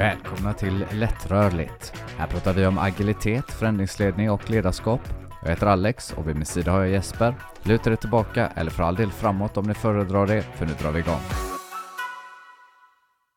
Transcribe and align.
Välkomna 0.00 0.52
till 0.52 0.84
Lättrörligt. 0.92 1.92
Här 2.16 2.26
pratar 2.26 2.52
vi 2.52 2.66
om 2.66 2.78
agilitet, 2.78 3.50
förändringsledning 3.50 4.30
och 4.30 4.50
ledarskap. 4.50 5.00
Jag 5.42 5.50
heter 5.50 5.66
Alex 5.66 6.12
och 6.12 6.28
vid 6.28 6.36
min 6.36 6.44
sida 6.44 6.72
har 6.72 6.80
jag 6.80 6.90
Jesper. 6.90 7.34
Luta 7.62 7.90
dig 7.90 7.96
tillbaka 7.96 8.52
eller 8.56 8.70
för 8.70 8.82
all 8.82 8.94
del 8.94 9.10
framåt 9.10 9.56
om 9.56 9.66
ni 9.66 9.74
föredrar 9.74 10.26
det, 10.26 10.42
för 10.42 10.66
nu 10.66 10.72
drar 10.82 10.90
vi 10.90 10.98
igång. 10.98 11.49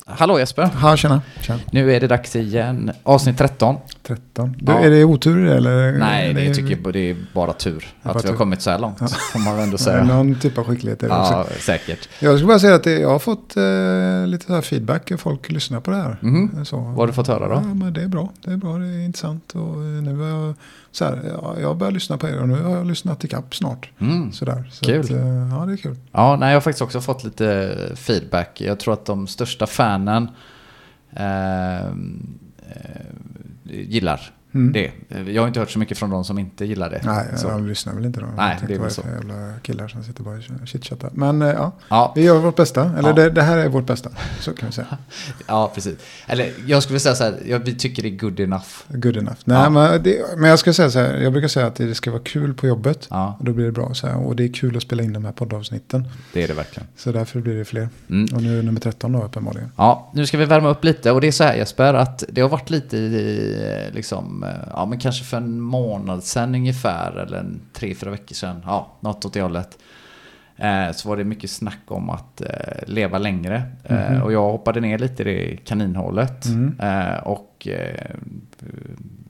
Hallå 0.05 0.39
Jesper! 0.39 0.69
Ja, 0.81 0.97
tjena. 0.97 1.21
tjena. 1.41 1.59
Nu 1.71 1.93
är 1.93 1.99
det 1.99 2.07
dags 2.07 2.35
igen. 2.35 2.91
Avsnitt 3.03 3.37
13. 3.37 3.75
13. 4.03 4.55
Du, 4.59 4.71
Ja. 4.71 4.79
Är 4.79 4.89
det 4.89 5.03
otur 5.03 5.47
eller? 5.47 5.91
Nej, 5.97 6.33
det 6.33 6.45
är- 6.45 6.53
tycker 6.53 6.79
jag 6.83 6.93
det 6.93 7.09
är 7.09 7.15
bara 7.33 7.53
tur 7.53 7.87
bara 8.03 8.09
att 8.17 8.23
vi 8.23 8.27
har 8.27 8.33
tur. 8.33 8.37
kommit 8.37 8.61
så 8.61 8.69
här 8.69 8.79
långt. 8.79 8.97
Får 9.31 9.39
man 9.39 9.59
ändå 9.59 9.73
Ja, 9.73 9.77
säga. 9.77 10.03
Någon 10.03 10.35
typ 10.39 10.57
av 10.57 10.63
skicklighet 10.63 11.03
är 11.03 11.09
det 11.09 11.19
också. 11.19 11.33
Ja, 11.33 11.45
säkert. 11.59 12.09
Jag 12.19 12.35
skulle 12.35 12.47
bara 12.47 12.59
säga 12.59 12.75
att 12.75 12.85
jag 12.85 13.09
har 13.09 13.19
fått 13.19 13.57
eh, 13.57 14.27
lite 14.27 14.45
så 14.45 14.53
här 14.53 14.61
feedback. 14.61 15.11
Folk 15.17 15.51
lyssnar 15.51 15.79
på 15.79 15.91
det 15.91 15.97
här. 15.97 16.17
Mhm. 16.21 16.65
Så, 16.65 16.77
Vad 16.77 16.95
har 16.95 17.07
du 17.07 17.13
fått 17.13 17.27
höra 17.27 17.47
då? 17.47 17.53
Ja, 17.53 17.61
men 17.73 17.93
det 17.93 18.01
är 18.03 18.07
bra. 18.07 18.29
Det 18.45 18.51
är 18.51 18.57
bra. 18.57 18.77
Det 18.77 18.85
är 18.85 19.05
intressant. 19.05 19.51
Och 19.55 19.61
eh, 19.61 20.01
nu 20.03 20.17
har 20.17 20.27
jag, 20.27 20.55
så 20.93 21.05
här, 21.05 21.21
ja, 21.41 21.55
jag 21.59 21.77
börjar 21.77 21.91
lyssna 21.91 22.17
på 22.17 22.27
er 22.27 22.41
och 22.41 22.47
nu 22.47 22.61
har 22.61 22.75
jag 22.75 22.87
lyssnat 22.87 23.25
i 23.25 23.27
kapp 23.27 23.55
snart. 23.55 23.89
Mm. 23.99 24.31
Sådär. 24.31 24.69
Så 24.71 24.85
Kul. 24.85 24.99
Att, 24.99 25.11
eh, 25.11 25.17
ja, 25.51 25.65
det 25.65 25.73
är 25.73 25.77
kul. 25.77 25.95
Ja, 26.11 26.35
nej, 26.35 26.49
jag 26.49 26.55
har 26.55 26.61
faktiskt 26.61 26.81
också 26.81 27.01
fått 27.01 27.23
lite 27.23 27.75
feedback. 27.95 28.61
Jag 28.61 28.79
tror 28.79 28.93
att 28.93 29.05
de 29.05 29.27
största 29.27 29.67
fanen 29.67 30.29
eh, 31.11 31.85
eh, 31.85 31.91
gillar 33.63 34.31
Mm. 34.53 34.73
det. 34.73 34.91
Jag 35.31 35.41
har 35.41 35.47
inte 35.47 35.59
hört 35.59 35.69
så 35.71 35.79
mycket 35.79 35.97
från 35.97 36.09
de 36.09 36.23
som 36.23 36.39
inte 36.39 36.65
gillar 36.65 36.89
det. 36.89 37.01
Nej, 37.03 37.25
så. 37.35 37.47
de 37.47 37.67
lyssnar 37.67 37.93
väl 37.93 38.05
inte 38.05 38.19
då. 38.19 38.25
Nej, 38.37 38.57
det 38.67 38.73
är 38.73 38.79
väl 38.79 38.91
så. 38.91 39.01
jävla 39.15 39.53
killar 39.61 39.87
som 39.87 40.03
sitter 40.03 40.23
bara 40.23 40.35
och 40.61 40.67
chitchattar. 40.67 41.09
Men 41.13 41.41
eh, 41.41 41.47
ja, 41.47 41.71
Ja, 41.89 42.13
vi 42.15 42.21
gör 42.21 42.39
vårt 42.39 42.55
bästa. 42.55 42.91
Eller 42.97 43.09
Ja. 43.09 43.15
det, 43.15 43.29
det 43.29 43.41
här 43.41 43.57
är 43.57 43.69
vårt 43.69 43.85
bästa. 43.85 44.09
Så 44.39 44.53
kan 44.53 44.69
vi 44.69 44.73
säga. 44.73 44.97
ja, 45.47 45.71
precis. 45.75 45.95
Eller 46.27 46.51
jag 46.65 46.83
skulle 46.83 46.99
säga 46.99 47.15
så 47.15 47.23
här, 47.23 47.61
vi 47.65 47.75
tycker 47.75 48.03
det 48.03 48.09
är 48.09 48.17
good 48.17 48.39
enough. 48.39 48.65
Good 48.87 49.17
enough. 49.17 49.37
Nej, 49.45 49.57
Ja. 49.57 49.69
men, 49.69 50.03
det, 50.03 50.21
men 50.37 50.49
jag 50.49 50.59
ska 50.59 50.73
säga 50.73 50.89
så 50.91 50.99
här. 50.99 51.17
Jag 51.17 51.31
brukar 51.31 51.47
säga 51.47 51.65
att 51.67 51.75
det 51.75 51.95
ska 51.95 52.11
vara 52.11 52.21
kul 52.23 52.53
på 52.53 52.67
jobbet. 52.67 53.07
Ja, 53.09 53.35
Och 53.39 53.45
då 53.45 53.53
blir 53.53 53.65
det 53.65 53.71
bra. 53.71 53.93
Så 53.93 54.07
här, 54.07 54.17
och 54.27 54.35
det 54.35 54.43
är 54.43 54.53
kul 54.53 54.77
att 54.77 54.83
spela 54.83 55.03
in 55.03 55.13
de 55.13 55.25
här 55.25 55.31
poddavsnitten. 55.31 56.07
det 56.33 56.43
är 56.43 56.47
det 56.47 56.53
verkligen. 56.53 56.87
Så 56.97 57.11
därför 57.11 57.39
blir 57.39 57.55
det 57.57 57.65
fler. 57.65 57.89
Mm. 58.09 58.35
Och 58.35 58.43
nu 58.43 58.59
är 58.59 58.63
nummer 58.63 58.79
13 58.79 59.11
då 59.11 59.23
uppenbarligen. 59.23 59.71
Ja, 59.77 60.11
nu 60.13 60.25
ska 60.25 60.37
vi 60.37 60.45
värma 60.45 60.69
upp 60.69 60.83
lite 60.83 61.11
och 61.11 61.21
det 61.21 61.27
är 61.27 61.31
så 61.31 61.43
här 61.43 61.55
Jesper 61.55 61.93
att 61.93 62.23
det 62.29 62.41
har 62.41 62.49
varit 62.49 62.69
lite 62.69 62.97
i, 62.97 63.85
eh, 63.87 63.95
liksom, 63.95 64.42
eh, 64.43 64.67
ja 64.69 64.85
men 64.85 64.99
kanske 64.99 65.23
för 65.23 65.37
en 65.37 65.61
månad 65.61 66.23
sedan 66.23 66.55
ungefär 66.55 67.11
eller 67.17 67.37
en 67.37 67.61
tre, 67.73 67.95
fyra 67.95 68.11
veckor 68.11 68.35
sedan, 68.35 68.61
ja, 68.65 68.91
något 68.99 69.25
åt 69.25 69.33
det 69.33 69.41
hållet. 69.41 69.77
Eh, 70.55 70.91
så 70.91 71.09
var 71.09 71.17
det 71.17 71.23
mycket 71.23 71.49
snack 71.51 71.79
om 71.87 72.09
att 72.09 72.41
eh, 72.41 72.47
leva 72.87 73.17
längre. 73.17 73.63
Eh, 73.83 74.11
Mhm. 74.11 74.21
och 74.21 74.33
jag 74.33 74.51
hoppade 74.51 74.79
ner 74.79 74.97
lite 74.97 75.23
i 75.23 75.25
det 75.25 75.57
kaninhålet. 75.57 76.45
Mm. 76.45 76.79
Eh, 76.79 77.17
och 77.17 77.67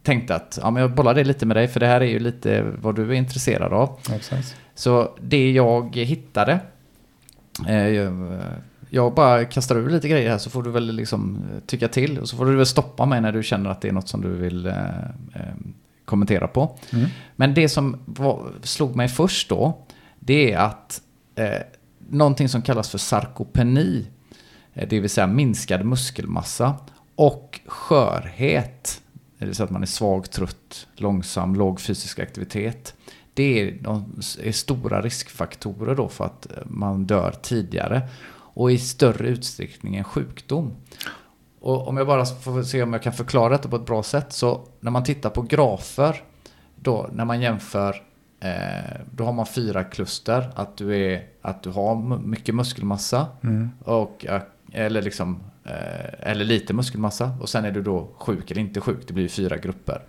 tänkte 0.03 0.36
att 0.36 0.59
ja, 0.61 0.72
men 0.72 0.81
jag 0.81 0.91
bollar 0.95 1.14
det 1.14 1.23
lite 1.23 1.45
med 1.45 1.58
dig 1.58 1.67
för 1.67 1.80
det 1.80 1.88
här 1.88 2.02
är 2.02 2.06
ju 2.06 2.19
lite 2.19 2.61
vad 2.81 2.95
du 2.95 3.09
är 3.09 3.14
intresserad 3.14 3.73
av. 3.73 4.00
Exakt. 4.16 4.56
Så 4.75 5.09
det 5.22 5.52
jag 5.52 5.95
hittade, 5.95 6.59
jag- 8.94 9.14
bara 9.14 9.46
kastar 9.46 9.76
ur 9.76 9.90
lite 9.90 10.08
grejer 10.08 10.30
här 10.30 10.38
så 10.38 10.50
får 10.50 10.64
du 10.64 10.72
väl 10.72 10.96
liksom 10.96 11.38
eh, 11.54 11.60
tycka 11.66 11.88
till. 11.88 12.20
Och 12.20 12.30
så 12.30 12.38
får 12.38 12.46
du 12.46 12.56
väl 12.56 12.66
stoppa 12.66 13.06
mig 13.06 13.22
när 13.22 13.32
du 13.32 13.44
känner 13.44 13.70
att 13.70 13.82
det 13.82 13.88
är 13.88 13.92
något 13.92 14.08
som 14.08 14.22
du 14.22 14.30
vill 14.30 14.66
eh, 14.66 15.00
eh, 15.34 15.54
kommentera 16.06 16.48
på. 16.48 16.78
Mm. 16.94 17.06
Men 17.36 17.54
det 17.54 17.70
som 17.70 18.00
var, 18.06 18.52
slog 18.64 18.96
mig 18.96 19.08
först 19.08 19.50
då, 19.50 19.86
det 20.20 20.52
är 20.54 20.58
att 20.58 21.02
eh, 21.36 21.48
någonting 22.10 22.50
som 22.50 22.62
kallas 22.62 22.90
för 22.90 22.98
sarkopeni, 22.98 24.08
eh, 24.74 24.88
det 24.90 25.00
vill 25.00 25.10
säga 25.10 25.28
minskad 25.28 25.86
muskelmassa 25.86 26.76
och 27.16 27.60
skörhet, 27.68 29.02
det 29.40 29.46
vill 29.46 29.56
säga 29.56 29.66
att 29.66 29.72
man 29.72 29.82
är 29.82 29.86
svag, 29.88 30.32
trött, 30.32 30.88
långsam, 30.96 31.56
låg 31.56 31.82
fysisk 31.82 32.20
aktivitet. 32.20 32.94
Det 33.34 33.62
är, 33.62 33.78
de 33.82 34.22
är 34.44 34.52
stora 34.52 35.02
riskfaktorer 35.02 35.96
då 35.96 36.09
för 36.09 36.26
att 36.26 36.48
man 36.66 37.06
dör 37.06 37.36
tidigare 37.42 38.02
och 38.53 38.72
i 38.72 38.78
större 38.78 39.28
utsträckning 39.28 39.96
än 39.96 40.03
sjukdom. 40.03 40.75
Och 41.59 41.88
om 41.88 41.97
jag 41.97 42.08
bara 42.08 42.25
får 42.25 42.64
se 42.64 42.84
om 42.84 42.94
jag 42.94 43.03
kan 43.03 43.14
förklara 43.14 43.50
detta 43.50 43.69
på 43.69 43.75
ett 43.75 43.86
bra 43.86 44.03
sätt. 44.03 44.34
Så 44.34 44.68
när 44.80 44.91
man 44.91 45.03
tittar 45.03 45.30
på 45.30 45.41
grafer, 45.41 46.22
då 46.75 47.09
när 47.14 47.25
man 47.25 47.41
jämför, 47.41 48.03
eh, 48.40 49.00
då 49.12 49.25
har 49.25 49.34
man 49.34 49.46
fyra 49.46 49.84
kluster. 49.84 50.52
Att 50.56 50.78
du, 50.78 50.96
är, 51.14 51.24
att 51.41 51.64
du 51.64 51.69
har 51.69 52.18
mycket 52.18 52.56
muskelmassa, 52.56 53.28
Mm. 53.44 53.69
och, 53.84 54.25
eh, 54.25 54.41
eller, 54.72 55.02
liksom, 55.02 55.44
eh, 55.66 56.30
eller 56.31 56.46
lite 56.46 56.74
muskelmassa. 56.74 57.31
Och 57.41 57.50
sen 57.50 57.66
är 57.66 57.72
du 57.72 57.81
då 57.81 58.09
sjuk 58.18 58.52
eller 58.52 58.62
inte 58.62 58.81
sjuk. 58.81 59.08
Det 59.08 59.14
blir 59.14 59.28
fyra 59.28 59.58
grupper. 59.58 60.02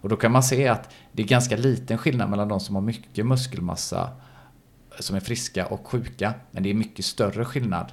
Och 0.00 0.08
då 0.08 0.16
kan 0.16 0.32
man 0.32 0.42
se 0.42 0.68
att 0.68 0.90
det 1.12 1.22
är 1.22 1.26
ganska 1.26 1.56
liten 1.56 1.98
skillnad 1.98 2.30
mellan 2.30 2.48
de 2.48 2.60
som 2.60 2.74
har 2.74 2.82
mycket 2.82 3.26
muskelmassa 3.26 4.10
som 5.02 5.16
är 5.16 5.20
friska 5.20 5.66
och 5.66 5.88
sjuka. 5.88 6.34
Men 6.50 6.62
det 6.62 6.70
är 6.70 6.74
mycket 6.74 7.04
större 7.04 7.44
skillnad 7.44 7.92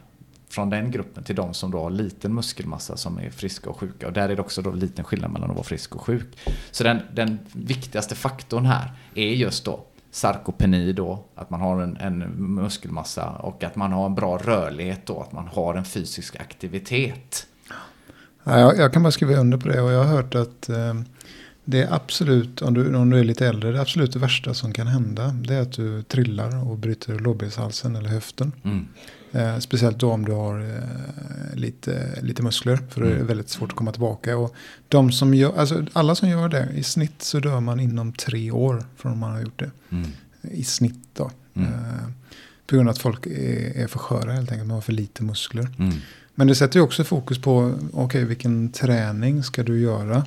från 0.49 0.69
den 0.69 0.91
gruppen 0.91 1.23
till 1.23 1.35
de 1.35 1.53
som 1.53 1.71
då 1.71 1.79
har 1.79 1.89
liten 1.89 2.33
muskelmassa 2.33 2.97
som 2.97 3.19
är 3.19 3.29
friska 3.29 3.69
och 3.69 3.79
sjuka. 3.79 4.07
Och 4.07 4.13
där 4.13 4.29
är 4.29 4.35
det 4.35 4.41
också 4.41 4.61
då 4.61 4.71
liten 4.71 5.05
skillnad 5.05 5.31
mellan 5.31 5.49
att 5.49 5.55
vara 5.55 5.65
frisk 5.65 5.95
och 5.95 6.01
sjuk. 6.01 6.37
Så 6.71 6.83
den, 6.83 6.99
den 7.13 7.39
viktigaste 7.53 8.15
faktorn 8.15 8.65
här 8.65 8.91
är 9.15 9.27
just 9.27 9.65
då 9.65 9.85
sarkopeni 10.15 10.93
då, 10.93 11.23
att 11.35 11.49
man 11.49 11.61
har 11.61 11.81
en, 11.81 11.97
en 11.97 12.19
muskelmassa 12.55 13.29
och 13.29 13.63
att 13.63 13.75
man 13.75 13.91
har 13.91 14.05
en 14.05 14.15
bra 14.15 14.37
rörlighet 14.37 15.05
då, 15.05 15.21
att 15.21 15.31
man 15.31 15.47
har 15.47 15.75
en 15.75 15.85
fysisk 15.85 16.35
aktivitet. 16.35 17.47
Ja, 18.43 18.59
jag, 18.59 18.77
jag 18.77 18.93
kan 18.93 19.03
bara 19.03 19.11
skriva 19.11 19.35
under 19.35 19.57
på 19.57 19.67
det. 19.67 19.81
Och 19.81 19.91
jag 19.91 20.03
har 20.03 20.15
hört 20.15 20.35
att 20.35 20.69
eh, 20.69 20.93
det 21.65 21.81
är 21.81 21.93
absolut, 21.93 22.61
om 22.61 22.73
du, 22.73 22.95
om 22.95 23.09
du 23.09 23.19
är 23.19 23.23
lite 23.23 23.47
äldre, 23.47 23.71
det 23.71 23.81
absolut 23.81 24.13
det 24.13 24.19
värsta 24.19 24.53
som 24.53 24.73
kan 24.73 24.87
hända. 24.87 25.27
Det 25.27 25.53
är 25.53 25.61
att 25.61 25.71
du 25.71 26.03
trillar 26.03 26.69
och 26.69 26.77
bryter 26.77 27.19
lårbenshalsen 27.19 27.95
eller 27.95 28.09
höften. 28.09 28.51
Mm. 28.63 28.87
Eh, 29.31 29.59
speciellt 29.59 29.97
då 29.99 30.11
om 30.11 30.25
du 30.25 30.31
har 30.31 30.59
eh, 30.59 31.55
lite, 31.55 32.19
lite 32.21 32.43
muskler. 32.43 32.79
För 32.89 33.01
är 33.01 33.05
det 33.05 33.15
Mm. 33.15 33.27
väldigt 33.27 33.49
svårt 33.49 33.69
att 33.71 33.75
komma 33.77 33.91
tillbaka. 33.91 34.37
Och 34.37 34.55
de 34.87 35.11
som 35.11 35.33
gör, 35.33 35.57
alltså 35.57 35.85
alla 35.93 36.15
som 36.15 36.29
gör 36.29 36.49
det, 36.49 36.67
i 36.75 36.83
snitt 36.83 37.21
så 37.21 37.39
dör 37.39 37.59
man 37.59 37.79
inom 37.79 38.13
tre 38.13 38.51
år 38.51 38.83
från 38.97 39.19
man 39.19 39.31
har 39.31 39.41
gjort 39.41 39.59
det. 39.59 39.71
Mm. 39.89 40.09
I 40.41 40.63
snitt 40.63 41.09
då. 41.13 41.31
Mm. 41.53 41.69
Eh, 41.73 41.79
på 42.67 42.75
grund 42.75 42.89
av 42.89 42.93
att 42.93 43.01
folk 43.01 43.25
är, 43.25 43.77
är 43.83 43.87
för 43.87 43.99
sköra 43.99 44.31
helt 44.31 44.51
enkelt. 44.51 44.67
Man 44.67 44.75
har 44.75 44.81
för 44.81 44.93
lite 44.93 45.23
muskler. 45.23 45.67
Mm. 45.79 45.93
Men 46.35 46.47
det 46.47 46.55
sätter 46.55 46.79
ju 46.79 46.83
också 46.83 47.03
fokus 47.03 47.41
på 47.41 47.73
okej, 47.93 48.25
vilken 48.25 48.71
träning 48.71 49.43
ska 49.43 49.63
du 49.63 49.79
göra 49.79 50.23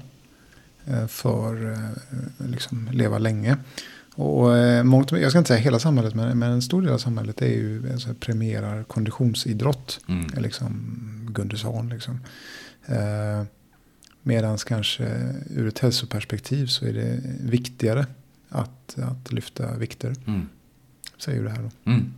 för 1.09 1.72
eh, 1.72 2.49
liksom 2.49 2.88
leva 2.93 3.19
länge. 3.19 3.56
Och 4.15 4.56
eh, 4.56 4.84
mångt, 4.84 5.12
jag 5.12 5.31
ska 5.31 5.38
inte 5.38 5.49
säga 5.49 5.60
hela 5.60 5.78
samhället, 5.78 6.15
men, 6.15 6.38
men 6.38 6.53
en 6.53 6.62
stor 6.62 6.82
del 6.82 6.93
av 6.93 6.99
samhället 6.99 7.43
är 7.43 7.47
ju 7.47 7.93
alltså, 7.93 8.15
premierar 8.15 8.84
konditionsidrott. 8.84 10.00
Mm. 10.09 10.27
Liksom 10.37 11.28
Gunde 11.31 11.59
Svan 11.59 11.88
liksom. 11.88 12.21
Eh, 12.87 13.44
Medan 14.22 14.59
kanske 14.59 15.04
ur 15.50 15.69
ett 15.69 15.78
hälsoperspektiv 15.78 16.66
så 16.66 16.87
är 16.87 16.93
det 16.93 17.21
viktigare 17.41 18.06
att, 18.48 18.98
att 18.98 19.32
lyfta 19.32 19.77
vikter. 19.77 20.15
Mm. 20.27 20.48
Säger 21.19 21.43
det 21.43 21.50
här 21.50 21.62
då. 21.62 21.91
Mm. 21.91 22.15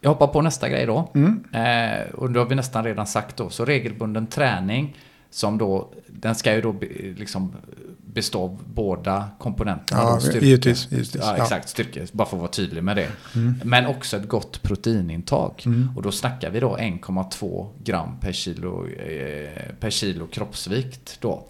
Jag 0.00 0.10
hoppar 0.10 0.26
på 0.26 0.42
nästa 0.42 0.68
grej 0.68 0.86
då. 0.86 1.10
Mm. 1.14 1.44
Eh, 1.52 2.10
och 2.14 2.32
då 2.32 2.40
har 2.40 2.46
vi 2.46 2.54
nästan 2.54 2.84
redan 2.84 3.06
sagt 3.06 3.36
då, 3.36 3.50
så 3.50 3.64
regelbunden 3.64 4.26
träning 4.26 4.96
som 5.30 5.58
då, 5.58 5.92
den 6.06 6.34
ska 6.34 6.54
ju 6.54 6.60
då 6.60 6.74
liksom 7.16 7.52
bestå 7.96 8.42
av 8.42 8.62
båda 8.74 9.28
komponenterna. 9.38 10.00
Ja, 10.02 10.14
då, 10.14 10.20
styrka. 10.20 10.46
givetvis. 10.46 10.90
givetvis. 10.90 11.22
Ja, 11.22 11.34
Ja. 11.36 11.42
exakt, 11.42 11.68
styrka, 11.68 12.00
bara 12.12 12.28
för 12.28 12.36
att 12.36 12.40
vara 12.40 12.50
tydlig 12.50 12.84
med 12.84 12.96
det. 12.96 13.08
Mm. 13.34 13.60
Men 13.64 13.86
också 13.86 14.16
ett 14.16 14.28
gott 14.28 14.62
proteinintag. 14.62 15.62
Mm. 15.66 15.90
Och 15.96 16.02
då 16.02 16.12
snackar 16.12 16.50
vi 16.50 16.60
då 16.60 16.76
1,2 16.76 17.68
gram 17.84 18.20
per 18.20 18.32
kilo, 18.32 18.86
eh, 18.86 19.62
per 19.80 19.90
kilo 19.90 20.26
kroppsvikt 20.26 21.18
då. 21.20 21.48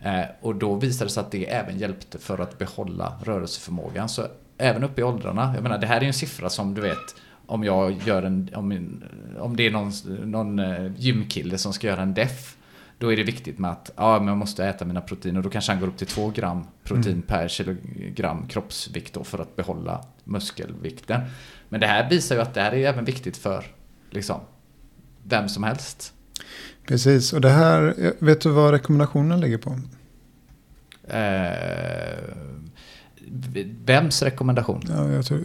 Eh, 0.00 0.24
och 0.40 0.54
då 0.54 0.74
visade 0.74 1.04
det 1.08 1.12
sig 1.12 1.20
att 1.20 1.30
det 1.30 1.50
även 1.50 1.78
hjälpte 1.78 2.18
för 2.18 2.38
att 2.38 2.58
behålla 2.58 3.12
rörelseförmågan. 3.24 4.08
Så 4.08 4.26
även 4.58 4.84
upp 4.84 4.98
i 4.98 5.02
åldrarna, 5.02 5.52
jag 5.54 5.62
menar 5.62 5.78
det 5.78 5.86
här 5.86 6.00
är 6.00 6.04
en 6.04 6.12
siffra 6.12 6.50
som 6.50 6.74
du 6.74 6.80
vet 6.80 7.14
om 7.46 7.64
jag 7.64 7.96
gör 8.04 8.22
en, 8.22 8.50
om, 8.54 9.02
om 9.38 9.56
det 9.56 9.66
är 9.66 9.70
någon, 9.70 9.92
någon 10.24 10.58
eh, 10.58 10.92
gymkille 10.96 11.58
som 11.58 11.72
ska 11.72 11.86
göra 11.86 12.02
en 12.02 12.14
def. 12.14 12.56
Då 13.02 13.12
är 13.12 13.16
det 13.16 13.22
viktigt 13.22 13.58
med 13.58 13.70
att 13.70 13.90
ja, 13.96 14.18
men 14.18 14.28
jag 14.28 14.36
måste 14.36 14.64
äta 14.66 14.84
mina 14.84 15.00
proteiner. 15.00 15.38
Och 15.40 15.44
då 15.44 15.50
kanske 15.50 15.72
han 15.72 15.80
går 15.80 15.88
upp 15.88 15.96
till 15.96 16.06
2 16.06 16.30
gram 16.30 16.64
protein 16.84 17.12
Mm. 17.12 17.22
per 17.22 17.48
kilogram 17.48 18.48
kroppsvikt 18.48 19.14
då 19.14 19.24
för 19.24 19.38
att 19.38 19.56
behålla 19.56 20.04
muskelvikten. 20.24 21.20
Men 21.68 21.80
det 21.80 21.86
här 21.86 22.10
visar 22.10 22.34
ju 22.36 22.40
att 22.42 22.54
det 22.54 22.60
här 22.60 22.72
är 22.74 22.88
även 22.88 23.04
viktigt 23.04 23.36
för 23.36 23.64
liksom, 24.10 24.40
vem 25.24 25.48
som 25.48 25.62
helst. 25.62 26.12
Precis, 26.86 27.32
och 27.32 27.40
det 27.40 27.50
här, 27.50 27.94
vet 28.18 28.40
du 28.40 28.50
vad 28.50 28.70
rekommendationen 28.70 29.40
ligger 29.40 29.58
på? 29.58 29.70
Eh, 31.08 32.18
Vems 33.84 34.22
rekommendation? 34.22 34.82
Ja, 34.88 35.10
jag, 35.12 35.26
tror, 35.26 35.40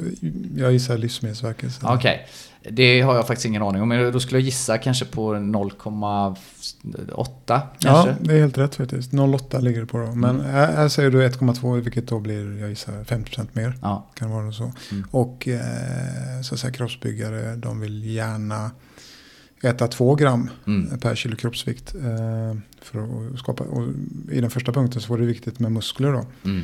jag 0.55 0.71
gissar 0.71 0.97
Livsmedelsverket. 0.97 1.79
Okej, 1.83 2.27
det 2.71 3.01
har 3.01 3.15
jag 3.15 3.27
faktiskt 3.27 3.45
ingen 3.45 3.61
aning 3.61 3.81
om. 3.81 3.89
Men 3.89 4.11
då 4.11 4.19
skulle 4.19 4.39
jag 4.39 4.45
gissa 4.45 4.77
kanske 4.77 5.05
på 5.05 5.33
0,8 5.33 6.35
Ja, 7.47 7.67
kanske. 7.79 8.15
det 8.21 8.33
är 8.35 8.39
helt 8.39 8.57
rätt 8.57 8.75
faktiskt. 8.75 9.11
0,8 9.13 9.61
ligger 9.61 9.79
det 9.81 9.85
på 9.87 9.97
då. 9.97 10.15
Men 10.15 10.29
Mm. 10.39 10.51
här, 10.51 10.71
här 10.75 10.87
säger 10.87 11.09
du 11.11 11.21
1,2 11.25 11.81
vilket 11.81 12.07
då 12.07 12.19
blir, 12.19 12.59
jag 12.59 12.69
gissar, 12.69 13.03
50% 13.03 13.47
mer. 13.53 13.73
Ja. 13.81 14.07
Kan 14.13 14.29
vara 14.31 14.51
så. 14.51 14.71
Mm. 14.91 15.07
Och 15.11 15.47
eh, 15.47 15.61
så 16.43 16.53
att 16.53 16.59
säga, 16.59 16.73
kroppsbyggare, 16.73 17.55
de 17.55 17.79
vill 17.79 18.03
gärna 18.05 18.71
äta 19.63 19.87
2 19.87 20.15
gram 20.15 20.49
Mm. 20.67 20.99
per 20.99 21.15
kilo 21.15 21.35
kroppsvikt. 21.35 21.95
Eh, 21.95 22.57
för 22.81 22.99
att 23.33 23.39
skapa, 23.39 23.63
och 23.63 23.87
I 24.31 24.41
den 24.41 24.49
första 24.49 24.71
punkten 24.73 25.01
så 25.01 25.13
var 25.13 25.17
det 25.19 25.25
viktigt 25.25 25.59
med 25.59 25.71
muskler 25.71 26.11
då. 26.13 26.25
Mm. 26.45 26.63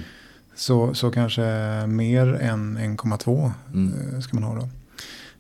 Så, 0.56 0.94
så 0.94 1.12
kanske 1.12 1.42
mer 1.88 2.34
än 2.34 2.78
1,2 2.78 3.52
Mm. 3.74 3.94
eh, 4.14 4.20
ska 4.20 4.36
man 4.40 4.44
ha 4.44 4.56
då. 4.56 4.70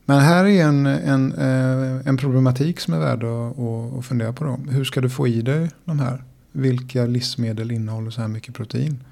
Men 0.05 0.19
här 0.19 0.45
är 0.45 0.63
en, 0.63 0.85
en, 0.85 1.33
eh, 1.33 2.07
en 2.07 2.17
problematik 2.17 2.79
som 2.79 2.93
är 2.93 2.99
värd 2.99 3.23
att, 3.23 3.59
att, 3.59 4.05
fundera 4.05 4.33
på. 4.33 4.43
Då. 4.43 4.59
Hur 4.71 4.83
ska 4.83 5.01
du 5.01 5.09
få 5.09 5.27
i 5.27 5.41
dig 5.41 5.69
de 5.85 5.99
här? 5.99 6.23
Vilka 6.51 7.05
livsmedel 7.05 7.71
innehåller 7.71 8.11
så 8.11 8.21
här 8.21 8.27
mycket 8.27 8.53
protein? 8.53 9.03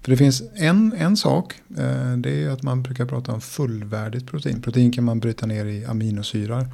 För 0.00 0.10
det 0.10 0.16
finns 0.16 0.42
en, 0.54 0.92
en 0.92 1.16
sak, 1.16 1.54
eh, 1.78 2.16
det 2.16 2.44
är 2.44 2.50
att 2.50 2.62
man 2.62 2.82
brukar 2.82 3.06
prata 3.06 3.32
om 3.32 3.40
fullvärdigt 3.40 4.26
protein. 4.26 4.62
Protein 4.62 4.92
kan 4.92 5.04
man 5.04 5.20
bryta 5.20 5.46
ner 5.46 5.64
i 5.64 5.84
aminosyrar. 5.84 6.68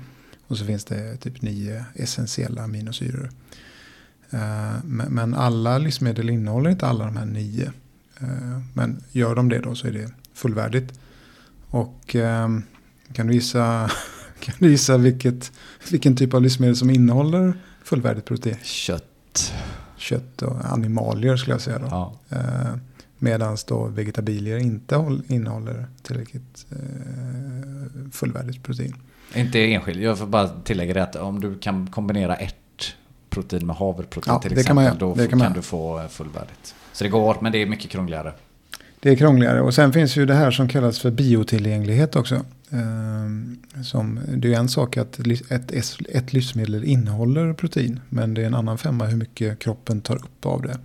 Och 0.46 0.58
så 0.58 0.64
finns 0.64 0.84
det 0.84 1.16
typ 1.16 1.42
nio 1.42 1.84
essentiella 1.94 2.62
aminosyror. 2.62 3.30
Eh, 4.30 4.84
men 5.08 5.34
alla 5.34 5.78
livsmedel 5.78 6.30
innehåller 6.30 6.70
inte 6.70 6.86
alla 6.86 7.04
de 7.04 7.16
här 7.16 7.26
nio. 7.26 7.72
Men 8.74 9.02
gör 9.12 9.34
de 9.34 9.48
det 9.48 9.58
då 9.58 9.74
så 9.74 9.86
är 9.86 9.92
det 9.92 10.10
fullvärdigt. 10.34 11.00
Och 11.68 12.14
ehm, 12.14 12.62
kan 13.12 13.26
du 13.26 13.34
gissa, 13.34 13.90
kan 14.40 14.54
du 14.58 14.70
gissa 14.70 14.96
vilket, 14.96 15.52
vilken 15.90 16.16
typ 16.16 16.34
av 16.34 16.42
livsmedel 16.42 16.76
som 16.76 16.90
innehåller 16.90 17.52
fullvärdigt 17.84 18.24
protein? 18.26 18.56
Kött. 18.62 19.52
Kött 19.96 20.42
och 20.42 20.56
animalier 20.72 21.36
skulle 21.36 21.54
jag 21.54 21.60
säga 21.60 21.78
då. 21.78 21.86
Ja. 21.90 22.12
Eh, 22.30 22.74
Medan 23.18 23.56
då 23.66 23.84
vegetabilier 23.86 24.56
inte 24.58 24.96
håll- 24.96 25.22
innehåller 25.28 25.86
tillräckligt 26.02 26.66
eh, 26.70 28.10
fullvärdigt 28.12 28.62
protein. 28.62 28.94
Inte 29.34 29.60
enskild. 29.72 30.02
Jag 30.02 30.18
får 30.18 30.26
bara 30.26 30.48
tillägga 30.48 30.94
det 30.94 31.02
att 31.02 31.16
om 31.16 31.40
du 31.40 31.58
kan 31.58 31.86
kombinera 31.86 32.36
ett 32.36 32.54
protein 33.30 33.66
med 33.66 33.76
havreprotein 33.76 34.34
Ja, 34.34 34.40
till 34.40 34.50
det 34.54 34.64
kan 34.64 34.78
exempel. 34.78 35.08
man. 35.08 35.16
Då 35.18 35.28
kan, 35.28 35.40
kan 35.40 35.52
du 35.52 35.62
få 35.62 35.98
eh, 36.00 36.08
fullvärdigt. 36.08 36.74
Så 36.92 37.04
det 37.04 37.10
går, 37.10 37.36
men 37.40 37.52
det 37.52 37.58
är 37.62 37.66
mycket 37.66 37.90
krångligare. 37.90 38.32
Det 39.02 39.10
är 39.10 39.16
krångligare 39.16 39.60
och 39.60 39.74
sen 39.74 39.92
finns 39.92 40.16
ju 40.16 40.26
det 40.26 40.34
här 40.34 40.50
som 40.50 40.68
kallas 40.68 40.98
för 40.98 41.10
biotillgänglighet 41.10 42.16
också. 42.16 42.44
Ehm, 42.70 43.58
som, 43.84 44.20
det 44.36 44.54
är 44.54 44.58
en 44.58 44.68
sak 44.68 44.96
att 44.96 45.18
ett, 45.50 45.72
ett 46.08 46.32
livsmedel 46.32 46.84
innehåller 46.84 47.52
protein 47.52 48.00
men 48.08 48.34
det 48.34 48.42
är 48.42 48.46
en 48.46 48.54
annan 48.54 48.78
femma 48.78 49.06
hur 49.06 49.16
mycket 49.16 49.58
kroppen 49.58 50.00
tar 50.00 50.16
upp 50.16 50.46
av 50.46 50.62
det. 50.62 50.78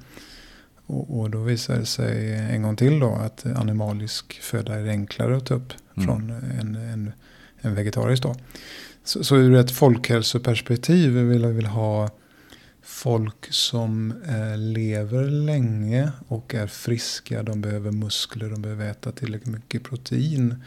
Och, 0.85 1.19
och 1.19 1.29
då 1.29 1.43
visar 1.43 1.77
det 1.77 1.85
sig 1.85 2.35
en 2.35 2.61
gång 2.61 2.75
till 2.75 2.99
då 2.99 3.13
att 3.13 3.45
animalisk 3.45 4.41
föda 4.41 4.75
är 4.75 4.87
enklare 4.87 5.37
att 5.37 5.45
ta 5.45 5.53
upp 5.53 5.73
Mm. 5.97 6.07
från 6.07 6.29
en, 6.59 6.75
en, 6.75 7.11
en 7.61 7.75
vegetarisk 7.75 8.23
då. 8.23 8.35
Så, 9.03 9.23
så 9.23 9.35
ur 9.35 9.55
ett 9.55 9.71
folkhälsoperspektiv 9.71 11.11
vill 11.11 11.41
jag 11.41 11.49
vill 11.49 11.65
ha 11.65 12.09
folk 12.87 13.47
som 13.53 14.13
eh, 14.27 14.57
lever 14.57 15.23
länge 15.23 16.11
och 16.27 16.55
är 16.55 16.67
friska. 16.67 17.43
De 17.43 17.61
behöver 17.61 17.91
muskler, 17.91 18.49
de 18.49 18.61
behöver 18.61 18.89
äta 18.91 19.11
tillräckligt 19.11 19.53
mycket 19.53 19.83
protein. 19.83 20.63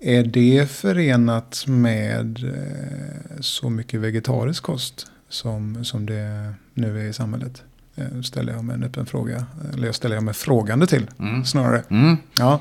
Är 0.00 0.22
det 0.24 0.70
förenat 0.70 1.64
med 1.66 2.44
eh, 2.44 3.40
så 3.40 3.70
mycket 3.70 4.00
vegetarisk 4.00 4.62
kost 4.62 5.06
som, 5.28 5.84
som 5.84 6.06
det 6.06 6.54
nu 6.74 7.00
är 7.00 7.04
i 7.08 7.12
samhället? 7.12 7.62
Eh, 7.96 8.20
ställer 8.22 8.52
jag 8.52 8.64
mig 8.64 8.74
en 8.74 8.84
öppen 8.84 9.06
fråga. 9.06 9.46
Eller 9.72 9.86
jag 9.86 9.94
ställer 9.94 10.14
jag 10.14 10.24
mig 10.24 10.34
frågande 10.34 10.86
till 10.86 11.10
Mm. 11.18 11.44
snarare. 11.44 11.82
Mm. 11.90 12.16
Ja, 12.38 12.60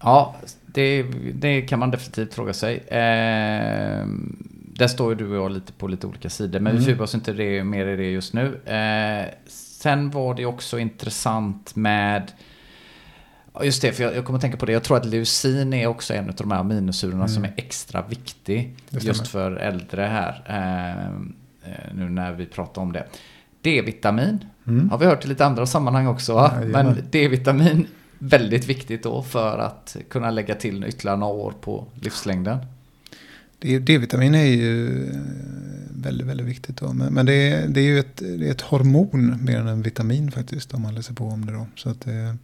Ja, 0.00 0.36
det, 0.66 1.02
det 1.34 1.62
kan 1.62 1.78
man 1.78 1.90
definitivt 1.90 2.34
fråga 2.34 2.52
sig. 2.54 2.76
Eh, 2.76 4.06
där 4.78 4.86
står 4.88 5.10
ju 5.12 5.14
du 5.18 5.28
och 5.30 5.36
jag 5.36 5.50
lite 5.52 5.72
på 5.72 5.86
lite 5.88 6.06
olika 6.06 6.30
sidor, 6.30 6.60
men 6.60 6.72
vi 6.72 6.76
Mm. 6.76 6.84
fördjupar 6.84 7.04
oss 7.04 7.14
inte 7.14 7.32
det, 7.32 7.64
mer 7.64 7.86
i 7.86 7.96
det 7.96 8.10
just 8.10 8.32
nu. 8.34 8.60
Eh, 8.64 9.34
sen 9.46 10.10
var 10.10 10.34
det 10.34 10.46
också 10.46 10.78
intressant 10.78 11.76
med 11.76 12.32
Ja, 13.56 13.64
Just 13.64 13.82
det, 13.82 13.92
för 13.92 14.04
jag, 14.04 14.16
jag 14.16 14.24
kommer 14.24 14.36
att 14.36 14.40
tänka 14.42 14.56
på 14.56 14.66
det. 14.66 14.72
Jag 14.72 14.82
tror 14.82 14.96
att 14.96 15.06
leucin 15.06 15.72
är 15.72 15.86
också 15.86 16.14
en 16.14 16.28
av 16.28 16.34
de 16.34 16.50
här 16.50 16.58
aminosyrorna 16.58 17.16
Mm. 17.16 17.28
som 17.28 17.44
är 17.44 17.52
extra 17.56 18.02
viktig. 18.08 18.76
Just 18.90 19.26
för 19.28 19.56
äldre 19.56 20.02
här. 20.02 20.42
Eh, 20.46 21.06
eh, 21.72 21.94
nu 21.94 22.08
när 22.08 22.32
vi 22.32 22.46
pratar 22.46 22.82
om 22.82 22.92
det. 22.92 23.06
D-vitamin 23.62 24.44
Mm. 24.66 24.90
har 24.90 24.98
vi 24.98 25.06
hört 25.06 25.24
i 25.24 25.28
lite 25.28 25.46
andra 25.46 25.66
sammanhang 25.66 26.06
också. 26.06 26.32
Jajamän. 26.32 26.86
Men 26.86 27.04
D-vitamin, 27.10 27.86
väldigt 28.18 28.66
viktigt 28.66 29.02
då 29.02 29.22
för 29.22 29.58
att 29.58 29.96
kunna 30.10 30.30
lägga 30.30 30.54
till 30.54 30.84
ytterligare 30.84 31.16
några 31.18 31.34
år 31.34 31.54
på 31.60 31.84
livslängden. 31.94 32.58
D-vitamin 33.64 34.34
är 34.34 34.44
ju 34.44 35.04
eh, 35.10 35.20
väldigt, 35.90 36.26
väldigt 36.26 36.46
viktigt. 36.46 36.76
Då. 36.76 36.92
Men, 36.92 37.14
men 37.14 37.26
det, 37.26 37.32
är, 37.34 37.68
det 37.68 37.80
är 37.80 37.84
ju 37.84 37.98
ett, 37.98 38.22
är 38.22 38.50
ett 38.50 38.60
hormon 38.60 39.44
mer 39.44 39.58
än 39.58 39.68
en 39.68 39.82
vitamin 39.82 40.30
faktiskt. 40.30 40.74
Om 40.74 40.82
man 40.82 40.94
läser 40.94 41.14
på 41.14 41.24
om 41.28 41.46
det 41.46 41.52
då. 41.52 41.66
Så 41.76 41.90
att 41.90 42.00
det 42.00 42.12
är 42.12 42.36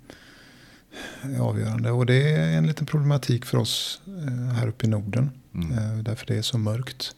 avgörande. 1.40 1.90
Och 1.90 2.06
det 2.06 2.30
är 2.32 2.58
en 2.58 2.66
liten 2.66 2.86
problematik 2.86 3.44
för 3.44 3.58
oss 3.58 4.02
eh, 4.06 4.54
här 4.54 4.68
uppe 4.68 4.86
i 4.86 4.88
Norden. 4.88 5.30
Mm. 5.54 5.78
Eh, 5.78 5.98
Därför 5.98 6.26
det 6.26 6.36
är 6.36 6.42
så 6.42 6.58
mörkt. 6.58 7.14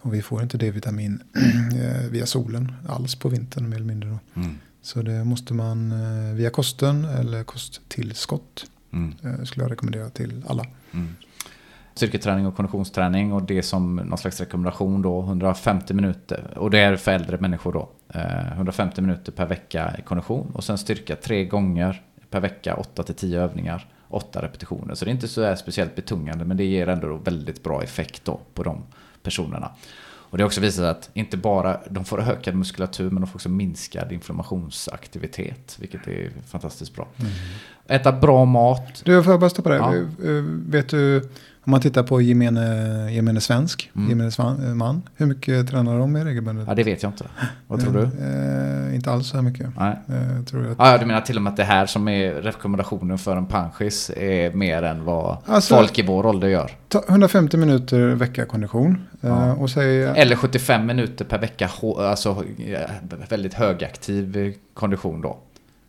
Och 0.00 0.14
vi 0.14 0.22
får 0.22 0.42
inte 0.42 0.58
D-vitamin 0.58 1.22
via 2.10 2.26
solen 2.26 2.72
alls 2.88 3.14
på 3.14 3.28
vintern 3.28 3.68
mer 3.68 3.76
eller 3.76 3.86
mindre. 3.86 4.10
Då. 4.10 4.40
Mm. 4.40 4.54
Så 4.82 5.02
det 5.02 5.24
måste 5.24 5.54
man 5.54 5.94
via 6.36 6.50
kosten 6.50 7.04
eller 7.04 7.44
kosttillskott. 7.44 8.66
Mm. 8.92 9.46
Skulle 9.46 9.64
jag 9.64 9.72
rekommendera 9.72 10.10
till 10.10 10.44
alla. 10.46 10.66
Mm. 10.92 11.14
Styrketräning 11.94 12.46
och 12.46 12.56
konditionsträning 12.56 13.32
och 13.32 13.42
det 13.42 13.62
som 13.62 13.96
någon 13.96 14.18
slags 14.18 14.40
rekommendation 14.40 15.02
då 15.02 15.20
150 15.22 15.94
minuter 15.94 16.58
och 16.58 16.70
det 16.70 16.78
är 16.78 16.96
för 16.96 17.12
äldre 17.12 17.38
människor 17.38 17.72
då. 17.72 17.88
Eh, 18.14 18.52
150 18.52 19.00
minuter 19.00 19.32
per 19.32 19.46
vecka 19.46 19.94
i 19.98 20.02
kondition 20.02 20.50
och 20.54 20.64
sen 20.64 20.78
styrka 20.78 21.16
tre 21.16 21.44
gånger 21.44 22.02
per 22.30 22.40
vecka 22.40 22.74
8 22.74 23.02
till 23.02 23.14
10 23.14 23.40
övningar, 23.40 23.88
8 24.08 24.42
repetitioner. 24.42 24.94
Så 24.94 25.04
det 25.04 25.10
är 25.10 25.12
inte 25.12 25.28
så 25.28 25.56
speciellt 25.56 25.94
betungande 25.94 26.44
men 26.44 26.56
det 26.56 26.64
ger 26.64 26.88
ändå 26.88 27.08
då 27.08 27.16
väldigt 27.16 27.62
bra 27.62 27.82
effekt 27.82 28.24
då 28.24 28.40
på 28.54 28.62
de 28.62 28.82
personerna. 29.22 29.70
Och 30.32 30.38
det 30.38 30.44
har 30.44 30.46
också 30.46 30.60
visat 30.60 30.84
att 30.84 31.10
inte 31.14 31.36
bara 31.36 31.80
de 31.90 32.04
får 32.04 32.20
ökad 32.20 32.54
muskulatur 32.54 33.10
men 33.10 33.20
de 33.20 33.26
får 33.26 33.36
också 33.36 33.48
minskad 33.48 34.12
inflammationsaktivitet 34.12 35.76
vilket 35.80 36.08
är 36.08 36.30
fantastiskt 36.46 36.94
bra. 36.94 37.06
Äta 37.86 38.12
bra 38.12 38.44
mat. 38.44 39.02
Du, 39.04 39.22
får 39.22 39.32
jag 39.32 39.40
bara 39.40 39.50
stoppa 39.50 39.70
där? 39.70 39.76
Ja. 39.76 39.94
Eh, 39.94 40.42
Vet 40.68 40.88
du, 40.88 41.28
om 41.64 41.70
man 41.70 41.80
tittar 41.80 42.02
på 42.02 42.20
gemene, 42.20 43.08
gemene 43.12 43.40
svensk, 43.40 43.90
Mm. 43.96 44.08
gemene 44.08 44.74
man, 44.74 45.02
hur 45.16 45.26
mycket 45.26 45.68
tränar 45.70 45.98
de 45.98 46.12
med 46.12 46.24
regelbundet? 46.24 46.68
Ja 46.68 46.74
det 46.74 46.82
vet 46.82 47.02
jag 47.02 47.12
inte. 47.12 47.24
Vad 47.68 47.80
tror 47.80 47.92
du? 47.92 48.02
Eh, 48.02 48.94
inte 48.94 49.10
alls 49.10 49.28
så 49.28 49.36
här 49.36 49.42
mycket. 49.42 49.66
Nej. 49.78 49.96
Eh, 50.08 50.36
jag 50.36 50.46
tror 50.46 50.70
att, 50.70 50.76
Ja, 50.78 50.98
du 50.98 51.06
menar 51.06 51.20
till 51.20 51.36
och 51.36 51.42
med 51.42 51.50
att 51.50 51.56
det 51.56 51.64
här 51.64 51.86
som 51.86 52.08
är 52.08 52.32
rekommendationen 52.32 53.18
för 53.18 53.36
en 53.36 53.46
panschis 53.46 54.10
är 54.16 54.52
mer 54.52 54.82
än 54.82 55.04
vad 55.04 55.36
Alltså- 55.46 55.76
folk 55.76 55.98
i 55.98 56.02
vår 56.02 56.26
ålder 56.26 56.48
gör? 56.48 56.70
ta 56.88 57.04
150 57.08 57.56
minuter 57.56 58.00
vecka 58.00 58.44
kondition. 58.44 58.92
Eh, 59.20 59.28
Ja. 59.30 59.52
Och 59.54 59.70
säg, 59.70 60.02
Eller 60.02 60.36
75 60.36 60.86
minuter 60.86 61.24
per 61.24 61.38
vecka, 61.38 61.70
alltså 61.98 62.44
eh, 62.66 62.80
väldigt 63.28 63.54
högaktiv 63.54 64.54
kondition 64.74 65.20
då. 65.20 65.38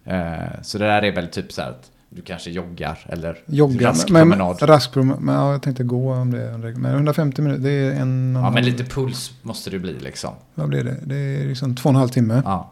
Eh, 0.06 0.62
Så 0.62 0.77
det 0.77 0.86
där 0.86 1.01
är 1.01 1.12
väl 1.12 1.27
typ 1.27 1.51
så 1.51 1.62
här 1.62 1.70
att 1.70 1.89
du 2.15 2.22
kanske 2.22 2.51
joggar 2.51 3.00
eller 3.10 3.38
jogga. 3.46 3.89
rask 3.89 4.10
men, 4.10 4.22
promenad. 4.22 4.62
rask 4.62 4.91
promenad. 4.93 5.22
Men 5.22 5.36
ja, 5.36 5.51
jag 5.51 5.62
tänkte 5.62 5.84
gå 5.84 6.13
om 6.13 6.32
det. 6.32 6.41
är 6.41 6.53
en 6.53 6.82
Men 6.82 6.93
150 6.93 7.41
minuter, 7.41 7.63
det 7.63 7.72
är 7.72 7.91
en... 8.01 8.38
Ja, 8.41 8.51
men 8.51 8.65
lite 8.65 8.84
puls 8.84 9.32
måste 9.41 9.70
det 9.70 9.79
bli 9.79 10.00
liksom. 10.00 10.34
Vad 10.55 10.70
blir 10.70 10.84
det? 10.84 10.96
Det 11.03 11.15
är 11.15 11.48
liksom 11.48 11.75
två 11.75 11.89
och 11.89 11.93
en 11.93 12.00
halv 12.00 12.10
timme. 12.10 12.41
Ja. 12.46 12.72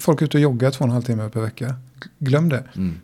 Folk 0.00 0.20
är 0.20 0.26
ute 0.26 0.36
och 0.36 0.40
joggar 0.40 0.70
två 0.70 0.78
och 0.84 0.88
en 0.88 0.92
halv 0.92 1.02
timme 1.02 1.28
per 1.28 1.40
vecka. 1.40 1.74
Glöm 2.18 2.48
det. 2.48 2.64
Mm. 2.76 3.00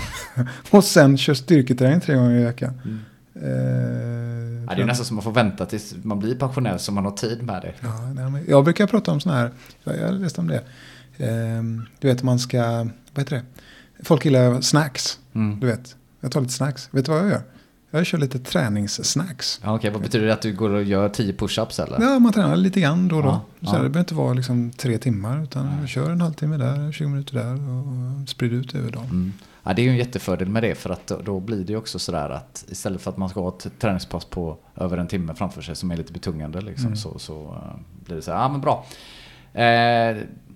Och 0.70 0.84
sen 0.84 1.18
kör 1.18 1.34
styrketräning 1.34 2.00
tre 2.00 2.14
gånger 2.14 2.40
i 2.40 2.44
veckan. 2.44 2.80
Mm. 2.84 3.00
Eh, 3.34 4.44
Ja, 4.68 4.74
det 4.74 4.82
är 4.82 4.86
nästan 4.86 5.06
som 5.06 5.16
man 5.16 5.22
får 5.24 5.32
vänta 5.32 5.66
tills 5.66 5.94
man 6.02 6.18
blir 6.18 6.34
pensionär 6.34 6.78
så 6.78 6.92
man 6.92 7.04
har 7.04 7.12
tid 7.12 7.42
med 7.42 7.62
det. 7.62 7.72
Ja, 7.80 8.28
nej, 8.28 8.44
jag 8.48 8.64
brukar 8.64 8.86
prata 8.86 9.12
om 9.12 9.20
sådana 9.20 9.40
här, 9.40 9.50
jag 9.84 9.98
jag 9.98 10.14
läste 10.14 10.40
om 10.40 10.48
det. 10.48 10.62
Ehm, 11.18 11.82
du 11.98 12.08
vet 12.08 12.22
man 12.22 12.38
ska, 12.38 12.62
vad 13.14 13.18
heter 13.18 13.36
det? 13.36 13.42
Folk 14.04 14.24
gillar 14.24 14.60
snacks, 14.60 15.18
Mm. 15.32 15.60
du 15.60 15.66
vet. 15.66 15.96
Jag 16.20 16.32
tar 16.32 16.40
lite 16.40 16.52
snacks. 16.52 16.88
Vet 16.90 17.04
du 17.06 17.12
vad 17.12 17.20
jag 17.20 17.28
gör? 17.30 17.42
Jag 17.90 18.06
kör 18.06 18.18
lite 18.18 18.38
träningssnacks. 18.38 19.60
Ja, 19.62 19.74
Okej, 19.74 19.90
vad 19.90 20.02
betyder 20.02 20.26
det 20.26 20.32
att 20.32 20.42
du 20.42 20.52
går 20.52 20.70
och 20.70 20.82
gör 20.82 21.08
10 21.08 21.32
push-ups 21.32 21.82
eller? 21.82 22.00
Ja, 22.00 22.18
man 22.18 22.32
tränar 22.32 22.56
lite 22.56 22.80
grann 22.80 23.08
då 23.08 23.16
och 23.16 23.22
då. 23.22 23.28
Ja, 23.28 23.40
Så 23.60 23.74
ja. 23.76 23.82
Det 23.82 23.88
behöver 23.88 24.00
inte 24.00 24.14
vara 24.14 24.32
liksom 24.34 24.70
tre 24.72 24.98
timmar 24.98 25.42
utan 25.42 25.78
jag 25.80 25.88
kör 25.88 26.10
en 26.10 26.20
halvtimme 26.20 26.56
där, 26.56 26.92
20 26.92 27.08
minuter 27.08 27.34
där 27.34 27.54
och, 27.54 28.28
sprider 28.28 28.56
ut 28.56 28.74
över 28.74 28.90
dagen. 28.90 29.04
Mm. 29.04 29.32
Ja, 29.62 29.72
det 29.74 29.82
är 29.82 29.84
ju 29.84 29.90
en 29.90 29.96
jättefördel 29.96 30.48
med 30.48 30.62
det 30.62 30.74
för 30.74 30.90
att 30.90 31.06
då, 31.24 31.40
blir 31.40 31.64
det 31.64 31.72
ju 31.72 31.76
också 31.78 31.98
sådär 31.98 32.30
att 32.30 32.64
istället 32.68 33.00
för 33.02 33.10
att 33.10 33.16
man 33.16 33.28
ska 33.28 33.40
ha 33.40 33.48
ett 33.48 33.66
träningspass 33.80 34.24
på 34.24 34.56
över 34.76 34.96
en 34.98 35.06
timme 35.08 35.34
framför 35.34 35.62
sig 35.62 35.76
som 35.76 35.90
är 35.90 35.96
lite 35.96 36.12
betungande 36.12 36.60
liksom, 36.60 36.86
Mm. 36.86 36.96
så, 36.96 37.18
så 37.18 37.42
uh, 37.42 37.80
blir 38.04 38.16
det 38.16 38.22
så 38.22 38.32
här, 38.32 38.38
ja 38.38 38.48
men 38.48 38.60
bra. 38.60 38.86
Eh, 39.54 39.64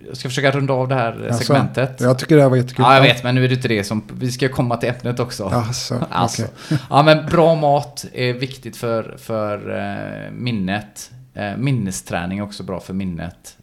jag 0.08 0.16
ska 0.16 0.28
försöka 0.28 0.50
runda 0.50 0.72
av 0.72 0.88
det 0.88 0.94
här 0.94 1.26
Alltså, 1.30 1.44
segmentet. 1.44 2.00
Jag 2.00 2.18
tycker 2.18 2.36
det 2.36 2.42
här 2.42 2.48
var 2.48 2.56
jättekul. 2.56 2.84
Ja, 2.88 2.94
jag 2.94 3.02
vet, 3.02 3.24
men 3.24 3.34
nu 3.34 3.44
är 3.44 3.48
det 3.48 3.54
inte 3.54 3.68
det 3.68 3.84
som... 3.84 4.02
Vi 4.18 4.32
ska 4.32 4.48
komma 4.48 4.76
till 4.76 4.88
ämnet 4.88 5.20
också. 5.20 5.44
Alltså, 5.54 6.06
Alltså. 6.10 6.42
okej. 6.42 6.78
Ja, 6.90 7.02
men 7.02 7.26
bra 7.26 7.54
mat 7.54 8.04
är 8.12 8.32
viktigt 8.32 8.76
för, 8.76 9.16
för 9.18 9.78
eh, 9.78 10.30
minnet. 10.32 11.10
Eh, 11.34 11.56
minnesträning 11.56 12.38
är 12.38 12.42
också 12.42 12.62
bra 12.62 12.80
för 12.80 12.94
minnet. 12.94 13.56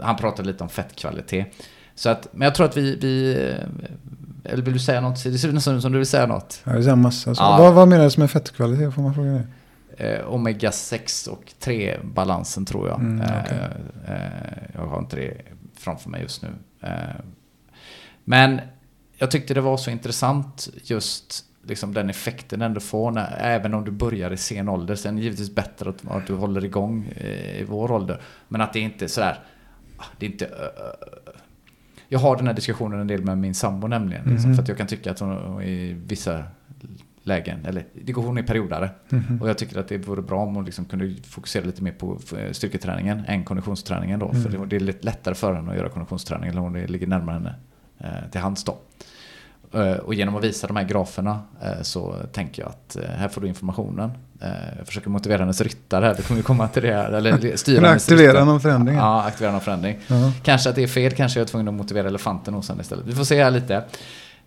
Han 0.00 0.16
pratade 0.16 0.48
lite 0.48 0.62
om 0.62 0.68
fettkvalitet. 0.70 1.46
Så 1.94 2.08
att, 2.08 2.28
men 2.32 2.44
jag 2.46 2.54
tror 2.54 2.66
att 2.66 2.76
vi... 2.76 2.96
vi 3.00 3.34
eller 4.44 4.62
vill 4.62 4.72
du 4.74 4.78
säga 4.80 5.00
något? 5.00 5.24
Det 5.24 5.38
ser 5.38 5.48
ut 5.48 5.54
nästan 5.54 5.82
som 5.82 5.92
du 5.92 5.98
vill 5.98 6.06
säga 6.06 6.26
något. 6.26 6.60
Ja, 6.64 6.72
det 6.72 6.86
är 6.86 6.88
en 6.92 7.02
massa. 7.02 7.34
Så, 7.34 7.42
Ja. 7.42 7.56
vad, 7.58 7.74
vad 7.74 7.88
menas 7.88 8.16
med 8.16 8.30
fettkvalitet? 8.30 8.94
Får 8.94 9.02
man 9.02 9.14
fråga 9.14 9.30
det? 9.30 9.42
Eh, 9.98 10.26
Omega 10.34 10.72
6 10.72 11.26
och 11.26 11.52
3 11.60 11.96
balansen 12.04 12.64
tror 12.64 12.88
jag. 12.88 13.00
Mm, 13.00 13.20
okej. 13.44 13.58
eh, 14.06 14.14
eh, 14.14 14.62
jag 14.74 14.86
har 14.86 14.98
inte 14.98 15.16
det 15.16 15.34
framför 15.78 16.10
mig 16.10 16.22
just 16.22 16.42
nu. 16.42 16.48
Men 18.24 18.60
jag 19.18 19.30
tyckte 19.30 19.54
det 19.54 19.60
var 19.60 19.76
så 19.76 19.90
intressant 19.90 20.68
just 20.82 21.44
liksom 21.62 21.94
den 21.94 22.10
effekten 22.10 22.62
ändå 22.62 22.80
får 22.80 23.10
när, 23.10 23.36
även 23.40 23.74
om 23.74 23.84
du 23.84 23.90
börjar 23.90 24.30
i 24.30 24.36
sen 24.36 24.68
ålder. 24.68 24.94
Sen 24.94 25.14
är 25.14 25.18
det 25.18 25.24
givetvis 25.24 25.54
bättre 25.54 25.90
att, 25.90 26.10
att 26.10 26.26
du 26.26 26.34
håller 26.34 26.64
igång 26.64 27.04
i 27.06 27.64
vår 27.68 27.92
ålder. 27.92 28.20
Men 28.48 28.60
att 28.60 28.72
det 28.72 28.80
inte 28.80 29.04
är 29.04 29.08
sådär, 29.08 29.38
ah, 29.96 30.04
det 30.18 30.26
är 30.26 30.30
inte... 30.30 30.48
jag 32.08 32.18
har 32.18 32.36
den 32.36 32.46
här 32.46 32.54
diskussionen 32.54 33.00
en 33.00 33.06
del 33.06 33.22
med 33.24 33.38
min 33.38 33.54
sambo 33.54 33.86
nämligen. 33.86 34.24
Liksom, 34.24 34.50
Mhm. 34.50 34.54
för 34.56 34.62
att 34.62 34.68
jag 34.68 34.78
kan 34.78 34.86
tycka 34.86 35.10
att 35.10 35.18
hon 35.20 35.62
i 35.62 35.92
vissa 36.06 36.44
lägen, 37.26 37.66
eller 37.66 37.84
det 38.04 38.12
går 38.12 38.22
hon 38.22 38.38
är 38.38 38.42
periodare. 38.42 38.90
Mhm. 39.08 39.42
Och 39.42 39.48
jag 39.48 39.58
tycker 39.58 39.78
att 39.80 39.88
det 39.88 39.98
vore 39.98 40.22
bra 40.22 40.40
om 40.40 40.54
hon 40.54 40.64
liksom 40.64 40.84
kunde 40.84 41.14
fokusera 41.26 41.64
lite 41.64 41.82
mer 41.82 41.92
på 41.92 42.18
eh, 42.38 42.52
styrketräningen 42.52 43.22
än 43.26 43.44
konditionsträningen 43.44 44.18
då. 44.20 44.28
Mm. 44.30 44.42
För 44.42 44.66
det- 44.66 44.76
är 44.76 44.80
lite 44.80 45.04
lättare 45.06 45.34
för 45.34 45.54
henne 45.54 45.70
att 45.70 45.76
göra 45.76 45.88
konditionsträning 45.88 46.50
eller 46.50 46.60
om 46.60 46.72
det 46.72 46.86
ligger 46.86 47.06
närmare 47.06 47.34
henne 47.34 47.54
eh, 47.98 48.30
till 48.30 48.40
hands 48.40 48.64
då. 48.64 48.78
Eh, 49.80 49.92
Och 49.96 50.14
genom 50.14 50.36
att 50.36 50.44
visa 50.44 50.66
de 50.66 50.76
här 50.76 50.84
graferna 50.84 51.42
eh, 51.62 51.82
så 51.82 52.14
tänker 52.32 52.62
jag 52.62 52.68
att 52.68 52.96
eh, 52.96 53.02
här 53.16 53.28
får 53.28 53.40
du 53.40 53.46
informationen. 53.48 54.10
Eh, 54.40 54.48
Jag 54.78 54.86
försöker 54.86 55.10
motivera 55.10 55.38
hennes 55.38 55.60
ryttare 55.60 56.04
här, 56.04 56.14
det 56.14 56.22
kommer 56.22 56.38
vi 56.38 56.44
komma 56.44 56.68
till 56.68 56.82
det 56.82 56.94
här. 56.94 57.12
Eller 57.12 57.56
styra 57.56 57.88
aktivera 57.90 58.28
ryttare. 58.28 58.44
någon 58.44 58.60
förändring? 58.60 58.96
Ja, 58.96 59.22
aktivera 59.24 59.52
någon 59.52 59.60
förändring. 59.60 59.98
Ja. 60.06 60.32
Kanske 60.42 60.70
att 60.70 60.76
det 60.76 60.82
är 60.82 60.86
fel, 60.86 61.12
kanske 61.12 61.38
jag 61.40 61.44
är 61.44 61.48
tvungen 61.48 61.68
att 61.68 61.74
motivera 61.74 62.08
elefanten 62.08 62.54
hos 62.54 62.68
henne 62.68 62.80
istället. 62.82 63.06
Vi 63.06 63.12
får 63.12 63.24
se 63.24 63.42
här 63.44 63.50
lite. 63.50 63.84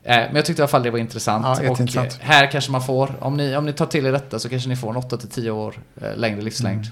Eh, 0.07 0.17
Men 0.17 0.35
jag 0.35 0.45
tyckte 0.45 0.61
i 0.61 0.63
alla 0.63 0.67
fall 0.67 0.83
det 0.83 0.91
var 0.91 0.99
intressant. 0.99 1.59
Ja, 1.63 1.71
och 1.71 1.79
här 2.19 2.51
kanske 2.51 2.71
man 2.71 2.83
får, 2.83 3.15
om 3.19 3.37
ni, 3.37 3.55
om 3.55 3.65
ni 3.65 3.73
tar 3.73 3.85
till 3.85 4.05
er 4.05 4.11
detta 4.11 4.39
så 4.39 4.49
kanske 4.49 4.69
ni 4.69 4.75
får 4.75 4.89
en 4.89 4.95
8-10 4.95 5.49
år 5.49 5.75
eh, 6.01 6.17
längre 6.17 6.41
livslängd. 6.41 6.81
Mm. 6.81 6.91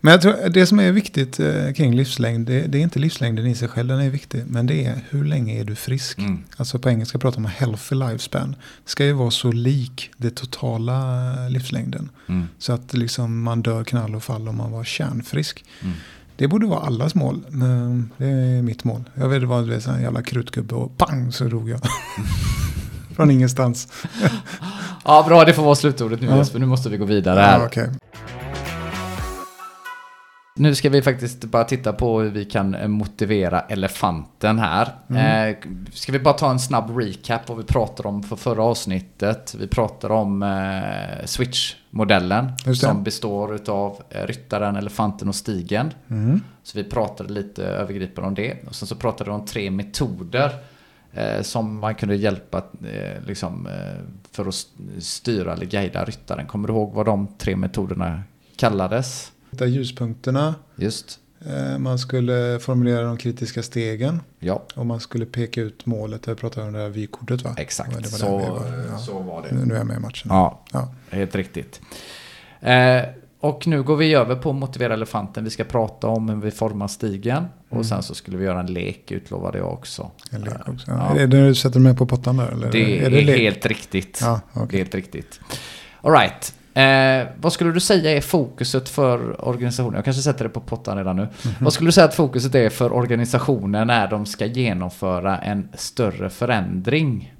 Men 0.00 0.12
jag 0.12 0.22
tror 0.22 0.48
det 0.48 0.66
som 0.66 0.80
är 0.80 0.92
viktigt 0.92 1.40
eh, 1.40 1.72
kring 1.76 1.94
livslängd, 1.94 2.46
det, 2.46 2.60
det 2.60 2.78
är 2.78 2.82
inte 2.82 2.98
livslängden 2.98 3.46
i 3.46 3.54
sig 3.54 3.68
själv, 3.68 3.88
den 3.88 4.00
är 4.00 4.10
viktig. 4.10 4.44
Men 4.46 4.66
det 4.66 4.84
är 4.84 5.00
hur 5.10 5.24
länge 5.24 5.60
är 5.60 5.64
du 5.64 5.74
frisk? 5.74 6.18
Mm. 6.18 6.44
Alltså 6.56 6.78
på 6.78 6.90
engelska 6.90 7.18
pratar 7.18 7.40
man 7.40 7.50
healthy 7.50 7.96
lifespan. 7.96 8.56
Ska 8.84 9.04
ju 9.04 9.12
vara 9.12 9.30
så 9.30 9.52
lik 9.52 10.10
det 10.16 10.30
totala 10.30 11.34
livslängden. 11.48 12.10
Mm. 12.28 12.48
Så 12.58 12.72
att 12.72 12.94
liksom 12.94 13.42
man 13.42 13.62
dör 13.62 13.84
knall 13.84 14.14
och 14.14 14.22
fall 14.22 14.48
om 14.48 14.56
man 14.56 14.72
var 14.72 14.84
kärnfrisk. 14.84 15.64
Mm. 15.80 15.94
Det 16.42 16.48
borde 16.48 16.66
vara 16.66 16.80
allas 16.80 17.14
mål. 17.14 17.40
Men 17.48 18.10
det 18.16 18.26
är 18.26 18.62
mitt 18.62 18.84
mål. 18.84 19.04
Jag 19.14 19.28
vet 19.28 19.40
det 19.40 19.46
här 19.46 19.96
en 19.96 20.02
jävla 20.02 20.22
krutgubbe 20.22 20.74
och 20.74 20.98
pang 20.98 21.32
så 21.32 21.44
dog 21.44 21.70
jag. 21.70 21.80
Från 23.16 23.30
ingenstans. 23.30 23.88
Ja, 25.04 25.24
bra, 25.28 25.44
det 25.44 25.52
får 25.54 25.62
vara 25.62 25.74
slutordet 25.74 26.20
nu 26.20 26.26
Ja. 26.26 26.36
Jesper. 26.36 26.58
Nu 26.58 26.66
måste 26.66 26.88
vi 26.88 26.96
gå 26.96 27.04
vidare 27.04 27.40
här. 27.40 27.58
Ja, 27.58 27.66
okej. 27.66 27.88
Nu 30.54 30.74
ska 30.74 30.88
vi 30.90 31.02
faktiskt 31.02 31.44
bara 31.44 31.64
titta 31.64 31.92
på 31.92 32.20
hur 32.20 32.30
vi 32.30 32.44
kan 32.44 32.74
eh, 32.74 32.88
motivera 32.88 33.60
elefanten 33.60 34.58
här. 34.58 34.88
Mm. 35.10 35.48
Eh, 35.50 35.56
ska 35.92 36.12
vi 36.12 36.18
bara 36.18 36.34
ta 36.34 36.50
en 36.50 36.58
snabb 36.60 36.98
recap 36.98 37.48
vad 37.48 37.58
vi 37.58 37.64
pratade 37.64 38.08
om 38.08 38.22
för 38.22 38.36
förra 38.36 38.62
avsnittet. 38.62 39.54
Vi 39.58 39.66
pratade 39.66 40.14
om 40.14 40.42
eh, 40.42 41.24
Switch-modellen 41.26 42.52
som 42.74 43.02
består 43.02 43.70
av 43.70 44.02
eh, 44.10 44.26
ryttaren, 44.26 44.76
elefanten 44.76 45.28
och 45.28 45.34
stigen. 45.34 45.94
Mm. 46.10 46.40
Så 46.62 46.78
vi 46.78 46.84
pratade 46.84 47.32
lite 47.32 47.64
övergripande 47.64 48.28
om 48.28 48.34
det. 48.34 48.56
Och 48.66 48.74
sen 48.74 48.88
så 48.88 48.96
pratade 48.96 49.30
vi 49.30 49.36
om 49.36 49.46
tre 49.46 49.70
metoder 49.70 50.50
som 51.42 51.78
man 51.80 51.94
kunde 51.94 52.16
hjälpa 52.16 52.62
liksom, 53.26 53.68
för 54.32 54.42
att 54.42 54.54
st- 54.54 55.00
styra 55.00 55.52
eller 55.52 55.66
guida 55.66 56.04
ryttaren. 56.04 56.46
Kommer 56.46 56.68
du 56.68 56.74
ihåg 56.74 56.92
vad 56.94 57.06
de 57.06 57.26
tre 57.38 57.56
metoderna 57.56 58.22
kallades? 58.56 59.31
Hitta 59.52 59.66
ljuspunkterna. 59.66 60.54
Just, 60.76 61.18
Eh, 61.46 61.78
Man 61.78 61.98
skulle 61.98 62.58
formulera 62.60 63.02
de 63.02 63.16
kritiska 63.16 63.62
stegen. 63.62 64.20
ja, 64.38 64.62
Och 64.74 64.86
man 64.86 65.00
skulle 65.00 65.26
peka 65.26 65.60
ut 65.60 65.86
målet. 65.86 66.26
Jag 66.26 66.38
pratade 66.38 66.66
om 66.66 66.72
det 66.72 66.78
här 66.78 66.88
vykortet 66.88 67.42
va? 67.42 67.50
Ja, 67.50 67.54
det 67.56 67.62
exakt. 67.62 67.94
var 67.94 68.02
Så, 68.02 68.38
var, 68.38 68.84
ja. 68.92 68.98
så 68.98 69.18
var 69.18 69.42
det. 69.50 69.54
Nu 69.54 69.74
är 69.74 69.78
jag 69.78 69.86
med 69.86 69.96
i 69.96 70.00
matchen. 70.00 70.26
Ja, 70.30 70.64
Ja. 70.72 70.92
helt 71.10 71.34
riktigt. 71.34 71.80
Eh, 72.60 73.02
och 73.40 73.66
nu 73.66 73.82
går 73.82 73.96
vi 73.96 74.14
över 74.14 74.36
på 74.36 74.52
motivera 74.52 74.94
elefanten. 74.94 75.44
Vi 75.44 75.50
ska 75.50 75.64
prata 75.64 76.06
om 76.06 76.28
hur 76.28 76.36
vi 76.36 76.50
formar 76.50 76.88
stigen. 76.88 77.44
Och 77.68 77.72
Mm. 77.72 77.84
sen 77.84 78.02
så 78.02 78.14
skulle 78.14 78.36
vi 78.36 78.44
göra 78.44 78.60
en 78.60 78.66
lek, 78.66 79.10
utlovade 79.10 79.58
jag 79.58 79.72
också. 79.72 80.10
En 80.30 80.40
lek 80.40 80.68
också. 80.68 80.90
Ja. 80.90 81.16
Är 81.18 81.26
det 81.26 81.36
när 81.40 81.46
du 81.48 81.54
sätter 81.54 81.80
med 81.80 81.98
på 81.98 82.06
pottan 82.06 82.36
där? 82.36 82.48
Eller? 82.48 82.70
Det 82.72 82.98
är, 83.06 83.10
lek? 83.10 83.38
helt 83.38 83.66
riktigt. 83.66 84.18
Ja, 84.22 84.40
Det 84.54 84.60
okej. 84.60 84.78
helt 84.78 84.94
riktigt. 84.94 85.40
Alright. 86.02 86.54
Eh, 86.74 87.28
vad 87.40 87.52
skulle 87.52 87.72
du 87.72 87.80
säga 87.80 88.10
är 88.10 88.20
fokuset 88.20 88.88
för 88.88 89.48
organisationen? 89.48 89.94
Jag 89.94 90.04
kanske 90.04 90.22
sätter 90.22 90.44
det 90.44 90.50
på 90.50 90.60
pottan 90.60 90.96
redan 90.96 91.16
nu. 91.16 91.22
Mhm. 91.22 91.54
Vad 91.60 91.72
skulle 91.72 91.88
du 91.88 91.92
säga 91.92 92.04
att 92.04 92.14
fokuset 92.14 92.54
är 92.54 92.70
för 92.70 92.92
organisationen 92.92 93.86
när 93.86 94.08
de 94.08 94.26
ska 94.26 94.46
genomföra 94.46 95.38
en 95.38 95.68
större 95.74 96.30
förändring? 96.30 97.34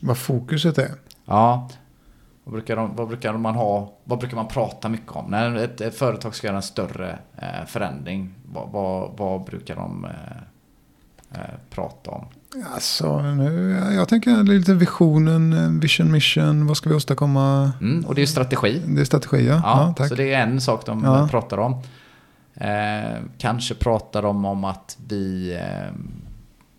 Vad 0.00 0.18
fokuset 0.18 0.78
är? 0.78 0.90
Ja. 1.24 1.68
Vad 2.44 2.52
brukar, 2.52 2.76
de, 2.76 2.96
vad 2.96 3.08
brukar 3.08 3.32
man 3.32 3.54
ha? 3.54 3.92
Vad 4.04 4.18
brukar 4.18 4.36
man 4.36 4.48
prata 4.48 4.88
mycket 4.88 5.12
om? 5.12 5.30
När 5.30 5.56
ett, 5.56 5.80
ett 5.80 5.94
företag 5.94 6.34
ska 6.34 6.46
göra 6.46 6.56
en 6.56 6.62
större 6.62 7.18
eh, 7.36 7.66
förändring, 7.66 8.34
vad, 8.52 8.68
vad, 8.70 9.16
vad 9.16 9.44
brukar 9.44 9.76
de 9.76 10.04
eh, 10.04 11.40
eh, 11.40 11.54
prata 11.70 12.10
om? 12.10 12.26
Alltså, 12.62 13.22
nu, 13.22 13.70
jag 13.94 14.08
tänker 14.08 14.42
lite 14.42 14.74
visionen, 14.74 15.52
eh, 15.52 15.80
vision, 15.80 16.12
mission, 16.12 16.66
vad 16.66 16.76
ska 16.76 16.88
vi 16.88 16.94
åstadkomma? 16.94 17.72
Mm, 17.80 18.04
och 18.04 18.14
det 18.14 18.22
är 18.22 18.26
strategi. 18.26 18.82
Det 18.86 19.00
är 19.00 19.04
strategi, 19.04 19.46
ja. 19.46 19.60
Ja, 19.64 19.94
ja 19.98 20.08
så 20.08 20.14
det 20.14 20.32
är 20.32 20.42
en 20.42 20.60
sak 20.60 20.86
de 20.86 21.04
Ja. 21.04 21.28
pratar 21.30 21.58
om. 21.58 21.82
Eh, 22.54 23.18
kanske 23.38 23.74
pratar 23.74 24.22
de 24.22 24.44
om 24.44 24.64
att 24.64 24.98
vi 25.08 25.54
eh, 25.54 25.92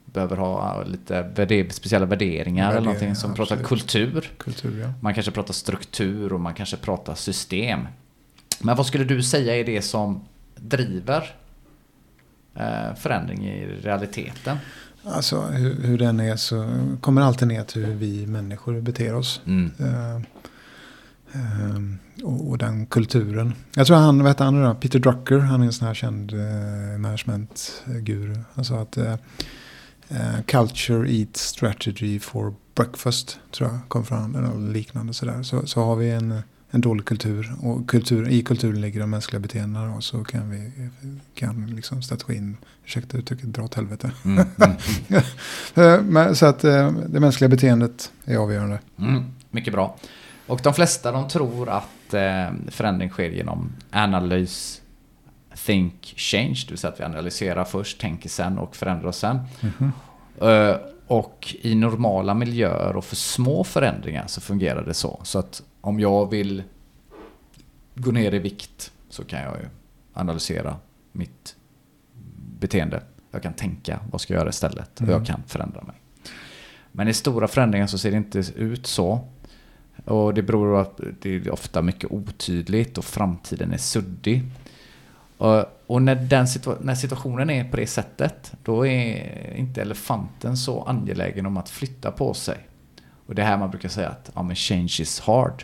behöver 0.05 0.37
ha 0.37 0.83
lite 0.83 1.21
värde, 1.21 1.69
speciella 1.69 2.05
värderingar 2.05 2.71
eller 2.71 2.81
någonting 2.81 3.15
som 3.15 3.33
pratar 3.33 3.55
absolut. 3.55 3.67
kultur. 3.67 4.31
Kultur, 4.37 4.81
ja. 4.81 4.93
Man 5.01 5.13
kanske 5.13 5.31
pratar 5.31 5.53
struktur 5.53 6.33
och 6.33 6.39
man 6.39 6.53
kanske 6.53 6.77
pratar 6.77 7.15
system. 7.15 7.87
Men 8.59 8.75
vad 8.75 8.85
skulle 8.85 9.03
du 9.03 9.23
säga 9.23 9.55
är 9.55 9.63
det 9.63 9.81
som 9.81 10.21
driver 10.55 11.35
eh, 12.55 12.95
förändring 12.95 13.45
i 13.47 13.65
realiteten? 13.81 14.57
Alltså 15.05 15.41
hur, 15.41 15.81
hur 15.83 15.97
den 15.97 16.19
är 16.19 16.35
så 16.35 16.69
kommer 17.01 17.21
alltid 17.21 17.47
ner 17.47 17.63
till 17.63 17.85
hur 17.85 17.95
vi 17.95 18.27
människor 18.27 18.81
beter 18.81 19.15
oss. 19.15 19.41
Mm. 19.45 19.71
Eh, 19.79 20.15
ehm, 21.33 21.97
och, 22.23 22.49
och 22.49 22.57
den 22.57 22.85
kulturen. 22.85 23.53
Jag 23.75 23.87
tror 23.87 23.97
han, 23.97 24.17
vad 24.17 24.27
heter 24.27 24.45
han 24.45 24.63
då? 24.63 24.75
Peter 24.75 24.99
Drucker, 24.99 25.37
han 25.37 25.61
är 25.61 25.65
en 25.65 25.73
sån 25.73 25.87
här 25.87 25.93
känd 25.93 26.33
uh, 26.33 26.97
managementguru. 26.97 28.35
Han 28.53 28.65
sa 28.65 28.79
att 28.81 28.97
culture 30.45 31.11
eats 31.11 31.41
strategy 31.41 32.19
for 32.19 32.53
breakfast, 32.75 33.39
tror 33.51 33.69
jag 33.69 33.79
kom 33.87 34.05
fram, 34.05 34.35
eller 34.35 34.71
liknande 34.73 35.13
sådär. 35.13 35.43
Så, 35.43 35.67
så 35.67 35.83
har 35.83 35.95
vi 35.95 36.11
en, 36.11 36.41
en 36.75 36.81
dålig 36.81 37.05
kultur 37.05 37.55
och 37.61 37.89
kultur, 37.89 38.29
i 38.29 38.41
kulturen 38.43 38.81
ligger 38.81 38.99
de 38.99 39.09
mänskliga 39.09 39.39
beteendena 39.39 39.95
och 39.95 40.03
så 40.03 40.23
kan 40.23 40.49
vi, 40.49 40.71
kan 41.35 41.67
liksom 41.75 42.01
strategin, 42.01 42.57
ursäkta 42.85 43.17
uttrycket, 43.17 43.53
dra 43.53 43.63
åt 43.63 43.73
helvete. 43.73 44.11
Mm. 44.25 44.47
Mm. 44.57 44.75
Eh, 45.75 46.01
Men, 46.01 46.35
så 46.35 46.45
att 46.45 46.63
eh, 46.63 46.91
det 46.91 47.19
mänskliga 47.19 47.49
beteendet 47.49 48.11
är 48.25 48.37
avgörande. 48.37 48.79
Mm. 48.99 49.23
Mycket 49.49 49.73
bra. 49.73 49.97
Och 50.47 50.59
de 50.63 50.73
flesta 50.73 51.11
de 51.11 51.27
tror 51.27 51.69
att 51.69 52.13
eh, 52.13 52.47
förändring 52.67 53.09
sker 53.09 53.29
genom 53.29 53.71
analys, 53.91 54.81
think, 55.65 56.13
change. 56.17 56.63
Det 56.65 56.71
vill 56.71 56.77
säga 56.77 56.93
att 56.93 56.99
vi 56.99 57.03
analyserar 57.03 57.63
först, 57.63 58.01
tänker 58.01 58.29
sen 58.29 58.57
och 58.57 58.75
förändrar 58.75 59.11
sen. 59.11 59.39
Mhm. 59.61 59.91
Eh, 60.49 60.75
och 61.07 61.55
i 61.61 61.75
normala 61.75 62.33
miljöer 62.33 62.95
och 62.95 63.05
för 63.05 63.15
små 63.15 63.63
förändringar 63.63 64.27
så 64.27 64.41
fungerar 64.41 64.85
det 64.85 64.93
så. 64.93 65.19
Så 65.23 65.39
att 65.39 65.61
om 65.85 65.99
jag 65.99 66.29
vill 66.29 66.63
gå 67.95 68.11
ner 68.11 68.33
i 68.33 68.39
vikt 68.39 68.91
så 69.09 69.23
kan 69.23 69.41
jag 69.41 69.57
ju 69.57 69.67
analysera 70.13 70.75
mitt 71.11 71.55
beteende. 72.59 73.01
Jag 73.31 73.43
kan 73.43 73.53
tänka 73.53 73.99
vad 74.11 74.21
ska 74.21 74.33
jag 74.33 74.39
göra 74.39 74.49
istället 74.49 74.95
och 74.95 75.01
Mm. 75.01 75.11
jag 75.13 75.25
kan 75.25 75.43
förändra 75.47 75.81
mig. 75.81 75.95
Men 76.91 77.07
i 77.07 77.13
stora 77.13 77.47
förändringar 77.47 77.87
så 77.87 77.97
ser 77.97 78.11
det 78.11 78.17
inte 78.17 78.43
ut 78.55 78.87
så. 78.87 79.27
Och 80.05 80.33
det 80.33 80.41
beror 80.41 80.73
på 80.73 80.89
att 80.89 80.99
det 81.21 81.29
är 81.35 81.51
ofta 81.51 81.81
mycket 81.81 82.11
otydligt 82.11 82.97
och 82.97 83.05
framtiden 83.05 83.73
är 83.73 83.77
suddig. 83.77 84.43
Och, 85.37 85.65
och 85.87 86.01
när, 86.01 86.15
den 86.15 86.47
situa 86.47 86.75
när 86.81 86.95
situationen 86.95 87.49
är 87.49 87.69
på 87.71 87.77
det 87.77 87.87
sättet, 87.87 88.53
då 88.63 88.87
är 88.87 89.53
inte 89.55 89.81
elefanten 89.81 90.57
så 90.57 90.83
angelägen 90.83 91.45
om 91.45 91.57
att 91.57 91.69
flytta 91.69 92.11
på 92.11 92.33
sig. 92.33 92.57
Och 93.27 93.35
det 93.35 93.41
är 93.41 93.45
här 93.45 93.57
man 93.57 93.69
brukar 93.69 93.89
säga 93.89 94.09
att 94.09 94.31
ja, 94.35 94.43
men 94.43 94.55
change 94.55 94.97
is 94.99 95.19
hard. 95.19 95.63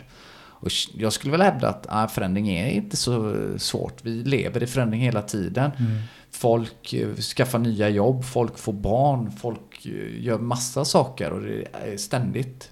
Och 0.62 0.70
jag 0.94 1.12
skulle 1.12 1.32
väl 1.32 1.42
hävda 1.42 1.68
att 1.68 1.86
ja, 1.88 2.08
förändring 2.08 2.48
är 2.48 2.70
inte 2.70 2.96
så 2.96 3.34
svårt. 3.56 3.94
Vi 4.02 4.10
lever 4.10 4.62
i 4.62 4.66
förändring 4.66 5.00
hela 5.00 5.22
tiden. 5.22 5.70
Mm. 5.78 5.98
Folk 6.30 6.92
eh, 6.92 7.14
skaffar 7.14 7.58
nya 7.58 7.88
jobb, 7.88 8.24
folk 8.24 8.58
får 8.58 8.72
barn, 8.72 9.30
folk 9.30 9.86
eh, 9.86 10.24
gör 10.24 10.38
massa 10.38 10.84
saker 10.84 11.30
och 11.30 11.40
det 11.40 11.64
är 11.92 11.96
ständigt 11.96 12.70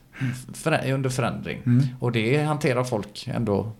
under 0.94 1.10
förändring. 1.10 1.62
Mm. 1.66 1.86
Och 2.00 2.12
det 2.12 2.42
hanterar 2.42 2.84
folk 2.84 3.28
ändå. 3.32 3.72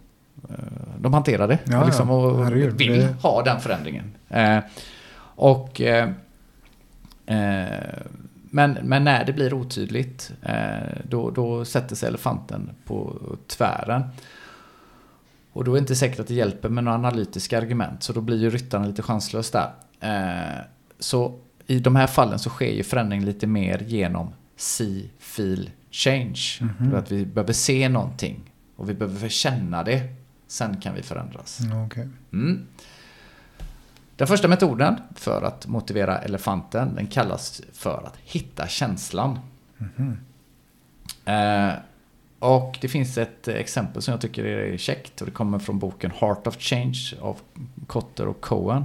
Eh, 0.49 0.55
de 0.99 1.15
hanterar 1.15 1.49
det 1.49 1.59
ja, 1.65 1.85
liksom, 1.85 2.11
och 2.11 2.45
herregud, 2.45 2.75
vill 2.79 3.01
det... 3.01 3.15
ha 3.23 3.43
den 3.43 3.61
förändringen. 3.61 4.15
Eh, 4.29 4.59
och 5.37 5.81
eh, 5.81 6.09
men, 8.51 8.73
men 8.73 9.05
när 9.05 9.25
det 9.25 9.33
blir 9.33 9.55
otydligt 9.55 10.33
då, 11.05 11.31
då 11.31 11.65
sätter 11.65 11.97
sig 11.97 12.09
elefanten 12.09 12.71
på 12.85 13.17
tvären. 13.47 14.03
Och 15.53 15.65
då 15.65 15.71
är 15.71 15.75
det 15.75 15.81
inte 15.81 15.97
säkert 15.97 16.21
att 16.21 16.27
det 16.27 16.35
hjälper 16.35 16.69
med 16.69 16.85
några 16.85 16.99
analytiska 16.99 17.59
argument. 17.59 18.03
Så 18.03 18.13
då 18.13 18.21
blir 18.21 18.39
ju 18.39 18.51
ryttaren 18.51 18.89
lite 18.89 19.03
chanslös 19.03 19.51
där. 19.51 19.71
Så 20.99 21.39
i 21.67 21.79
de 21.79 21.97
här 21.97 22.07
fallen 22.07 22.39
så 22.39 22.51
sker 22.51 22.73
ju 22.73 22.83
förändring 22.83 23.25
lite 23.25 23.47
mer 23.47 23.79
genom 23.87 24.33
see, 24.57 25.11
feel, 25.19 25.71
change. 25.91 26.59
Mm 26.61 26.75
-hmm. 26.79 26.99
Att 26.99 27.13
vi 27.13 27.27
behöver 27.27 27.53
se 27.53 27.89
någonting 27.89 28.41
och 28.77 28.91
vi 28.91 28.95
behöver 28.95 29.29
känna 29.29 29.83
det. 29.83 30.03
Sen 30.47 30.77
kan 30.81 30.95
vi 30.95 31.03
förändras. 31.03 31.61
Mm, 31.61 31.87
okay. 31.87 32.07
Mm. 32.33 32.67
Den 34.21 34.27
första 34.27 34.49
metoden 34.49 34.97
för 35.15 35.43
att 35.43 35.67
motivera 35.67 36.19
elefanten 36.19 36.95
den 36.95 37.07
kallas 37.07 37.63
för 37.73 38.03
att 38.07 38.17
hitta 38.25 38.69
känslan. 38.69 39.39
Mm 39.79 40.19
-hmm. 41.25 41.69
eh, 41.69 41.75
och 42.39 42.79
det 42.81 42.89
finns 42.89 43.19
ett 43.19 43.49
exempel 43.49 44.03
som 44.03 44.13
jag 44.13 44.21
tycker 44.21 44.45
är 44.45 44.77
käckt 44.77 45.21
och 45.21 45.27
det 45.27 45.33
kommer 45.33 45.59
från 45.59 45.79
boken 45.79 46.11
Heart 46.11 46.47
of 46.47 46.57
Change 46.59 47.15
av 47.21 47.37
Kotter 47.87 48.29
och 48.29 48.41
Cohen. 48.41 48.85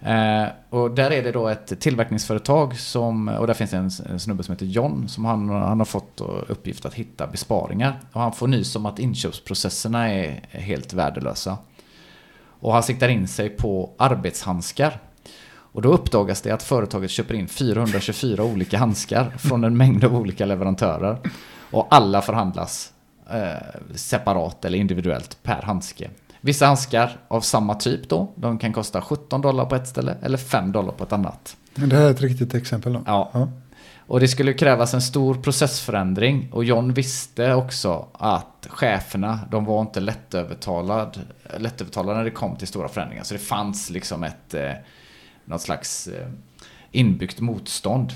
Eh, 0.00 0.46
och 0.70 0.90
där 0.90 1.10
är 1.10 1.22
det 1.22 1.32
då 1.32 1.48
ett 1.48 1.80
tillverkningsföretag 1.80 2.76
som, 2.78 3.28
och 3.28 3.46
där 3.46 3.54
finns 3.54 3.74
en, 3.74 4.20
snubbe 4.20 4.42
som 4.42 4.52
heter 4.52 4.66
John 4.66 5.08
som 5.08 5.24
han, 5.24 5.48
han 5.48 5.80
har 5.80 5.84
fått 5.84 6.20
uppgift 6.48 6.86
att 6.86 6.94
hitta 6.94 7.26
besparingar. 7.26 8.00
Och 8.12 8.20
han 8.20 8.32
får 8.32 8.48
nys 8.48 8.76
om 8.76 8.86
att 8.86 8.98
inköpsprocesserna 8.98 10.12
är 10.12 10.40
helt 10.50 10.92
värdelösa. 10.92 11.58
Och 12.64 12.72
han 12.72 12.82
siktar 12.82 13.08
in 13.08 13.28
sig 13.28 13.48
på 13.48 13.90
arbetshandskar. 13.98 14.98
Och 15.46 15.82
då 15.82 15.92
uppdagas 15.92 16.42
det 16.42 16.50
att 16.50 16.62
företaget 16.62 17.10
köper 17.10 17.34
in 17.34 17.48
424 17.48 18.44
olika 18.44 18.78
handskar 18.78 19.34
från 19.38 19.64
en 19.64 19.76
mängd 19.76 20.04
av 20.04 20.16
olika 20.16 20.46
leverantörer. 20.46 21.18
Och 21.70 21.86
alla 21.90 22.22
förhandlas 22.22 22.92
eh, 23.30 23.94
separat 23.94 24.64
eller 24.64 24.78
individuellt 24.78 25.38
per 25.42 25.62
handske. 25.62 26.10
Vissa 26.40 26.66
handskar 26.66 27.16
av 27.28 27.40
samma 27.40 27.74
typ 27.74 28.08
då, 28.08 28.32
de 28.36 28.58
kan 28.58 28.72
kosta 28.72 29.02
17 29.02 29.40
dollar 29.40 29.64
på 29.64 29.74
ett 29.74 29.88
ställe 29.88 30.16
eller 30.22 30.38
5 30.38 30.72
dollar 30.72 30.92
på 30.92 31.04
ett 31.04 31.12
annat. 31.12 31.56
Det 31.74 31.96
här 31.96 32.06
är 32.06 32.10
ett 32.10 32.20
riktigt 32.20 32.54
exempel 32.54 32.92
då? 32.92 33.02
Ja. 33.06 33.30
ja. 33.32 33.48
Och 34.06 34.20
det 34.20 34.28
skulle 34.28 34.52
krävas 34.52 34.94
en 34.94 35.02
stor 35.02 35.34
processförändring 35.34 36.48
och 36.52 36.64
John 36.64 36.94
visste 36.94 37.54
också 37.54 38.06
att 38.12 38.66
cheferna, 38.70 39.40
de 39.50 39.64
var 39.64 39.80
inte 39.80 40.00
lättövertalade, 40.00 41.20
lättövertalade 41.58 42.18
när 42.18 42.24
det 42.24 42.30
kom 42.30 42.56
till 42.56 42.68
stora 42.68 42.88
förändringar. 42.88 43.24
Så 43.24 43.34
det 43.34 43.40
fanns 43.40 43.90
liksom 43.90 44.24
ett, 44.24 44.54
eh, 44.54 44.72
något 45.44 45.60
slags 45.60 46.06
eh, 46.06 46.28
inbyggt 46.90 47.40
motstånd. 47.40 48.12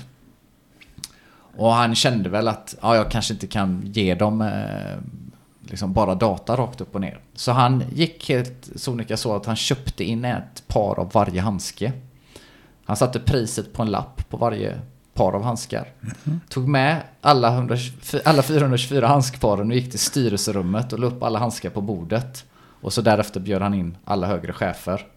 Och 1.57 1.73
han 1.73 1.95
kände 1.95 2.29
väl 2.29 2.47
att 2.47 2.75
ja, 2.81 2.95
jag 2.95 3.11
kanske 3.11 3.33
inte 3.33 3.47
kan 3.47 3.81
ge 3.85 4.15
dem 4.15 4.41
eh, 4.41 4.97
liksom 5.61 5.93
bara 5.93 6.15
data 6.15 6.55
rakt 6.55 6.81
upp 6.81 6.95
och 6.95 7.01
ner. 7.01 7.19
Så 7.33 7.51
han 7.51 7.83
gick 7.93 8.29
helt 8.29 8.69
sonika 8.75 9.17
så 9.17 9.35
att 9.35 9.45
han 9.45 9.55
köpte 9.55 10.03
in 10.03 10.25
ett 10.25 10.67
par 10.67 10.99
av 10.99 11.11
varje 11.11 11.41
handske. 11.41 11.91
Han 12.85 12.97
satte 12.97 13.19
priset 13.19 13.73
på 13.73 13.81
en 13.81 13.91
lapp 13.91 14.29
på 14.29 14.37
varje 14.37 14.79
par 15.19 15.33
av 15.33 15.43
handskar. 15.43 15.87
Mm. 16.25 16.39
Tog 16.49 16.67
med 16.67 17.03
alla, 17.21 17.53
100, 17.53 17.75
alla 18.25 18.41
424 18.41 19.07
handskparen 19.07 19.71
och 19.71 19.75
gick 19.75 19.89
till 19.89 19.99
styrelserummet 19.99 20.93
och 20.93 20.99
la 20.99 21.07
upp 21.07 21.23
alla 21.23 21.39
handskar 21.39 21.69
på 21.69 21.81
bordet. 21.81 22.45
Och 22.81 22.93
så 22.93 23.01
därefter 23.01 23.39
bjöd 23.39 23.61
han 23.61 23.73
in 23.73 23.97
alla 24.05 24.27
högre 24.27 24.53
chefer. 24.53 25.07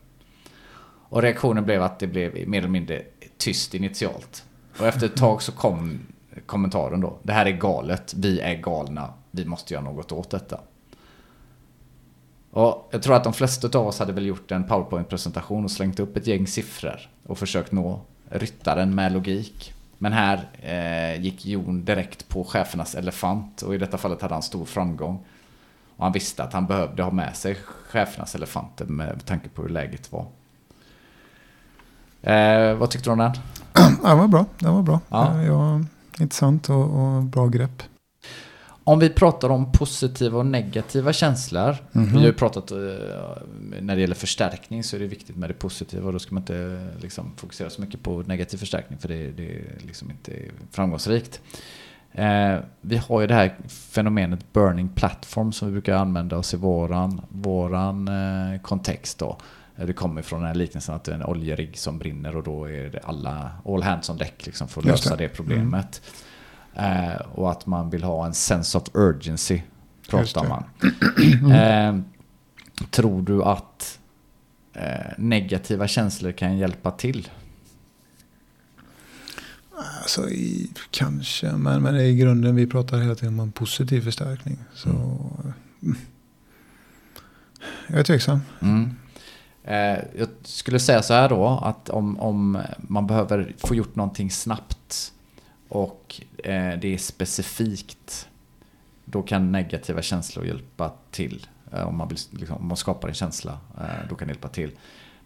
Och 1.09 1.23
reaktionen 1.23 1.65
blev 1.65 1.83
att 1.83 1.99
det 1.99 2.07
blev 2.07 2.49
mer 2.49 2.59
eller 2.59 2.69
mindre 2.69 3.03
tyst 3.39 3.75
initialt. 3.75 4.45
Och 4.79 4.87
efter 4.87 5.07
ett 5.07 5.17
tag 5.17 5.43
så 5.43 5.53
kom 5.53 6.01
kommentaren 6.47 7.01
då. 7.01 7.19
Det 7.23 7.33
här 7.33 7.47
är 7.47 7.51
galet, 7.51 8.15
vi 8.17 8.41
är 8.41 8.55
galna, 8.55 9.13
vi 9.31 9.45
måste 9.45 9.75
göra 9.75 9.85
något 9.85 10.13
åt 10.13 10.31
detta. 10.31 10.61
Och 12.51 12.89
jag 12.91 13.03
tror 13.03 13.15
att 13.15 13.25
de 13.25 13.33
flesta 13.33 13.79
av 13.79 13.87
oss 13.87 13.99
hade 13.99 14.13
väl 14.13 14.27
gjort 14.27 14.51
en 14.51 14.65
powerpoint-presentation 14.65 15.65
och 15.65 15.71
slängt 15.71 16.01
upp 16.01 16.17
ett 16.17 16.27
gäng 16.27 16.47
siffror 16.47 17.01
och 17.27 17.39
försökt 17.39 17.73
nå 17.73 18.01
ryttaren 18.29 18.95
med 18.95 19.13
logik. 19.13 19.75
Men 20.03 20.13
här 20.13 20.49
eh, 20.63 21.23
gick 21.23 21.47
Jon 21.47 21.85
direkt 21.85 22.29
på 22.29 22.45
chefernas 22.45 22.95
elefant 22.95 23.63
och 23.63 23.75
i 23.75 23.79
detta 23.79 23.99
fallet 23.99 24.23
hade 24.23 24.35
han 24.35 24.43
stor 24.43 24.65
framgång. 24.65 25.25
Och 25.97 26.05
han 26.05 26.13
visste 26.13 26.43
att 26.43 26.53
han 26.53 26.67
behövde 26.67 27.03
ha 27.03 27.11
med 27.11 27.37
sig 27.37 27.57
chefernas 27.91 28.35
elefanter 28.35 28.85
med 28.85 29.25
tanke 29.25 29.49
på 29.49 29.63
hur 29.63 29.69
läget 29.69 30.13
var. 30.13 30.27
Eh, 32.23 32.75
vad 32.75 32.91
tyckte 32.91 33.09
du 33.09 33.13
om 33.13 33.19
den? 33.19 33.33
Den 34.03 34.19
var 34.19 34.29
bra. 34.29 34.47
Den 34.59 34.75
var 34.75 34.83
bra. 34.83 35.01
Ja. 35.09 35.43
Jag, 35.43 35.85
intressant 36.19 36.71
och, 36.71 36.85
och 36.85 37.23
bra 37.23 37.47
grepp. 37.47 37.83
Om 38.85 38.99
vi 38.99 39.11
pratar 39.11 39.49
om 39.49 39.73
positiva 39.73 40.39
och 40.39 40.47
negativa 40.47 41.13
känslor. 41.13 41.77
Mm 41.93 42.07
-hmm. 42.07 42.13
Vi 42.13 42.19
har 42.19 42.27
ju 42.27 42.33
pratat 42.33 42.71
eh, 42.71 42.79
när 43.81 43.95
det 43.95 44.01
gäller 44.01 44.15
förstärkning 44.15 44.85
så 44.85 44.97
är 44.97 45.01
det 45.01 45.07
viktigt 45.07 45.37
med 45.37 45.51
det 45.51 45.55
positiva. 45.55 46.07
Och 46.07 46.13
då 46.13 46.19
ska 46.19 46.35
man 46.35 46.43
inte 46.43 46.89
liksom, 47.01 47.33
fokusera 47.37 47.71
så 47.71 47.81
mycket 47.81 48.03
på 48.03 48.23
negativ 48.23 48.59
förstärkning 48.59 48.99
för 48.99 49.09
det, 49.09 49.31
det 49.31 49.51
är 49.51 49.65
liksom 49.87 50.11
inte 50.11 50.33
framgångsrikt. 50.71 51.41
Eh, 52.13 52.59
vi 52.81 52.97
har 52.97 53.21
ju 53.21 53.27
det 53.27 53.35
här 53.35 53.57
fenomenet 53.69 54.53
burning 54.53 54.89
platform 54.89 55.53
som 55.53 55.69
vi 55.69 55.73
brukar 55.73 55.97
använda 55.97 56.37
oss 56.37 56.55
i 56.55 56.57
våran, 56.57 57.21
våran 57.29 58.09
eh, 58.09 58.61
kontext. 58.61 59.19
Då. 59.19 59.39
Eh, 59.77 59.87
det 59.87 59.93
kommer 59.93 60.23
från 60.23 60.41
den 60.41 60.49
här 60.49 60.55
liknelsen 60.55 60.95
att 60.95 61.05
det 61.05 61.13
är 61.13 61.17
en 61.17 61.25
oljerigg 61.25 61.79
som 61.79 61.99
brinner 61.99 62.37
och 62.37 62.43
då 62.43 62.65
är 62.65 62.91
det 62.91 63.01
alla 63.05 63.51
all 63.67 63.83
hands 63.83 64.11
on 64.11 64.17
deck 64.17 64.47
liksom 64.47 64.69
för 64.69 64.81
att 64.81 64.87
lösa 64.87 65.17
det. 65.17 65.25
det 65.25 65.29
problemet. 65.29 66.01
Mm. 66.03 66.32
Eh, 66.75 67.21
och 67.33 67.51
att 67.51 67.67
man 67.67 67.91
vill 67.91 68.03
ha 68.03 68.27
en 68.27 68.35
sense 68.35 68.79
of 68.79 68.85
urgency, 68.95 69.61
pratar 70.09 70.49
man. 70.49 70.65
eh, 71.53 72.01
tror 72.91 73.23
du 73.23 73.43
att 73.43 73.99
eh, 74.73 75.13
negativa 75.19 75.89
känslor 75.89 76.33
kan 76.33 76.59
hjälpa 76.59 76.91
till? 76.91 77.29
Alltså, 80.03 80.31
i, 80.31 80.71
kanske, 80.91 81.53
men, 81.53 81.83
men 81.83 81.97
i 81.97 82.17
grunden 82.17 82.57
vi 82.57 82.67
pratar 82.67 82.99
hela 82.99 83.15
tiden 83.15 83.35
om 83.35 83.41
en 83.41 83.53
positiv 83.53 84.01
förstärkning. 84.01 84.59
Så, 84.75 84.89
mm. 85.83 85.97
Jag 87.87 87.99
är 87.99 88.05
tveksam. 88.05 88.41
Mm. 88.61 88.91
Eh, 89.65 90.05
jag 90.19 90.29
skulle 90.43 90.79
säga 90.79 91.03
så 91.03 91.15
här 91.15 91.29
då, 91.29 91.47
att 91.47 91.89
om, 91.89 92.21
om 92.21 92.59
man 92.77 93.07
behöver 93.07 93.55
få 93.59 93.75
gjort 93.75 93.97
någonting 93.97 94.31
snabbt 94.31 95.13
och 95.73 96.21
eh, 96.39 96.79
det 96.79 96.95
är 96.95 96.99
specifikt, 96.99 98.29
då 99.05 99.23
kan 99.23 99.53
negativa 99.53 100.03
känslor 100.03 100.47
hjälpa 100.47 100.93
till. 101.11 101.47
Eh, 101.73 101.89
om, 101.89 101.97
man 101.97 102.09
liksom, 102.31 102.57
om 102.57 102.67
man 102.67 102.77
skapar 102.77 103.09
en 103.09 103.15
känsla, 103.15 103.59
eh, 103.79 104.09
då 104.09 104.15
kan 104.15 104.29
det 104.29 104.33
hjälpa 104.33 104.49
till. 104.49 104.71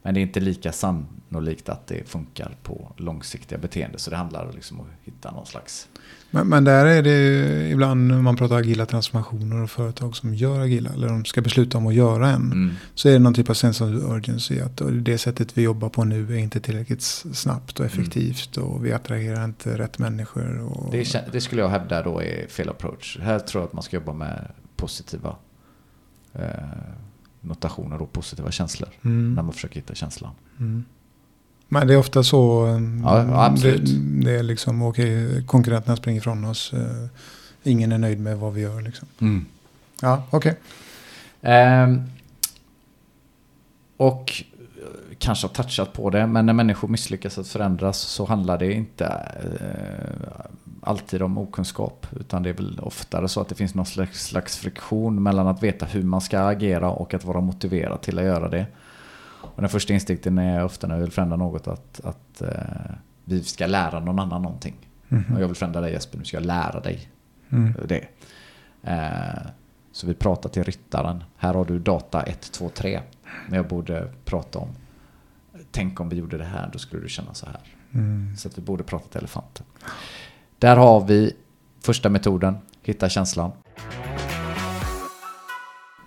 Men 0.02 0.14
det 0.14 0.20
är 0.20 0.22
inte 0.22 0.40
lika 0.40 0.72
sannolikt 0.72 1.68
att 1.68 1.86
det 1.86 2.08
funkar 2.08 2.56
på 2.62 2.92
långsiktiga 2.96 3.58
beteenden. 3.58 3.98
Så 3.98 4.10
det 4.10 4.16
handlar 4.16 4.52
liksom 4.52 4.80
om 4.80 4.86
att 4.86 5.06
hitta 5.06 5.30
någon 5.30 5.46
slags... 5.46 5.88
Men, 6.30 6.48
men 6.48 6.64
där 6.64 6.86
är 6.86 7.02
det 7.02 7.70
ibland 7.70 8.06
när 8.08 8.22
man 8.22 8.36
pratar 8.36 8.56
agila 8.56 8.86
transformationer 8.86 9.62
och 9.62 9.70
företag 9.70 10.16
som 10.16 10.34
gör 10.34 10.60
agila. 10.60 10.90
Eller 10.90 11.08
de 11.08 11.24
ska 11.24 11.40
besluta 11.40 11.78
om 11.78 11.86
att 11.86 11.94
göra 11.94 12.28
en. 12.28 12.52
Mm. 12.52 12.70
Så 12.94 13.08
är 13.08 13.12
det 13.12 13.18
någon 13.18 13.34
typ 13.34 13.50
av 13.50 13.54
sense 13.54 13.84
of 13.84 13.90
urgency. 13.90 14.60
Att 14.60 14.82
det 14.92 15.18
sättet 15.18 15.58
vi 15.58 15.62
jobbar 15.62 15.88
på 15.88 16.04
nu 16.04 16.34
är 16.34 16.38
inte 16.38 16.60
tillräckligt 16.60 17.02
snabbt 17.02 17.80
och 17.80 17.86
effektivt. 17.86 18.56
Mm. 18.56 18.68
Och 18.68 18.86
vi 18.86 18.92
attraherar 18.92 19.44
inte 19.44 19.78
rätt 19.78 19.98
människor. 19.98 20.60
Och... 20.60 20.92
Det, 20.92 21.32
det, 21.32 21.40
skulle 21.40 21.62
jag 21.62 21.68
hävda 21.68 22.02
då 22.02 22.22
är 22.22 22.46
fel 22.48 22.68
approach. 22.68 23.18
Här 23.20 23.38
tror 23.38 23.62
jag 23.62 23.68
att 23.68 23.72
man 23.72 23.82
ska 23.82 23.96
jobba 23.96 24.12
med 24.12 24.50
positiva 24.76 25.36
eh, 26.32 26.40
notationer 27.40 28.02
och 28.02 28.12
positiva 28.12 28.50
känslor. 28.50 28.88
Mm. 29.02 29.34
När 29.34 29.42
man 29.42 29.52
försöker 29.52 29.74
hitta 29.74 29.94
känslan. 29.94 30.32
Mm. 30.58 30.84
Men 31.68 31.86
det 31.86 31.94
är 31.94 31.98
ofta 31.98 32.22
så. 32.22 32.66
eh, 32.66 32.80
Ja. 33.04 33.54
Det, 33.62 33.78
det 34.24 34.38
är 34.38 34.42
liksom, 34.42 34.82
okej, 34.82 35.44
konkurrenterna 35.46 35.96
springer 35.96 36.20
ifrån 36.20 36.44
oss. 36.44 36.72
eh, 36.72 37.06
Ingen 37.62 37.92
är 37.92 37.98
nöjd 37.98 38.20
med 38.20 38.38
vad 38.38 38.52
vi 38.54 38.60
gör 38.60 38.80
liksom. 38.80 39.08
Ja, 40.00 40.22
okej. 40.30 40.56
Ehm, 41.42 42.02
och 43.96 44.42
eh, 44.76 45.16
kanske 45.18 45.46
har 45.46 45.52
touchat 45.54 45.92
på 45.92 46.10
det, 46.10 46.26
men 46.26 46.46
när 46.46 46.52
människor 46.52 46.88
misslyckas 46.88 47.38
att 47.38 47.48
förändras 47.48 47.98
så 47.98 48.24
handlar 48.24 48.58
det 48.58 48.72
inte 48.72 49.04
eh, 49.60 50.44
alltid 50.80 51.22
om 51.22 51.38
okunskap. 51.38 52.06
Utan 52.20 52.42
det 52.42 52.48
är 52.48 52.54
väl 52.54 52.80
oftare 52.82 53.28
så 53.28 53.40
att 53.40 53.48
det 53.48 53.54
finns 53.54 53.74
någon 53.74 53.86
slags, 53.86 54.24
slags 54.26 54.56
friktion 54.56 55.22
mellan 55.22 55.46
att 55.46 55.62
veta 55.62 55.86
hur 55.86 56.02
man 56.02 56.20
ska 56.20 56.40
agera 56.40 56.90
och 56.90 57.14
att 57.14 57.24
vara 57.24 57.40
motiverad 57.40 58.00
till 58.02 58.18
att 58.18 58.24
göra 58.24 58.48
det. 58.48 58.66
Och 59.56 59.62
den 59.62 59.68
första 59.70 59.92
instinkten 59.94 60.38
är 60.38 60.64
ofta 60.64 60.86
när 60.86 60.96
vi 60.96 61.02
vill 61.02 61.12
förändra 61.12 61.36
något 61.36 61.68
att, 61.68 62.00
att 62.04 62.42
eh, 62.42 62.94
vi 63.24 63.42
ska 63.42 63.66
lära 63.66 64.00
någon 64.00 64.18
annan 64.18 64.42
någonting. 64.42 64.74
Och 65.08 65.40
jag 65.40 65.46
vill 65.46 65.56
förändra 65.56 65.80
dig 65.80 65.92
Jesper, 65.92 66.18
nu 66.18 66.24
ska 66.24 66.36
jag 66.36 66.46
lära 66.46 66.80
dig 66.80 67.08
Mm. 67.50 67.74
det. 67.88 68.06
Eh, 68.82 69.46
så 69.92 70.06
vi 70.06 70.14
pratar 70.14 70.50
till 70.50 70.64
ryttaren. 70.64 71.24
Här 71.36 71.54
har 71.54 71.64
du 71.64 71.78
data 71.78 72.22
1, 72.22 72.52
2, 72.52 72.68
3. 72.68 73.00
Men 73.48 73.56
jag 73.56 73.68
borde 73.68 74.08
prata 74.24 74.58
om. 74.58 74.68
Tänk 75.70 76.00
om 76.00 76.08
vi 76.08 76.16
gjorde 76.16 76.38
det 76.38 76.44
här, 76.44 76.70
då 76.72 76.78
skulle 76.78 77.02
du 77.02 77.08
känna 77.08 77.34
så 77.34 77.46
här. 77.46 77.60
Mm. 77.94 78.36
Så 78.36 78.48
att 78.48 78.58
vi 78.58 78.62
borde 78.62 78.84
prata 78.84 79.08
till 79.08 79.18
elefanten. 79.18 79.66
Där 80.58 80.76
har 80.76 81.00
vi 81.00 81.32
första 81.80 82.08
metoden, 82.08 82.56
hitta 82.82 83.08
känslan. 83.08 83.52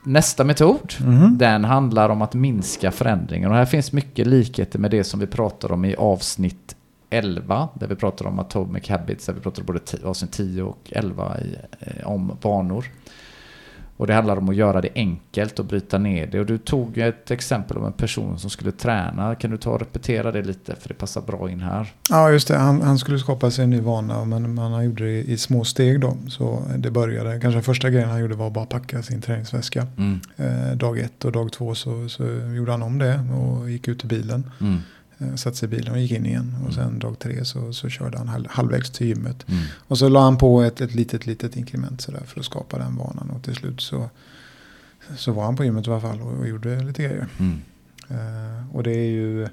Nästa 0.04 0.44
metod, 0.44 0.94
Mhm. 1.00 1.38
den 1.38 1.64
handlar 1.64 2.10
om 2.10 2.22
att 2.22 2.34
minska 2.34 2.92
förändringar. 2.92 3.50
Och 3.50 3.56
här 3.56 3.66
finns 3.66 3.92
mycket 3.92 4.28
likheter 4.28 4.80
med 4.80 4.92
det 4.92 5.04
som 5.04 5.20
vi 5.20 5.28
pratar 5.28 5.72
om 5.72 5.86
i 5.86 5.96
avsnitt 5.96 6.76
11. 7.10 7.70
Där 7.74 7.88
vi 7.88 7.96
pratar 7.96 8.26
om 8.26 8.40
Atomic 8.40 8.90
Habits, 8.90 9.26
där 9.26 9.34
vi 9.34 9.40
pratar 9.40 9.64
både 9.64 9.80
avsnitt 10.06 10.32
10 10.32 10.64
och 10.64 10.92
11 10.92 11.38
i, 11.40 11.56
eh, 11.80 12.08
om 12.08 12.38
vanor. 12.42 12.86
Och 14.00 14.08
det 14.08 14.14
handlar 14.14 14.38
om 14.38 14.50
att 14.50 14.56
göra 14.56 14.82
det 14.82 14.90
enkelt 14.96 15.60
och 15.60 15.66
bryta 15.66 15.98
ner 15.98 16.28
det. 16.28 16.40
Och 16.40 16.46
du 16.46 16.58
tog 16.58 16.98
ett 16.98 17.32
exempel 17.32 17.78
om 17.78 17.86
en 17.86 17.94
person 17.94 18.40
som 18.40 18.50
skulle 18.50 18.72
träna. 18.72 19.36
Kan 19.36 19.52
du 19.52 19.58
ta 19.58 19.72
och 19.72 19.80
repetera 19.80 20.32
det 20.32 20.42
lite? 20.42 20.76
För 20.76 20.88
det 20.88 20.94
passar 20.94 21.22
bra 21.22 21.50
in 21.50 21.60
här. 21.60 21.94
Ja, 22.10 22.32
just 22.32 22.48
det. 22.48 22.58
Han, 22.58 22.82
han 22.82 23.00
skulle 23.00 23.20
skapa 23.20 23.52
sig 23.52 23.64
en 23.64 23.70
ny 23.70 23.80
vana, 23.80 24.26
men 24.26 24.56
man 24.56 24.72
han 24.72 24.86
gjorde 24.86 25.04
det 25.04 25.24
i, 25.24 25.38
små 25.38 25.64
steg 25.64 26.02
då. 26.02 26.18
Så 26.30 26.64
det 26.78 26.92
började, 26.92 27.40
kanske 27.40 27.62
första 27.62 27.90
grejen 27.90 28.10
han 28.10 28.20
gjorde 28.20 28.36
var 28.36 28.50
bara 28.50 28.66
packa 28.66 29.04
sin 29.04 29.22
träningsväska. 29.22 29.88
Mm. 29.98 30.20
Eh, 30.38 30.78
dag 30.78 31.00
ett 31.00 31.26
och 31.26 31.32
dag 31.32 31.52
två 31.52 31.76
så, 31.76 32.10
så 32.10 32.24
gjorde 32.56 32.72
han 32.72 32.82
om 32.82 32.98
det 32.98 33.20
och 33.34 33.70
gick 33.70 33.88
ut 33.88 34.00
till 34.00 34.10
bilen. 34.10 34.52
Mm. 34.62 34.80
Eh, 35.20 35.36
satte 35.36 35.58
sig 35.58 35.66
i 35.68 35.70
bilen 35.70 35.94
och 35.94 36.00
gick 36.00 36.12
in 36.12 36.26
igen. 36.26 36.56
Och 36.68 36.74
sen 36.74 37.00
dag 37.00 37.20
tre 37.20 37.46
så, 37.46 37.74
så 37.74 37.90
körde 37.90 38.18
han 38.18 38.28
halv, 38.28 38.46
halvvägs 38.50 38.90
till 38.92 39.08
gymmet. 39.08 39.46
Mm. 39.50 39.64
Och 39.78 39.98
så 39.98 40.10
la 40.10 40.22
han 40.24 40.38
på 40.38 40.62
ett, 40.62 40.82
ett 40.82 40.96
litet, 40.96 41.26
litet 41.26 41.56
inkrement 41.56 42.02
sådär 42.02 42.24
för 42.26 42.40
att 42.40 42.46
skapa 42.46 42.78
den 42.78 42.96
vanan. 42.96 43.30
Och 43.30 43.44
till 43.44 43.56
slut 43.56 43.82
så, 43.82 44.10
så 45.18 45.32
var 45.32 45.44
han 45.46 45.56
på 45.56 45.64
gymmet 45.64 45.88
i 45.88 45.92
alla 45.92 46.02
fall 46.02 46.22
och, 46.22 46.34
och 46.40 46.48
gjorde 46.48 46.84
lite 46.84 47.04
grejer. 47.04 47.28
Mm. 47.40 47.62
Eh, 48.10 48.76
och 48.76 48.84
det 48.84 48.92
är 48.92 49.10
ju 49.10 49.48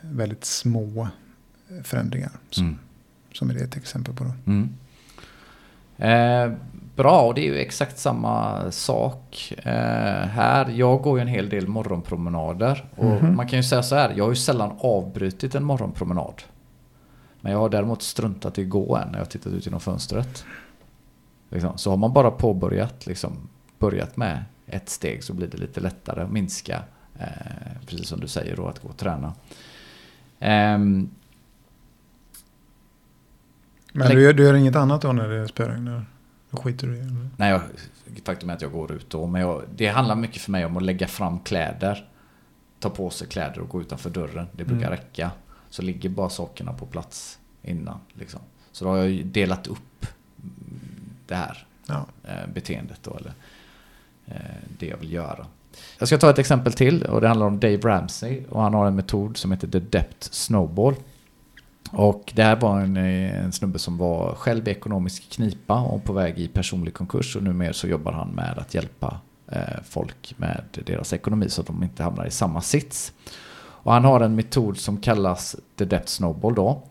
väldigt 0.00 0.44
små 0.44 1.08
förändringar 1.84 2.30
som, 2.50 2.64
Mm. 2.64 2.78
som 3.32 3.50
är 3.50 3.54
det 3.54 3.60
ett 3.60 3.76
exempel 3.76 4.14
på. 4.14 4.24
Då. 4.24 4.32
Mm. 4.46 4.68
Eh, 5.98 6.58
bra, 6.96 7.20
och 7.22 7.34
det 7.34 7.40
är 7.40 7.44
ju 7.44 7.58
exakt 7.58 7.98
samma 7.98 8.62
sak 8.72 9.52
eh, 9.58 9.72
här. 10.28 10.68
Jag 10.70 11.02
går 11.02 11.18
ju 11.18 11.22
en 11.22 11.28
hel 11.28 11.48
del 11.48 11.68
morgonpromenader. 11.68 12.84
Och 12.96 13.04
Mhm. 13.04 13.36
man 13.36 13.48
kan 13.48 13.58
ju 13.58 13.62
säga 13.62 13.82
så 13.82 13.94
här, 13.94 14.12
jag 14.16 14.24
har 14.24 14.30
ju 14.30 14.36
sällan 14.36 14.72
avbrutit 14.80 15.54
en 15.54 15.64
morgonpromenad. 15.64 16.42
Men 17.40 17.52
jag 17.52 17.58
har 17.58 17.68
däremot 17.68 18.02
struntat 18.02 18.58
i 18.58 18.62
att 18.62 18.68
gå 18.68 18.96
än 18.96 19.08
när 19.08 19.18
jag 19.18 19.30
tittat 19.30 19.52
ut 19.52 19.66
genom 19.66 19.80
fönstret. 19.80 20.44
Liksom. 21.50 21.78
Så 21.78 21.90
har 21.90 21.96
man 21.96 22.12
bara 22.12 22.30
påbörjat, 22.30 23.06
liksom, 23.06 23.32
börjat 23.78 24.16
med 24.16 24.44
ett 24.66 24.88
steg 24.88 25.24
så 25.24 25.32
blir 25.34 25.46
det 25.48 25.58
lite 25.58 25.80
lättare 25.80 26.22
att 26.22 26.30
minska. 26.30 26.82
Eh, 27.18 27.26
precis 27.86 28.06
som 28.08 28.20
du 28.20 28.28
säger 28.28 28.56
då, 28.56 28.66
att 28.68 28.82
gå 28.82 28.88
och 28.88 28.96
träna. 28.96 29.34
Ehm, 30.40 31.10
Men 33.92 34.08
du, 34.10 34.22
gör- 34.22 34.32
du 34.32 34.42
gör 34.44 34.54
inget 34.54 34.76
annat 34.76 35.00
då 35.02 35.12
när 35.12 35.28
det 35.28 35.48
spöregnar? 35.48 36.04
Då 36.50 36.56
skiter 36.56 36.86
du 36.86 36.96
i 36.96 37.00
det? 37.00 37.28
Nej, 37.36 37.50
jag, 37.50 37.60
faktum 38.24 38.50
är 38.50 38.54
att 38.54 38.62
jag 38.62 38.72
går 38.72 38.92
ut 38.92 39.10
då. 39.10 39.26
Men 39.26 39.40
jag, 39.40 39.62
det 39.76 39.86
handlar 39.88 40.16
mycket 40.16 40.42
för 40.42 40.50
mig 40.52 40.64
om 40.64 40.76
att 40.76 40.82
lägga 40.82 41.08
fram 41.08 41.40
kläder. 41.40 42.08
Ta 42.80 42.90
på 42.90 43.10
sig 43.10 43.26
kläder 43.28 43.58
och 43.60 43.68
gå 43.68 43.80
utanför 43.80 44.10
dörren. 44.10 44.46
Det 44.52 44.64
brukar 44.64 44.86
Mm. 44.86 44.90
räcka. 44.98 45.30
Så 45.70 45.82
ligger 45.82 46.08
bara 46.08 46.28
sakerna 46.28 46.72
på 46.72 46.86
plats 46.86 47.38
innan. 47.62 47.98
Liksom. 48.12 48.40
Så 48.72 48.84
då 48.84 48.90
har 48.90 48.96
jag 48.96 49.26
delat 49.26 49.66
upp 49.66 50.06
det 51.26 51.34
här 51.34 51.66
Ja. 51.86 52.06
eh, 52.24 52.46
beteendet 52.54 53.00
då. 53.02 53.16
Eller 53.16 53.32
eh, 54.26 54.34
det 54.78 54.86
jag 54.86 54.96
vill 54.96 55.12
göra. 55.12 55.46
Jag 55.98 56.08
ska 56.08 56.18
ta 56.18 56.30
ett 56.30 56.38
exempel 56.38 56.72
till 56.72 57.02
och 57.02 57.20
det 57.20 57.28
handlar 57.28 57.46
om 57.46 57.60
Dave 57.60 57.76
Ramsey. 57.76 58.44
Och 58.50 58.62
han 58.62 58.74
har 58.74 58.86
en 58.86 58.96
metod 58.96 59.36
som 59.36 59.52
heter 59.52 59.68
The 59.68 59.78
Depth 59.80 60.28
Snowball. 60.30 60.94
Och 61.92 62.32
det 62.36 62.42
här 62.42 62.56
var 62.56 62.80
en, 62.80 62.96
eh, 62.96 63.44
en 63.44 63.52
snubbe 63.52 63.78
som 63.78 63.98
var 63.98 64.34
själv 64.34 64.68
i 64.68 64.70
ekonomisk 64.70 65.30
knipa 65.30 65.80
och 65.80 66.04
på 66.04 66.12
väg 66.12 66.38
i 66.38 66.48
personlig 66.48 66.94
konkurs. 66.94 67.36
Och 67.36 67.42
numera 67.42 67.72
så 67.72 67.88
jobbar 67.88 68.12
han 68.12 68.28
med 68.28 68.58
att 68.58 68.74
hjälpa 68.74 69.20
eh, 69.48 69.82
folk 69.84 70.34
med 70.36 70.64
deras 70.86 71.12
ekonomi 71.12 71.48
så 71.48 71.60
att 71.60 71.66
de 71.66 71.82
inte 71.82 72.02
hamnar 72.02 72.26
i 72.26 72.30
samma 72.30 72.60
sits. 72.60 73.12
Och 73.58 73.92
han 73.92 74.04
har 74.04 74.20
en 74.20 74.34
metod 74.34 74.78
som 74.78 74.96
kallas 74.96 75.56
The 75.78 75.84
Debt 75.84 76.08
Snowball 76.08 76.54
då. 76.54 76.82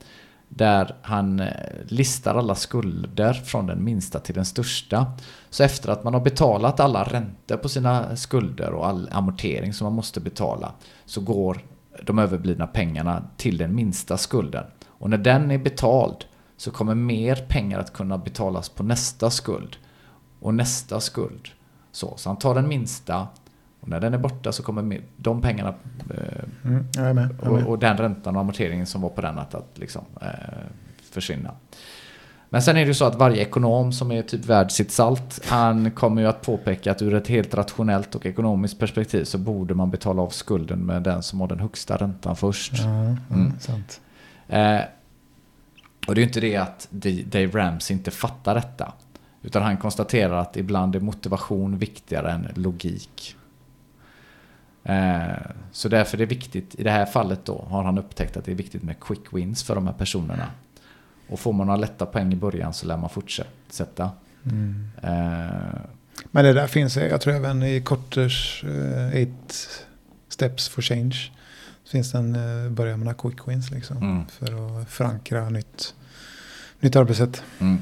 Där 0.49 0.95
han 1.01 1.39
eh, 1.39 1.47
listar 1.88 2.36
alla 2.36 2.55
skulder 2.55 3.34
från 3.34 3.67
den 3.67 3.84
minsta 3.84 4.19
till 4.19 4.36
den 4.36 4.45
största. 4.45 5.05
Så 5.49 5.63
efter 5.63 5.89
att 5.89 6.03
man 6.03 6.13
har 6.13 6.21
betalat 6.21 6.79
alla 6.79 7.03
räntor 7.03 7.58
på 7.58 7.69
sina 7.69 8.15
skulder 8.15 8.71
och 8.71 8.88
all 8.88 9.10
amortering 9.12 9.73
som 9.73 9.86
man 9.86 9.93
måste 9.93 10.19
betala 10.19 10.71
så 11.05 11.21
går 11.21 11.62
de 12.03 12.19
överblivna 12.19 12.67
pengarna 12.67 13.23
till 13.38 13.58
den 13.58 13.75
minsta 13.75 14.17
skulden. 14.17 14.63
Och 14.97 15.10
när 15.10 15.17
den 15.17 15.51
är 15.51 15.58
betald 15.58 16.25
så 16.58 16.71
kommer 16.71 16.95
mer 16.95 17.36
pengar 17.36 17.79
att 17.79 17.93
kunna 17.93 18.17
betalas 18.17 18.69
på 18.69 18.84
nästa 18.84 19.29
skuld 19.29 19.77
och 20.39 20.53
nästa 20.53 20.99
skuld. 20.99 21.49
Så, 21.91 22.13
så 22.17 22.29
han 22.29 22.38
tar 22.38 22.55
den 22.55 22.67
minsta 22.67 23.27
och 23.79 23.89
när 23.89 23.99
den 23.99 24.13
är 24.13 24.17
borta 24.17 24.51
så 24.51 24.63
kommer 24.63 24.81
mer- 24.81 25.03
de 25.17 25.41
pengarna 25.41 25.73
eh, 26.10 26.43
Mm, 26.65 26.88
jag 26.95 27.05
är 27.05 27.13
med. 27.13 27.29
Jag 27.41 27.45
är 27.45 27.49
och, 27.49 27.58
med. 27.58 27.65
och 27.65 27.79
den 27.79 27.97
räntan 27.97 28.36
och 28.36 28.41
amorteringen 28.41 28.86
som 28.86 29.01
var 29.01 29.10
på 29.10 29.21
den 29.21 29.39
att, 29.39 29.55
att 29.55 29.71
liksom, 29.73 30.05
eh, 30.21 30.29
försvinna. 31.12 31.51
Men 32.49 32.62
sen 32.62 32.77
är 32.77 32.81
det 32.81 32.88
ju 32.88 32.93
så 32.93 33.05
att 33.05 33.15
varje 33.15 33.41
ekonom 33.41 33.93
som 33.93 34.12
är 34.12 34.21
typ 34.21 34.45
värd 34.45 34.71
sitt 34.71 34.91
salt, 34.91 35.41
han 35.45 35.91
kommer 35.91 36.21
ju 36.21 36.27
att 36.27 36.41
påpeka 36.41 36.91
att 36.91 37.01
ur 37.01 37.13
ett 37.13 37.27
helt 37.27 37.53
rationellt 37.55 38.15
och 38.15 38.25
ekonomiskt 38.25 38.79
perspektiv 38.79 39.23
så 39.23 39.38
borde 39.38 39.73
man 39.73 39.89
betala 39.91 40.21
av 40.21 40.29
skulden 40.29 40.79
med 40.79 41.01
den 41.01 41.23
som 41.23 41.41
har 41.41 41.47
den 41.47 41.60
högsta 41.60 41.97
räntan 41.97 42.36
först. 42.36 42.79
Mm. 42.79 43.17
mm. 43.31 43.60
sant. 43.60 44.01
Eh, 44.47 44.81
och 46.08 46.15
det 46.15 46.19
är 46.19 46.23
ju 46.23 46.27
inte 46.27 46.39
det 46.39 46.55
att 46.55 46.88
Dave 47.25 47.47
Ramsey 47.47 47.97
inte 47.97 48.12
fattar 48.12 48.55
detta. 48.55 48.93
Utan 49.41 49.63
han 49.63 49.77
konstaterar 49.77 50.38
att 50.41 50.58
ibland 50.58 50.95
är 50.95 50.99
motivation 50.99 51.77
viktigare 51.77 52.31
än 52.31 52.47
logik. 52.55 53.36
Eh, 54.84 55.51
så 55.71 55.89
därför 55.89 56.17
är 56.17 56.19
det 56.19 56.25
viktigt, 56.25 56.75
i 56.75 56.84
det 56.84 56.91
här 56.91 57.05
fallet 57.05 57.45
då, 57.45 57.65
har 57.69 57.84
han 57.84 57.97
upptäckt 57.97 58.38
att 58.38 58.45
det 58.45 58.51
är 58.51 58.55
viktigt 58.55 58.84
med 58.84 58.99
quick 58.99 59.34
wins 59.34 59.63
för 59.63 59.75
de 59.75 59.88
här 59.88 59.93
personerna. 59.93 60.47
Och 61.29 61.39
får 61.39 61.53
man 61.53 61.67
några 61.67 61.79
lätta 61.79 62.05
poäng 62.05 62.34
i 62.34 62.36
början 62.36 62.73
så 62.73 62.88
lär 62.88 62.97
man 62.97 63.10
fortsätta. 63.10 64.12
Mm. 64.43 64.88
Eh, 65.03 65.79
Men 66.31 66.45
det 66.45 66.53
där 66.53 66.67
finns, 66.67 66.97
jag 66.97 67.21
tror 67.21 67.34
även 67.34 67.63
i 67.63 67.81
Kotters 67.81 68.63
eh, 68.63 69.15
Eight 69.15 69.69
Steps 70.29 70.69
for 70.69 70.81
Change. 70.81 71.15
Så 71.86 71.89
finns 71.91 72.12
den, 72.12 72.36
eh, 72.65 72.71
börjar 72.71 72.98
med 72.98 73.17
quick 73.17 73.48
wins 73.48 73.71
liksom. 73.71 73.98
Mm. 73.98 74.26
För 74.28 74.80
att 74.82 74.89
förankra 74.89 75.50
nytt, 75.50 75.93
nytt 76.80 76.95
arbetssätt. 76.95 77.43
mm. 77.60 77.78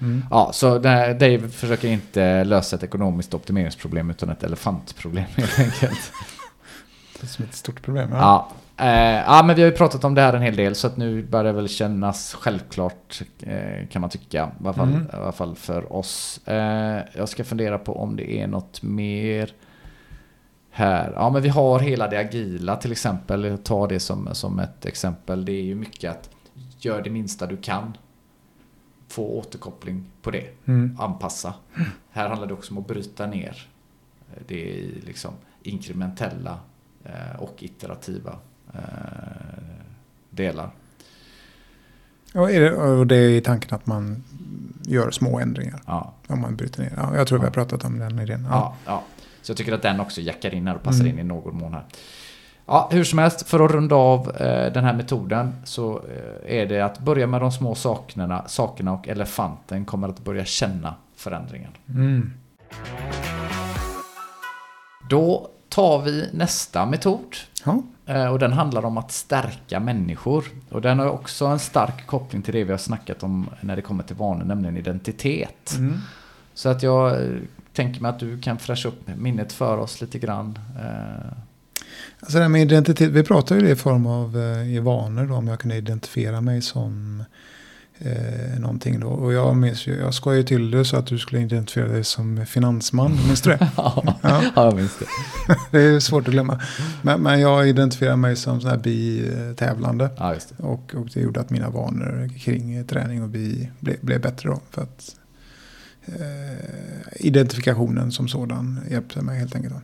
Mm. 0.00 0.24
Ja, 0.30 0.50
så 0.52 0.78
det 0.78 1.14
Dave 1.20 1.48
försöker 1.48 1.88
inte 1.88 2.44
lösa 2.44 2.76
ett 2.76 2.82
ekonomiskt 2.82 3.34
optimeringsproblem 3.34 4.10
utan 4.10 4.28
ett 4.30 4.42
elefantproblem 4.42 5.24
helt 5.36 5.58
enkelt. 5.58 6.12
Det 7.20 7.26
är 7.26 7.26
som 7.26 7.44
ett 7.44 7.54
stort 7.54 7.82
problem. 7.82 8.10
Ja. 8.12 8.48
Eh, 8.76 8.88
ja, 9.26 9.42
men 9.46 9.56
vi 9.56 9.62
har 9.62 9.70
ju 9.70 9.76
pratat 9.76 10.04
om 10.04 10.14
det 10.14 10.20
här 10.20 10.32
en 10.32 10.42
hel 10.42 10.56
del 10.56 10.74
så 10.74 10.86
att 10.86 10.96
nu 10.96 11.22
börjar 11.22 11.44
det 11.44 11.52
väl 11.52 11.68
kännas 11.68 12.34
självklart 12.34 13.22
eh, 13.40 13.86
kan 13.90 14.00
man 14.00 14.10
tycka. 14.10 14.50
I 14.60 14.64
alla 14.64 14.72
fall, 14.74 14.88
Mm. 14.88 15.02
i 15.12 15.16
alla 15.16 15.32
fall 15.32 15.56
för 15.56 15.92
oss. 15.92 16.40
Eh, 16.48 17.00
jag 17.14 17.28
ska 17.28 17.44
fundera 17.44 17.78
på 17.78 17.98
om 18.02 18.16
det 18.16 18.40
är 18.40 18.46
något 18.46 18.82
mer 18.82 19.50
här. 20.76 21.12
Ja, 21.16 21.30
men 21.30 21.42
vi 21.42 21.48
har 21.48 21.78
hela 21.80 22.08
det 22.08 22.18
agila 22.18 22.76
till 22.76 22.92
exempel. 22.92 23.58
Tar 23.58 23.88
det 23.88 24.00
som, 24.00 24.28
som 24.32 24.58
ett 24.58 24.86
exempel. 24.86 25.44
Det 25.44 25.52
är 25.52 25.62
ju 25.62 25.74
mycket 25.74 26.10
att 26.10 26.30
gör 26.78 27.02
det 27.02 27.10
minsta 27.10 27.46
du 27.46 27.56
kan. 27.56 27.96
Få 29.08 29.38
återkoppling 29.38 30.04
på 30.22 30.30
det 30.30 30.44
Mm. 30.64 30.96
anpassa. 31.00 31.54
Här 32.10 32.28
handlar 32.28 32.46
det 32.46 32.54
också 32.54 32.72
om 32.74 32.78
att 32.78 32.86
bryta 32.86 33.26
ner 33.26 33.68
det 34.46 34.54
i 34.60 35.00
liksom 35.06 35.32
inkrementella 35.62 36.58
eh, 37.04 37.36
och 37.40 37.62
iterativa 37.62 38.38
eh, 38.74 38.80
delar. 40.30 40.70
Och, 42.34 42.50
är 42.50 42.60
det, 42.60 42.72
och 42.76 43.06
det 43.06 43.16
är 43.16 43.40
tanken 43.40 43.74
att 43.74 43.86
man 43.86 44.24
gör 44.86 45.10
små 45.10 45.38
ändringar. 45.40 45.80
Ja. 45.86 46.14
Om 46.26 46.40
man 46.40 46.56
bryter 46.56 46.82
ner. 46.82 46.92
Ja, 46.96 47.16
jag 47.16 47.26
tror 47.26 47.38
vi 47.38 47.44
har 47.44 47.52
pratat 47.52 47.84
om 47.84 47.98
den 47.98 48.18
idén. 48.18 48.46
Ja. 48.50 48.76
Ja, 48.86 48.92
ja. 48.92 49.02
Så 49.44 49.50
jag 49.50 49.56
tycker 49.56 49.72
att 49.72 49.82
den 49.82 50.00
också 50.00 50.20
jackar 50.20 50.54
in 50.54 50.66
här 50.66 50.74
och 50.74 50.82
passar 50.82 51.00
Mm. 51.04 51.12
in 51.12 51.18
i 51.18 51.28
någon 51.28 51.56
mån 51.58 51.72
här. 51.74 51.84
Ja, 52.66 52.88
hur 52.92 53.04
som 53.04 53.18
helst, 53.18 53.48
för 53.48 53.64
att 53.64 53.70
runda 53.70 53.94
av 53.96 54.30
eh, 54.36 54.72
den 54.72 54.84
här 54.84 54.92
metoden 54.94 55.52
så 55.64 55.98
eh, 55.98 56.60
är 56.60 56.66
det 56.66 56.80
att 56.80 56.98
börja 56.98 57.26
med 57.26 57.40
de 57.40 57.52
små 57.52 57.74
sakerna, 57.74 58.44
sakerna 58.48 58.92
och 58.92 59.08
elefanten 59.08 59.84
kommer 59.84 60.08
att 60.08 60.24
börja 60.24 60.44
känna 60.44 60.94
förändringen. 61.16 61.70
Mm. 61.88 62.32
Då 65.10 65.48
tar 65.68 66.02
vi 66.02 66.28
nästa 66.32 66.86
metod. 66.86 67.36
Ja. 67.64 67.82
Eh, 68.06 68.26
Och 68.26 68.38
den 68.38 68.52
handlar 68.52 68.84
om 68.84 68.98
att 68.98 69.12
stärka 69.12 69.80
människor. 69.80 70.44
Och 70.70 70.80
den 70.80 70.98
har 70.98 71.06
också 71.06 71.46
en 71.46 71.58
stark 71.58 72.06
koppling 72.06 72.42
till 72.42 72.54
det 72.54 72.64
vi 72.64 72.70
har 72.70 72.78
snackat 72.78 73.22
om 73.22 73.50
när 73.60 73.76
det 73.76 73.82
kommer 73.82 74.02
till 74.04 74.16
vanor, 74.16 74.44
nämligen 74.44 74.76
identitet. 74.76 75.74
Mm. 75.76 75.98
Så 76.54 76.68
att 76.68 76.82
jag 76.82 77.22
eh, 77.22 77.28
tänker 77.74 78.00
mig 78.00 78.08
att 78.08 78.18
du 78.18 78.40
kan 78.40 78.58
fräscha 78.58 78.88
upp 78.88 79.08
minnet 79.16 79.52
för 79.52 79.76
oss 79.78 80.00
lite 80.00 80.18
grann. 80.18 80.58
Eh, 80.78 81.32
Alltså 82.20 82.38
det 82.38 82.44
här 82.44 82.48
med 82.48 82.62
identitet, 82.62 83.10
vi 83.10 83.22
pratar 83.22 83.56
ju 83.56 83.62
det 83.62 83.70
i 83.70 83.76
form 83.76 84.06
av 84.06 84.36
eh, 84.38 84.74
i 84.74 84.78
vanor 84.78 85.26
då, 85.26 85.34
om 85.34 85.48
jag 85.48 85.58
kunde 85.60 85.76
identifiera 85.76 86.40
mig 86.40 86.62
som 86.62 87.24
eh, 87.98 88.58
någonting 88.60 89.00
då. 89.00 89.08
Och 89.08 89.32
jag 89.32 89.56
minns 89.56 89.86
ju, 89.86 89.96
jag 89.98 90.14
skojade 90.14 90.44
till 90.44 90.70
det 90.70 90.84
så 90.84 90.96
att 90.96 91.06
du 91.06 91.18
skulle 91.18 91.40
identifiera 91.42 91.88
dig 91.88 92.04
som 92.04 92.46
finansman, 92.46 93.10
minns 93.26 93.40
du 93.42 93.50
det? 93.50 93.58
ja, 93.76 94.02
Ja. 94.04 94.16
ja, 94.22 94.64
jag 94.64 94.76
minns 94.76 94.98
det. 94.98 95.06
Det 95.78 95.82
är 95.82 96.00
svårt 96.00 96.26
att 96.28 96.32
glömma. 96.32 96.60
Men, 97.02 97.22
men 97.22 97.40
jag 97.40 97.68
identifierar 97.68 98.16
mig 98.16 98.36
som 98.36 98.60
sån 98.60 98.70
här 98.70 98.78
bi-tävlande. 98.78 100.10
Ja, 100.16 100.34
just 100.34 100.48
det. 100.56 100.62
Och, 100.62 100.94
och 100.94 101.08
det 101.14 101.20
gjorde 101.20 101.40
att 101.40 101.50
mina 101.50 101.70
vanor 101.70 102.30
kring 102.38 102.86
träning 102.86 103.22
och 103.22 103.28
bi 103.28 103.70
blev, 103.80 103.96
blev 104.00 104.20
bättre 104.20 104.48
då. 104.48 104.60
För 104.70 104.82
att 104.82 105.16
eh, 106.06 107.26
identifikationen 107.26 108.12
som 108.12 108.28
sådan 108.28 108.80
hjälpte 108.90 109.22
mig 109.22 109.38
helt 109.38 109.56
enkelt. 109.56 109.74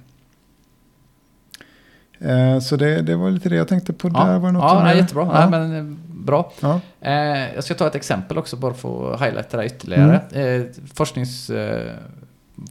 Eh, 2.18 2.58
så 2.58 2.76
det, 2.76 3.02
det 3.02 3.16
var 3.16 3.30
lite 3.30 3.48
det 3.48 3.56
jag 3.56 3.68
tänkte 3.68 3.92
på 3.92 4.08
där. 4.08 4.38
Var 4.38 4.52
något 4.52 4.62
ja 4.62 4.82
nej, 4.84 4.96
jättebra. 4.96 5.30
Ja. 5.32 5.48
Nej, 5.48 5.68
men, 5.68 5.76
eh, 5.76 5.96
bra. 6.24 6.52
Ja. 6.60 6.80
Eh, 7.00 7.54
jag 7.54 7.64
ska 7.64 7.74
ta 7.74 7.86
ett 7.86 7.94
exempel 7.94 8.38
också 8.38 8.56
bara 8.56 8.74
för 8.74 9.14
att 9.14 9.20
highlighta 9.20 9.56
det 9.56 9.66
ytterligare. 9.66 10.20
Mm. 10.32 10.60
Eh, 10.62 10.66
forsknings, 10.94 11.50
eh, 11.50 11.92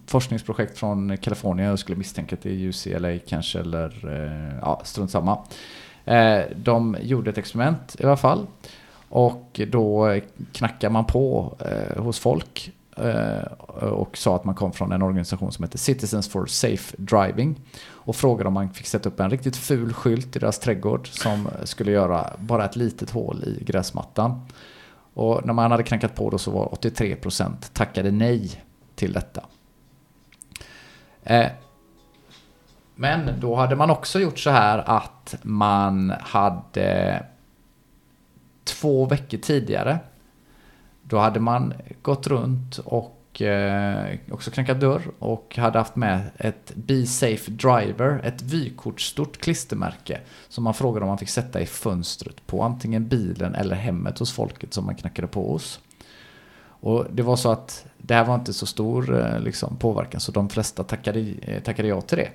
forskningsprojekt 0.06 0.78
från 0.78 1.18
Kalifornien. 1.18 1.70
Jag 1.70 1.80
skulle 1.80 1.98
misstänka 1.98 2.36
att 2.36 2.42
det 2.42 2.50
är 2.50 2.68
UCLA 2.68 3.20
kanske 3.28 3.60
eller 3.60 4.60
ja, 4.62 4.82
strunt 4.84 5.12
samma. 5.12 5.38
De 6.56 6.98
gjorde 7.02 7.30
ett 7.30 7.38
experiment 7.38 7.96
i 8.00 8.04
alla 8.04 8.18
fall. 8.18 8.48
Och 9.10 9.62
då 9.68 10.20
knackar 10.52 10.90
man 10.90 11.06
på 11.06 11.54
eh, 11.60 12.04
hos 12.04 12.20
folk 12.20 12.72
Eh, 13.04 13.44
och 13.88 14.18
sa 14.18 14.36
att 14.36 14.46
man 14.46 14.56
kom 14.56 14.72
från 14.72 14.92
en 14.92 15.02
organisation 15.02 15.52
som 15.52 15.64
heter 15.64 15.78
Citizens 15.78 16.30
for 16.30 16.46
Safe 16.46 16.96
Driving. 16.98 17.62
Och 17.88 18.16
frågade 18.16 18.48
om 18.48 18.54
man 18.54 18.74
fick 18.74 18.88
sätta 18.88 19.10
upp 19.10 19.20
en 19.20 19.30
riktigt 19.30 19.58
ful 19.58 19.94
skylt 19.94 20.36
i 20.36 20.40
deras 20.40 20.60
trädgård 20.60 21.08
som 21.08 21.48
skulle 21.64 21.92
göra 21.92 22.34
bara 22.40 22.66
ett 22.66 22.76
litet 22.76 23.10
hål 23.10 23.44
i 23.44 23.64
gräsmattan. 23.64 24.42
Och 25.14 25.46
när 25.46 25.54
man 25.54 25.72
hade 25.72 25.84
knackat 25.84 26.16
på 26.16 26.30
då 26.30 26.38
så 26.38 26.52
var 26.52 26.66
83% 26.66 27.54
tackade 27.74 28.12
nej 28.12 28.64
till 28.96 29.14
detta. 29.14 29.44
Eh, 31.24 31.48
men 32.96 33.40
då 33.40 33.56
hade 33.56 33.76
man 33.76 33.90
också 33.90 34.20
gjort 34.20 34.40
så 34.40 34.50
här 34.50 34.78
att 34.78 35.36
man 35.42 36.14
hade 36.22 37.24
två 38.64 39.06
veckor 39.06 39.38
tidigare 39.38 40.00
då 41.10 41.18
hade 41.18 41.40
man 41.40 41.74
gått 42.02 42.28
runt 42.28 42.78
och 42.78 43.42
eh, 43.42 44.18
också 44.32 44.52
knackat 44.52 44.80
dörr 44.80 45.02
och 45.20 45.56
hade 45.58 45.78
haft 45.80 45.96
med 45.96 46.22
ett 46.38 46.72
Be 46.76 47.06
Safe 47.06 47.52
Driver, 47.52 48.22
ett 48.24 48.42
vykortsstort 48.42 49.38
klistermärke 49.38 50.20
som 50.50 50.64
man 50.64 50.74
frågade 50.74 51.04
om 51.04 51.10
man 51.10 51.18
fick 51.18 51.30
sätta 51.30 51.62
i 51.62 51.66
fönstret 51.66 52.48
på 52.48 52.64
antingen 52.64 53.08
bilen 53.08 53.56
eller 53.56 53.76
hemmet 53.76 54.20
hos 54.20 54.32
folket 54.32 54.74
som 54.74 54.86
man 54.86 54.96
knackade 54.96 55.28
på 55.28 55.52
hos. 55.52 55.80
Och 56.82 57.06
det 57.12 57.24
var 57.24 57.36
så 57.36 57.52
att 57.52 57.86
det 57.98 58.14
här 58.14 58.26
var 58.26 58.36
inte 58.36 58.54
så 58.54 58.66
stor 58.66 59.20
eh, 59.20 59.40
liksom, 59.40 59.78
påverkan 59.78 60.22
så 60.22 60.32
de 60.32 60.50
flesta 60.50 60.84
tackade, 60.84 61.20
eh, 61.20 61.64
tackade 61.64 61.88
ja 61.88 62.02
till 62.02 62.18
det. 62.18 62.30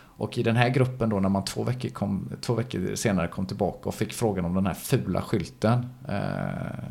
Och 0.00 0.38
i 0.38 0.42
den 0.42 0.56
här 0.56 0.68
gruppen 0.68 1.08
då 1.08 1.20
när 1.20 1.28
man 1.28 1.44
två 1.44 1.62
veckor, 1.62 1.88
kom, 1.88 2.32
två 2.40 2.54
veckor 2.54 2.94
senare 2.94 3.28
kom 3.28 3.46
tillbaka 3.46 3.88
och 3.88 3.94
fick 3.94 4.12
frågan 4.12 4.44
om 4.44 4.54
den 4.54 4.66
här 4.66 4.74
fula 4.74 5.22
skylten. 5.22 5.86
Eh, 6.08 6.88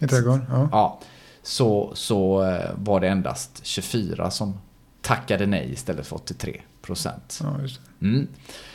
i 0.00 0.06
trädgården? 0.08 0.44
Ja. 0.50 0.68
ja, 0.72 1.00
så, 1.42 1.92
så 1.94 2.42
eh, 2.44 2.70
var 2.76 3.00
det 3.00 3.08
endast 3.08 3.66
24 3.66 4.30
som 4.30 4.54
tackade 5.00 5.46
nej 5.46 5.72
istället 5.72 6.06
för 6.06 6.16
83 6.16 6.60
procent. 6.82 7.40
ja. 7.42 7.56
Mm. 8.00 8.26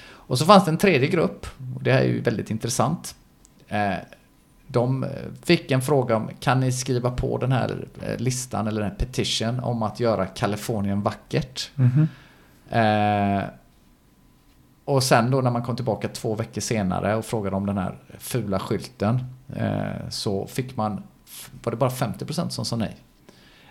Och 0.09 0.39
så 0.39 0.45
fanns 0.45 0.65
det 0.65 0.71
en 0.71 0.77
tredje 0.77 1.07
grupp, 1.07 1.47
och 1.75 1.83
det 1.83 1.91
här 1.91 1.99
är 2.01 2.07
ju 2.07 2.21
väldigt 2.21 2.51
intressant. 2.51 3.15
Eh, 3.67 3.93
De 4.67 5.05
fick 5.43 5.71
en 5.71 5.81
fråga 5.81 6.15
om, 6.15 6.29
kan 6.39 6.59
ni 6.59 6.71
skriva 6.71 7.11
på 7.11 7.37
den 7.37 7.51
här 7.51 7.87
eh, 8.01 8.17
listan 8.17 8.67
eller 8.67 8.81
den 8.81 8.89
här 8.89 8.97
petition 8.97 9.59
om 9.59 9.83
att 9.83 9.99
göra 9.99 10.25
Kalifornien 10.25 11.01
vackert? 11.01 11.71
Mhm. 11.75 12.07
Eh, 12.69 13.43
och 14.87 15.03
sen 15.03 15.31
då 15.31 15.41
när 15.41 15.51
man 15.51 15.63
kom 15.63 15.75
tillbaka 15.75 16.07
två 16.07 16.35
veckor 16.35 16.61
senare 16.61 17.15
och 17.15 17.25
frågade 17.25 17.55
om 17.55 17.65
den 17.65 17.77
här 17.77 17.95
fula 18.19 18.59
skylten 18.59 19.23
eh, 19.55 20.09
så 20.09 20.47
fick 20.47 20.77
man, 20.77 21.03
var 21.63 21.71
det 21.71 21.77
bara 21.77 21.89
50% 21.89 22.49
som 22.49 22.65
sa 22.65 22.75
nej. 22.75 22.95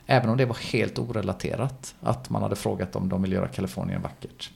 Även 0.07 0.31
om 0.31 0.37
det 0.37 0.44
var 0.44 0.72
helt 0.72 0.98
orelaterat 0.98 1.94
att 2.00 2.31
man 2.31 2.42
hade 2.42 2.57
frågat 2.57 2.96
om 2.96 3.09
de 3.09 3.22
vill 3.22 3.33
göra 3.33 3.48
Kalifornien 3.48 4.02
vackert. 4.02 4.50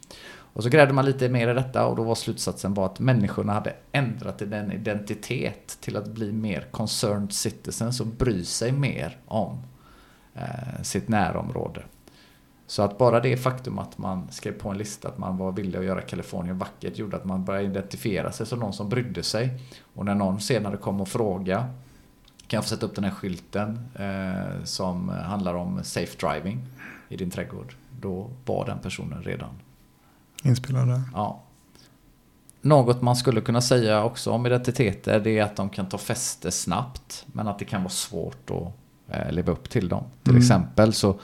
Och 0.52 0.62
så 0.62 0.68
grävde 0.68 0.94
man 0.94 1.04
lite 1.04 1.28
mer 1.28 1.48
i 1.48 1.54
detta 1.54 1.86
och 1.86 1.96
då 1.96 2.02
var 2.02 2.14
slutsatsen 2.14 2.74
var 2.74 2.86
att 2.86 3.00
människorna 3.00 3.52
hade 3.52 3.74
ändrat 3.92 4.38
den 4.38 4.72
identitet 4.72 5.78
till 5.80 5.96
att 5.96 6.08
bli 6.08 6.32
mer 6.32 6.66
concerned 6.70 7.32
citizens 7.32 8.00
och 8.00 8.06
bry 8.06 8.44
sig 8.44 8.72
mer 8.72 9.16
om 9.26 9.62
eh, 10.34 10.82
sitt 10.82 11.08
närområde. 11.08 11.82
Så 12.70 12.82
att 12.82 12.98
bara 12.98 13.20
det 13.20 13.36
faktum 13.36 13.78
att 13.78 13.98
man 13.98 14.28
skrev 14.30 14.52
på 14.52 14.68
en 14.68 14.78
lista 14.78 15.08
att 15.08 15.18
man 15.18 15.36
var 15.36 15.52
villig 15.52 15.78
att 15.78 15.84
göra 15.84 16.00
Kalifornien 16.00 16.58
vackert 16.58 16.98
gjorde 16.98 17.16
att 17.16 17.24
man 17.24 17.44
började 17.44 17.66
identifiera 17.66 18.32
sig 18.32 18.46
som 18.46 18.58
någon 18.58 18.72
som 18.72 18.88
brydde 18.88 19.22
sig. 19.22 19.50
Och 19.94 20.04
när 20.04 20.14
någon 20.14 20.40
senare 20.40 20.76
kom 20.76 21.00
och 21.00 21.08
frågade 21.08 21.64
kan 22.46 22.56
jag 22.56 22.64
få 22.64 22.68
sätta 22.68 22.86
upp 22.86 22.94
den 22.94 23.04
här 23.04 23.10
skylten 23.10 23.88
eh, 23.94 24.64
som 24.64 25.08
handlar 25.08 25.54
om 25.54 25.80
safe 25.84 26.26
driving 26.26 26.66
i 27.08 27.16
din 27.16 27.30
trädgård. 27.30 27.74
Då 28.00 28.30
var 28.46 28.66
den 28.66 28.78
personen 28.78 29.22
redan 29.22 29.50
Inspelade. 30.42 31.02
Ja. 31.14 31.40
Något 32.60 33.02
man 33.02 33.16
skulle 33.16 33.40
kunna 33.40 33.60
säga 33.60 34.04
också 34.04 34.30
om 34.30 34.46
identiteter 34.46 35.20
det 35.20 35.38
är 35.38 35.42
att 35.42 35.56
de 35.56 35.68
kan 35.70 35.86
ta 35.88 35.98
fäste 35.98 36.50
snabbt. 36.50 37.26
Men 37.32 37.48
att 37.48 37.58
det 37.58 37.64
kan 37.64 37.82
vara 37.82 37.90
svårt 37.90 38.50
att 38.50 38.72
eh, 39.16 39.32
leva 39.32 39.52
upp 39.52 39.70
till 39.70 39.88
dem. 39.88 40.04
Till 40.22 40.30
Mm. 40.30 40.42
exempel 40.42 40.92
så 40.92 41.20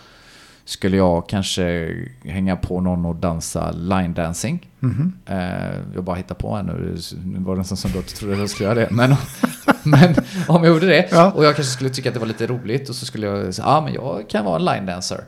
skulle 0.69 0.97
jag 0.97 1.29
kanske 1.29 1.95
hänga 2.25 2.57
på 2.57 2.81
någon 2.81 3.07
och 3.07 3.17
dansa 3.17 3.71
line 3.71 4.15
dancing. 4.15 4.71
Mhm. 4.81 5.13
Eh, 5.27 5.77
jag 5.95 6.05
bara 6.05 6.17
hittar 6.17 6.35
på 6.35 6.57
här 6.57 6.63
nu. 6.63 6.99
Nu 7.25 7.39
var 7.39 7.55
det 7.55 7.59
nästan 7.59 7.77
som 7.77 7.91
att 7.91 7.95
jag 7.95 8.07
trodde 8.07 8.33
att 8.35 8.39
jag 8.41 8.51
skulle 8.51 8.69
göra 8.69 8.81
det. 8.81 8.89
Men, 8.91 9.15
men 9.83 10.15
om 10.49 10.65
jag 10.65 10.75
gjorde 10.75 10.87
det 10.87 11.09
Ja. 11.11 11.31
och 11.33 11.45
jag 11.45 11.57
kanske 11.57 11.73
skulle 11.73 11.91
tycka 11.91 12.09
att 12.09 12.15
det 12.15 12.21
var 12.21 12.27
lite 12.27 12.47
roligt 12.47 12.89
och 12.89 12.95
så 12.95 13.07
skulle 13.07 13.27
jag 13.27 13.55
säga 13.55 13.67
ja 13.69 13.81
men 13.81 13.93
jag 13.95 14.25
kan 14.29 14.45
vara 14.45 14.57
en 14.57 14.65
line 14.65 14.87
dancer. 14.87 15.25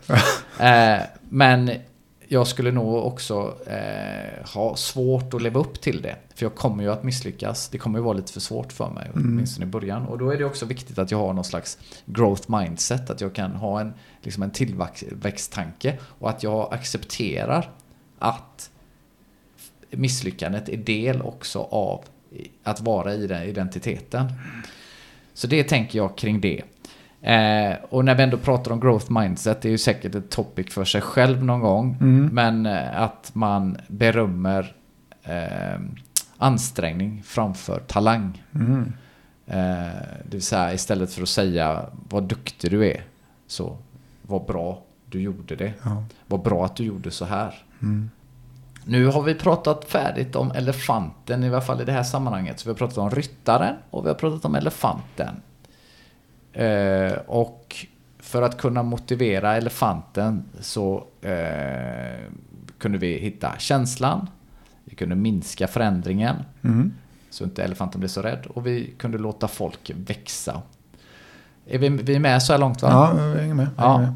eh, 0.61 1.03
men 1.29 1.71
jag 2.31 2.47
skulle 2.47 2.73
nog 2.73 2.95
också 3.07 3.55
eh, 3.67 4.49
ha 4.55 4.77
svårt 4.77 5.35
att 5.35 5.43
leva 5.43 5.61
upp 5.61 5.81
till 5.81 6.03
det. 6.03 6.17
För 6.35 6.45
jag 6.45 6.55
kommer 6.55 6.83
ju 6.85 6.93
att 6.93 7.03
misslyckas. 7.05 7.69
Det 7.69 7.79
kommer 7.79 7.99
ju 7.99 8.05
vara 8.05 8.17
lite 8.17 8.33
för 8.33 8.41
svårt 8.41 8.73
för 8.73 8.91
mig, 8.91 9.11
Mm. 9.15 9.29
åtminstone 9.29 9.67
i 9.67 9.69
början. 9.69 10.07
Och 10.07 10.19
då 10.19 10.31
är 10.31 10.37
det 10.39 10.45
också 10.45 10.67
viktigt 10.67 10.99
att 10.99 11.11
jag 11.11 11.19
har 11.19 11.33
någon 11.33 11.45
slags 11.45 11.79
growth 12.07 12.51
mindset. 12.61 13.11
Att 13.11 13.21
jag 13.21 13.33
kan 13.35 13.51
ha 13.53 13.81
en, 13.81 13.93
liksom 14.29 14.43
en 14.43 14.51
tillväxttanke. 14.51 15.99
Och 16.03 16.31
att 16.31 16.43
jag 16.43 16.75
accepterar 16.75 17.71
att 18.19 18.71
misslyckandet 19.91 20.69
är 20.69 20.77
del 20.77 21.23
också 21.23 21.59
av 21.63 22.05
att 22.63 22.81
vara 22.81 23.15
i 23.15 23.27
den 23.27 23.43
identiteten. 23.43 24.33
Så 25.35 25.47
det 25.47 25.65
tänker 25.65 25.99
jag 25.99 26.19
kring 26.19 26.41
det. 26.41 26.63
Eh, 27.21 27.77
och 27.89 28.05
när 28.05 28.15
vi 28.15 28.23
ändå 28.23 28.37
pratar 28.37 28.73
om 28.73 28.81
growth 28.81 29.13
mindset, 29.13 29.63
det 29.63 29.69
är 29.69 29.71
ju 29.71 29.79
säkert 29.79 30.15
ett 30.15 30.31
topic 30.31 30.75
för 30.75 30.85
sig 30.85 31.01
själv 31.01 31.45
någon 31.45 31.61
gång. 31.61 31.97
Mm. 32.01 32.27
Men 32.33 32.67
eh, 32.67 33.03
att 33.03 33.31
man 33.35 33.77
berömmer 33.89 34.75
eh, 35.23 35.81
ansträngning 36.37 37.23
framför 37.25 37.81
talang. 37.81 38.43
Mm. 38.55 38.93
Eh, 39.47 39.57
det 40.25 40.31
vill 40.37 40.43
säga 40.43 40.75
istället 40.75 41.13
för 41.13 41.23
att 41.23 41.29
säga 41.29 41.87
vad 42.09 42.23
duktig 42.23 42.71
du 42.71 42.87
är, 42.87 43.05
så 43.47 43.79
vad 44.29 44.47
bra 44.47 44.83
du 45.07 45.21
gjorde 45.21 45.57
det. 45.57 45.73
Ja. 45.83 46.05
Vad 46.27 46.43
bra 46.43 46.65
att 46.65 46.77
du 46.77 46.85
gjorde 46.85 47.11
så 47.11 47.25
här. 47.25 47.55
Mm. 47.83 48.11
Nu 48.85 49.07
har 49.07 49.23
vi 49.23 49.35
pratat 49.35 49.85
färdigt 49.85 50.37
om 50.37 50.51
elefanten, 50.51 51.45
i 51.45 51.49
alla 51.49 51.61
fall 51.61 51.81
i 51.81 51.85
det 51.85 51.93
här 51.93 52.03
sammanhanget. 52.03 52.61
Så 52.61 52.69
vi 52.69 52.71
har 52.71 52.77
pratat 52.77 52.99
om 52.99 53.11
ryttaren 53.11 53.77
och 53.91 54.05
vi 54.05 54.09
har 54.09 54.15
pratat 54.15 54.45
om 54.45 54.55
elefanten. 54.55 55.43
Eh, 56.53 57.13
och 57.27 57.87
för 58.19 58.43
att 58.43 58.59
kunna 58.59 58.83
motivera 58.83 59.57
elefanten 59.57 60.45
så 60.61 61.05
eh, 61.21 62.21
kunde 62.79 62.99
vi 62.99 63.19
hitta 63.19 63.55
känslan. 63.59 64.29
Vi 64.85 64.97
kunde 64.97 65.17
minska 65.17 65.67
förändringen. 65.67 66.37
Mm. 66.65 66.93
Så 67.31 67.45
inte 67.45 67.65
elefanten 67.65 68.01
blir 68.01 68.09
så 68.09 68.23
rädd. 68.23 68.47
Och 68.47 68.67
vi 68.67 68.95
kunde 68.99 69.19
låta 69.19 69.49
folk 69.49 69.91
växa. 69.95 70.63
Är 71.71 71.79
vi, 71.79 71.89
vi 71.89 72.15
är 72.15 72.21
med 72.21 72.43
så 72.43 72.53
här 72.53 72.61
långt 72.61 72.83
va? 72.83 72.89
Ja, 72.91 73.29
jag 73.29 73.41
hänger 73.41 73.55
med. 73.55 73.69
Ja. 73.77 74.15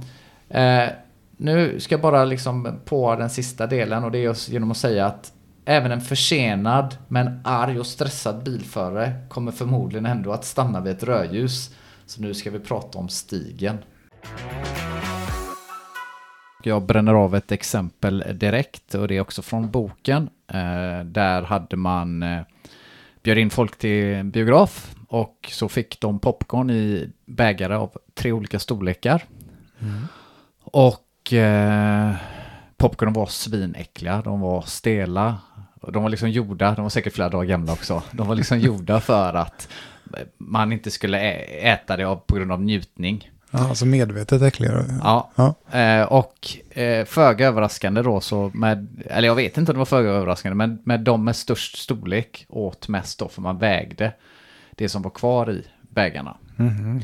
med. 0.48 0.84
Eh, 0.84 0.92
nu 1.36 1.80
ska 1.80 1.94
jag 1.94 2.02
bara 2.02 2.24
liksom 2.24 2.80
på 2.84 3.16
den 3.16 3.30
sista 3.30 3.66
delen 3.66 4.04
och 4.04 4.10
det 4.10 4.18
är 4.18 4.22
just 4.22 4.48
genom 4.48 4.70
att 4.70 4.76
säga 4.76 5.06
att 5.06 5.32
även 5.64 5.92
en 5.92 6.00
försenad 6.00 6.96
men 7.08 7.40
arg 7.44 7.80
och 7.80 7.86
stressad 7.86 8.42
bilförare 8.44 9.12
kommer 9.28 9.52
förmodligen 9.52 10.06
ändå 10.06 10.32
att 10.32 10.44
stanna 10.44 10.80
vid 10.80 10.92
ett 10.92 11.02
rödljus. 11.02 11.74
Så 12.06 12.22
nu 12.22 12.34
ska 12.34 12.50
vi 12.50 12.58
prata 12.58 12.98
om 12.98 13.08
stigen. 13.08 13.78
Jag 16.62 16.82
bränner 16.82 17.14
av 17.14 17.34
ett 17.34 17.52
exempel 17.52 18.24
direkt 18.34 18.94
och 18.94 19.08
det 19.08 19.16
är 19.16 19.20
också 19.20 19.42
från 19.42 19.70
boken. 19.70 20.30
Eh, 20.46 21.04
där 21.04 21.42
hade 21.42 21.76
man 21.76 22.22
eh, 22.22 22.40
bjöd 23.22 23.38
in 23.38 23.50
folk 23.50 23.78
till 23.78 24.24
biograf 24.24 24.94
och 25.12 25.51
så 25.53 25.68
fick 25.68 26.01
de 26.01 26.18
popcorn 26.18 26.70
i 26.70 27.11
bägare 27.27 27.75
av 27.75 27.90
tre 28.14 28.33
olika 28.33 28.59
storlekar. 28.59 29.25
Och 30.64 31.33
eh, 31.33 32.14
popcornen 32.77 33.14
var 33.14 33.27
svinäckliga, 33.27 34.22
de 34.22 34.40
var 34.40 34.62
stela. 34.62 35.38
De 35.88 36.03
var 36.03 36.11
liksom 36.11 36.31
gjorda, 36.31 36.75
de 36.75 36.83
var 36.83 36.90
säkert 36.90 37.14
flera 37.14 37.29
dagar 37.29 37.44
gamla 37.44 37.72
också. 37.72 38.03
De 38.11 38.29
var 38.29 38.35
liksom 38.35 38.59
gjorda 38.59 39.01
för 39.11 39.35
att 39.35 39.68
man 40.38 40.72
inte 40.72 40.90
skulle 40.90 41.18
äta 41.44 41.96
det 41.96 42.16
på 42.27 42.35
grund 42.35 42.53
av 42.53 42.62
njutning. 42.62 43.31
Ja, 43.51 43.68
alltså 43.68 43.87
medvetet 43.87 44.42
äckligare. 44.42 44.85
Ja. 45.03 45.31
Ja. 45.35 45.79
Eh, 45.79 46.03
och 46.03 46.57
eh, 46.79 47.05
föga 47.05 47.46
överraskande 47.46 48.03
då 48.03 48.20
så 48.20 48.51
med, 48.55 49.03
eller 49.07 49.29
jag 49.29 49.35
vet 49.35 49.59
inte 49.59 49.72
om 49.72 49.75
det 49.75 49.79
var 49.79 49.85
föga 49.85 50.11
överraskande, 50.11 50.57
men 50.57 50.79
med 50.85 51.01
de 51.01 51.25
med 51.25 51.37
störst 51.37 51.79
storlek 51.79 52.46
åt 52.48 52.88
mest 52.88 53.18
då 53.18 53.29
för 53.29 53.42
man 53.42 53.59
vägde 53.59 54.12
det 54.76 54.88
som 54.88 55.02
var 55.02 55.11
kvar 55.11 55.50
i 55.50 55.66
bägarna. 55.80 56.37
Mhm. 56.56 57.00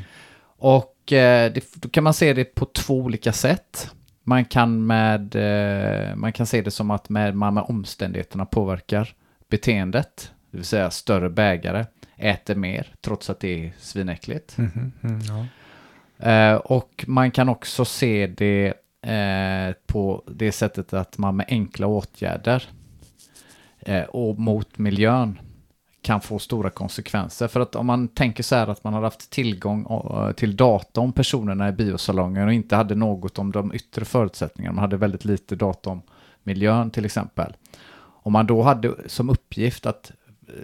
Och 0.58 1.12
eh, 1.12 1.52
det, 1.52 1.64
då 1.74 1.88
kan 1.88 2.04
man 2.04 2.14
se 2.14 2.32
det 2.32 2.44
på 2.44 2.64
två 2.64 2.94
olika 2.94 3.32
sätt. 3.32 3.90
Man 4.24 4.44
kan, 4.44 4.86
med, 4.86 5.34
eh, 5.36 6.16
man 6.16 6.32
kan 6.32 6.46
se 6.46 6.62
det 6.62 6.70
som 6.70 6.90
att 6.90 7.08
med, 7.08 7.36
man 7.36 7.54
med 7.54 7.64
omständigheterna 7.68 8.46
påverkar 8.46 9.14
beteendet. 9.48 10.32
Det 10.50 10.56
vill 10.56 10.66
säga 10.66 10.90
större 10.90 11.30
bägare 11.30 11.84
äter 12.16 12.54
mer 12.54 12.94
trots 13.00 13.30
att 13.30 13.40
det 13.40 13.66
är 13.66 13.72
svinäckligt. 13.78 14.58
Mhm. 14.58 14.92
Mm, 15.02 15.20
ja. 15.20 15.46
Eh, 16.30 16.54
och 16.54 17.04
man 17.08 17.30
kan 17.30 17.48
också 17.48 17.84
se 17.84 18.26
det 18.26 18.74
eh, 19.02 19.74
på 19.86 20.22
det 20.26 20.52
sättet 20.52 20.92
att 20.92 21.18
man 21.18 21.36
med 21.36 21.46
enkla 21.48 21.86
åtgärder 21.86 22.62
eh, 23.80 24.02
och 24.02 24.38
mot 24.38 24.78
miljön 24.78 25.38
kan 26.08 26.20
få 26.20 26.38
stora 26.38 26.70
konsekvenser. 26.70 27.48
För 27.48 27.60
att 27.60 27.74
om 27.74 27.86
man 27.86 28.08
tänker 28.08 28.42
så 28.42 28.54
här 28.54 28.66
att 28.66 28.84
man 28.84 28.92
har 28.92 29.02
haft 29.02 29.30
tillgång 29.30 29.86
eh, 29.90 30.32
till 30.32 30.56
data 30.56 31.00
om 31.00 31.12
personerna 31.12 31.68
i 31.68 31.72
biosalongen 31.72 32.46
och 32.46 32.52
inte 32.52 32.76
hade 32.76 32.94
något 32.94 33.38
om 33.38 33.52
de 33.52 33.74
yttre 33.74 34.04
förutsättningarna, 34.04 34.74
man 34.74 34.82
hade 34.82 34.96
väldigt 34.96 35.24
lite 35.24 35.56
data 35.56 35.90
om 35.90 36.02
miljön 36.42 36.90
till 36.90 37.04
exempel. 37.04 37.56
Om 37.98 38.32
man 38.32 38.46
då 38.46 38.62
hade 38.62 38.94
som 39.06 39.30
uppgift 39.30 39.86
att 39.86 40.12
eh, 40.48 40.54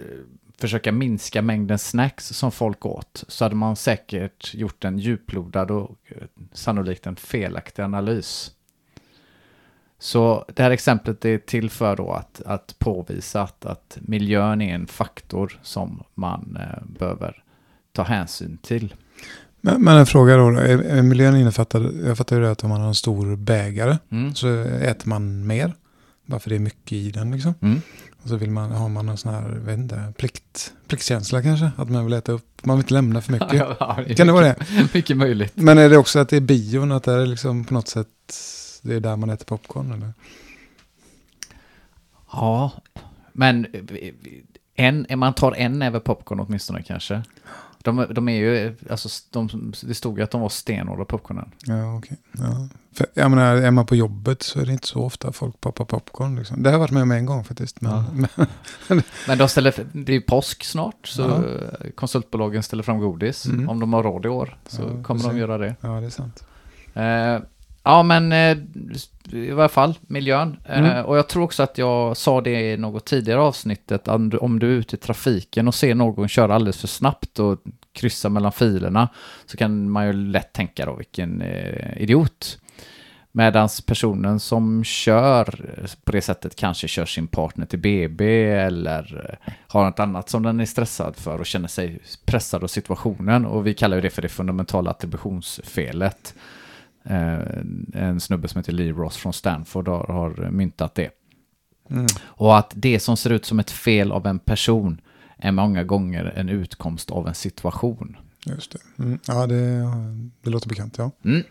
försöka 0.57 0.91
minska 0.91 1.41
mängden 1.41 1.79
snacks 1.79 2.27
som 2.27 2.51
folk 2.51 2.85
åt 2.85 3.23
så 3.27 3.45
hade 3.45 3.55
man 3.55 3.75
säkert 3.75 4.53
gjort 4.53 4.85
en 4.85 4.99
djuplodad 4.99 5.71
och 5.71 5.97
eh, 6.05 6.27
sannolikt 6.53 7.07
en 7.07 7.15
felaktig 7.15 7.83
analys. 7.83 8.51
Så 9.99 10.45
det 10.53 10.63
här 10.63 10.71
exemplet 10.71 11.25
är 11.25 11.37
till 11.37 11.69
för 11.69 11.95
då 11.95 12.11
att, 12.11 12.41
att 12.45 12.75
påvisa 12.79 13.41
att, 13.41 13.65
att 13.65 13.97
miljön 14.01 14.61
är 14.61 14.75
en 14.75 14.87
faktor 14.87 15.59
som 15.63 16.03
man 16.15 16.57
eh, 16.61 16.85
behöver 16.99 17.43
ta 17.93 18.03
hänsyn 18.03 18.57
till. 18.57 18.93
Men, 19.61 19.81
men 19.83 19.97
en 19.97 20.05
fråga 20.05 20.37
då, 20.37 20.47
är, 20.49 20.77
är 20.81 21.01
miljön 21.01 21.35
innefattad, 21.35 21.93
jag 22.05 22.17
fattar 22.17 22.35
ju 22.35 22.41
det 22.41 22.51
att 22.51 22.63
om 22.63 22.69
man 22.69 22.81
har 22.81 22.87
en 22.87 22.95
stor 22.95 23.35
bägare 23.35 23.97
Mm. 24.11 24.35
så 24.35 24.47
äter 24.63 25.09
man 25.09 25.47
mer. 25.47 25.73
Bara 26.25 26.39
för 26.39 26.49
det 26.49 26.55
är 26.55 26.59
mycket 26.59 26.91
i 26.91 27.11
den 27.11 27.31
liksom. 27.31 27.53
Mm. 27.61 27.81
Och 28.23 28.29
så 28.29 28.35
vill 28.35 28.51
man, 28.51 28.71
har 28.71 28.89
man 28.89 29.09
en 29.09 29.17
sån 29.17 29.33
här, 29.33 29.41
vet 29.49 29.77
inte, 29.77 30.13
plikt, 30.17 30.73
pliktkänsla 30.87 31.41
kanske. 31.41 31.71
Att 31.77 31.89
man 31.89 32.05
vill 32.05 32.13
äta 32.13 32.31
upp, 32.31 32.65
man 32.65 32.77
vill 32.77 32.83
inte 32.83 32.93
lämna 32.93 33.21
för 33.21 33.31
mycket. 33.31 33.53
Ja, 33.79 33.97
det 34.05 34.11
är 34.11 34.15
Kan 34.15 34.27
det 34.27 34.33
vara 34.33 34.45
det? 34.45 34.55
mycket 34.93 35.17
möjligt. 35.17 35.51
Men 35.55 35.77
är 35.77 35.89
det 35.89 35.97
också 35.97 36.19
att 36.19 36.29
det 36.29 36.35
är 36.37 36.41
bion, 36.41 36.91
att 36.91 37.03
det 37.03 37.13
är 37.13 37.25
liksom 37.25 37.65
på 37.65 37.73
något 37.73 37.87
sätt, 37.87 38.07
det 38.85 38.95
är 38.95 38.99
där 38.99 39.15
man 39.15 39.29
äter 39.29 39.45
popcorn 39.45 39.91
eller? 39.91 40.13
Ja, 42.31 42.71
men 43.33 43.67
en, 44.75 45.05
man 45.15 45.33
tar 45.33 45.51
en 45.51 45.79
näve 45.79 45.99
popcorn 45.99 46.39
åtminstone 46.39 46.83
kanske. 46.83 47.21
De, 47.77 48.05
de 48.11 48.29
är 48.29 48.35
ju, 48.35 48.75
alltså 48.89 49.09
de, 49.31 49.73
det 49.83 49.93
stod 49.93 50.17
ju 50.17 50.23
att 50.23 50.31
de 50.31 50.41
var 50.41 50.49
stenhårda 50.49 51.05
popcornen. 51.05 51.51
Ja, 51.65 51.97
okej. 51.97 52.17
Ja. 52.31 52.67
För, 52.93 53.07
jag 53.13 53.31
menar, 53.31 53.55
är 53.55 53.71
man 53.71 53.85
på 53.85 53.95
jobbet 53.95 54.43
så 54.43 54.59
är 54.59 54.65
det 54.65 54.71
inte 54.71 54.87
så 54.87 55.01
ofta 55.03 55.31
folk 55.31 55.61
poppar 55.61 55.85
popcorn. 55.85 56.35
Liksom. 56.35 56.63
Det 56.63 56.69
har 56.69 56.73
jag 56.73 56.79
varit 56.79 56.91
med 56.91 57.03
om 57.03 57.11
en 57.11 57.25
gång 57.25 57.43
faktiskt. 57.43 57.81
Men, 57.81 57.91
Ja. 57.91 58.05
men, 58.87 59.01
Men 59.27 59.37
de 59.37 59.49
ställer, 59.49 59.73
det 59.93 60.11
är 60.11 60.15
ju 60.15 60.21
påsk 60.21 60.63
snart, 60.63 61.07
så 61.07 61.21
Ja. 61.21 61.43
konsultbolagen 61.95 62.63
ställer 62.63 62.83
fram 62.83 62.99
godis. 62.99 63.45
Mm. 63.45 63.69
Om 63.69 63.79
de 63.79 63.93
har 63.93 64.03
råd 64.03 64.25
i 64.25 64.29
år 64.29 64.57
så 64.67 64.81
Ja, 64.81 65.03
kommer 65.03 65.23
de 65.23 65.37
göra 65.37 65.57
det. 65.57 65.75
ja, 65.81 65.87
det 65.99 66.05
är 66.05 66.09
sant. 66.09 66.45
Eh, 66.93 67.37
ja, 67.85 68.03
men 68.03 68.31
eh, 68.31 68.57
i 69.31 69.51
varje 69.51 69.69
fall 69.69 69.97
miljön. 70.01 70.57
Eh, 70.65 70.79
Mm. 70.79 71.05
och 71.05 71.17
jag 71.17 71.27
tror 71.27 71.43
också 71.43 71.63
att 71.63 71.77
jag 71.77 72.17
sa 72.17 72.41
det 72.41 72.73
i 72.73 72.77
något 72.77 73.05
tidigare 73.05 73.39
avsnittet. 73.39 74.07
Om 74.07 74.59
du, 74.59 74.67
är 74.67 74.71
ute 74.71 74.95
i 74.95 74.99
trafiken 74.99 75.67
och 75.67 75.75
ser 75.75 75.95
någon 75.95 76.27
köra 76.27 76.55
alldeles 76.55 76.81
för 76.81 76.87
snabbt 76.87 77.39
och 77.39 77.59
kryssa 77.93 78.29
mellan 78.29 78.51
filerna 78.51 79.09
så 79.45 79.57
kan 79.57 79.89
man 79.89 80.07
ju 80.07 80.13
lätt 80.13 80.53
tänka 80.53 80.85
då 80.85 80.95
vilken 80.95 81.41
eh, 81.41 82.01
idiot. 82.01 82.59
Medan 83.31 83.69
personen 83.87 84.39
som 84.39 84.83
kör 84.83 85.59
på 86.03 86.11
det 86.11 86.21
sättet 86.21 86.55
kanske 86.55 86.87
kör 86.87 87.05
sin 87.05 87.27
partner 87.27 87.65
till 87.65 87.79
BB 87.79 88.43
eller 88.51 89.37
har 89.67 89.85
något 89.85 89.99
annat 89.99 90.29
som 90.29 90.43
den 90.43 90.59
är 90.59 90.65
stressad 90.65 91.15
för 91.15 91.39
och 91.39 91.45
känner 91.45 91.67
sig 91.67 91.99
pressad 92.25 92.63
av 92.63 92.67
situationen. 92.67 93.45
Och 93.45 93.67
vi 93.67 93.73
kallar 93.73 94.01
det 94.01 94.09
för 94.09 94.21
det 94.21 94.29
fundamentala 94.29 94.89
attributionsfelet. 94.91 96.33
Eh, 97.05 97.39
en 97.93 98.19
snubbe 98.19 98.47
som 98.47 98.59
heter 98.59 98.73
Lee 98.73 98.91
Ross 98.91 99.17
från 99.17 99.33
Stanford 99.33 99.87
har, 99.87 100.07
har 100.07 100.49
myntat 100.51 100.95
det. 100.95 101.09
Mm. 101.89 102.05
Och 102.23 102.57
att 102.57 102.73
det 102.75 102.99
som 102.99 103.17
ser 103.17 103.29
ut 103.29 103.45
som 103.45 103.59
ett 103.59 103.71
fel 103.71 104.11
av 104.11 104.27
en 104.27 104.39
person 104.39 105.01
är 105.37 105.51
många 105.51 105.83
gånger 105.83 106.33
en 106.35 106.49
utkomst 106.49 107.11
av 107.11 107.27
en 107.27 107.35
situation. 107.35 108.17
Just 108.45 108.71
det. 108.71 109.03
Mm. 109.03 109.19
Ja, 109.27 109.47
det, 109.47 109.87
det 110.41 110.49
låter 110.49 110.69
bekant. 110.69 110.97
Ja. 110.97 111.11
Mm. 111.23 111.43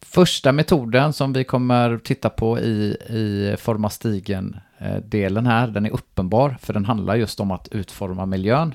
Första 0.00 0.52
metoden 0.52 1.12
som 1.12 1.32
vi 1.32 1.44
kommer 1.44 1.98
titta 1.98 2.30
på 2.30 2.58
i, 2.58 2.96
i 3.08 3.56
Forma 3.58 3.90
stigen-delen 3.90 5.46
här, 5.46 5.68
den 5.68 5.86
är 5.86 5.90
uppenbar 5.90 6.56
för 6.60 6.72
den 6.72 6.84
handlar 6.84 7.16
just 7.16 7.40
om 7.40 7.50
att 7.50 7.68
utforma 7.68 8.26
miljön. 8.26 8.74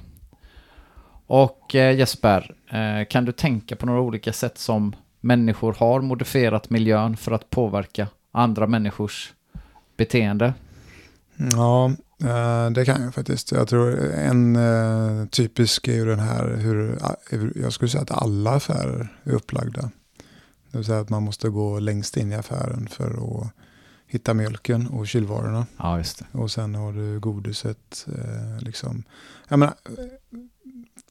Och 1.27 1.75
eh, 1.75 1.97
Jesper, 1.97 2.55
eh, 2.69 3.07
kan 3.09 3.25
du 3.25 3.31
tänka 3.31 3.75
på 3.75 3.85
några 3.85 4.01
olika 4.01 4.33
sätt 4.33 4.57
som 4.57 4.95
människor 5.21 5.73
har 5.73 6.01
modifierat 6.01 6.69
miljön 6.69 7.17
för 7.17 7.31
att 7.31 7.49
påverka 7.49 8.07
andra 8.31 8.67
människors 8.67 9.33
beteende? 9.97 10.53
Ja, 11.51 11.91
eh, 12.23 12.71
det 12.71 12.85
kan 12.85 13.03
jag 13.03 13.13
faktiskt. 13.13 13.51
Jag 13.51 13.67
tror 13.67 14.11
en 14.13 14.55
eh, 14.55 15.25
typisk 15.27 15.87
är 15.87 15.93
ju 15.93 16.05
den 16.05 16.19
här 16.19 16.55
hur, 16.55 16.97
jag 17.55 17.73
skulle 17.73 17.89
säga 17.89 18.01
att 18.01 18.11
alla 18.11 18.51
affärer 18.51 19.17
är 19.23 19.31
upplagda. 19.31 19.91
Det 20.71 20.77
vill 20.77 20.85
säga 20.85 20.99
att 20.99 21.09
man 21.09 21.23
måste 21.23 21.49
gå 21.49 21.79
längst 21.79 22.17
in 22.17 22.31
i 22.31 22.35
affären 22.35 22.87
för 22.87 23.09
att 23.09 23.51
hitta 24.07 24.33
mjölken 24.33 24.87
och 24.87 25.07
kylvarorna. 25.07 25.65
Ja, 25.77 25.97
just 25.97 26.19
det. 26.19 26.37
Och 26.37 26.51
sen 26.51 26.75
har 26.75 26.93
du 26.93 27.19
godiset. 27.19 28.07
Eh, 28.07 28.63
liksom. 28.63 29.03
Jag 29.47 29.59
menar, 29.59 29.73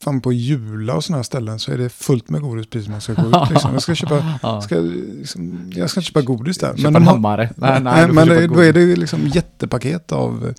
fan 0.03 0.21
på 0.21 0.33
Jula 0.33 0.95
och 0.95 1.05
sådana 1.05 1.19
här 1.19 1.23
ställen 1.23 1.59
så 1.59 1.73
är 1.73 1.79
det 1.79 1.89
fullt 1.89 2.29
med 2.31 2.41
godis 2.41 2.67
precis 2.67 2.85
som 2.85 2.93
man 2.93 3.01
ska 3.01 3.15
gå 3.15 3.29
ut. 3.45 3.51
Liksom. 3.51 3.73
Jag, 3.73 3.83
ska 3.83 3.95
köpa, 3.95 4.61
ska, 4.63 4.75
liksom, 4.79 5.73
jag 5.75 5.91
ska 5.91 6.01
köpa 6.01 6.23
godis 6.23 6.59
där. 6.59 6.77
Köpa 6.77 6.87
en 6.89 6.93
de 6.95 7.07
har- 7.07 7.13
hammare. 7.15 7.53
Nej, 7.57 7.81
Nej, 7.83 8.13
men 8.13 8.29
det, 8.29 8.47
då 8.47 8.61
är 8.65 8.73
det 8.73 8.97
liksom 8.97 9.27
jättepaket 9.29 10.13
av 10.13 10.47
eh, 10.49 10.55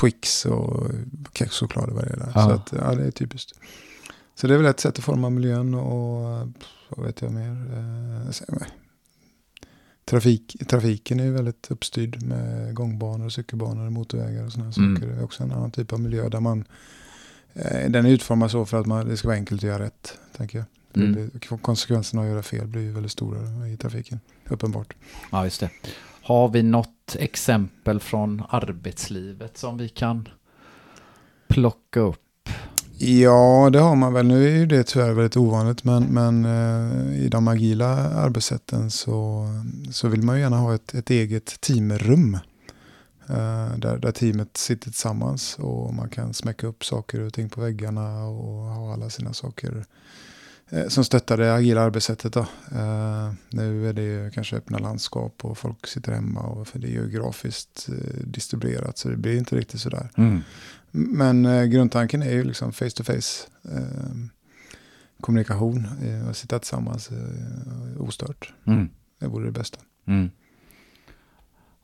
Twix 0.00 0.46
och 0.46 0.86
kexchoklad 1.34 1.88
och 1.88 1.94
vad 1.94 2.04
det 2.04 2.10
är. 2.10 2.32
Ja. 2.34 2.42
Så 2.44 2.50
att, 2.50 2.72
ja, 2.78 2.94
det 2.94 3.04
är 3.06 3.10
typiskt. 3.10 3.52
Så 4.34 4.46
det 4.46 4.54
är 4.54 4.58
väl 4.58 4.66
ett 4.66 4.80
sätt 4.80 4.98
att 4.98 5.04
forma 5.04 5.30
miljön 5.30 5.74
och 5.74 6.48
vad 6.88 7.06
vet 7.06 7.22
jag 7.22 7.32
mer. 7.32 7.50
Eh, 7.50 8.66
trafik, 10.04 10.56
trafiken 10.68 11.20
är 11.20 11.24
ju 11.24 11.32
väldigt 11.32 11.66
uppstyrd 11.70 12.22
med 12.22 12.74
gångbanor, 12.74 13.28
cykelbanor, 13.28 13.90
motorvägar 13.90 14.44
och 14.46 14.52
sådana 14.52 14.72
Mm. 14.76 14.96
saker. 14.96 15.08
Det 15.12 15.16
är 15.20 15.24
också 15.24 15.42
en 15.42 15.52
annan 15.52 15.70
typ 15.70 15.92
av 15.92 16.00
miljö 16.00 16.28
där 16.28 16.40
man 16.40 16.64
den 17.88 18.06
är 18.06 18.10
utformad 18.10 18.50
så 18.50 18.66
för 18.66 18.80
att 18.80 18.86
man, 18.86 19.08
det 19.08 19.16
ska 19.16 19.28
vara 19.28 19.36
enkelt 19.38 19.60
att 19.60 19.68
göra 19.68 19.82
rätt, 19.84 20.18
tänker 20.36 20.58
jag. 20.58 20.66
Mm. 21.02 21.12
blir- 21.12 21.56
Konsekvenserna 21.58 22.22
av 22.22 22.26
att 22.28 22.32
göra 22.32 22.42
fel 22.42 22.66
blir 22.66 22.82
ju 22.82 22.92
väldigt 22.92 23.12
stora 23.12 23.68
i 23.68 23.76
trafiken, 23.76 24.20
uppenbart. 24.48 24.94
Ja, 25.32 25.44
just 25.44 25.60
det. 25.60 25.70
Har 26.22 26.48
vi 26.48 26.62
något 26.62 27.16
exempel 27.18 28.00
från 28.00 28.42
arbetslivet 28.48 29.58
som 29.58 29.78
vi 29.78 29.88
kan 29.88 30.28
plocka 31.48 32.00
upp? 32.00 32.18
Ja, 32.98 33.70
det 33.72 33.78
har 33.78 33.96
man 33.96 34.12
väl. 34.12 34.26
Nu 34.26 34.46
är 34.48 34.56
ju 34.58 34.66
det 34.66 34.82
tyvärr 34.84 35.12
väldigt 35.12 35.36
ovanligt, 35.36 35.84
men, 35.84 36.02
men 36.04 36.44
eh, 36.44 37.24
i 37.24 37.28
de 37.28 37.48
agila 37.48 37.86
arbetssätten 38.10 38.90
så, 38.90 39.46
så 39.92 40.08
vill 40.08 40.22
man 40.22 40.36
ju 40.36 40.42
gärna 40.42 40.56
ha 40.56 40.74
ett, 40.74 40.94
ett 40.94 41.10
eget 41.10 41.60
teamrum. 41.60 42.38
Eh, 43.30 43.78
där, 43.78 43.98
där 43.98 44.12
teamet 44.12 44.56
sitter 44.56 44.90
tillsammans 44.90 45.56
och 45.58 45.94
man 45.94 46.08
kan 46.08 46.34
smäcka 46.34 46.66
upp 46.66 46.84
saker 46.84 47.20
och 47.20 47.32
ting 47.32 47.48
på 47.48 47.60
väggarna 47.60 48.24
och 48.24 48.64
ha 48.64 48.92
alla 48.92 49.10
sina 49.10 49.32
saker 49.32 49.84
eh, 50.70 50.88
som 50.88 51.04
stöttar 51.04 51.36
det 51.36 51.54
agila 51.54 51.80
arbetssättet. 51.80 52.32
Då. 52.32 52.40
Eh, 52.72 53.32
nu 53.50 53.88
är 53.88 53.92
det 53.92 54.02
ju 54.02 54.30
kanske 54.30 54.56
öppna 54.56 54.78
landskap 54.78 55.44
och 55.44 55.58
folk 55.58 55.86
sitter 55.86 56.12
hemma 56.12 56.40
och 56.40 56.68
för 56.68 56.78
det 56.78 56.86
är 56.86 56.90
geografiskt 56.90 57.88
distribuerat 58.24 58.98
så 58.98 59.08
det 59.08 59.16
blir 59.16 59.36
inte 59.36 59.56
riktigt 59.56 59.80
sådär. 59.80 60.10
Men 60.90 61.46
eh, 61.46 61.64
grundtanken 61.64 62.22
är 62.22 62.32
ju 62.32 62.44
liksom 62.44 62.72
face 62.72 62.90
to 62.90 63.04
face 63.04 63.46
kommunikation. 65.20 65.86
Att 66.30 66.36
sitta 66.36 66.58
tillsammans 66.58 67.10
ostört. 67.98 68.52
Mm. 68.66 68.88
Det 69.18 69.26
vore 69.26 69.46
det 69.46 69.52
bästa. 69.52 69.78
Mm. 70.06 70.30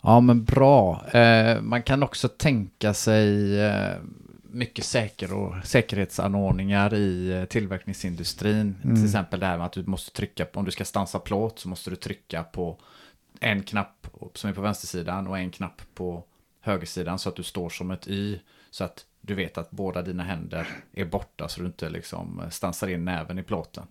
Ja, 0.07 0.21
men 0.21 0.45
bra. 0.45 1.07
Eh, 1.07 1.61
man 1.61 1.83
kan 1.83 2.03
också 2.03 2.29
tänka 2.29 2.95
sig 2.95 3.61
eh, 3.61 3.97
mycket 4.43 4.85
säker 4.85 5.33
och 5.33 5.55
säkerhetsanordningar 5.65 6.95
i 6.95 7.33
eh, 7.33 7.45
tillverkningsindustrin. 7.45 8.77
Mm. 8.85 8.97
Till 8.97 9.05
exempel 9.05 9.41
det 9.41 9.47
här 9.47 9.57
med 9.57 9.67
att 9.67 9.73
du 9.73 9.83
måste 9.87 10.13
trycka 10.13 10.45
på, 10.45 10.59
om 10.59 10.65
du 10.65 10.71
ska 10.71 10.85
stansa 10.85 11.19
plåt 11.19 11.59
så 11.59 11.69
måste 11.69 11.91
du 11.91 11.97
trycka 11.97 12.43
på 12.43 12.79
en 13.41 13.63
knapp 13.63 14.07
som 14.35 14.51
är 14.51 14.55
på 14.55 14.61
vänstersidan 14.61 15.27
och 15.27 15.39
en 15.39 15.51
knapp 15.51 15.83
på 15.95 16.25
högersidan 16.61 17.19
så 17.19 17.29
att 17.29 17.37
du 17.37 17.43
står 17.43 17.69
som 17.69 17.91
ett 17.91 18.09
Y. 18.09 18.39
Så 18.71 18.85
att 18.85 19.05
du 19.21 19.35
vet 19.35 19.59
att 19.59 19.71
båda 19.71 20.03
dina 20.03 20.23
händer 20.23 20.69
är 20.93 21.05
borta 21.05 21.49
så 21.49 21.61
du 21.61 21.67
inte 21.67 21.89
liksom 21.89 22.43
stansar 22.51 22.89
in 22.89 23.05
näven 23.05 23.39
i 23.39 23.43
plåten. 23.43 23.87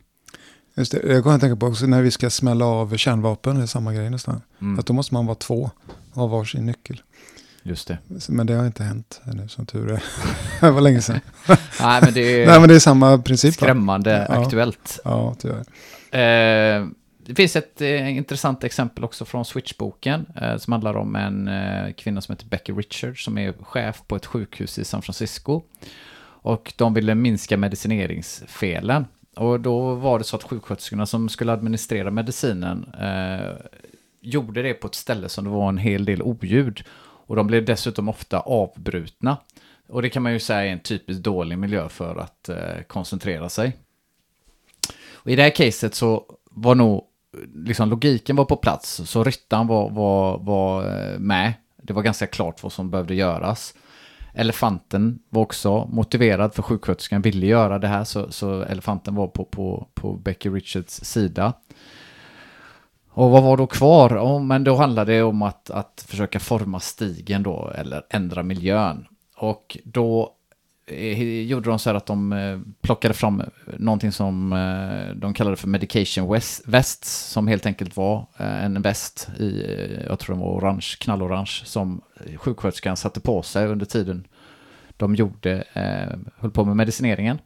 Just 0.77 0.91
det, 0.91 1.13
jag 1.13 1.23
kan 1.23 1.39
tänka 1.39 1.55
på 1.55 1.65
också 1.65 1.85
när 1.85 2.01
vi 2.01 2.11
ska 2.11 2.29
smälla 2.29 2.65
av 2.65 2.97
kärnvapen, 2.97 3.55
det 3.55 3.61
är 3.61 3.65
samma 3.67 3.93
grej 3.93 4.09
nästan. 4.09 4.41
Mm. 4.61 4.79
Att 4.79 4.85
då 4.85 4.93
måste 4.93 5.13
man 5.13 5.25
vara 5.25 5.35
två 5.35 5.69
och 6.13 6.21
ha 6.21 6.27
varsin 6.27 6.65
nyckel. 6.65 7.01
Just 7.63 7.87
det. 7.87 7.97
Men 8.29 8.47
det 8.47 8.53
har 8.53 8.65
inte 8.65 8.83
hänt 8.83 9.21
ännu 9.25 9.47
som 9.47 9.65
tur 9.65 9.91
är. 9.91 10.03
det 10.61 10.71
var 10.71 10.81
länge 10.81 11.01
sedan. 11.01 11.19
Nej, 11.81 12.01
men 12.03 12.13
det 12.13 12.43
är 12.43 12.47
Nej 12.47 12.59
men 12.59 12.69
det 12.69 12.75
är 12.75 12.79
samma 12.79 13.17
princip 13.17 13.61
va? 13.61 13.65
skrämmande 13.65 14.25
Ja. 14.29 14.35
aktuellt. 14.35 14.99
Ja, 15.03 15.35
tyvärr. 15.39 15.65
Eh, 16.11 16.87
det 17.25 17.35
finns 17.35 17.55
ett 17.55 17.81
eh, 17.81 18.17
intressant 18.17 18.63
exempel 18.63 19.03
också 19.03 19.25
från 19.25 19.45
Switchboken 19.45 20.25
eh, 20.41 20.57
som 20.57 20.73
handlar 20.73 20.97
om 20.97 21.15
en 21.15 21.47
eh, 21.47 21.93
kvinna 21.93 22.21
som 22.21 22.33
heter 22.33 22.47
Becky 22.47 22.73
Richards 22.73 23.25
som 23.25 23.37
är 23.37 23.53
chef 23.61 24.01
på 24.07 24.15
ett 24.15 24.25
sjukhus 24.25 24.79
i 24.79 24.85
San 24.85 25.01
Francisco. 25.01 25.61
Och 26.41 26.73
de 26.75 26.93
ville 26.93 27.15
minska 27.15 27.57
medicineringsfelen. 27.57 29.05
Och 29.35 29.59
då 29.59 29.95
var 29.95 30.17
det 30.17 30.25
så 30.25 30.35
att 30.35 30.43
sjuksköterskorna 30.43 31.05
som 31.05 31.29
skulle 31.29 31.53
administrera 31.53 32.11
medicinen 32.11 32.93
eh, 33.01 33.55
gjorde 34.21 34.61
det 34.61 34.73
på 34.73 34.87
ett 34.87 34.95
ställe 34.95 35.29
som 35.29 35.43
det 35.43 35.49
var 35.49 35.69
en 35.69 35.77
hel 35.77 36.05
del 36.05 36.21
oljud. 36.21 36.83
Och 37.27 37.35
de 37.35 37.47
blev 37.47 37.65
dessutom 37.65 38.09
ofta 38.09 38.39
avbrutna. 38.39 39.37
Och 39.87 40.01
det 40.01 40.09
kan 40.09 40.23
man 40.23 40.33
ju 40.33 40.39
säga 40.39 40.65
är 40.65 40.73
en 40.73 40.79
typiskt 40.79 41.23
dålig 41.23 41.57
miljö 41.57 41.89
för 41.89 42.15
att 42.15 42.49
eh, 42.49 42.81
koncentrera 42.87 43.49
sig. 43.49 43.77
Och 45.13 45.31
I 45.31 45.35
det 45.35 45.43
här 45.43 45.49
caset 45.49 45.95
så 45.95 46.25
var 46.51 46.75
nog 46.75 47.03
liksom 47.55 47.89
logiken 47.89 48.35
var 48.35 48.45
på 48.45 48.55
plats, 48.55 49.01
så 49.05 49.23
ryttaren 49.23 49.67
var, 49.67 49.89
var, 49.89 50.37
var 50.37 50.83
eh, 50.83 51.19
med. 51.19 51.53
Det 51.81 51.93
var 51.93 52.01
ganska 52.01 52.27
klart 52.27 52.63
vad 52.63 52.71
som 52.71 52.89
behövde 52.89 53.15
göras. 53.15 53.73
Elefanten 54.35 55.19
var 55.29 55.41
också 55.41 55.87
motiverad 55.91 56.53
för 56.53 56.61
sjuksköterskan 56.61 57.21
ville 57.21 57.45
göra 57.45 57.79
det 57.79 57.87
här, 57.87 58.03
så, 58.03 58.31
så 58.31 58.61
elefanten 58.61 59.15
var 59.15 59.27
på, 59.27 59.45
på, 59.45 59.87
på 59.93 60.13
Becky 60.13 60.49
Richards 60.49 61.03
sida. 61.03 61.53
Och 63.09 63.31
vad 63.31 63.43
var 63.43 63.57
då 63.57 63.67
kvar? 63.67 64.17
Oh, 64.17 64.43
men 64.43 64.63
då 64.63 64.75
handlade 64.75 65.13
det 65.13 65.23
om 65.23 65.41
att, 65.41 65.69
att 65.69 66.05
försöka 66.07 66.39
forma 66.39 66.79
stigen 66.79 67.43
då, 67.43 67.71
eller 67.75 68.05
ändra 68.09 68.43
miljön. 68.43 69.07
Och 69.37 69.77
då 69.83 70.35
Eh, 70.87 71.41
gjorde 71.41 71.69
de 71.69 71.79
så 71.79 71.89
här 71.89 71.95
att 71.95 72.05
de 72.05 72.33
eh, 72.33 72.59
plockade 72.81 73.13
fram 73.13 73.41
eh, 73.41 73.47
någonting 73.77 74.11
som 74.11 74.49
de 75.15 75.33
kallade 75.33 75.55
för 75.55 75.67
medication 75.67 76.31
west, 76.31 76.61
vests, 76.65 77.31
som 77.31 77.47
helt 77.47 77.65
enkelt 77.65 77.97
var 77.97 78.25
en 78.37 78.81
väst 78.81 79.29
i, 79.39 79.65
jag 80.07 80.19
tror 80.19 80.35
den 80.35 80.43
var 80.43 80.51
orange, 80.51 80.95
knallorange, 80.99 81.61
som 81.65 82.01
sjuksköterskan 82.37 82.97
satte 82.97 83.19
på 83.19 83.41
sig 83.41 83.67
under 83.67 83.85
tiden 83.85 84.27
de 84.97 85.15
gjorde, 85.15 85.63
höll 86.37 86.51
på 86.51 86.65
med 86.65 86.75
medicineringen. 86.75 87.39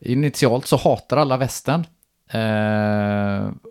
Initialt 0.00 0.66
så 0.66 0.76
hatar 0.76 1.16
alla 1.16 1.36
västen. 1.36 1.86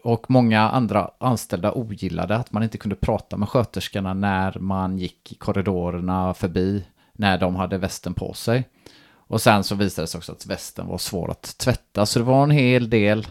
Och 0.03 0.31
många 0.31 0.69
andra 0.69 1.11
anställda 1.19 1.71
ogillade 1.71 2.35
att 2.35 2.51
man 2.51 2.63
inte 2.63 2.77
kunde 2.77 2.95
prata 2.95 3.37
med 3.37 3.49
sköterskorna 3.49 4.13
när 4.13 4.59
man 4.59 4.97
gick 4.97 5.31
i 5.31 5.35
korridorerna 5.35 6.33
förbi 6.33 6.83
när 7.19 7.37
de 7.37 7.55
hade 7.55 7.77
västen 7.77 8.13
på 8.13 8.33
sig. 8.33 8.67
Och 9.11 9.41
sen 9.41 9.63
så 9.63 9.75
visade 9.75 10.03
det 10.03 10.07
sig 10.07 10.17
också 10.17 10.31
att 10.31 10.45
västen 10.45 10.87
var 10.87 10.97
svår 10.97 11.31
att 11.31 11.57
tvätta, 11.57 12.05
så 12.05 12.19
det 12.19 12.25
var 12.25 12.43
en 12.43 12.51
hel 12.51 12.89
del 12.89 13.27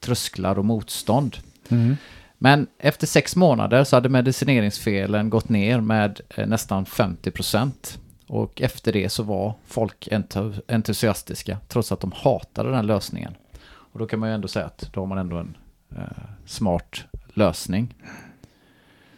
trösklar 0.00 0.58
och 0.58 0.64
motstånd. 0.64 1.36
Mm. 1.68 1.96
Men 2.38 2.66
efter 2.78 3.06
sex 3.06 3.36
månader 3.36 3.84
så 3.84 3.96
hade 3.96 4.08
medicineringsfelen 4.08 5.30
gått 5.30 5.48
ner 5.48 5.80
med 5.80 6.20
eh, 6.36 6.46
nästan 6.46 6.86
50 6.86 7.30
procent. 7.30 7.98
Och 8.26 8.62
efter 8.62 8.92
det 8.92 9.08
så 9.08 9.22
var 9.22 9.54
folk 9.66 10.08
entu- 10.08 10.60
entusiastiska, 10.68 11.58
trots 11.68 11.92
att 11.92 12.00
de 12.00 12.12
hatade 12.16 12.70
den 12.70 12.86
lösningen. 12.86 13.34
Och 13.64 13.98
då 13.98 14.06
kan 14.06 14.18
man 14.18 14.28
ju 14.28 14.34
ändå 14.34 14.48
säga 14.48 14.66
att 14.66 14.88
då 14.92 15.00
har 15.00 15.06
man 15.06 15.18
ändå 15.18 15.36
en 15.36 15.56
eh, 15.96 16.02
smart 16.46 17.04
lösning. 17.34 17.94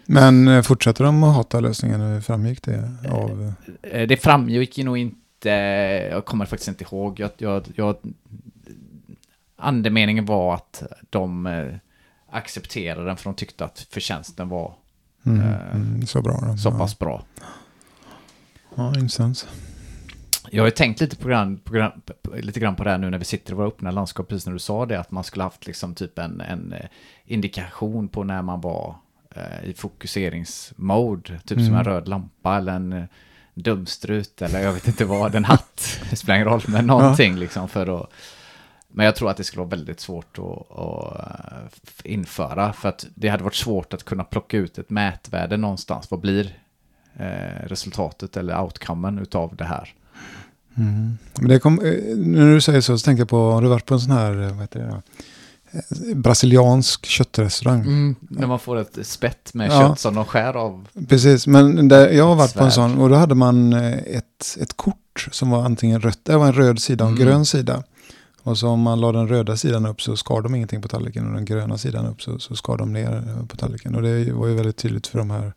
Men 0.06 0.48
eh, 0.48 0.62
fortsätter 0.62 1.04
de 1.04 1.22
att 1.22 1.34
hata 1.34 1.60
lösningen? 1.60 2.00
Hur 2.00 2.20
framgick 2.20 2.62
det 2.62 2.90
av... 3.10 3.52
Eh, 3.82 4.06
Det 4.08 4.16
framgick 4.16 4.78
nog 4.78 4.98
inte, 4.98 5.48
jag 6.10 6.24
kommer 6.24 6.46
faktiskt 6.46 6.68
inte 6.68 6.84
ihåg, 6.84 7.20
jag, 7.20 7.30
jag, 7.38 7.64
jag, 7.74 7.96
andemeningen 9.56 10.24
var 10.24 10.54
att 10.54 10.82
de 11.10 11.46
eh, 11.46 11.74
accepterade 12.30 13.04
den 13.06 13.16
för 13.16 13.24
de 13.24 13.34
tyckte 13.34 13.64
att 13.64 13.86
förtjänsten 13.90 14.48
var 14.48 14.74
Mm, 15.26 15.40
Eh, 15.40 15.74
mm, 15.76 16.06
så 16.06 16.22
bra 16.22 16.40
då. 16.46 16.56
så 16.56 16.70
pass 16.70 16.98
bra. 16.98 17.24
Ja, 17.40 17.44
ja 18.76 18.88
intressant. 18.88 19.48
Jag 20.50 20.62
har 20.62 20.66
ju 20.66 20.70
tänkt 20.70 21.00
lite, 21.00 21.16
på 21.16 21.28
grann, 21.28 21.58
på 21.58 21.72
grann, 21.72 22.02
lite 22.34 22.60
grann 22.60 22.76
på 22.76 22.84
det 22.84 22.90
här 22.90 22.98
nu 22.98 23.10
när 23.10 23.18
vi 23.18 23.24
sitter 23.24 23.52
i 23.52 23.56
våra 23.56 23.66
öppna 23.68 23.90
landskap, 23.90 24.28
precis 24.28 24.46
när 24.46 24.52
du 24.52 24.58
sa 24.58 24.86
det, 24.86 25.00
att 25.00 25.10
man 25.10 25.24
skulle 25.24 25.42
haft 25.42 25.66
liksom 25.66 25.94
typ 25.94 26.18
en, 26.18 26.40
en 26.40 26.72
eh, 26.72 26.86
indikation 27.24 28.08
på 28.08 28.24
när 28.24 28.42
man 28.42 28.60
var 28.60 28.88
eh, 28.88 28.94
i 29.64 29.74
fokuseringsmode, 29.74 31.38
typ 31.44 31.58
som 31.58 31.66
Mm. 31.66 31.74
en 31.78 31.84
röd 31.84 32.08
lampa 32.08 32.56
eller 32.56 32.72
en 32.72 32.92
eh, 32.92 33.04
dumstrut 33.54 34.42
eller 34.42 34.60
jag 34.60 34.72
vet 34.72 34.88
inte 34.88 35.04
vad, 35.04 35.34
en 35.34 35.44
hatt, 35.44 36.00
det 36.10 36.16
spelar 36.16 36.36
ingen 36.36 36.48
roll, 36.48 36.62
men 36.66 36.86
någonting 36.86 37.36
liksom 37.36 37.68
för 37.68 38.00
att 38.00 38.10
men 38.96 39.06
jag 39.06 39.16
tror 39.16 39.30
att 39.30 39.36
det 39.36 39.44
skulle 39.44 39.58
vara 39.60 39.68
väldigt 39.70 40.00
svårt 40.00 40.38
att, 40.38 40.78
att 40.78 42.04
eh, 42.04 42.12
införa, 42.12 42.72
för 42.72 42.88
att 42.88 43.06
det 43.14 43.28
hade 43.28 43.44
varit 43.44 43.54
svårt 43.54 43.94
att 43.94 44.04
kunna 44.04 44.24
plocka 44.24 44.56
ut 44.56 44.78
ett 44.78 44.90
mätvärde 44.90 45.56
någonstans. 45.56 46.10
Vad 46.10 46.20
blir 46.20 46.58
eh, 47.16 47.66
resultatet 47.66 48.36
eller 48.36 48.60
outcomen 48.60 49.18
utav 49.18 49.56
det 49.56 49.64
här? 49.64 49.94
Mm. 50.76 51.18
Men 51.38 51.48
det 51.48 51.58
kom, 51.58 51.78
eh, 51.78 52.16
när 52.16 52.54
du 52.54 52.60
säger 52.60 52.80
så 52.80 52.98
så 52.98 53.04
tänker 53.04 53.20
jag 53.20 53.28
på, 53.28 53.50
har 53.50 53.62
du 53.62 53.68
varit 53.68 53.86
på 53.86 53.94
en 53.94 54.00
sån 54.00 54.12
här, 54.12 54.42
eh, 54.42 54.48
vad 54.48 54.60
heter 54.60 54.80
det 54.80 54.86
då? 54.86 55.02
Brasiliansk 56.14 57.06
köttrestaurang. 57.06 58.14
När 58.20 58.46
man 58.46 58.58
får 58.58 58.76
ett 58.76 59.06
spett 59.06 59.54
med 59.54 59.70
Ja. 59.70 59.80
kött 59.88 59.98
som 60.00 60.14
de 60.14 60.24
skär 60.24 60.56
av. 60.56 60.88
Precis, 61.08 61.46
men 61.46 61.88
där, 61.88 62.08
jag 62.08 62.24
har 62.26 62.34
varit 62.34 62.54
på 62.54 62.64
en 62.64 62.70
Svärd. 62.72 62.90
sån 62.90 62.98
och 63.00 63.08
då 63.08 63.14
hade 63.14 63.34
man 63.34 63.72
eh, 63.72 63.92
ett, 63.92 64.56
ett 64.60 64.76
kort 64.76 65.28
som 65.32 65.50
var 65.50 65.64
antingen 65.64 66.00
rött, 66.00 66.18
det 66.22 66.36
var 66.36 66.46
en 66.46 66.52
röd 66.52 66.78
sida 66.82 67.04
och 67.04 67.10
en 67.10 67.16
Mm. 67.16 67.26
grön 67.28 67.46
sida. 67.46 67.82
Och 68.42 68.58
så 68.58 68.68
om 68.68 68.80
man 68.80 69.00
la 69.00 69.12
den 69.12 69.28
röda 69.28 69.56
sidan 69.56 69.86
upp 69.86 70.02
så 70.02 70.16
skar 70.16 70.40
de 70.42 70.54
ingenting 70.54 70.82
på 70.82 70.88
tallriken 70.88 71.26
och 71.28 71.34
den 71.34 71.44
gröna 71.44 71.78
sidan 71.78 72.06
upp 72.06 72.22
så, 72.22 72.38
så 72.38 72.56
skar 72.56 72.76
de 72.76 72.92
ner 72.92 73.16
eh, 73.40 73.46
på 73.46 73.56
tallriken. 73.56 73.94
Och 73.94 74.02
det 74.02 74.32
var 74.32 74.46
ju 74.46 74.54
väldigt 74.54 74.76
tydligt 74.76 75.06
för 75.06 75.18
de 75.18 75.30
här, 75.30 75.52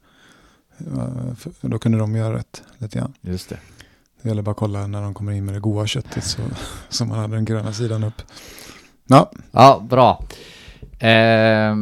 eh, 0.77 1.35
för 1.35 1.67
då 1.67 1.79
kunde 1.79 1.97
de 1.97 2.15
göra 2.15 2.35
rätt 2.37 2.61
lite 2.77 2.99
grann. 2.99 3.13
Just 3.21 3.49
det. 3.49 3.57
Det 4.21 4.29
gäller 4.29 4.41
bara 4.41 4.51
att 4.51 4.57
kolla 4.57 4.87
när 4.87 5.01
de 5.01 5.13
kommer 5.13 5.31
in 5.31 5.45
med 5.45 5.53
det 5.55 5.59
goda 5.59 5.87
köttet 5.87 6.23
så, 6.23 6.41
så 6.89 7.05
man 7.05 7.19
hade 7.19 7.35
den 7.35 7.45
gröna 7.45 7.73
sidan 7.73 8.03
upp. 8.03 8.21
Ja, 9.07 9.31
Ja, 9.51 9.85
bra. 9.89 10.23
Eh, 10.99 11.75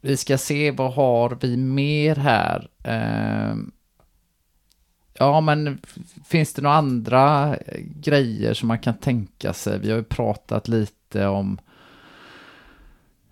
vi 0.00 0.16
ska 0.16 0.38
se, 0.38 0.70
vad 0.70 0.92
har 0.94 1.38
vi 1.40 1.56
mer 1.56 2.16
här? 2.16 2.68
Eh, 2.84 3.56
ja, 5.18 5.40
men 5.40 5.78
finns 6.24 6.54
det 6.54 6.62
några 6.62 6.76
andra 6.76 7.56
grejer 7.80 8.54
som 8.54 8.68
man 8.68 8.78
kan 8.78 8.94
tänka 8.94 9.52
sig? 9.52 9.78
Vi 9.78 9.90
har 9.90 9.98
ju 9.98 10.04
pratat 10.04 10.68
lite 10.68 11.26
om 11.26 11.58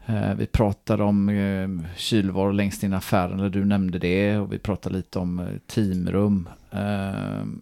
eh, 0.06 0.34
vi 0.34 0.46
pratade 0.46 1.02
om 1.04 1.28
eh, 1.28 1.68
kylvaror 1.96 2.52
längst 2.52 2.82
in 2.82 2.92
i 2.92 2.96
affären, 2.96 3.38
eller 3.38 3.50
du 3.50 3.64
nämnde 3.64 3.98
det, 3.98 4.38
och 4.38 4.52
vi 4.52 4.58
pratade 4.58 4.96
lite 4.96 5.18
om 5.18 5.38
eh, 5.38 5.46
teamrum. 5.66 6.48
Ehm, 6.70 7.60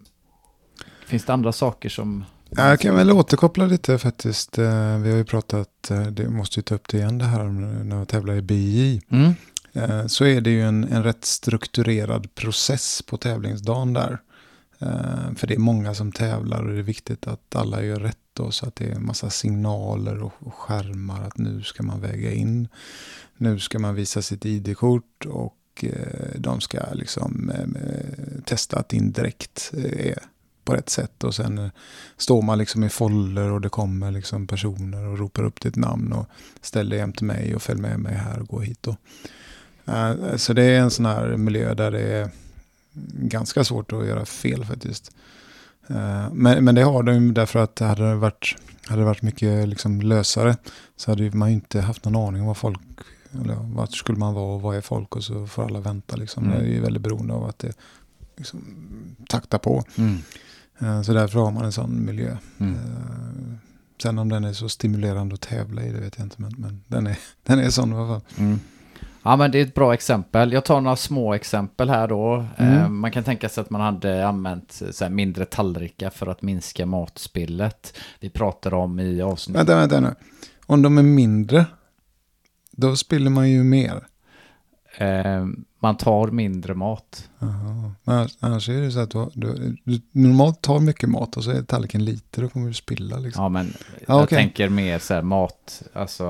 finns 1.06 1.24
det 1.24 1.32
andra 1.32 1.52
saker 1.52 1.88
som... 1.88 2.24
Jag 2.50 2.80
kan 2.80 2.94
väl 2.96 3.12
återkoppla 3.12 3.66
lite 3.66 3.98
faktiskt. 3.98 4.58
Eh, 4.58 4.98
Vi 4.98 5.10
har 5.10 5.16
ju 5.16 5.24
pratat, 5.24 5.90
eh, 5.90 6.06
det 6.06 6.28
måste 6.28 6.58
ju 6.58 6.62
ta 6.62 6.74
upp 6.74 6.88
det 6.88 6.98
igen 6.98 7.18
det 7.18 7.24
här 7.24 7.40
om 7.40 7.60
när 7.88 7.96
jag 7.96 8.08
tävlar 8.08 8.34
i 8.34 8.42
BI. 8.42 9.00
Mm. 9.10 9.32
Eh, 9.72 10.06
Så 10.06 10.24
är 10.24 10.40
det 10.40 10.50
ju 10.50 10.62
en, 10.62 10.84
en 10.84 11.02
rätt 11.02 11.24
strukturerad 11.24 12.34
process 12.34 13.02
på 13.02 13.16
tävlingsdagen 13.16 13.92
där. 13.92 14.18
Eh, 14.78 15.34
För 15.36 15.46
det 15.46 15.54
är 15.54 15.58
många 15.58 15.94
som 15.94 16.12
tävlar 16.12 16.62
och 16.62 16.72
det 16.72 16.78
är 16.78 16.82
viktigt 16.82 17.26
att 17.26 17.56
alla 17.56 17.82
gör 17.82 18.00
rätt 18.00 18.18
då, 18.32 18.50
så 18.50 18.66
att 18.66 18.76
det 18.76 18.84
är 18.84 18.94
en 18.94 19.06
massa 19.06 19.30
signaler 19.30 20.22
och 20.22 20.54
skärmar 20.54 21.22
att 21.22 21.38
nu 21.38 21.62
ska 21.62 21.82
man 21.82 22.00
väga 22.00 22.32
in. 22.32 22.68
Nu 23.36 23.58
ska 23.58 23.78
man 23.78 23.94
visa 23.94 24.22
sitt 24.22 24.44
ID-kort 24.46 25.26
och 25.26 25.54
eh, 25.82 26.30
de 26.38 26.60
ska 26.60 26.78
liksom 26.92 27.50
eh, 27.50 28.42
testa 28.44 28.78
att 28.78 28.88
din 28.88 29.12
direkt 29.12 29.70
är 29.74 30.18
på 30.66 30.74
rätt 30.74 30.90
sätt. 30.90 31.24
Och 31.24 31.34
sen 31.34 31.58
eh, 31.58 31.70
står 32.16 32.42
man 32.42 32.58
liksom 32.58 32.84
i 32.84 32.88
foller 32.88 33.50
och 33.50 33.60
det 33.60 33.68
kommer 33.68 34.10
liksom 34.10 34.46
personer 34.46 35.06
och 35.06 35.18
ropar 35.18 35.42
upp 35.44 35.60
ditt 35.60 35.76
namn 35.76 36.12
och 36.12 36.26
ställer 36.60 36.96
jämte 36.96 37.24
mig 37.24 37.54
och 37.54 37.62
följ 37.62 37.80
med 37.80 38.00
mig 38.00 38.14
här 38.14 38.38
och 38.40 38.48
gå 38.48 38.60
hit. 38.60 38.78
Då. 38.82 38.96
Eh, 39.92 40.36
Så 40.36 40.52
det 40.52 40.62
är 40.62 40.80
en 40.80 40.90
sån 40.90 41.06
här 41.06 41.36
miljö 41.36 41.74
där 41.74 41.90
det 41.90 42.00
är 42.00 42.30
ganska 43.18 43.64
svårt 43.64 43.92
att 43.92 44.06
göra 44.06 44.24
fel 44.24 44.64
faktiskt. 44.64 45.10
Eh, 45.88 46.32
Men, 46.32 46.64
men 46.64 46.74
det 46.74 46.82
har 46.82 47.02
de 47.02 47.34
därför 47.34 47.58
att 47.58 47.76
det 47.76 47.84
hade 47.84 48.14
varit, 48.14 48.56
hade 48.86 49.00
det 49.00 49.06
varit 49.06 49.22
mycket 49.22 49.68
liksom 49.68 50.00
lösare 50.00 50.56
så 50.96 51.10
hade 51.10 51.30
man 51.30 51.48
ju 51.48 51.54
inte 51.54 51.80
haft 51.80 52.04
någon 52.04 52.28
aning 52.28 52.40
om 52.40 52.46
vad 52.46 52.56
folk, 52.56 52.80
eller 53.34 53.54
vart 53.54 53.92
skulle 53.96 54.18
man 54.18 54.34
vara 54.34 54.54
och 54.54 54.62
vad 54.62 54.76
är 54.76 54.80
folk 54.80 55.16
och 55.16 55.24
så 55.24 55.46
får 55.46 55.64
alla 55.64 55.80
vänta 55.80 56.16
liksom. 56.16 56.44
Mm. 56.44 56.58
Det 56.58 56.64
är 56.64 56.68
ju 56.68 56.80
väldigt 56.80 57.02
beroende 57.02 57.34
av 57.34 57.44
att 57.44 57.58
det 57.58 57.72
liksom 58.36 58.60
taktar 59.28 59.58
på. 59.58 59.84
Mm. 59.98 60.18
Eh, 60.78 61.02
Så 61.02 61.12
därför 61.12 61.38
har 61.38 61.50
man 61.50 61.64
en 61.64 61.72
sån 61.72 62.04
miljö. 62.04 62.36
Mm. 62.58 62.74
Eh, 62.74 63.56
Sen 64.02 64.18
om 64.18 64.28
den 64.28 64.44
är 64.44 64.52
så 64.52 64.68
stimulerande 64.68 65.34
att 65.34 65.40
tävla 65.40 65.82
i 65.82 65.92
det 65.92 66.00
vet 66.00 66.18
jag 66.18 66.26
inte. 66.26 66.36
Men, 66.42 66.54
men 66.58 66.82
den, 66.86 67.06
är, 67.06 67.18
den 67.42 67.58
är 67.58 67.70
sån 67.70 67.92
i 67.92 67.96
alla 67.96 68.06
fall. 68.06 68.20
Mm. 68.38 68.60
Ja, 69.22 69.36
men 69.36 69.50
det 69.50 69.58
är 69.58 69.62
ett 69.62 69.74
bra 69.74 69.94
exempel. 69.94 70.52
Jag 70.52 70.64
tar 70.64 70.80
några 70.80 70.96
små 70.96 71.34
exempel 71.34 71.90
här 71.90 72.08
då. 72.08 72.46
Mm. 72.56 72.74
Eh, 72.74 72.88
man 72.88 73.10
kan 73.10 73.24
tänka 73.24 73.48
sig 73.48 73.62
att 73.62 73.70
man 73.70 73.80
hade 73.80 74.28
använt 74.28 74.82
så 74.90 75.08
mindre 75.08 75.44
tallrikar 75.44 76.10
för 76.10 76.26
att 76.26 76.42
minska 76.42 76.86
matspillet. 76.86 77.96
Vi 78.20 78.30
pratade 78.30 78.76
om 78.76 79.00
i 79.00 79.22
avsnitt... 79.22 79.56
Vänta, 79.56 79.76
vänta 79.76 80.00
nu. 80.00 80.14
Om 80.66 80.82
de 80.82 80.98
är 80.98 81.02
mindre, 81.02 81.66
då 82.70 82.96
spiller 82.96 83.30
man 83.30 83.50
ju 83.50 83.64
mer. 83.64 84.06
Eh, 84.98 85.46
man 85.80 85.96
tar 85.96 86.26
mindre 86.26 86.74
mat. 86.74 87.28
Jaha. 87.38 87.92
Men 88.04 88.28
annars- 88.40 88.68
är 88.68 88.80
det 88.80 88.90
så 88.90 89.00
att 89.00 89.10
du, 89.10 89.28
du, 89.34 89.76
du 89.84 90.00
normalt 90.12 90.60
tar 90.62 90.80
mycket 90.80 91.08
mat 91.08 91.36
och 91.36 91.44
så 91.44 91.50
är 91.50 91.62
tallriken 91.62 92.04
lite, 92.04 92.40
då 92.40 92.48
kommer 92.48 92.66
du 92.68 92.74
spilla 92.74 93.16
liksom. 93.18 93.42
Ja, 93.42 93.48
men 93.48 93.74
Ja, 93.98 94.04
jag 94.06 94.22
okej. 94.24 94.38
tänker 94.38 94.68
mer 94.68 94.98
så 94.98 95.14
här 95.14 95.22
mat, 95.22 95.82
alltså 95.92 96.24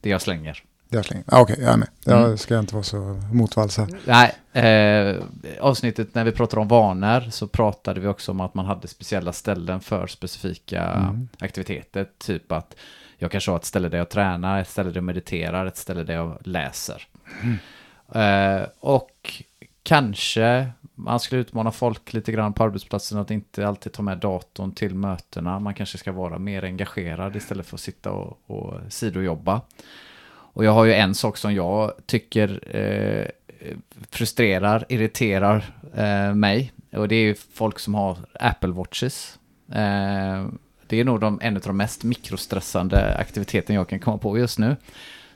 det 0.00 0.08
jag 0.10 0.22
slänger. 0.22 0.62
Jag 0.88 1.04
slänger. 1.04 1.24
Ah, 1.28 1.40
Okej, 1.40 1.56
jag 1.60 1.72
är 1.72 1.76
med. 1.76 1.88
Jag 2.04 2.24
Mm. 2.24 2.38
ska 2.38 2.58
inte 2.58 2.74
vara 2.74 2.84
så 2.84 2.96
motvalls 3.32 3.78
här. 3.78 3.88
Nej, 4.06 4.32
eh, 4.64 5.22
avsnittet 5.60 6.14
när 6.14 6.24
vi 6.24 6.32
pratade 6.32 6.60
om 6.62 6.68
vanor 6.68 7.30
så 7.30 7.46
pratade 7.48 8.00
vi 8.00 8.06
också 8.06 8.32
om 8.32 8.40
att 8.40 8.54
man 8.54 8.66
hade 8.66 8.88
speciella 8.88 9.32
ställen 9.32 9.80
för 9.80 10.06
specifika 10.06 10.82
Mm. 10.84 11.28
aktiviteter. 11.38 12.06
Typ 12.18 12.52
att 12.52 12.74
jag 13.18 13.30
kanske 13.30 13.50
har 13.50 13.56
ett 13.58 13.64
ställe 13.64 13.88
där 13.88 13.98
jag 13.98 14.08
tränar, 14.10 14.60
ett 14.60 14.68
ställe 14.68 14.88
där 14.90 14.96
jag 14.96 15.04
mediterar, 15.04 15.66
ett 15.66 15.76
ställe 15.76 16.02
där 16.04 16.14
jag 16.14 16.38
läser. 16.44 17.02
Eh, 18.14 18.66
och 18.80 19.42
kanske 19.82 20.68
man 20.94 21.20
skulle 21.20 21.40
utmana 21.40 21.72
folk 21.72 22.12
lite 22.12 22.32
grann 22.32 22.52
på 22.52 22.64
arbetsplatsen 22.64 23.18
att 23.18 23.30
inte 23.30 23.68
alltid 23.68 23.92
ta 23.92 24.02
med 24.02 24.18
datorn 24.18 24.72
till 24.72 24.94
mötena. 24.94 25.58
Man 25.58 25.74
kanske 25.74 25.98
ska 25.98 26.12
vara 26.12 26.38
mer 26.38 26.64
engagerad 26.64 27.36
istället 27.36 27.66
för 27.66 27.76
att 27.76 27.80
sitta 27.80 28.10
och, 28.10 28.38
och 28.46 28.80
sidojobba. 28.88 29.60
Och 30.54 30.64
jag 30.64 30.72
har 30.72 30.84
ju 30.84 30.94
en 30.94 31.14
sak 31.14 31.36
som 31.36 31.54
jag 31.54 31.92
tycker 32.06 32.76
eh, 32.76 33.26
frustrerar, 34.10 34.84
irriterar 34.88 35.64
eh, 35.94 36.34
mig. 36.34 36.72
Och 36.92 37.08
det 37.08 37.14
är 37.14 37.22
ju 37.22 37.34
folk 37.34 37.78
som 37.78 37.94
har 37.94 38.18
Apple 38.40 38.72
Watches. 38.72 39.38
Eh, 39.68 40.46
det 40.86 41.00
är 41.00 41.04
nog 41.04 41.20
de, 41.20 41.40
en 41.42 41.56
av 41.56 41.62
de 41.62 41.76
mest 41.76 42.04
mikrostressande 42.04 43.16
aktiviteterna 43.16 43.74
jag 43.74 43.88
kan 43.88 44.00
komma 44.00 44.18
på 44.18 44.38
just 44.38 44.58
nu. 44.58 44.76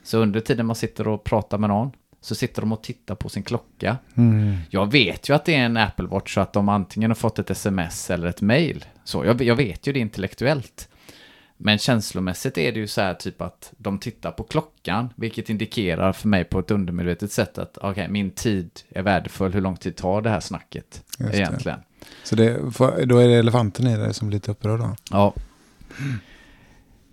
Så 0.03 0.17
under 0.17 0.39
tiden 0.39 0.65
man 0.65 0.75
sitter 0.75 1.07
och 1.07 1.23
pratar 1.23 1.57
med 1.57 1.69
någon 1.69 1.91
så 2.21 2.35
sitter 2.35 2.61
de 2.61 2.71
och 2.71 2.83
tittar 2.83 3.15
på 3.15 3.29
sin 3.29 3.43
klocka. 3.43 3.97
Mm. 4.15 4.57
Jag 4.69 4.91
vet 4.91 5.29
ju 5.29 5.35
att 5.35 5.45
det 5.45 5.55
är 5.55 5.65
en 5.65 5.77
Apple 5.77 6.07
Watch 6.07 6.33
så 6.33 6.41
att 6.41 6.53
de 6.53 6.69
antingen 6.69 7.11
har 7.11 7.15
fått 7.15 7.39
ett 7.39 7.49
sms 7.49 8.09
eller 8.09 8.27
ett 8.27 8.41
mail. 8.41 8.85
Så 9.03 9.25
jag, 9.25 9.41
jag 9.41 9.55
vet 9.55 9.87
ju 9.87 9.93
det 9.93 9.99
intellektuellt. 9.99 10.89
Men 11.61 11.77
känslomässigt 11.77 12.57
är 12.57 12.71
det 12.71 12.79
ju 12.79 12.87
så 12.87 13.01
här 13.01 13.13
typ 13.13 13.41
att 13.41 13.73
de 13.77 13.99
tittar 13.99 14.31
på 14.31 14.43
klockan, 14.43 15.13
vilket 15.15 15.49
indikerar 15.49 16.13
för 16.13 16.27
mig 16.27 16.43
på 16.43 16.59
ett 16.59 16.71
undermedvetet 16.71 17.31
sätt 17.31 17.57
att 17.57 17.77
okej, 17.77 18.07
min 18.09 18.31
tid 18.31 18.69
är 18.89 19.01
värdefull, 19.01 19.53
hur 19.53 19.61
lång 19.61 19.75
tid 19.75 19.95
tar 19.95 20.21
det 20.21 20.29
här 20.29 20.39
snacket 20.39 21.03
Just 21.19 21.31
det. 21.31 21.37
egentligen? 21.37 21.79
Så 22.23 22.35
det, 22.35 22.57
då 23.05 23.17
är 23.17 23.27
det 23.27 23.35
elefanten 23.35 23.87
i 23.87 23.97
det 23.97 24.13
som 24.13 24.27
blir 24.27 24.35
lite 24.35 24.51
upprörd 24.51 24.79
då? 24.79 24.95
Ja, 25.11 25.33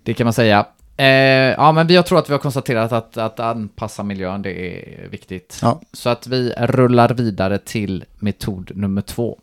det 0.03 0.15
kan 0.15 0.25
man 0.25 0.33
säga. 0.33 0.67
Eh, 0.97 1.07
ja, 1.07 1.73
men 1.73 1.89
jag 1.89 2.07
tror 2.07 2.19
att 2.19 2.29
vi 2.29 2.33
har 2.33 2.39
konstaterat 2.39 2.93
att, 2.93 3.17
att 3.17 3.41
anpassa 3.41 4.03
miljön, 4.03 4.43
det 4.43 4.51
är 4.51 5.09
viktigt. 5.09 5.59
Ja. 5.63 5.81
Så 5.93 6.09
att 6.09 6.27
vi 6.27 6.55
rullar 6.59 7.15
vidare 7.15 7.59
till 7.59 8.05
metod 8.19 8.73
nummer 8.75 9.03
två. 9.03 9.39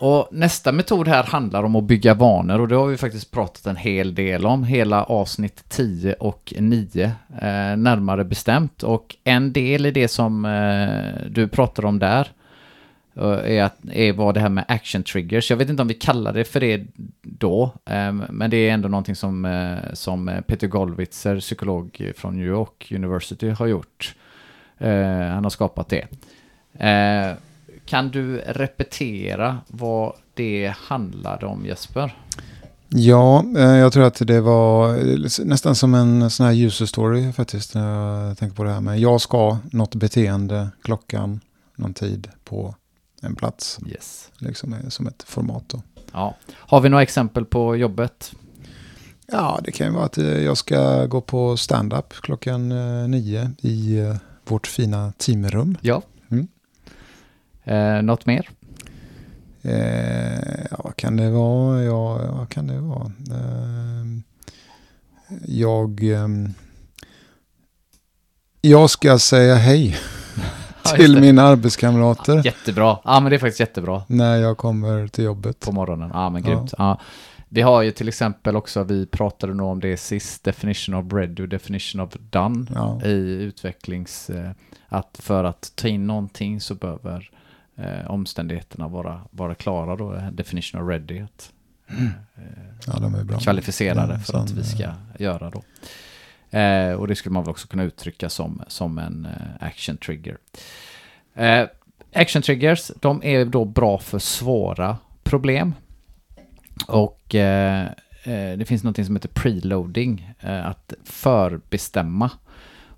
Och 0.00 0.28
nästa 0.32 0.72
metod 0.72 1.08
här 1.08 1.22
handlar 1.22 1.62
om 1.62 1.76
att 1.76 1.84
bygga 1.84 2.14
vanor 2.14 2.60
och 2.60 2.68
det 2.68 2.74
har 2.74 2.86
vi 2.86 2.96
faktiskt 2.96 3.30
pratat 3.30 3.66
en 3.66 3.76
hel 3.76 4.14
del 4.14 4.46
om. 4.46 4.64
Hela 4.64 5.04
avsnitt 5.04 5.64
10 5.68 6.12
och 6.12 6.54
9 6.58 7.04
eh, 7.04 7.12
närmare 7.76 8.24
bestämt. 8.24 8.82
Och 8.82 9.16
en 9.24 9.52
del 9.52 9.86
i 9.86 9.90
det 9.90 10.08
som 10.08 10.44
eh, 10.44 11.30
du 11.30 11.48
pratar 11.48 11.84
om 11.84 11.98
där 11.98 12.28
eh, 13.16 13.56
är, 13.56 13.62
att, 13.62 13.76
är 13.92 14.12
vad 14.12 14.34
det 14.34 14.40
här 14.40 14.48
med 14.48 14.64
action 14.68 15.02
triggers. 15.02 15.50
Jag 15.50 15.56
vet 15.56 15.68
inte 15.68 15.82
om 15.82 15.88
vi 15.88 15.94
kallar 15.94 16.32
det 16.32 16.44
för 16.44 16.60
det 16.60 16.86
då, 17.40 17.72
eh, 17.84 18.12
men 18.12 18.50
det 18.50 18.56
är 18.56 18.72
ändå 18.72 18.88
någonting 18.88 19.16
som, 19.16 19.44
eh, 19.44 19.92
som 19.92 20.42
Peter 20.46 20.66
Gollwitzer, 20.66 21.40
psykolog 21.40 22.12
från 22.16 22.36
New 22.36 22.46
York 22.46 22.92
University, 22.94 23.48
har 23.50 23.66
gjort. 23.66 24.14
Eh, 24.78 25.26
han 25.28 25.44
har 25.44 25.50
skapat 25.50 25.88
det. 25.88 26.06
Eh, 26.86 27.36
kan 27.84 28.08
du 28.08 28.36
repetera 28.36 29.58
vad 29.66 30.12
det 30.34 30.74
handlade 30.76 31.46
om 31.46 31.66
Jesper? 31.66 32.14
Ja, 32.88 33.44
jag 33.54 33.92
tror 33.92 34.04
att 34.04 34.26
det 34.26 34.40
var 34.40 34.98
nästan 35.44 35.74
som 35.74 35.94
en 35.94 36.30
sån 36.30 36.46
här 36.46 36.66
user 36.66 36.86
story 36.86 37.32
faktiskt. 37.32 37.74
När 37.74 38.26
jag 38.28 38.38
tänker 38.38 38.56
på 38.56 38.64
det 38.64 38.72
här 38.72 38.80
med 38.80 38.98
jag 38.98 39.20
ska, 39.20 39.58
något 39.72 39.94
beteende, 39.94 40.68
klockan, 40.82 41.40
någon 41.76 41.94
tid 41.94 42.28
på 42.44 42.74
en 43.22 43.36
plats. 43.36 43.78
Yes. 43.86 44.30
Liksom 44.38 44.74
som 44.88 45.06
ett 45.06 45.22
format 45.22 45.64
då. 45.66 45.82
Ja. 46.12 46.36
Har 46.52 46.80
vi 46.80 46.88
några 46.88 47.02
exempel 47.02 47.44
på 47.44 47.76
jobbet? 47.76 48.32
Ja, 49.26 49.60
det 49.64 49.72
kan 49.72 49.86
ju 49.86 49.92
vara 49.92 50.04
att 50.04 50.18
eh, 50.18 50.38
jag 50.38 50.56
ska 50.56 51.06
gå 51.06 51.20
på 51.20 51.56
stand-up 51.56 52.12
klockan 52.12 52.72
eh, 52.72 53.08
nio 53.08 53.50
i 53.58 53.98
eh, 53.98 54.16
vårt 54.44 54.66
fina 54.66 55.12
teamrum. 55.18 55.76
Ja. 55.80 56.02
Mm. 56.30 56.48
Eh, 57.64 58.02
något 58.02 58.26
mer? 58.26 58.48
Eh, 59.62 60.64
ja, 60.70 60.80
vad 60.84 60.96
kan 60.96 61.16
det 61.16 61.30
vara? 61.30 61.82
Ja, 61.82 62.32
vad 62.32 62.48
kan 62.48 62.66
det 62.66 62.80
vara? 62.80 63.12
Eh, 63.30 64.06
jag, 65.46 66.02
ehm, 66.02 66.54
jag 68.60 68.90
ska 68.90 69.18
säga 69.18 69.54
hej 69.54 69.96
till 70.96 71.20
mina 71.20 71.42
arbetskamrater 71.42 72.42
Jättebra. 72.44 72.98
Ja, 73.04 73.20
men 73.20 73.30
det 73.30 73.36
är 73.36 73.38
faktiskt 73.38 73.60
jättebra. 73.60 74.02
när 74.06 74.36
jag 74.36 74.56
kommer 74.58 75.08
till 75.08 75.24
jobbbbet. 75.24 75.60
På 75.60 75.72
morgonen. 75.72 76.10
Ja, 76.14 76.30
men 76.30 76.42
grymt. 76.42 76.74
Ja. 76.78 77.00
Vi 77.48 77.60
har 77.60 77.82
ju 77.82 77.90
till 77.90 78.08
exempel 78.08 78.56
också, 78.56 78.84
vi 78.84 79.06
pratade 79.06 79.54
nog 79.54 79.68
om 79.68 79.80
det 79.80 79.96
sist, 79.96 80.44
definition 80.44 80.94
of 80.94 81.12
ready 81.12 81.42
och 81.42 81.48
definition 81.48 82.00
of 82.00 82.10
done 82.30 82.66
Ja. 82.74 83.00
i 83.04 83.42
utvecklings... 83.42 84.30
Eh, 84.30 84.50
att 84.92 85.20
för 85.22 85.44
att 85.44 85.72
ta 85.74 85.88
in 85.88 86.06
någonting 86.06 86.60
så 86.60 86.74
behöver 86.74 87.30
eh, 87.76 88.10
omständigheterna 88.10 88.88
vara, 88.88 89.20
vara 89.30 89.54
klara 89.54 89.96
då, 89.96 90.14
eh, 90.14 90.30
definition 90.30 90.82
of 90.82 90.88
ready. 90.88 91.20
Att, 91.20 91.52
eh, 91.88 92.04
ja, 92.86 92.92
de 93.00 93.14
är 93.14 93.24
bra. 93.24 93.38
kvalificerade 93.38 94.12
Ja, 94.12 94.18
för 94.18 94.38
att 94.38 94.50
vi 94.50 94.64
ska 94.64 94.82
eh, 94.82 94.92
göra 95.18 95.50
då. 95.50 95.62
Eh, 96.50 96.92
och 96.92 97.08
det 97.08 97.16
skulle 97.16 97.32
man 97.32 97.42
väl 97.42 97.50
också 97.50 97.68
kunna 97.68 97.82
uttrycka 97.82 98.28
som, 98.28 98.62
som 98.66 98.98
en 98.98 99.26
eh, 99.26 99.66
action 99.66 99.96
trigger. 99.96 100.38
Eh, 101.34 101.66
action 102.14 102.42
triggers, 102.42 102.90
de 103.00 103.22
är 103.24 103.44
då 103.44 103.64
bra 103.64 103.98
för 103.98 104.18
svåra 104.18 104.96
problem. 105.22 105.74
Och 106.86 107.34
eh, 107.34 107.84
eh 108.24 108.58
det 108.58 108.64
finns 108.68 108.84
något 108.84 109.06
som 109.06 109.16
heter 109.16 109.28
preloading, 109.28 110.34
eh, 110.40 110.66
att 110.66 110.94
förbestämma. 111.04 112.30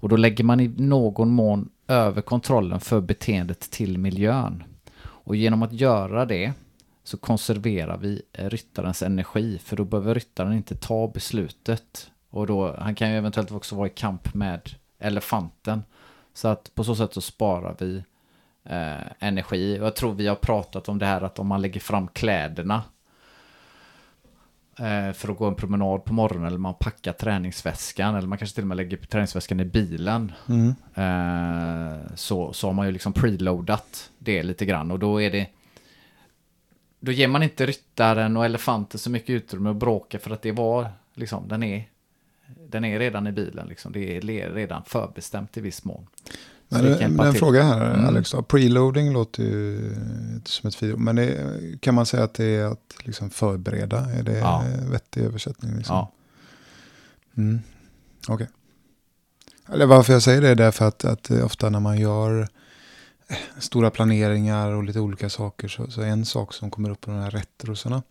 Och 0.02 0.08
då 0.08 0.16
lägger 0.16 0.44
man 0.44 0.60
i 0.60 0.68
någon 0.68 1.30
mån 1.30 1.68
över 1.88 2.22
kontrollen 2.22 2.80
för 2.80 3.00
beteendet 3.00 3.60
till 3.60 3.98
miljön. 3.98 4.64
Och 5.02 5.36
genom 5.36 5.62
att 5.62 5.72
göra 5.72 6.24
det 6.26 6.52
så 7.04 7.16
konserverar 7.16 7.96
vi 7.96 8.22
ryttarens 8.32 9.02
energi, 9.02 9.58
för 9.64 9.76
då 9.76 9.84
behöver 9.84 10.14
ryttaren 10.14 10.52
inte 10.52 10.76
ta 10.76 11.08
beslutet. 11.08 12.10
Och 12.32 12.46
då, 12.46 12.76
han 12.78 12.94
kan 12.94 13.10
ju 13.10 13.16
eventuellt 13.16 13.52
också 13.52 13.76
vara 13.76 13.86
i 13.86 13.90
kamp 13.90 14.34
med 14.34 14.70
elefanten. 14.98 15.82
Så 16.34 16.48
att 16.48 16.74
på 16.74 16.84
så 16.84 16.96
sätt 16.96 17.14
så 17.14 17.20
sparar 17.20 17.76
vi 17.78 18.02
eh, 18.64 19.06
energi. 19.18 19.80
Och 19.80 19.86
jag 19.86 19.96
tror 19.96 20.14
vi 20.14 20.26
har 20.26 20.36
pratat 20.36 20.88
om 20.88 20.98
det 20.98 21.06
här 21.06 21.20
att 21.20 21.38
om 21.38 21.46
man 21.46 21.62
lägger 21.62 21.80
fram 21.80 22.08
kläderna 22.08 22.82
eh, 24.78 25.12
för 25.12 25.32
att 25.32 25.38
gå 25.38 25.46
en 25.46 25.54
promenad 25.54 26.04
på 26.04 26.14
morgonen 26.14 26.46
eller 26.46 26.58
man 26.58 26.74
packar 26.74 27.12
träningsväskan 27.12 28.14
eller 28.14 28.28
man 28.28 28.38
kanske 28.38 28.54
till 28.54 28.64
och 28.64 28.68
med 28.68 28.76
lägger 28.76 28.96
träningsväskan 28.96 29.60
i 29.60 29.64
bilen. 29.64 30.32
Mm. 30.48 30.74
Eh, 30.94 32.14
så, 32.14 32.52
så 32.52 32.66
har 32.66 32.74
man 32.74 32.86
ju 32.86 32.92
liksom 32.92 33.12
preloadat 33.12 34.10
det 34.18 34.42
lite 34.42 34.64
grann 34.64 34.90
och 34.90 34.98
då 34.98 35.22
är 35.22 35.30
det 35.30 35.46
då 37.00 37.12
ger 37.12 37.28
man 37.28 37.42
inte 37.42 37.66
ryttaren 37.66 38.36
och 38.36 38.44
elefanten 38.44 39.00
så 39.00 39.10
mycket 39.10 39.30
utrymme 39.30 39.70
att 39.70 39.76
bråka 39.76 40.18
för 40.18 40.30
att 40.30 40.42
det 40.42 40.52
var 40.52 40.88
liksom, 41.14 41.48
den 41.48 41.62
är 41.62 41.91
den 42.72 42.84
är 42.84 42.98
redan 42.98 43.26
i 43.26 43.32
bilen 43.32 43.68
liksom. 43.68 43.92
Det 43.92 44.16
är 44.16 44.50
redan 44.54 44.82
förbestämt 44.86 45.56
i 45.56 45.60
viss 45.60 45.84
mån. 45.84 46.06
Men 46.68 46.84
det, 46.84 47.08
men 47.08 47.26
en 47.26 47.34
fråga 47.34 47.62
här, 47.62 47.94
mm. 47.94 48.06
Alex. 48.06 48.30
Då. 48.30 48.42
Preloading 48.42 49.12
låter 49.12 49.42
ju 49.42 49.94
som 50.44 50.68
ett 50.68 50.74
fint 50.74 50.98
Men 50.98 51.16
det, 51.16 51.58
kan 51.80 51.94
man 51.94 52.06
säga 52.06 52.24
att 52.24 52.34
det 52.34 52.44
är 52.44 52.64
att 52.66 52.96
liksom 53.04 53.30
förbereda? 53.30 54.10
Är 54.10 54.22
det 54.22 54.38
ja. 54.38 54.64
vettig 54.90 55.22
översättning? 55.22 55.76
Liksom? 55.76 55.96
Ja. 55.96 56.12
Mm. 57.36 57.60
Okej. 58.28 58.34
Okay. 58.34 58.46
Eller 59.74 59.86
varför 59.86 60.12
jag 60.12 60.22
säger 60.22 60.40
det 60.40 60.48
är 60.48 60.54
därför 60.54 60.88
att, 60.88 61.04
att 61.04 61.30
ofta 61.30 61.70
när 61.70 61.80
man 61.80 61.98
gör 61.98 62.40
eh, 63.28 63.36
stora 63.58 63.90
planeringar 63.90 64.70
och 64.70 64.84
lite 64.84 65.00
olika 65.00 65.30
saker 65.30 65.68
så, 65.68 65.90
så 65.90 66.02
en 66.02 66.24
sak 66.24 66.54
som 66.54 66.70
kommer 66.70 66.90
upp 66.90 67.00
på 67.00 67.10
de 67.10 67.20
här 67.20 67.30
retrosarna 67.30 68.02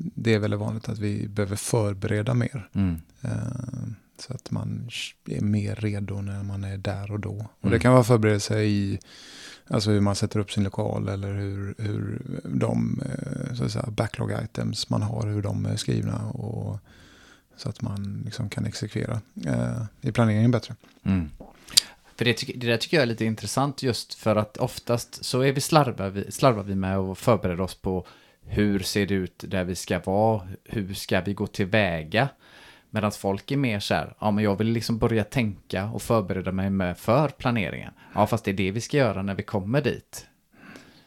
det 0.00 0.34
är 0.34 0.38
väldigt 0.38 0.60
vanligt 0.60 0.88
att 0.88 0.98
vi 0.98 1.28
behöver 1.28 1.56
förbereda 1.56 2.34
mer. 2.34 2.68
Mm. 2.72 3.00
Uh, 3.24 3.92
så 4.18 4.34
att 4.34 4.50
man 4.50 4.90
är 5.26 5.40
mer 5.40 5.74
redo 5.74 6.20
när 6.20 6.42
man 6.42 6.64
är 6.64 6.78
där 6.78 7.12
och 7.12 7.20
då. 7.20 7.32
Mm. 7.32 7.46
Och 7.60 7.70
det 7.70 7.78
kan 7.78 7.92
vara 7.92 8.04
förberedelse 8.04 8.60
i 8.60 9.00
alltså 9.66 9.90
hur 9.90 10.00
man 10.00 10.14
sätter 10.14 10.40
upp 10.40 10.52
sin 10.52 10.64
lokal 10.64 11.08
eller 11.08 11.34
hur, 11.34 11.74
hur 11.78 12.22
de 12.44 13.02
eh, 13.04 13.54
så 13.54 13.64
att 13.64 13.72
säga, 13.72 13.90
backlog 13.90 14.32
items 14.44 14.90
man 14.90 15.02
har, 15.02 15.26
hur 15.26 15.42
de 15.42 15.66
är 15.66 15.76
skrivna. 15.76 16.28
Och, 16.28 16.78
så 17.56 17.68
att 17.68 17.82
man 17.82 18.22
liksom 18.24 18.48
kan 18.48 18.66
exekvera 18.66 19.20
uh, 19.46 19.84
i 20.00 20.12
planeringen 20.12 20.50
bättre. 20.50 20.74
Mm. 21.02 21.30
För 22.16 22.24
det, 22.24 22.42
det 22.56 22.66
där 22.66 22.76
tycker 22.76 22.96
jag 22.96 23.02
är 23.02 23.06
lite 23.06 23.24
intressant 23.24 23.82
just 23.82 24.14
för 24.14 24.36
att 24.36 24.56
oftast 24.56 25.24
så 25.24 25.40
är 25.40 25.52
vi 25.52 25.60
slarvar 25.60 26.10
vi, 26.10 26.32
slarvar 26.32 26.62
vi 26.62 26.74
med 26.74 26.98
att 26.98 27.18
förbereda 27.18 27.62
oss 27.62 27.74
på 27.74 28.06
hur 28.42 28.78
ser 28.78 29.06
det 29.06 29.14
ut 29.14 29.44
där 29.48 29.64
vi 29.64 29.74
ska 29.74 29.98
vara? 29.98 30.48
Hur 30.64 30.94
ska 30.94 31.20
vi 31.20 31.34
gå 31.34 31.46
tillväga? 31.46 32.28
Medan 32.90 33.12
folk 33.12 33.50
är 33.50 33.56
mer 33.56 33.80
så 33.80 33.94
här, 33.94 34.14
ja 34.18 34.30
men 34.30 34.44
jag 34.44 34.58
vill 34.58 34.66
liksom 34.66 34.98
börja 34.98 35.24
tänka 35.24 35.86
och 35.86 36.02
förbereda 36.02 36.52
mig 36.52 36.70
med 36.70 36.98
för 36.98 37.28
planeringen. 37.28 37.92
Ja 38.14 38.26
fast 38.26 38.44
det 38.44 38.50
är 38.50 38.54
det 38.54 38.70
vi 38.70 38.80
ska 38.80 38.96
göra 38.96 39.22
när 39.22 39.34
vi 39.34 39.42
kommer 39.42 39.80
dit. 39.80 40.26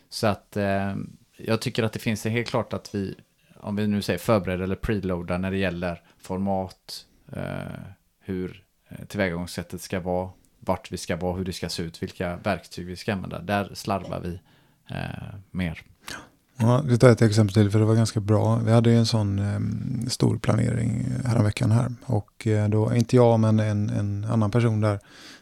Så 0.10 0.28
att 0.28 0.58
eh, 0.58 0.96
jag 1.38 1.62
tycker 1.62 1.84
att 1.84 1.94
det 1.94 2.00
finns 2.00 2.26
helt 2.26 2.48
klart 2.48 2.74
att 2.74 2.96
vi, 2.96 3.16
om 3.56 3.76
vi 3.76 3.88
nu 3.88 4.02
säger 4.02 4.20
förbereda 4.20 4.64
eller 4.64 4.76
preloada 4.76 5.38
när 5.38 5.52
det 5.52 5.58
gäller 5.58 6.02
format, 6.18 7.06
eh, 7.32 7.82
hur 8.20 8.64
eh, 8.90 9.06
tillvägagångssättet 9.06 9.82
ska 9.82 10.00
vara, 10.00 10.30
vart 10.60 10.92
vi 10.92 10.98
ska 10.98 11.16
vara, 11.16 11.36
hur 11.38 11.46
det 11.46 11.54
ska 11.54 11.70
se 11.70 11.84
ut, 11.84 12.04
vilka 12.04 12.36
verktyg 12.36 12.86
vi 12.86 12.96
ska 12.96 13.14
använda. 13.14 13.40
Där 13.40 13.72
slarvar 13.74 14.20
vi 14.20 14.40
eh, 14.90 15.36
mer. 15.52 15.84
Ja, 16.58 16.82
vi 16.86 16.98
tar 16.98 17.10
ett 17.10 17.22
exempel 17.22 17.54
till 17.54 17.72
för 17.72 17.80
det 17.80 17.86
var 17.86 17.96
ganska 17.96 18.20
bra. 18.20 18.56
Vi 18.66 18.72
hade 18.72 18.90
ju 18.90 18.98
en 18.98 19.06
sån 19.06 19.40
eh, 19.40 20.10
stor 20.10 20.38
planering 20.38 21.06
häromveckan 21.26 21.72
här. 21.72 21.94
Och 22.06 22.48
eh, 22.48 22.70
då, 22.70 22.96
inte 22.96 23.16
jag 23.16 23.40
men 23.40 23.60
en, 23.60 23.90
en 23.90 24.26
annan 24.30 24.52
person 24.52 24.82
där. 24.82 25.00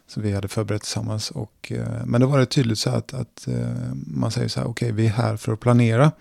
som 0.08 0.24
vi 0.24 0.34
hade 0.34 0.48
förberett 0.48 0.82
tillsammans. 0.82 1.32
Och, 1.32 1.72
eh, 1.72 2.06
men 2.06 2.22
det 2.22 2.28
var 2.28 2.40
det 2.40 2.46
tydligt 2.46 2.80
så 2.80 2.90
att, 2.90 3.14
att 3.14 3.48
eh, 3.48 3.94
man 3.94 4.32
säger 4.32 4.48
så 4.48 4.60
här, 4.60 4.68
okej 4.68 4.86
okay, 4.86 4.96
vi 4.96 5.08
är 5.08 5.12
här 5.12 5.38
för 5.38 5.54
att 5.54 5.60
planera. 5.60 6.12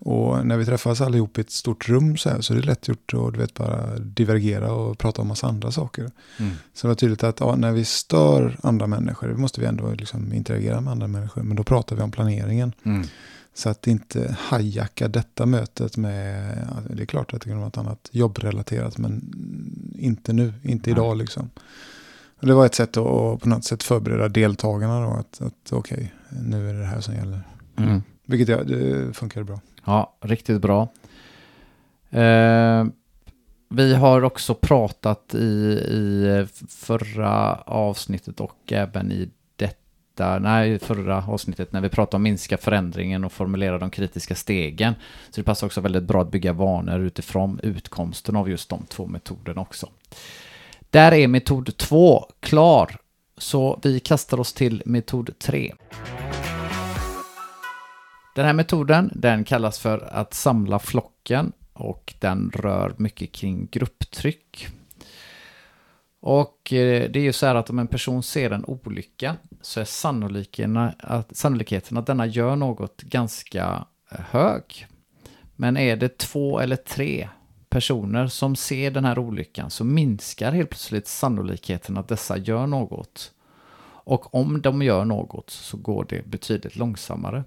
Och 0.00 0.46
när 0.46 0.56
vi 0.56 0.64
träffas 0.64 1.00
allihop 1.00 1.38
i 1.38 1.40
ett 1.40 1.50
stort 1.50 1.88
rum 1.88 2.16
så, 2.16 2.30
här, 2.30 2.40
så 2.40 2.52
är 2.52 2.56
det 2.56 2.66
lätt 2.66 2.88
gjort 2.88 3.14
att 3.14 3.32
du 3.32 3.40
vet, 3.40 3.54
bara 3.54 3.98
divergera 3.98 4.72
och 4.72 4.98
prata 4.98 5.22
om 5.22 5.28
massa 5.28 5.46
andra 5.46 5.70
saker. 5.70 6.10
Mm. 6.38 6.52
Så 6.74 6.86
det 6.86 6.88
var 6.88 6.94
tydligt 6.94 7.22
att 7.22 7.40
ja, 7.40 7.56
när 7.56 7.72
vi 7.72 7.84
stör 7.84 8.58
andra 8.62 8.86
människor, 8.86 9.28
då 9.28 9.36
måste 9.36 9.60
vi 9.60 9.66
ändå 9.66 9.90
liksom 9.90 10.32
interagera 10.32 10.80
med 10.80 10.90
andra 10.92 11.06
människor, 11.06 11.42
men 11.42 11.56
då 11.56 11.64
pratar 11.64 11.96
vi 11.96 12.02
om 12.02 12.10
planeringen. 12.10 12.72
Mm. 12.82 13.06
Så 13.54 13.68
att 13.68 13.86
inte 13.86 14.36
hajacka 14.38 15.08
detta 15.08 15.46
mötet 15.46 15.96
med, 15.96 16.56
det 16.90 17.02
är 17.02 17.06
klart 17.06 17.34
att 17.34 17.40
det 17.40 17.48
kan 17.48 17.58
vara 17.58 17.68
ett 17.68 17.78
annat 17.78 18.08
jobbrelaterat, 18.12 18.98
men 18.98 19.34
inte 19.98 20.32
nu, 20.32 20.52
inte 20.62 20.90
idag 20.90 21.10
ja. 21.10 21.14
liksom. 21.14 21.50
Och 22.40 22.46
det 22.46 22.54
var 22.54 22.66
ett 22.66 22.74
sätt 22.74 22.96
att 22.96 23.40
på 23.40 23.48
något 23.48 23.64
sätt 23.64 23.82
förbereda 23.82 24.28
deltagarna 24.28 25.00
då, 25.00 25.10
att, 25.10 25.40
att 25.40 25.72
okej, 25.72 26.12
okay, 26.28 26.42
nu 26.42 26.68
är 26.68 26.74
det 26.74 26.80
det 26.80 26.86
här 26.86 27.00
som 27.00 27.14
gäller. 27.14 27.42
Mm. 27.76 28.02
Vilket 28.26 28.48
ja, 28.48 28.64
det 28.64 29.16
funkar 29.16 29.42
bra. 29.42 29.60
Ja, 29.84 30.16
riktigt 30.20 30.60
bra. 30.60 30.88
Eh, 32.10 32.84
vi 33.68 33.94
har 33.94 34.24
också 34.24 34.54
pratat 34.54 35.34
i, 35.34 35.38
i 35.90 36.46
förra 36.68 37.54
avsnittet 37.54 38.40
och 38.40 38.72
även 38.72 39.12
i 39.12 39.30
detta, 40.14 40.38
nej, 40.38 40.78
förra 40.78 41.24
avsnittet 41.28 41.72
när 41.72 41.80
vi 41.80 41.88
pratade 41.88 42.16
om 42.16 42.22
minska 42.22 42.58
förändringen 42.58 43.24
och 43.24 43.32
formulera 43.32 43.78
de 43.78 43.90
kritiska 43.90 44.34
stegen. 44.34 44.94
Så 45.30 45.40
det 45.40 45.44
passar 45.44 45.66
också 45.66 45.80
väldigt 45.80 46.02
bra 46.02 46.22
att 46.22 46.30
bygga 46.30 46.52
vanor 46.52 47.00
utifrån 47.00 47.60
utkomsten 47.62 48.36
av 48.36 48.50
just 48.50 48.68
de 48.68 48.86
två 48.88 49.06
metoderna 49.06 49.60
också. 49.60 49.88
Där 50.90 51.12
är 51.12 51.28
metod 51.28 51.76
två 51.76 52.26
klar, 52.40 52.96
så 53.38 53.80
vi 53.82 54.00
kastar 54.00 54.40
oss 54.40 54.52
till 54.52 54.82
metod 54.86 55.38
tre. 55.38 55.72
Den 58.34 58.44
här 58.44 58.52
metoden, 58.52 59.10
den 59.14 59.44
kallas 59.44 59.78
för 59.78 60.08
att 60.12 60.34
samla 60.34 60.78
flocken 60.78 61.52
och 61.72 62.14
den 62.18 62.50
rör 62.54 62.94
mycket 62.96 63.32
kring 63.32 63.68
grupptryck. 63.70 64.68
Och 66.26 66.72
eh, 66.72 67.10
det 67.10 67.18
är 67.18 67.22
ju 67.22 67.32
så 67.32 67.46
här 67.46 67.54
att 67.54 67.70
om 67.70 67.78
en 67.78 67.86
person 67.86 68.22
ser 68.22 68.50
en 68.50 68.64
olycka 68.64 69.36
så 69.60 69.80
är 69.80 69.84
sannolikheten 69.84 70.76
att, 70.98 71.36
sannolikheten 71.36 71.96
att 71.96 72.06
denna 72.06 72.26
gör 72.26 72.56
något 72.56 73.02
ganska 73.02 73.86
eh, 74.10 74.20
hög. 74.30 74.86
Men 75.56 75.76
är 75.76 75.96
det 75.96 76.18
två 76.18 76.60
eller 76.60 76.76
tre 76.76 77.28
personer 77.68 78.26
som 78.26 78.56
ser 78.56 78.90
den 78.90 79.04
här 79.04 79.18
olyckan 79.18 79.70
så 79.70 79.84
minskar 79.84 80.52
helt 80.52 80.70
plötsligt 80.70 81.08
sannolikheten 81.08 81.96
att 81.96 82.08
dessa 82.08 82.36
gör 82.36 82.66
något. 82.66 83.32
Och 83.86 84.34
om 84.34 84.62
de 84.62 84.82
gör 84.82 85.04
något 85.04 85.50
så 85.50 85.76
går 85.76 86.06
det 86.08 86.26
betydligt 86.26 86.76
långsammare. 86.76 87.44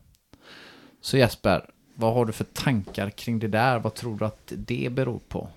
Så 1.02 1.18
Jesper, 1.18 1.70
vad 1.96 2.14
har 2.14 2.26
du 2.26 2.34
för 2.34 2.44
tankar 2.44 3.10
kring 3.10 3.40
det 3.40 3.48
där? 3.48 3.80
Vad 3.80 3.94
tror 3.94 4.18
du 4.18 4.26
att 4.26 4.54
det 4.56 4.92
beror 4.92 5.20
på? 5.20 5.50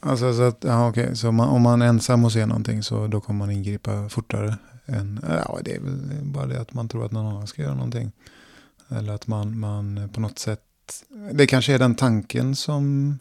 Alltså 0.00 0.34
så 0.34 0.42
att, 0.42 0.64
ja, 0.64 0.88
okej, 0.88 1.16
så 1.16 1.32
man, 1.32 1.48
om 1.48 1.62
man 1.62 1.82
är 1.82 1.86
ensam 1.86 2.24
och 2.24 2.32
ser 2.32 2.46
någonting 2.46 2.82
så 2.82 3.06
då 3.06 3.20
kommer 3.20 3.38
man 3.38 3.50
ingripa 3.50 4.08
fortare. 4.08 4.56
Än, 4.86 5.20
ja, 5.28 5.58
det 5.64 5.74
är 5.74 5.80
väl 5.80 5.98
bara 6.22 6.46
det 6.46 6.60
att 6.60 6.72
man 6.72 6.88
tror 6.88 7.04
att 7.04 7.12
någon 7.12 7.26
annan 7.26 7.46
ska 7.46 7.62
göra 7.62 7.74
någonting. 7.74 8.12
Eller 8.88 9.12
att 9.12 9.26
man, 9.26 9.58
man 9.58 10.10
på 10.12 10.20
något 10.20 10.38
sätt, 10.38 10.60
det 11.32 11.46
kanske 11.46 11.74
är 11.74 11.78
den 11.78 11.94
tanken 11.94 12.56
som 12.56 13.18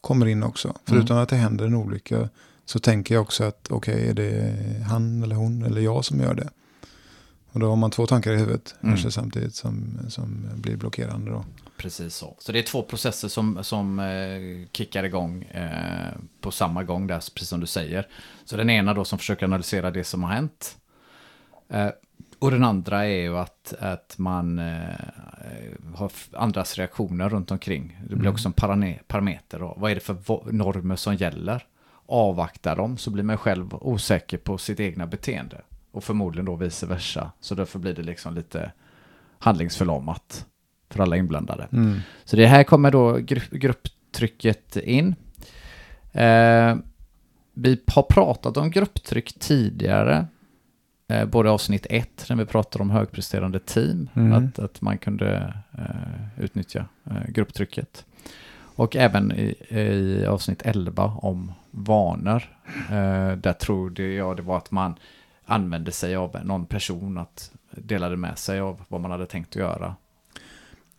kommer 0.00 0.26
in 0.26 0.42
också. 0.42 0.68
Mm. 0.68 0.78
Förutom 0.84 1.16
att 1.16 1.28
det 1.28 1.36
händer 1.36 1.66
en 1.66 1.74
olycka 1.74 2.28
så 2.64 2.78
tänker 2.78 3.14
jag 3.14 3.22
också 3.22 3.44
att 3.44 3.68
okej, 3.70 3.94
okay, 3.94 4.08
är 4.08 4.14
det 4.14 4.56
han 4.88 5.22
eller 5.22 5.36
hon 5.36 5.62
eller 5.62 5.80
jag 5.80 6.04
som 6.04 6.20
gör 6.20 6.34
det? 6.34 6.48
Och 7.52 7.60
då 7.60 7.68
har 7.68 7.76
man 7.76 7.90
två 7.90 8.06
tankar 8.06 8.32
i 8.32 8.36
huvudet 8.36 8.74
mm. 8.80 8.94
kanske 8.94 9.10
samtidigt 9.10 9.54
som, 9.54 9.98
som 10.08 10.46
blir 10.54 10.76
blockerande 10.76 11.30
då. 11.30 11.44
Precis 11.76 12.14
så. 12.14 12.36
Så 12.38 12.52
det 12.52 12.58
är 12.58 12.62
två 12.62 12.82
processer 12.82 13.28
som, 13.28 13.64
som 13.64 13.98
eh, 13.98 14.68
kickar 14.72 15.04
igång 15.04 15.42
eh, 15.42 16.12
på 16.40 16.50
samma 16.50 16.82
gång 16.82 17.06
där, 17.06 17.16
precis 17.34 17.48
som 17.48 17.60
du 17.60 17.66
säger. 17.66 18.08
Så 18.44 18.56
den 18.56 18.70
ena 18.70 18.94
då 18.94 19.04
som 19.04 19.18
försöker 19.18 19.46
analysera 19.46 19.90
det 19.90 20.04
som 20.04 20.22
har 20.22 20.30
hänt. 20.30 20.76
Eh, 21.68 21.88
och 22.38 22.50
den 22.50 22.64
andra 22.64 23.04
är 23.04 23.22
ju 23.22 23.38
att, 23.38 23.74
att 23.78 24.14
man 24.18 24.58
eh, 24.58 24.84
har 25.94 26.12
andras 26.32 26.78
reaktioner 26.78 27.28
runt 27.28 27.50
omkring. 27.50 27.98
Det 28.00 28.16
blir 28.16 28.20
mm. 28.20 28.32
också 28.32 28.48
en 28.48 28.52
parameter. 29.06 29.58
Då. 29.58 29.74
Vad 29.76 29.90
är 29.90 29.94
det 29.94 30.00
för 30.00 30.52
normer 30.52 30.96
som 30.96 31.14
gäller? 31.14 31.66
avvaktar 32.06 32.76
dem 32.76 32.96
så 32.96 33.10
blir 33.10 33.24
man 33.24 33.38
själv 33.38 33.74
osäker 33.74 34.38
på 34.38 34.58
sitt 34.58 34.80
egna 34.80 35.06
beteende. 35.06 35.60
Och 35.90 36.04
förmodligen 36.04 36.44
då 36.44 36.56
vice 36.56 36.86
versa. 36.86 37.32
Så 37.40 37.54
därför 37.54 37.78
blir 37.78 37.94
det 37.94 38.02
liksom 38.02 38.34
lite 38.34 38.72
handlingsförlamat 39.38 40.46
för 40.94 41.02
alla 41.02 41.16
inblandade. 41.16 41.68
Mm. 41.72 41.98
Så 42.24 42.36
det 42.36 42.46
här 42.46 42.64
kommer 42.64 42.90
då 42.90 43.16
gru- 43.16 43.58
grupptrycket 43.58 44.76
in. 44.76 45.14
Eh, 46.12 46.76
vi 47.54 47.80
har 47.86 48.02
pratat 48.02 48.56
om 48.56 48.70
grupptryck 48.70 49.38
tidigare. 49.38 50.26
Eh, 51.08 51.24
både 51.24 51.50
avsnitt 51.50 51.86
ett, 51.90 52.26
när 52.28 52.36
vi 52.36 52.44
pratade 52.46 52.82
om 52.82 52.90
högpresterande 52.90 53.58
team. 53.58 54.08
Mm. 54.14 54.32
Att, 54.32 54.58
att 54.58 54.80
man 54.80 54.98
kunde 54.98 55.54
eh, 55.78 56.42
utnyttja 56.44 56.84
eh, 57.10 57.28
grupptrycket. 57.28 58.04
Och 58.76 58.96
även 58.96 59.32
i, 59.32 59.54
i 59.68 60.26
avsnitt 60.26 60.62
11 60.64 61.04
om 61.04 61.52
vanor. 61.70 62.42
Eh, 62.90 63.32
där 63.32 63.52
tror 63.52 64.00
jag 64.00 64.36
det 64.36 64.42
var 64.42 64.56
att 64.56 64.70
man 64.70 64.94
använde 65.46 65.92
sig 65.92 66.16
av 66.16 66.36
någon 66.44 66.66
person 66.66 67.18
att 67.18 67.50
delade 67.70 68.16
med 68.16 68.38
sig 68.38 68.60
av 68.60 68.80
vad 68.88 69.00
man 69.00 69.10
hade 69.10 69.26
tänkt 69.26 69.48
att 69.50 69.56
göra. 69.56 69.94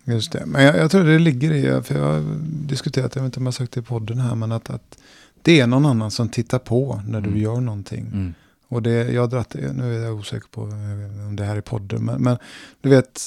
Just 0.06 0.32
det. 0.32 0.44
Men 0.46 0.64
jag, 0.64 0.78
jag 0.78 0.92
tror 0.92 1.04
det 1.04 1.20
ligger 1.20 1.52
i, 1.54 1.84
för 1.84 1.96
jag 2.00 2.06
har 2.14 2.24
diskuterat, 2.68 3.16
jag 3.16 3.22
vet 3.24 3.28
inte 3.30 3.40
om 3.40 3.44
jag 3.46 3.48
har 3.48 3.52
sagt 3.54 3.72
det 3.72 3.80
i 3.80 3.84
podden 3.84 4.20
här, 4.20 4.36
men 4.36 4.52
att, 4.52 4.70
att 4.70 4.98
det 5.42 5.60
är 5.60 5.68
någon 5.68 5.86
annan 5.86 6.12
som 6.12 6.30
tittar 6.30 6.60
på 6.60 7.02
när 7.08 7.22
du 7.22 7.28
Mm. 7.30 7.42
gör 7.42 7.62
någonting. 7.62 8.34
Och 8.68 8.82
det, 8.82 9.12
jag 9.12 9.30
dratt, 9.30 9.56
nu 9.74 9.96
är 10.00 10.04
jag 10.04 10.16
osäker 10.16 10.48
på 10.52 10.62
eh, 10.62 11.28
om 11.28 11.36
det 11.36 11.44
här 11.44 11.56
är 11.56 11.62
podden, 11.62 12.06
men, 12.06 12.22
men 12.22 12.38
du 12.82 12.90
vet, 12.90 13.22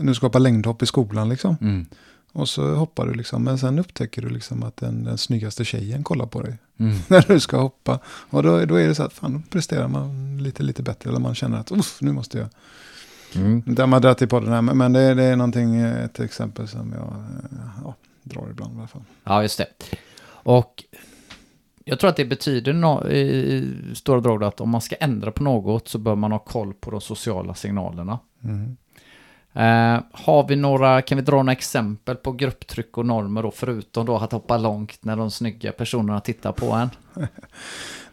nu 0.00 0.14
skapar 0.14 0.40
längdhopp 0.40 0.82
i 0.82 0.86
skolan 0.86 1.28
liksom. 1.28 1.56
Mm. 1.60 1.86
Och 2.32 2.48
så 2.48 2.74
hoppar 2.74 3.06
du 3.06 3.14
liksom, 3.14 3.44
men 3.44 3.58
sen 3.58 3.78
upptäcker 3.78 4.22
du 4.22 4.28
liksom 4.28 4.62
att 4.62 4.76
den, 4.76 5.04
den 5.04 5.18
snyggaste 5.18 5.64
tjejen 5.64 6.04
kollar 6.04 6.26
på 6.26 6.42
dig 6.42 6.58
Mm. 6.80 6.96
när 7.08 7.24
du 7.28 7.40
ska 7.40 7.56
hoppa. 7.60 7.98
Och 8.06 8.42
då, 8.42 8.64
då 8.64 8.74
är 8.74 8.88
det 8.88 8.94
så 8.94 9.02
att 9.02 9.12
fan, 9.12 9.32
då 9.32 9.40
presterar 9.50 9.88
man 9.88 10.38
lite, 10.42 10.62
lite 10.62 10.82
bättre, 10.82 11.10
eller 11.10 11.20
man 11.20 11.34
känner 11.34 11.58
att 11.58 11.72
nu 12.00 12.12
måste 12.12 12.38
jag. 12.38 12.48
Mm. 13.36 13.62
Det 13.66 13.82
har 13.82 13.86
man 13.86 14.02
dragit 14.02 14.22
i 14.22 14.26
podden 14.26 14.52
här, 14.52 14.62
men, 14.62 14.92
det, 14.92 15.14
det 15.14 15.24
är 15.24 15.36
någonting, 15.36 15.80
ett 15.80 16.20
exempel 16.20 16.68
som 16.68 16.92
jag 16.92 17.02
eh, 17.02 17.68
ja, 17.84 17.94
drar 18.22 18.48
ibland 18.50 18.74
i 18.74 18.78
alla 18.78 18.88
fall. 18.88 19.02
Ja, 19.24 19.42
just 19.42 19.58
det. 19.58 19.66
Och 20.26 20.84
jag 21.84 21.98
tror 21.98 22.10
att 22.10 22.16
det 22.16 22.24
betyder 22.24 22.72
no- 22.72 23.08
i 23.10 23.74
stora 23.94 24.20
drag 24.20 24.44
att 24.44 24.60
om 24.60 24.70
man 24.70 24.80
ska 24.80 24.96
ändra 24.96 25.30
på 25.30 25.42
något 25.42 25.88
så 25.88 25.98
bör 25.98 26.14
man 26.14 26.32
ha 26.32 26.38
koll 26.38 26.74
på 26.74 26.90
de 26.90 27.00
sociala 27.00 27.54
signalerna. 27.54 28.18
Mm. 28.44 28.76
Eh, 29.52 30.02
har 30.12 30.48
vi 30.48 30.56
några, 30.56 31.02
kan 31.02 31.18
vi 31.18 31.22
dra 31.22 31.36
några 31.36 31.52
exempel 31.52 32.16
på 32.16 32.32
grupptryck 32.32 32.98
och 32.98 33.06
normer 33.06 33.42
då, 33.42 33.50
förutom 33.50 34.06
då 34.06 34.16
att 34.16 34.32
hoppa 34.32 34.58
långt 34.58 35.04
när 35.04 35.16
de 35.16 35.30
snygga 35.30 35.72
personerna 35.72 36.20
tittar 36.20 36.52
på 36.52 36.72
en? 36.72 36.90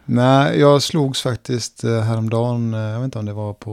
Nej, 0.06 0.60
jag 0.60 0.82
slogs 0.84 1.22
faktiskt 1.22 1.84
eh, 1.84 2.02
häromdagen, 2.02 2.74
eh, 2.74 2.80
jag 2.80 3.00
vet 3.00 3.06
inte 3.06 3.20
om 3.20 3.26
det 3.26 3.34
var 3.34 3.54
på, 3.54 3.72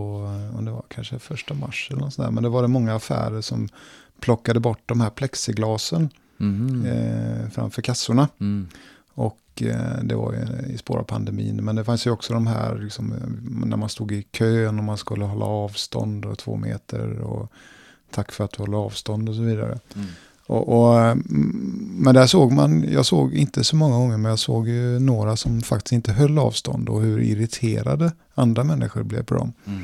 eh, 0.51 0.59
om 0.59 0.65
det 0.65 0.71
var 0.71 0.83
kanske 0.89 1.19
första 1.19 1.55
mars 1.55 1.89
eller 1.91 2.01
något 2.01 2.15
sånt 2.15 2.27
där, 2.27 2.33
men 2.33 2.43
det 2.43 2.49
var 2.49 2.63
det 2.63 2.69
många 2.69 2.95
affärer 2.95 3.41
som 3.41 3.69
plockade 4.21 4.61
bort 4.61 4.81
de 4.87 5.01
här 5.01 5.11
plexiglasen 5.11 6.11
Mhm. 6.37 6.87
eh, 6.87 7.49
framför 7.51 7.83
kassorna. 7.83 8.29
Mm. 8.41 8.69
Och 9.15 9.63
eh, 9.63 10.03
det 10.03 10.15
var 10.15 10.33
ju 10.33 10.73
i 10.75 10.79
spår 10.79 10.99
av 10.99 11.03
pandemin. 11.05 11.65
Men 11.65 11.77
det 11.77 11.85
fanns 11.85 12.07
ju 12.07 12.11
också 12.11 12.33
de 12.33 12.47
här 12.47 12.79
liksom, 12.79 13.15
när 13.67 13.77
man 13.77 13.89
stod 13.89 14.13
i 14.13 14.23
kön 14.23 14.79
och 14.79 14.85
man 14.85 14.99
skulle 14.99 15.25
hålla 15.25 15.45
avstånd 15.45 16.25
och 16.25 16.39
två 16.39 16.57
meter. 16.57 17.19
Och 17.21 17.53
tack 18.11 18.33
för 18.33 18.45
att 18.45 18.53
du 18.53 18.63
håller 18.63 18.79
avstånd 18.79 19.29
och 19.29 19.35
så 19.35 19.43
vidare. 19.43 19.79
Mm. 19.95 20.07
Och, 20.47 20.69
och, 20.69 21.01
eh, 21.01 21.17
men 21.25 22.15
där 22.15 22.27
såg 22.27 22.53
man, 22.53 22.85
jag 22.93 23.07
såg 23.07 23.35
inte 23.35 23.65
så 23.65 23.77
många 23.77 23.97
gånger, 23.97 24.17
men 24.17 24.31
jag 24.31 24.39
såg 24.39 24.69
ju 24.69 24.99
några 24.99 25.37
som 25.37 25.61
faktiskt 25.61 25.93
inte 25.93 26.13
höll 26.13 26.39
avstånd 26.39 26.89
och 26.89 27.01
hur 27.03 27.21
irriterade 27.21 28.13
andra 28.35 28.65
människor 28.65 29.03
blev 29.03 29.23
på 29.25 29.35
dem. 29.35 29.53
Mm. 29.67 29.83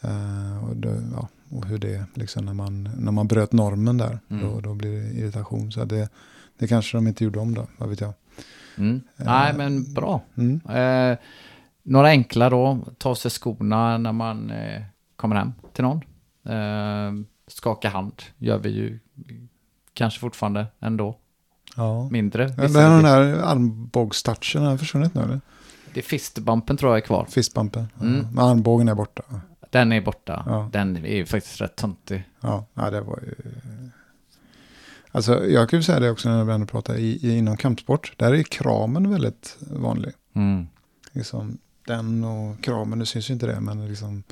Eh, 0.00 0.64
och, 0.64 0.76
det, 0.76 1.02
ja, 1.12 1.28
och 1.48 1.66
hur 1.66 1.78
det, 1.78 2.04
liksom 2.14 2.44
när 2.44 2.54
man, 2.54 2.90
när 2.98 3.12
man 3.12 3.26
bröt 3.28 3.52
normen 3.52 3.98
där, 3.98 4.18
Mm. 4.30 4.42
då, 4.44 4.60
då 4.60 4.74
blir 4.74 4.90
det 5.02 5.10
irritation. 5.20 5.72
Så 5.72 5.84
det, 5.84 6.08
det 6.58 6.66
kanske 6.66 6.96
de 6.96 7.06
inte 7.06 7.24
gjorde 7.24 7.38
om 7.38 7.54
då, 7.54 7.66
vad 7.76 7.88
vet 7.88 8.00
jag. 8.00 8.12
Mm. 8.76 9.00
Nej, 9.16 9.54
men 9.56 9.94
bra. 9.94 10.22
Eh, 10.78 11.18
några 11.82 12.08
enkla 12.08 12.50
då, 12.50 12.78
ta 12.98 13.08
av 13.10 13.14
sig 13.14 13.30
skorna 13.30 13.98
när 13.98 14.12
man 14.12 14.52
kommer 15.16 15.36
hem 15.36 15.52
till 15.72 15.84
någon. 15.84 16.00
Skaka 17.48 17.88
hand 17.88 18.22
gör 18.38 18.58
vi 18.58 18.68
ju 18.70 18.98
kanske 19.94 20.20
fortfarande 20.20 20.66
ändå. 20.80 21.18
Ja. 21.76 22.08
Mindre. 22.08 22.54
Men 22.56 22.72
den 22.72 23.04
här 23.04 23.22
armbågstouchen 23.22 24.62
har 24.62 24.76
försvunnit 24.76 25.14
nu 25.14 25.22
eller? 25.22 25.40
Det 25.94 26.00
är 26.00 26.04
fistbumpen 26.04 26.76
tror 26.76 26.92
jag 26.92 26.96
är 26.96 27.06
kvar. 27.06 27.26
Fistbumpen. 27.30 27.88
Ja. 27.98 28.06
Mm. 28.06 28.26
Men 28.32 28.44
armbågen 28.44 28.88
är 28.88 28.94
borta. 28.94 29.22
Den 29.70 29.92
är 29.92 30.00
borta. 30.00 30.42
Ja. 30.46 30.68
Den 30.72 30.96
är 30.96 31.16
ju 31.16 31.26
faktiskt 31.26 31.60
rätt 31.60 31.76
töntig. 31.76 32.24
Ja, 32.40 32.66
ja 32.74 32.90
det 32.90 33.00
var 33.00 33.18
ju... 33.22 33.34
Alltså 35.12 35.46
jag 35.46 35.68
kan 35.68 35.78
ju 35.78 35.82
säga 35.82 36.00
det 36.00 36.10
också 36.10 36.28
när 36.28 36.44
vi 36.44 36.52
ändå 36.52 36.66
pratar 36.66 36.94
i, 36.94 37.18
i, 37.22 37.38
inom 37.38 37.56
kampsport. 37.56 38.12
Där 38.16 38.34
är 38.34 38.42
kramen 38.42 39.10
väldigt 39.10 39.56
vanlig. 39.60 40.12
Mm. 40.34 40.66
Liksom 41.12 41.58
den 41.86 42.24
och 42.24 42.64
kramen, 42.64 42.98
nu 42.98 43.06
syns 43.06 43.30
ju 43.30 43.34
inte 43.34 43.46
det, 43.46 43.60
men 43.60 43.88
liksom, 43.88 44.22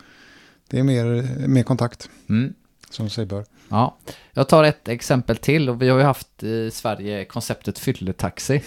det 0.68 0.78
är 0.78 0.82
mer, 0.82 1.38
mer 1.48 1.62
kontakt 1.62 2.10
Mm. 2.28 2.54
Som 2.90 3.10
sig 3.10 3.26
bör. 3.26 3.44
Ja, 3.68 3.96
jag 4.32 4.48
tar 4.48 4.64
ett 4.64 4.88
exempel 4.88 5.36
till 5.36 5.68
och 5.68 5.82
vi 5.82 5.88
har 5.88 5.98
ju 5.98 6.04
haft 6.04 6.42
i 6.42 6.70
Sverige 6.70 7.24
konceptet 7.24 7.78
fylletaxi 7.78 8.62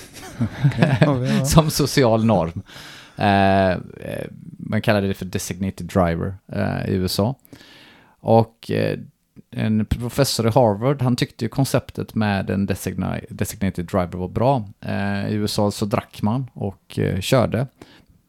Ja, 1.01 1.13
vi 1.13 1.31
har- 1.31 1.45
som 1.45 1.69
social 1.69 2.25
norm. 2.25 2.61
Eh, 3.15 3.71
eh, 3.71 4.27
man 4.59 4.81
kallar 4.81 5.01
det 5.01 5.13
för 5.13 5.25
designated 5.25 5.87
driver 5.87 6.35
eh, 6.47 6.89
i 6.89 6.93
USA. 6.95 7.35
Och 8.19 8.71
eh, 8.71 8.99
en 9.51 9.85
professor 9.85 10.47
i 10.47 10.49
Harvard, 10.49 11.01
han 11.01 11.15
tyckte 11.15 11.45
ju 11.45 11.49
konceptet 11.49 12.15
med 12.15 12.49
en 12.49 12.67
designa- 12.67 13.19
designated 13.29 13.85
driver 13.85 14.17
var 14.17 14.27
bra. 14.27 14.65
I 15.29 15.33
USA 15.33 15.71
så 15.71 15.85
drack 15.85 16.21
man 16.21 16.49
och 16.53 16.99
körde. 17.19 17.67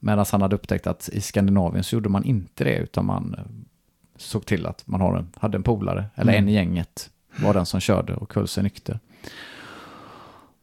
Medan 0.01 0.24
han 0.32 0.42
hade 0.42 0.55
upptäckt 0.57 0.86
att 0.86 1.09
i 1.12 1.20
Skandinavien 1.20 1.84
så 1.84 1.97
gjorde 1.97 2.09
man 2.09 2.24
inte 2.24 2.64
det, 2.64 2.76
utan 2.76 3.05
man 3.07 3.36
såg 4.17 4.47
till 4.47 4.67
att 4.67 4.83
man 4.87 5.01
har 5.01 5.17
en, 5.17 5.29
hade 5.37 5.57
en 5.57 5.62
polare, 5.62 6.05
eller 6.15 6.33
Mm. 6.33 6.45
en 6.45 6.49
i 6.49 6.53
gänget 6.53 7.11
var 7.37 7.55
den 7.55 7.67
som 7.67 7.81
körde 7.81 8.15
och 8.15 8.35
höll 8.35 8.49
sig 8.49 8.62
nykter. 8.62 8.99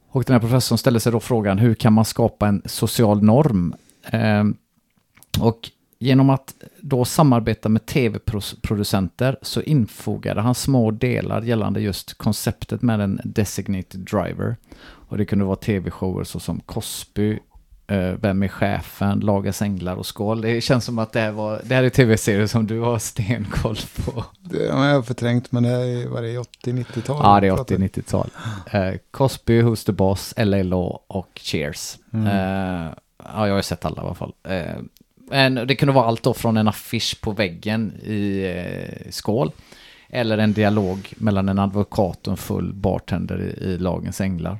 Och 0.08 0.24
den 0.24 0.34
här 0.34 0.40
professorn 0.40 0.78
ställde 0.78 1.00
sig 1.00 1.12
då 1.12 1.20
frågan, 1.20 1.58
hur 1.58 1.74
kan 1.74 1.92
man 1.92 2.04
skapa 2.04 2.48
en 2.48 2.62
social 2.64 3.22
norm? 3.22 3.74
Ehm, 4.04 4.56
och 5.40 5.70
genom 5.98 6.30
att 6.30 6.54
då 6.80 7.04
samarbeta 7.04 7.68
med 7.68 7.86
tv-producenter 7.86 9.36
så 9.42 9.62
infogade 9.62 10.40
han 10.40 10.54
små 10.54 10.90
delar 10.90 11.42
gällande 11.42 11.80
just 11.80 12.14
konceptet 12.18 12.82
med 12.82 13.00
en 13.00 13.20
designated 13.24 14.00
driver. 14.00 14.56
Och 14.80 15.18
det 15.18 15.24
kunde 15.24 15.44
vara 15.44 15.56
tv-shower 15.56 16.24
såsom 16.24 16.60
Cosby, 16.60 17.32
eh, 17.32 17.38
Vem 18.20 18.42
är 18.42 18.48
chefen, 18.48 19.20
Lagas 19.20 19.62
änglar 19.62 19.96
och 19.96 20.06
Skål. 20.06 20.40
Det 20.40 20.60
känns 20.60 20.84
som 20.84 20.98
att 20.98 21.12
det 21.12 21.20
här, 21.20 21.32
var, 21.32 21.60
det 21.64 21.74
här 21.74 21.82
är 21.82 21.88
tv-serier 21.88 22.46
som 22.46 22.66
du 22.66 22.80
har 22.80 22.98
stenkoll 22.98 23.76
på. 24.04 24.24
Det 24.40 24.72
har 24.72 24.86
jag 24.86 25.06
förträngt, 25.06 25.52
men 25.52 25.62
det 25.62 25.68
är, 25.68 26.08
vad 26.08 26.24
är 26.24 26.28
det 26.28 26.38
80-90-tal? 26.38 27.20
Ja, 27.22 27.40
det 27.40 27.46
är 27.46 27.52
80-90-tal. 27.52 28.30
Eh, 28.72 28.94
Cosby, 29.10 29.62
Who's 29.62 29.86
the 29.86 29.92
Boss, 29.92 30.34
Law 30.36 30.98
och 31.06 31.30
Cheers. 31.34 31.98
Mm. 32.12 32.26
Eh, 32.26 32.92
ja, 33.24 33.48
jag 33.48 33.54
har 33.54 33.62
sett 33.62 33.84
alla 33.84 34.02
i 34.02 34.04
alla 34.04 34.14
fall. 34.14 34.32
Eh, 34.48 34.76
men 35.30 35.54
det 35.54 35.76
kunde 35.76 35.92
vara 35.92 36.06
allt 36.06 36.22
då 36.22 36.34
från 36.34 36.56
en 36.56 36.68
affisch 36.68 37.20
på 37.20 37.30
väggen 37.30 37.92
i 38.02 38.44
eh, 38.56 39.10
Skål. 39.10 39.52
Eller 40.08 40.38
en 40.38 40.52
dialog 40.52 41.12
mellan 41.16 41.48
en 41.48 41.58
advokat 41.58 42.26
och 42.26 42.30
en 42.30 42.36
full 42.36 42.74
bartender 42.74 43.40
i, 43.40 43.64
i 43.64 43.78
Lagens 43.78 44.20
Änglar. 44.20 44.58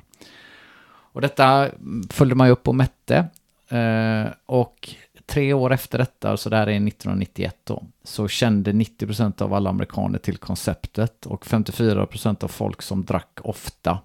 Och 1.13 1.21
detta 1.21 1.69
följde 2.09 2.35
man 2.35 2.47
ju 2.47 2.53
upp 2.53 2.67
och 2.67 2.75
mätte. 2.75 3.27
Eh, 3.69 4.25
och 4.45 4.89
tre 5.25 5.53
år 5.53 5.73
efter 5.73 5.97
detta, 5.97 6.29
alltså 6.29 6.49
det 6.49 6.57
här 6.57 6.67
är 6.67 6.87
1991 6.87 7.57
då, 7.63 7.83
så 8.03 8.27
kände 8.27 8.71
90% 8.71 9.41
av 9.41 9.53
alla 9.53 9.69
amerikaner 9.69 10.19
till 10.19 10.37
konceptet 10.37 11.25
och 11.25 11.45
54% 11.45 12.43
av 12.43 12.47
folk 12.47 12.81
som 12.81 13.05
drack 13.05 13.39
ofta 13.41 13.99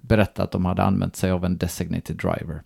berättade 0.00 0.44
att 0.44 0.50
de 0.50 0.64
hade 0.64 0.82
använt 0.82 1.16
sig 1.16 1.30
av 1.30 1.44
en 1.44 1.56
designated 1.56 2.16
driver. 2.16 2.62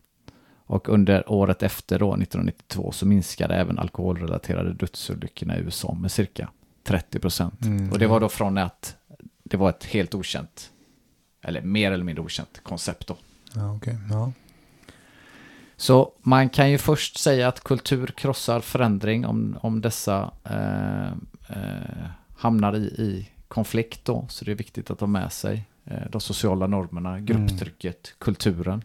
Och 0.66 0.88
under 0.88 1.32
året 1.32 1.62
efter 1.62 1.98
då, 1.98 2.14
1992, 2.14 2.92
så 2.92 3.07
minskade 3.07 3.55
även 3.55 3.78
alkoholrelaterade 3.78 4.72
dödsolyckorna 4.72 5.59
i 5.59 5.61
USA 5.61 5.94
med 5.94 6.12
cirka 6.12 6.48
30%. 6.84 7.66
Mm. 7.66 7.92
Och 7.92 7.98
det 7.98 8.07
var 8.07 8.20
då 8.20 8.28
från 8.28 8.59
att 8.59 8.96
det 9.42 9.57
var 9.57 9.70
ett 9.70 9.84
helt 9.84 10.14
okänt, 10.14 10.70
eller 11.42 11.61
mer 11.61 11.92
eller 11.92 12.05
mindre 12.05 12.24
okänt 12.24 12.61
koncept 12.62 13.07
då. 13.07 13.16
Ja, 13.55 13.72
okej. 13.76 13.96
Ja. 14.11 14.32
Så 15.76 16.12
man 16.22 16.48
kan 16.48 16.70
ju 16.70 16.78
först 16.78 17.18
säga 17.18 17.48
att 17.48 17.64
kultur 17.64 18.07
krossar 18.07 18.61
förändring 18.61 19.26
om, 19.26 19.59
om 19.61 19.80
dessa 19.80 20.30
eh, 20.44 21.09
eh, 21.48 22.07
hamnar 22.36 22.76
i, 22.76 22.84
i 22.84 23.30
konflikt 23.48 24.05
då. 24.05 24.26
Så 24.28 24.44
det 24.44 24.50
är 24.50 24.55
viktigt 24.55 24.90
att 24.90 25.00
ha 25.00 25.07
med 25.07 25.32
sig 25.32 25.64
eh, 25.84 26.11
de 26.11 26.20
sociala 26.20 26.66
normerna, 26.66 27.20
grupptrycket, 27.20 28.14
kulturen. 28.18 28.84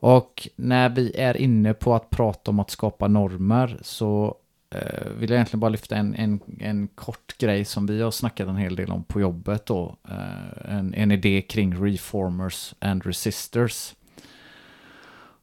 Och 0.00 0.48
när 0.56 0.88
vi 0.88 1.12
är 1.16 1.36
inne 1.36 1.74
på 1.74 1.94
att 1.94 2.10
prata 2.10 2.50
om 2.50 2.60
att 2.60 2.70
skapa 2.70 3.08
normer 3.08 3.78
så 3.82 4.36
Eh, 4.70 5.10
vill 5.18 5.30
jag 5.30 5.36
egentligen 5.36 5.60
bara 5.60 5.68
lyfta 5.68 5.96
en, 5.96 6.14
en, 6.14 6.40
en 6.60 6.88
kort 6.88 7.38
grej 7.38 7.64
som 7.64 7.86
vi 7.86 8.02
har 8.02 8.10
snackat 8.10 8.48
en 8.48 8.56
hel 8.56 8.76
del 8.76 8.90
om 8.90 9.04
på 9.04 9.20
jobbet 9.20 9.66
då. 9.66 9.96
Eh, 10.08 10.76
en, 10.76 10.94
en 10.94 11.10
idé 11.10 11.42
kring 11.42 11.84
reformers 11.84 12.74
and 12.78 13.06
resistors. 13.06 13.94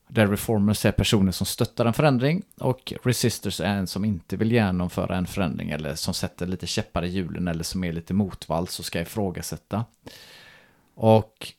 Där 0.07 0.27
reformers 0.27 0.85
är 0.85 0.91
personer 0.91 1.31
som 1.31 1.45
stöttar 1.45 1.85
en 1.85 1.93
förändring 1.93 2.43
och 2.59 2.93
resistors 3.03 3.61
är 3.61 3.75
en 3.75 3.87
som 3.87 4.05
inte 4.05 4.37
vill 4.37 4.51
genomföra 4.51 5.17
en 5.17 5.27
förändring 5.27 5.69
eller 5.69 5.95
som 5.95 6.13
sätter 6.13 6.47
lite 6.47 6.67
käppar 6.67 7.05
i 7.05 7.09
hjulen 7.09 7.47
eller 7.47 7.63
som 7.63 7.83
är 7.83 7.93
lite 7.93 8.13
motvalls 8.13 8.79
och 8.79 8.85
ska 8.85 9.01
ifrågasätta. 9.01 9.85
Och 10.95 11.53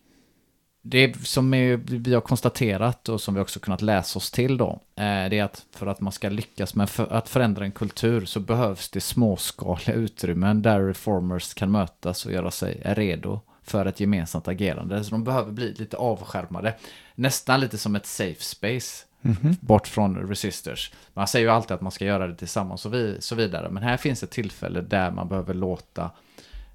det 0.86 1.26
som 1.26 1.54
är, 1.54 1.76
vi 1.76 2.14
har 2.14 2.20
konstaterat 2.20 3.08
och 3.08 3.20
som 3.20 3.34
vi 3.34 3.40
också 3.40 3.60
kunnat 3.60 3.82
läsa 3.82 4.18
oss 4.18 4.30
till 4.30 4.56
då, 4.56 4.80
eh, 4.96 5.02
det 5.04 5.38
är 5.38 5.44
att 5.44 5.66
för 5.70 5.86
att 5.86 6.00
man 6.00 6.12
ska 6.12 6.28
lyckas 6.28 6.74
med 6.74 6.88
att 7.10 7.28
förändra 7.28 7.64
en 7.64 7.72
kultur 7.72 8.24
så 8.24 8.40
behövs 8.40 8.90
det 8.90 9.00
småskaliga 9.00 9.94
utrymmen 9.94 10.62
där 10.62 10.80
reformers 10.80 11.54
kan 11.54 11.70
mötas 11.70 12.26
och 12.26 12.32
göra 12.32 12.50
sig 12.50 12.82
redo 12.84 13.40
för 13.62 13.86
ett 13.86 14.00
gemensamt 14.00 14.48
agerande. 14.48 15.04
Så 15.04 15.10
de 15.10 15.24
behöver 15.24 15.52
bli 15.52 15.74
lite 15.74 15.96
avskärmade. 15.96 16.74
Nästan 17.14 17.60
lite 17.60 17.78
som 17.78 17.96
ett 17.96 18.06
safe 18.06 18.42
space. 18.42 19.04
Mm 19.22 19.36
-hmm. 19.36 19.56
Bort 19.60 19.86
från 19.86 20.28
resistors. 20.28 20.92
Man 21.14 21.28
säger 21.28 21.46
ju 21.46 21.52
alltid 21.52 21.72
att 21.72 21.80
man 21.80 21.92
ska 21.92 22.04
göra 22.04 22.26
det 22.26 22.36
tillsammans 22.36 22.86
och 22.86 22.94
vi, 22.94 23.16
så 23.20 23.34
vidare. 23.34 23.70
Men 23.70 23.82
här 23.82 23.96
finns 23.96 24.22
ett 24.22 24.30
tillfälle 24.30 24.80
där 24.80 25.10
man 25.10 25.28
behöver 25.28 25.54
låta 25.54 26.10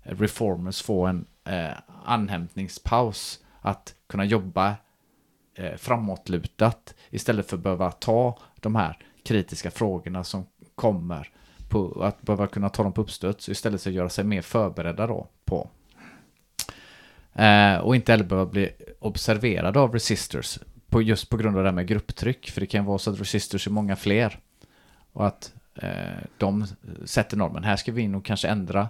reformers 0.02 0.82
få 0.82 1.06
en 1.06 1.26
eh, 1.46 1.78
anhämtningspaus. 2.06 3.40
Att 3.62 3.96
kunna 4.08 4.26
jobba 4.26 4.76
eh, 5.56 5.76
framåtlutat 5.78 6.96
istället 7.10 7.50
för 7.50 7.58
att 7.58 7.64
behöva 7.64 7.92
ta 7.92 8.40
de 8.60 8.76
här 8.76 8.98
kritiska 9.24 9.72
frågorna 9.72 10.24
som 10.24 10.46
kommer. 10.76 11.30
På, 11.70 12.04
att 12.04 12.22
behöva 12.22 12.48
kunna 12.48 12.70
ta 12.70 12.84
dem 12.84 12.94
på 12.94 13.02
uppstöts 13.02 13.50
istället 13.50 13.84
för 13.84 13.90
att 13.90 13.96
göra 13.96 14.10
sig 14.10 14.24
mer 14.24 14.42
förberedda 14.42 15.08
då 15.08 15.28
på 15.46 15.70
Eh, 17.40 17.78
och 17.78 17.96
inte 17.96 18.12
heller 18.12 18.26
behöva 18.26 18.52
bli 18.52 18.70
observerad 19.00 19.78
av 19.78 19.94
resistors. 19.94 20.60
På, 20.90 21.02
just 21.02 21.30
på 21.30 21.38
grund 21.38 21.58
av 21.58 21.64
det 21.64 21.70
här 21.70 21.76
med 21.76 21.88
grupptryck. 21.88 22.50
För 22.50 22.62
det 22.62 22.68
kan 22.68 22.86
vara 22.86 22.98
så 22.98 23.12
att 23.12 23.20
resistors 23.20 23.68
är 23.68 23.72
många 23.72 23.96
fler. 23.96 24.40
Och 25.14 25.28
att 25.28 25.54
eh, 25.76 26.24
de 26.38 26.66
sätter 27.06 27.38
normen. 27.38 27.64
Här 27.64 27.76
ska 27.76 27.92
vi 27.92 28.02
in 28.02 28.16
och 28.16 28.26
kanske 28.26 28.48
ändra 28.48 28.90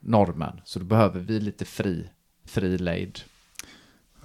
normen. 0.00 0.60
Så 0.64 0.78
då 0.78 0.84
behöver 0.84 1.20
vi 1.20 1.40
lite 1.40 1.64
fri, 1.64 2.08
fri 2.44 2.78
lejd. 2.78 3.20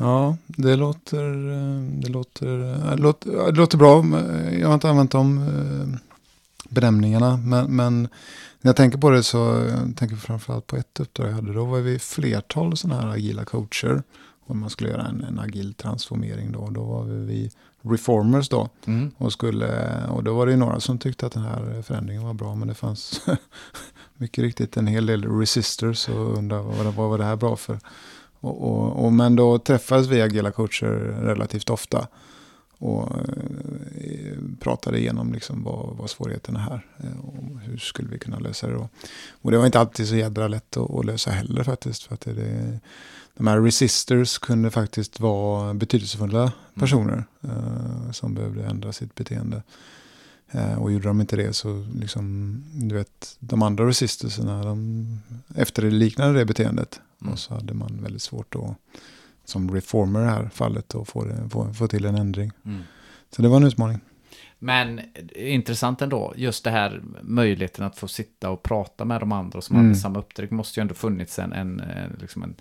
Ja, 0.01 0.37
det 0.45 0.75
låter, 0.75 1.51
eh, 1.51 1.81
det 1.81 2.09
låter, 2.09 2.47
det 2.95 3.01
låter, 3.01 3.51
det 3.51 3.57
låter 3.57 3.77
bra. 3.77 4.05
Jag 4.51 4.67
har 4.67 4.73
inte 4.73 4.89
använt 4.89 5.11
de 5.11 5.37
eh, 5.37 5.99
benämningarna. 6.69 7.37
Men, 7.37 7.75
men 7.75 8.01
när 8.61 8.69
jag 8.69 8.75
tänker 8.75 8.97
på 8.97 9.09
det 9.09 9.23
så 9.23 9.37
jag 9.37 9.97
tänker 9.97 10.15
jag 10.15 10.19
framförallt 10.21 10.67
på 10.67 10.75
ett 10.75 10.99
uppdrag 10.99 11.29
jag 11.29 11.33
hade. 11.33 11.53
Då 11.53 11.65
var 11.65 11.79
vi 11.79 11.99
flertal 11.99 12.77
sådana 12.77 13.01
här 13.01 13.09
agila 13.09 13.45
coacher. 13.45 14.03
Och 14.45 14.55
man 14.55 14.69
skulle 14.69 14.89
göra 14.89 15.05
en, 15.05 15.23
en 15.23 15.39
agil 15.39 15.73
transformering 15.73 16.51
då. 16.51 16.69
Då 16.69 16.83
var 16.83 17.03
vi 17.03 17.51
reformers 17.81 18.49
då. 18.49 18.69
Mm. 18.85 19.11
Och, 19.17 19.33
skulle, 19.33 19.97
och 20.05 20.23
då 20.23 20.33
var 20.33 20.45
det 20.45 20.51
ju 20.51 20.57
några 20.57 20.79
som 20.79 20.99
tyckte 20.99 21.25
att 21.25 21.31
den 21.31 21.43
här 21.43 21.81
förändringen 21.81 22.23
var 22.23 22.33
bra. 22.33 22.55
Men 22.55 22.67
det 22.67 22.73
fanns 22.73 23.21
mycket 24.17 24.41
riktigt 24.41 24.77
en 24.77 24.87
hel 24.87 25.05
del 25.05 25.39
resistors 25.39 26.09
och 26.09 26.37
undrade 26.37 26.63
vad, 26.63 26.93
vad 26.93 27.09
var 27.09 27.17
det 27.17 27.23
här 27.23 27.35
bra 27.35 27.55
för. 27.55 27.79
Och, 28.41 28.61
och, 28.61 29.05
och, 29.05 29.13
men 29.13 29.35
då 29.35 29.59
träffades 29.59 30.07
vi 30.07 30.21
agila 30.21 30.51
coacher 30.51 30.89
relativt 31.21 31.69
ofta 31.69 32.07
och 32.81 33.15
eh, 33.97 34.37
pratade 34.59 34.99
igenom 34.99 35.33
liksom 35.33 35.63
vad, 35.63 35.95
vad 35.97 36.09
svårigheterna 36.09 36.59
är 36.59 36.63
här. 36.63 36.85
Eh, 36.97 37.25
och 37.25 37.59
hur 37.61 37.77
skulle 37.77 38.09
vi 38.09 38.19
kunna 38.19 38.39
lösa 38.39 38.67
det 38.67 38.73
då. 38.73 38.89
Och 39.31 39.51
det 39.51 39.57
var 39.57 39.65
inte 39.65 39.79
alltid 39.79 40.07
så 40.07 40.15
jädra 40.15 40.47
lätt 40.47 40.77
att, 40.77 40.91
att 40.91 41.05
lösa 41.05 41.31
heller 41.31 41.63
faktiskt. 41.63 42.03
För 42.03 42.13
att 42.13 42.21
det, 42.21 42.33
det, 42.33 42.79
de 43.33 43.47
här 43.47 43.61
resistors 43.61 44.37
kunde 44.37 44.71
faktiskt 44.71 45.19
vara 45.19 45.73
betydelsefulla 45.73 46.41
mm. 46.41 46.51
personer 46.79 47.25
mm. 47.43 48.13
som 48.13 48.33
behövde 48.33 48.65
ändra 48.65 48.93
sitt 48.93 49.15
beteende. 49.15 49.63
Och 50.77 50.91
gjorde 50.91 51.07
de 51.07 51.21
inte 51.21 51.35
det 51.35 51.53
så, 51.53 51.85
liksom, 51.95 52.55
du 52.73 52.95
vet, 52.95 53.37
de 53.39 53.61
andra 53.61 53.87
resistorserna, 53.87 54.63
de 54.63 55.05
efterliknade 55.55 56.33
det 56.39 56.45
beteendet. 56.45 57.01
Mm. 57.21 57.33
Och 57.33 57.39
så 57.39 57.53
hade 57.53 57.73
man 57.73 57.99
väldigt 58.03 58.21
svårt 58.21 58.55
att 58.55 58.77
som 59.45 59.73
reformer 59.73 60.21
i 60.21 60.23
det 60.23 60.29
här 60.29 60.49
fallet 60.53 60.95
och 60.95 61.07
få, 61.07 61.27
få, 61.49 61.73
få 61.73 61.87
till 61.87 62.05
en 62.05 62.15
ändring. 62.15 62.51
Mm. 62.65 62.81
Så 63.35 63.41
det 63.41 63.47
var 63.47 63.57
en 63.57 63.63
utmaning. 63.63 63.99
Men 64.59 65.01
intressant 65.35 66.01
ändå, 66.01 66.33
just 66.35 66.63
det 66.63 66.71
här 66.71 67.01
möjligheten 67.21 67.85
att 67.85 67.97
få 67.97 68.07
sitta 68.07 68.49
och 68.49 68.63
prata 68.63 69.05
med 69.05 69.19
de 69.19 69.31
andra 69.31 69.61
som 69.61 69.75
mm. 69.75 69.87
hade 69.87 69.99
samma 69.99 70.19
uppdrag 70.19 70.51
måste 70.51 70.79
ju 70.79 70.81
ändå 70.81 70.93
funnits 70.93 71.39
en, 71.39 71.53
en, 71.53 71.81
liksom 72.21 72.43
en 72.43 72.55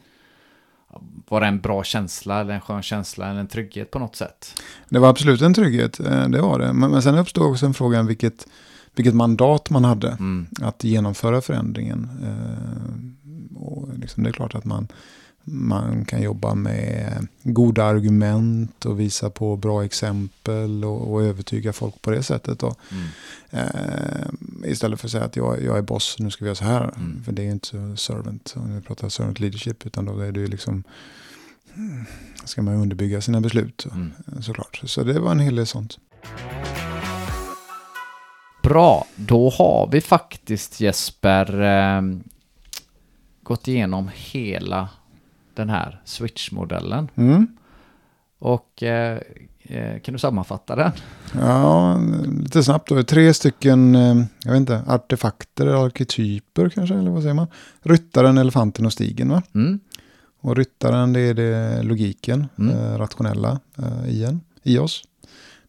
var 1.29 1.41
det 1.41 1.47
en 1.47 1.61
bra 1.61 1.85
känsla 1.85 2.41
eller 2.41 2.55
en 2.55 2.61
skön 2.61 2.83
känsla 2.83 3.31
eller 3.31 3.41
en 3.41 3.49
trygghet 3.49 3.91
på 3.91 3.99
något 3.99 4.17
sätt? 4.17 4.63
Det 4.89 4.99
var 4.99 5.09
absolut 5.09 5.43
en 5.43 5.55
trygghet, 5.55 6.01
eh, 6.01 6.29
det 6.29 6.41
var 6.41 6.59
det. 6.59 6.73
Men, 6.73 6.91
men 6.91 7.03
sen 7.03 7.19
uppstod 7.19 7.51
också 7.51 7.67
en 7.67 7.75
fråga 7.75 8.03
vilket, 8.03 8.47
vilket 8.95 9.15
mandat 9.15 9.71
man 9.71 9.85
hade 9.85 10.09
mm. 10.09 10.47
att 10.63 10.85
genomföra 10.85 11.41
förändringen. 11.41 12.09
Eh, 12.23 13.61
och 13.63 13.89
liksom 13.99 14.23
det 14.23 14.31
är 14.31 14.33
klart 14.33 14.55
att 14.55 14.65
man 14.65 14.89
man 15.51 16.05
kan 16.05 16.23
jobba 16.23 16.55
med 16.55 17.27
goda 17.43 17.85
argument 17.85 18.87
och 18.87 19.01
visa 19.01 19.31
på 19.31 19.57
bra 19.57 19.85
exempel 19.85 20.85
och, 20.85 21.13
och 21.13 21.23
övertyga 21.23 21.73
folk 21.73 22.03
på 22.03 22.11
det 22.11 22.23
sättet. 22.23 22.59
Då. 22.59 22.75
Mm. 22.91 23.07
Eh, 23.51 24.71
istället 24.71 25.01
för 25.01 25.07
att 25.07 25.13
säga 25.13 25.25
att 25.25 25.37
jag, 25.37 25.63
jag 25.63 25.79
är 25.79 25.83
boss, 25.83 26.17
nu 26.19 26.31
ska 26.31 26.45
vi 26.45 26.49
göra 26.49 26.55
så 26.55 26.65
här. 26.65 26.83
Mm. 26.97 27.23
För 27.25 27.33
det 27.33 27.43
är 27.43 27.47
ju 27.47 27.53
inte 27.53 27.97
servant, 27.97 28.55
om 28.57 28.75
vi 28.75 28.81
pratar 28.81 29.09
servant 29.09 29.41
leadership, 29.41 29.87
utan 29.87 30.05
då 30.05 30.19
är 30.19 30.33
det 30.33 30.41
ju 30.41 30.47
liksom 30.47 30.85
ska 32.45 32.63
man 32.63 32.75
underbygga 32.75 33.21
sina 33.21 33.41
beslut 33.41 33.87
mm. 33.93 34.13
såklart. 34.41 34.83
Så 34.85 35.03
det 35.03 35.21
var 35.21 35.31
en 35.31 35.41
hel 35.41 35.57
del 35.57 35.67
sånt. 35.67 35.99
Bra, 38.63 39.07
då 39.17 39.51
har 39.51 39.89
vi 39.93 40.01
faktiskt 40.01 40.81
Jesper 40.81 41.63
eh, 41.63 42.03
gått 43.43 43.69
igenom 43.69 44.11
hela 44.15 44.89
den 45.61 45.71
här 45.71 46.01
switch-modellen. 46.05 47.09
Mm. 47.15 47.47
Och 48.39 48.83
eh, 48.83 49.21
eh, 49.63 50.01
kan 50.01 50.13
du 50.13 50.19
sammanfatta 50.19 50.77
den? 50.77 50.93
Ja, 51.35 52.01
lite 52.43 52.63
snabbt 52.63 52.89
då. 52.89 53.03
Tre 53.03 53.35
stycken, 53.35 53.95
eh, 53.95 54.25
jag 54.45 54.53
vet 54.53 54.61
inte, 54.61 54.83
artefakter 54.87 55.67
eller 55.67 55.87
arketyper 55.87 56.69
kanske, 56.69 56.95
eller 56.95 57.11
vad 57.11 57.23
säger 57.23 57.35
man? 57.35 57.47
Ryttaren, 57.83 58.39
elefanten 58.39 58.87
och 58.87 58.93
stigen 58.93 59.29
va? 59.29 59.43
Mm. 59.55 59.81
Och 60.41 60.57
ryttaren 60.57 61.13
det 61.13 61.21
är 61.21 61.35
det 61.35 61.83
logiken, 61.83 62.49
mm. 62.59 62.77
eh, 62.77 62.99
rationella 62.99 63.61
eh, 63.79 64.11
i, 64.11 64.25
en, 64.25 64.41
i 64.63 64.79
oss. 64.79 65.03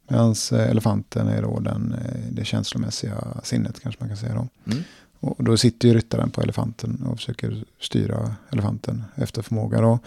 Medan 0.07 0.35
eh, 0.51 0.69
elefanten 0.69 1.27
är 1.27 1.41
då 1.41 1.59
den, 1.59 1.95
det 2.31 2.45
känslomässiga 2.45 3.15
sinnet 3.43 3.79
kanske 3.79 4.01
man 4.01 4.09
kan 4.09 4.17
säga 4.17 4.33
då. 4.33 4.47
Mm. 4.71 4.83
Och 5.21 5.43
då 5.43 5.57
sitter 5.57 5.87
ju 5.87 5.93
ryttaren 5.93 6.29
på 6.29 6.41
elefanten 6.41 7.03
och 7.05 7.17
försöker 7.17 7.63
styra 7.79 8.35
elefanten 8.49 9.03
efter 9.15 9.41
förmåga. 9.41 9.81
Då. 9.81 9.99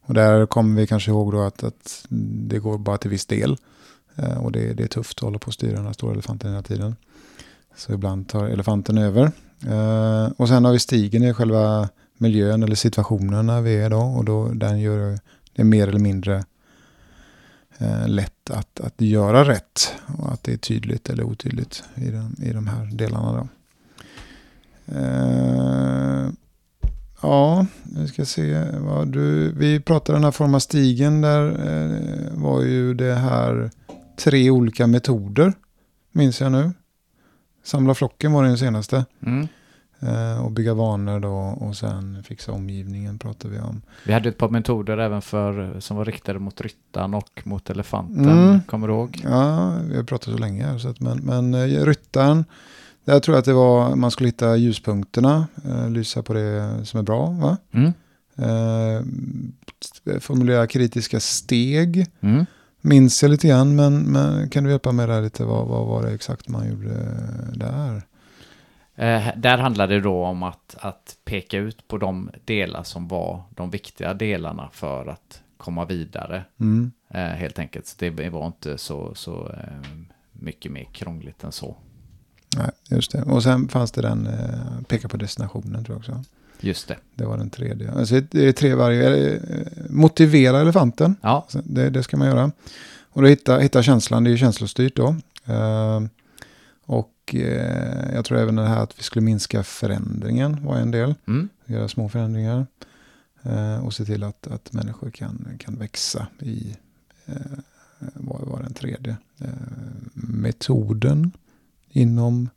Och 0.00 0.14
där 0.14 0.46
kommer 0.46 0.80
vi 0.80 0.86
kanske 0.86 1.10
ihåg 1.10 1.32
då 1.32 1.42
att, 1.42 1.64
att 1.64 2.06
det 2.48 2.58
går 2.58 2.78
bara 2.78 2.98
till 2.98 3.10
viss 3.10 3.26
del. 3.26 3.56
Eh, 4.16 4.44
och 4.44 4.52
det, 4.52 4.74
det, 4.74 4.82
är 4.82 4.88
tufft 4.88 5.18
att 5.18 5.22
hålla 5.22 5.38
på 5.38 5.46
och 5.46 5.54
styra 5.54 5.76
den 5.76 5.86
här 5.86 5.92
stora 5.92 6.12
elefanten 6.12 6.50
hela 6.50 6.62
tiden. 6.62 6.96
Så 7.76 7.92
ibland 7.92 8.28
tar 8.28 8.44
elefanten 8.44 8.98
över. 8.98 9.32
Eh, 9.66 10.32
och 10.36 10.48
sen 10.48 10.64
har 10.64 10.72
vi 10.72 10.78
stigen 10.78 11.22
i 11.22 11.34
själva 11.34 11.88
miljön 12.18 12.62
eller 12.62 12.74
situationen 12.74 13.46
när 13.46 13.60
vi 13.60 13.76
är 13.76 13.90
då. 13.90 14.00
Och 14.00 14.24
då 14.24 14.48
den 14.48 14.80
gör 14.80 15.18
det 15.52 15.64
mer 15.64 15.88
eller 15.88 15.98
mindre 15.98 16.44
eh, 17.78 18.08
lätt 18.08 18.50
att, 18.50 18.80
att 18.80 19.00
göra 19.00 19.48
rätt. 19.48 19.92
Och 20.18 20.32
att 20.32 20.42
det 20.42 20.52
är 20.52 20.56
tydligt 20.56 21.10
eller 21.10 21.22
otydligt 21.22 21.84
i, 21.94 22.10
den, 22.10 22.36
i 22.42 22.52
de 22.52 22.66
här 22.66 22.84
delarna. 22.92 23.32
Då. 23.32 23.48
Uh, 24.94 26.30
ja, 27.22 27.66
vi 27.96 28.08
ska 28.08 28.24
se. 28.24 28.64
Vad 28.78 29.08
du, 29.08 29.52
vi 29.52 29.80
pratade 29.80 30.16
den 30.16 30.24
här 30.24 30.30
forma 30.30 30.60
stigen. 30.60 31.20
Där 31.20 31.68
uh, 31.68 32.42
var 32.42 32.62
ju 32.62 32.94
det 32.94 33.14
här 33.14 33.70
tre 34.16 34.50
olika 34.50 34.86
metoder. 34.86 35.52
Minns 36.12 36.40
jag 36.40 36.52
nu. 36.52 36.72
Samla 37.64 37.94
flocken 37.94 38.32
var 38.32 38.44
den 38.44 38.58
senaste. 38.58 39.04
Mm. 39.26 39.48
Uh, 40.02 40.44
och 40.44 40.52
bygga 40.52 40.74
vanor 40.74 41.20
då 41.20 41.34
och 41.36 41.76
sen 41.76 42.22
fixa 42.22 42.52
omgivningen 42.52 43.18
pratar 43.18 43.48
vi 43.48 43.58
om. 43.58 43.82
Vi 44.04 44.12
hade 44.12 44.28
ett 44.28 44.38
par 44.38 44.48
metoder 44.48 44.98
även 44.98 45.22
för 45.22 45.80
som 45.80 45.96
var 45.96 46.04
riktade 46.04 46.38
mot 46.38 46.60
ryttaren 46.60 47.14
och 47.14 47.42
mot 47.44 47.70
elefanten. 47.70 48.28
Mm. 48.28 48.60
Kommer 48.62 48.88
du 48.88 48.94
ihåg? 48.94 49.20
Ja, 49.24 49.74
vi 49.88 49.96
har 49.96 50.02
pratat 50.02 50.34
så 50.34 50.38
länge 50.38 50.66
här. 50.66 50.78
Så 50.78 50.88
att, 50.88 51.00
men 51.00 51.18
men 51.18 51.68
ryttaren 51.84 52.44
jag 53.08 53.22
tror 53.22 53.38
att 53.38 53.44
det 53.44 53.52
var, 53.52 53.96
man 53.96 54.10
skulle 54.10 54.28
hitta 54.28 54.56
ljuspunkterna, 54.56 55.46
eh, 55.64 55.90
lysa 55.90 56.22
på 56.22 56.32
det 56.32 56.80
som 56.84 57.00
är 57.00 57.04
bra. 57.04 57.26
Va? 57.26 57.56
Mm. 57.72 57.92
Eh, 58.38 59.00
formulera 60.20 60.66
kritiska 60.66 61.20
steg. 61.20 62.06
Mm. 62.20 62.46
minns 62.80 63.22
jag 63.22 63.30
lite 63.30 63.48
grann, 63.48 63.76
men, 63.76 63.98
men 63.98 64.50
kan 64.50 64.64
du 64.64 64.70
hjälpa 64.70 64.92
mig 64.92 65.06
där 65.06 65.22
lite? 65.22 65.44
Vad, 65.44 65.66
vad 65.66 65.86
var 65.86 66.02
det 66.02 66.14
exakt 66.14 66.48
man 66.48 66.70
gjorde 66.70 66.94
där? 67.54 68.02
Eh, 68.96 69.28
där 69.36 69.58
handlade 69.58 69.94
det 69.94 70.00
då 70.00 70.24
om 70.24 70.42
att, 70.42 70.76
att 70.80 71.18
peka 71.24 71.58
ut 71.58 71.88
på 71.88 71.98
de 71.98 72.30
delar 72.44 72.82
som 72.82 73.08
var 73.08 73.42
de 73.50 73.70
viktiga 73.70 74.14
delarna 74.14 74.68
för 74.72 75.06
att 75.06 75.42
komma 75.56 75.84
vidare. 75.84 76.44
Mm. 76.60 76.92
Eh, 77.08 77.20
helt 77.20 77.58
enkelt. 77.58 77.86
Så 77.86 77.96
det 77.98 78.30
var 78.30 78.46
inte 78.46 78.78
så, 78.78 79.14
så 79.14 79.48
eh, 79.48 79.98
mycket 80.32 80.72
mer 80.72 80.84
krångligt 80.84 81.44
än 81.44 81.52
så. 81.52 81.76
Nej, 82.56 82.70
just 82.88 83.12
det. 83.12 83.22
Och 83.22 83.42
sen 83.42 83.68
fanns 83.68 83.92
det 83.92 84.02
den 84.02 84.26
eh, 84.26 84.82
peka 84.88 85.08
på 85.08 85.16
destinationen 85.16 85.84
tror 85.84 85.94
jag 85.94 85.98
också. 85.98 86.24
Just 86.60 86.88
det. 86.88 86.96
Det 87.14 87.24
var 87.24 87.36
den 87.38 87.50
tredje. 87.50 87.92
Alltså 87.92 88.20
det 88.20 88.48
är 88.48 88.52
tre 88.52 88.74
varje. 88.74 89.32
Eh, 89.34 89.40
motivera 89.90 90.60
elefanten. 90.60 91.16
Ja. 91.20 91.28
Alltså, 91.28 91.62
Det, 91.64 91.90
det 91.90 92.02
ska 92.02 92.16
man 92.16 92.28
göra. 92.28 92.52
Och 93.08 93.22
då 93.22 93.28
hitta, 93.28 93.58
hitta 93.58 93.82
känslan, 93.82 94.24
det 94.24 94.30
är 94.30 94.32
ju 94.32 94.38
känslostyrt 94.38 94.96
då. 94.96 95.16
Eh, 95.44 96.00
och 96.86 97.34
eh, 97.34 98.14
jag 98.14 98.24
tror 98.24 98.38
även 98.38 98.54
det 98.56 98.66
här 98.66 98.82
att 98.82 98.98
vi 98.98 99.02
skulle 99.02 99.24
minska 99.24 99.62
förändringen 99.62 100.64
var 100.64 100.76
en 100.76 100.90
del. 100.90 101.14
Mm. 101.26 101.48
Göra 101.66 101.88
små 101.88 102.08
förändringar. 102.08 102.66
Eh, 103.42 103.84
och 103.86 103.94
se 103.94 104.04
till 104.04 104.22
att, 104.22 104.46
att 104.46 104.72
människor 104.72 105.10
kan, 105.10 105.48
kan 105.58 105.74
växa 105.78 106.26
i, 106.40 106.76
eh, 107.26 107.34
vad 108.14 108.40
var 108.40 108.62
den 108.62 108.74
tredje? 108.74 109.16
Eh, 109.40 109.48
metoden 110.14 111.32
inom 111.96 112.48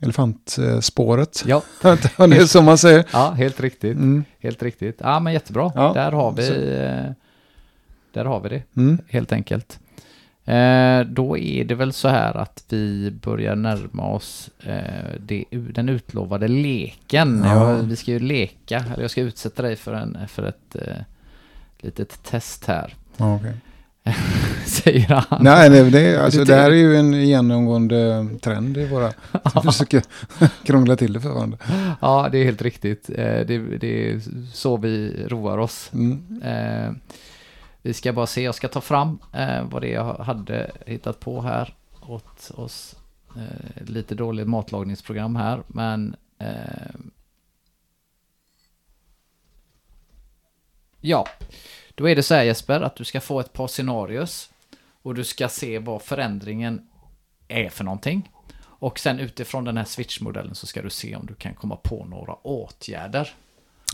elefantspåret. 0.00 1.44
Ja. 1.46 1.62
det 1.82 2.20
är 2.36 2.46
som 2.46 2.64
man 2.64 2.78
säger. 2.78 3.04
ja, 3.12 3.30
helt 3.30 3.60
riktigt. 3.60 3.96
Mm. 3.96 4.24
Helt 4.40 4.62
riktigt. 4.62 4.96
Ja, 5.00 5.20
men 5.20 5.32
jättebra. 5.32 5.72
Ja, 5.74 5.92
Där 5.94 6.12
har 6.12 6.32
vi, 6.32 6.48
eh, 6.48 7.12
där 8.12 8.24
har 8.24 8.40
vi 8.40 8.48
det, 8.48 8.62
Mm. 8.76 8.98
helt 9.08 9.32
enkelt. 9.32 9.78
Eh, 10.44 11.00
då 11.00 11.38
är 11.38 11.64
det 11.64 11.74
väl 11.74 11.92
så 11.92 12.08
här 12.08 12.36
att 12.36 12.64
vi 12.68 13.10
börjar 13.22 13.56
närma 13.56 14.06
oss 14.06 14.50
eh, 14.60 15.14
det, 15.20 15.44
den 15.50 15.88
utlovade 15.88 16.48
leken. 16.48 17.42
Ja. 17.44 17.72
Vi 17.74 17.96
ska 17.96 18.10
ju 18.10 18.18
leka, 18.18 18.84
eller 18.92 19.02
jag 19.02 19.10
ska 19.10 19.20
utsätta 19.20 19.62
dig 19.62 19.76
för, 19.76 19.92
en, 19.92 20.18
för 20.28 20.42
ett 20.46 20.76
eh, 20.76 20.96
litet 21.78 22.22
test 22.24 22.64
här, 22.64 22.94
Ja, 23.16 23.34
okej. 23.36 23.52
säger 24.66 25.08
han. 25.08 25.44
Nej, 25.44 25.70
det, 25.70 25.90
det, 25.90 26.24
alltså, 26.24 26.44
det 26.44 26.54
här 26.54 26.70
är 26.70 26.74
ju 26.74 26.96
en 26.96 27.12
genomgående 27.12 28.28
trend 28.42 28.76
i 28.76 28.86
våra... 28.86 29.12
Vi 29.54 29.60
försöker 29.60 30.02
krångla 30.64 30.96
till 30.96 31.12
det 31.12 31.20
för 31.20 31.28
varandra. 31.28 31.58
Ja, 32.00 32.28
det 32.32 32.38
är 32.38 32.44
helt 32.44 32.62
riktigt. 32.62 33.10
Eh, 33.10 33.16
det, 33.46 33.58
det 33.58 34.10
är 34.10 34.20
så 34.52 34.76
vi 34.76 35.26
roar 35.28 35.58
oss. 35.58 35.90
Mm. 35.92 36.42
Eh, 36.44 36.92
vi 37.82 37.94
ska 37.94 38.12
bara 38.12 38.26
se, 38.26 38.42
jag 38.42 38.54
ska 38.54 38.68
ta 38.68 38.80
fram 38.80 39.18
eh, 39.32 39.64
vad 39.70 39.82
det 39.82 39.88
är 39.88 39.94
jag 39.94 40.14
hade 40.14 40.70
hittat 40.86 41.20
på 41.20 41.40
här 41.40 41.74
åt 42.00 42.50
oss. 42.54 42.94
Lite 43.74 44.14
dåligt 44.14 44.48
matlagningsprogram 44.48 45.36
här, 45.36 45.62
men 45.66 46.16
ja, 51.00 51.26
då 51.94 52.08
är 52.08 52.16
det 52.16 52.22
så 52.22 52.34
här 52.34 52.42
Jesper, 52.44 52.80
att 52.80 52.96
du 52.96 53.04
ska 53.04 53.20
få 53.20 53.40
ett 53.40 53.52
par 53.52 53.66
scenarios 53.68 54.50
och 55.02 55.14
du 55.14 55.24
ska 55.24 55.48
se 55.48 55.78
vad 55.78 56.02
förändringen 56.02 56.88
är 57.48 57.68
för 57.68 57.84
någonting. 57.84 58.32
Och 58.80 58.98
sen 58.98 59.18
utifrån 59.20 59.64
den 59.64 59.76
här 59.76 59.84
switch-modellen 59.84 60.54
så 60.54 60.66
ska 60.66 60.82
du 60.82 60.90
se 60.90 61.16
om 61.16 61.26
du 61.26 61.34
kan 61.34 61.54
komma 61.54 61.76
på 61.76 62.04
några 62.04 62.34
åtgärder. 62.34 63.34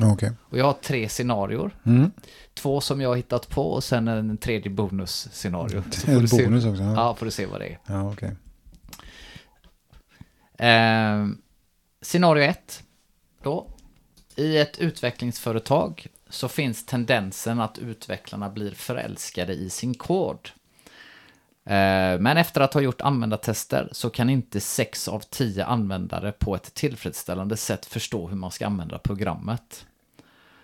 Okej. 0.03 0.33
Och 0.41 0.59
jag 0.59 0.65
har 0.65 0.73
tre 0.73 1.09
scenarior. 1.09 1.77
Mm. 1.87 2.11
Två 2.55 2.81
som 2.81 3.01
jag 3.01 3.09
har 3.09 3.17
hittat 3.17 3.49
på 3.49 3.71
och 3.73 3.85
sen 3.85 4.09
en 4.09 4.37
tredje 4.37 4.71
bonusscenario. 4.71 5.83
En 6.07 6.19
du 6.21 6.29
se- 6.29 6.45
bonus 6.45 6.65
också. 6.65 6.83
Ja, 6.83 6.93
Ja, 6.95 7.15
får 7.15 7.27
du 7.27 7.33
se 7.33 7.47
vad 7.47 7.61
det 7.61 7.67
är. 7.67 7.79
ja 7.87 8.11
okej. 8.13 8.31
Eh, 10.59 11.27
scenario 12.03 12.43
1. 12.45 12.83
Då. 13.43 13.67
I 14.37 14.57
ett 14.59 14.79
utvecklingsföretag 14.79 16.07
så 16.29 16.49
finns 16.49 16.87
tendensen 16.87 17.61
att 17.61 17.79
utvecklarna 17.79 18.51
blir 18.51 18.71
förälskade 18.71 19.53
i 19.53 19.71
sin 19.71 19.95
kod. 19.95 20.51
Eh, 21.65 22.19
men 22.21 22.37
efter 22.37 22.61
att 22.61 22.75
ha 22.75 22.81
gjort 22.81 23.01
användartester 23.01 23.89
så 23.93 24.11
kan 24.11 24.31
inte 24.31 24.61
6 24.61 25.09
av 25.09 25.21
10 25.21 25.65
användare 25.65 26.33
på 26.33 26.55
ett 26.55 26.75
tillfredsställande 26.75 27.57
sätt 27.57 27.87
förstå 27.87 28.29
hur 28.29 28.37
man 28.37 28.51
ska 28.51 28.67
använda 28.67 28.99
programmet. 28.99 29.87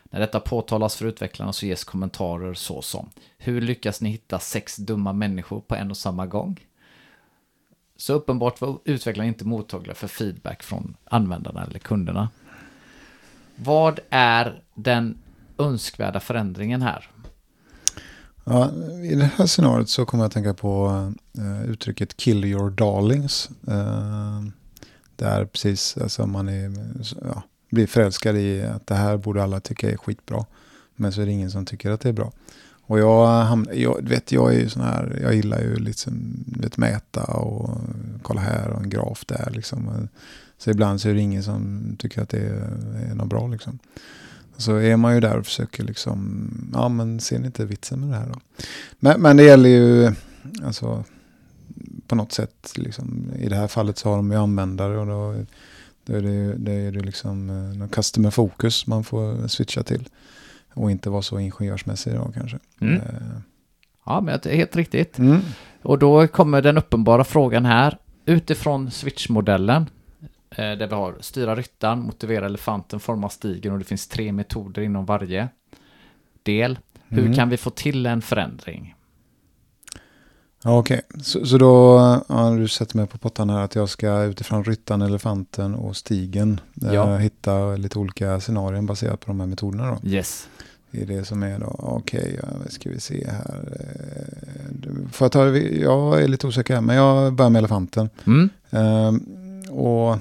När 0.03 0.21
detta 0.21 0.41
påtalas 0.41 0.97
för 0.97 1.07
utvecklarna 1.07 1.53
så 1.53 1.67
ges 1.67 1.85
kommentarer 1.85 2.55
såsom 2.55 3.11
Hur 3.39 3.61
lyckas 3.61 4.01
ni 4.01 4.11
hitta 4.11 4.39
sex 4.39 4.77
dumma 4.77 5.13
människor 5.13 5.61
på 5.61 5.75
en 5.75 5.91
och 5.91 5.97
samma 5.97 6.27
gång? 6.27 6.61
Så 7.97 8.13
uppenbart 8.13 8.61
var 8.61 8.79
utvecklarna 8.85 9.29
inte 9.29 9.45
mottagliga 9.45 9.95
för 9.95 10.09
feedback 10.09 10.63
från 10.63 10.97
användarna 11.05 11.65
eller 11.65 11.79
kunderna. 11.79 12.29
Vad 13.57 14.01
är 14.11 14.63
den 14.75 15.20
önskvärda 15.61 16.21
förändringen 16.21 16.83
här? 16.83 17.11
Ja, 18.45 18.71
I 19.05 19.15
det 19.15 19.31
här 19.37 19.47
scenariot 19.47 19.89
så 19.89 20.05
kommer 20.05 20.25
jag 20.25 20.29
att 20.29 20.35
tänka 20.35 20.55
på 20.55 21.13
eh, 21.39 21.71
uttrycket 21.71 22.17
kill 22.17 22.45
your 22.45 22.71
darlings. 22.71 23.51
Eh, 23.69 24.43
där 25.17 25.45
precis 25.45 25.97
alltså 25.97 26.27
man 26.27 26.49
är, 26.49 26.73
ja, 27.23 27.43
blir 27.71 27.87
förälskad 27.87 28.37
i 28.37 28.63
att 28.63 28.87
det 28.87 28.95
här 28.95 29.17
borde 29.17 29.43
alla 29.43 29.61
tycka 29.61 29.91
är 29.91 29.97
skitbra. 29.97 30.45
Men 30.97 31.13
så 31.13 31.23
är 31.23 31.27
det 31.27 31.33
ingen 31.33 31.51
som 31.51 31.67
tycker 31.67 31.91
att 31.91 32.01
det 32.01 32.09
är 32.09 32.13
bra. 32.13 32.33
Och 32.83 32.99
jag, 32.99 33.27
hamnar, 33.27 33.73
jag 33.73 34.05
du 34.05 34.09
vet, 34.09 34.33
jag 34.33 34.55
är 34.55 34.59
ju 34.59 34.69
sån 34.69 34.83
här, 34.83 35.19
jag 35.23 35.35
gillar 35.35 35.61
ju 35.61 35.77
liksom, 35.77 36.13
du 36.47 36.61
vet, 36.61 36.77
mäta 36.77 37.25
och 37.25 37.81
kolla 38.23 38.41
här 38.41 38.69
och 38.69 38.83
en 38.83 38.91
graf 38.91 39.25
där 39.27 39.51
liksom. 39.51 40.09
Så 40.59 40.71
ibland 40.71 41.01
så 41.01 41.09
är 41.09 41.15
det 41.15 41.21
ingen 41.21 41.43
som 41.43 41.83
tycker 41.99 42.23
att 42.23 42.29
det 42.29 42.39
är, 42.39 43.11
är 43.11 43.15
något 43.15 43.29
bra 43.29 43.47
liksom. 43.47 43.79
Så 44.61 44.77
är 44.77 44.97
man 44.97 45.15
ju 45.15 45.21
där 45.21 45.37
och 45.39 45.45
försöker 45.47 45.85
liksom, 45.85 46.51
ja 46.75 46.89
men 46.89 47.21
ser 47.21 47.39
ni 47.39 47.47
inte 47.47 47.65
vitsen 47.65 48.01
med 48.01 48.09
det 48.09 48.17
här 48.17 48.27
då? 48.29 48.39
Men, 48.99 49.21
men 49.21 49.37
det 49.37 49.43
gäller 49.43 49.69
ju, 49.69 50.13
alltså 50.65 51.05
på 52.07 52.15
något 52.15 52.33
sätt, 52.33 52.73
liksom, 52.77 53.25
i 53.39 53.49
det 53.49 53.57
här 53.57 53.69
fallet 53.69 53.99
så 53.99 54.09
har 54.09 54.17
de 54.17 54.31
ju 54.31 54.37
användare 54.39 54.99
och 54.99 55.07
då, 55.07 55.45
då 56.05 56.15
är 56.17 56.23
det, 56.23 56.31
ju- 56.31 56.55
det 56.59 56.73
är 56.73 56.93
det 56.93 57.01
liksom 57.01 57.51
eh, 57.51 57.79
någon 57.79 57.89
customer 57.89 58.31
focus 58.31 58.87
man 58.87 59.05
får 59.05 59.49
switcha 59.49 59.83
till. 59.83 60.09
Och 60.75 60.91
inte 60.91 61.11
vara 61.11 61.23
så 61.23 61.39
ingenjörsmässig 61.39 62.15
då 62.15 62.33
kanske. 62.35 62.59
Mm. 62.81 62.95
Eh, 62.95 63.03
Ja, 64.07 64.21
men 64.21 64.39
det 64.43 64.51
är 64.53 64.57
helt 64.57 64.77
riktigt. 64.77 65.19
Mm. 65.19 65.41
Och 65.83 65.99
då 65.99 66.27
kommer 66.29 66.63
den 66.63 66.79
uppenbara 66.79 67.25
frågan 67.25 67.65
här. 67.65 67.99
Utifrån 68.27 68.91
switch-modellen, 68.91 69.87
där 70.57 70.87
vi 70.87 70.95
har 70.95 71.17
styra 71.21 71.57
ryttaren, 71.57 72.01
motivera 72.03 72.47
elefanten, 72.47 73.01
forma 73.01 73.29
stigen 73.29 73.73
och 73.73 73.79
det 73.79 73.85
finns 73.85 74.09
tre 74.09 74.33
metoder 74.33 74.83
inom 74.83 75.05
varje 75.05 75.49
del. 76.43 76.79
Hur 77.09 77.23
Mm. 77.23 77.35
kan 77.37 77.49
vi 77.49 77.57
få 77.57 77.71
till 77.71 78.07
en 78.07 78.23
förändring? 78.23 78.95
Ja, 80.65 80.79
Okej, 80.79 81.01
så, 81.23 81.47
så 81.47 81.59
då 81.59 81.99
har 82.29 82.59
du 82.59 82.69
sett 82.69 82.95
mig 82.95 83.07
på 83.07 83.19
pottan 83.19 83.51
här 83.51 83.61
att 83.65 83.75
jag 83.75 83.89
ska 83.89 84.23
utifrån 84.23 84.65
ryttaren, 84.65 85.03
elefanten 85.03 85.75
och 85.75 85.97
stigen 85.97 86.61
eh, 86.83 86.95
Ja. 86.95 87.17
hitta 87.17 87.77
lite 87.77 87.99
olika 87.99 88.41
scenarion 88.41 88.87
baserat 88.87 89.21
på 89.21 89.27
de 89.27 89.41
här 89.41 89.47
metoderna 89.47 89.99
då. 90.03 90.09
Yes. 90.09 90.49
Det 90.91 91.03
är 91.03 91.07
det 91.07 91.25
som 91.25 91.43
är 91.43 91.59
då, 91.59 91.67
okej, 91.79 92.39
ja, 92.43 92.49
vad 92.63 92.73
ska 92.73 92.91
vi 92.91 93.01
se 93.01 93.27
här. 93.31 93.79
Eh, 93.81 95.09
Får 95.13 95.25
jag 95.25 95.33
ta, 95.33 95.47
jag 95.59 96.23
är 96.23 96.29
lite 96.29 96.47
osäker 96.47 96.75
här, 96.75 96.81
men 96.81 96.97
jag 96.97 97.33
börjar 97.33 97.51
med 97.51 97.59
elefanten. 97.59 98.11
Mm. 98.27 98.49
Ehm, 98.71 99.21
och 99.71 100.19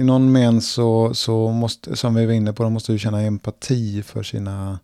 i 0.00 0.04
någon 0.04 0.32
men 0.32 0.60
så, 0.60 1.14
så 1.14 1.50
måste, 1.50 1.96
som 1.96 2.14
vi 2.14 2.26
var 2.26 2.32
inne 2.32 2.52
på, 2.52 2.62
de 2.62 2.72
måste 2.72 2.92
ju 2.92 2.98
känna 2.98 3.22
empati 3.22 4.02
för 4.02 4.22
sina, 4.22 4.78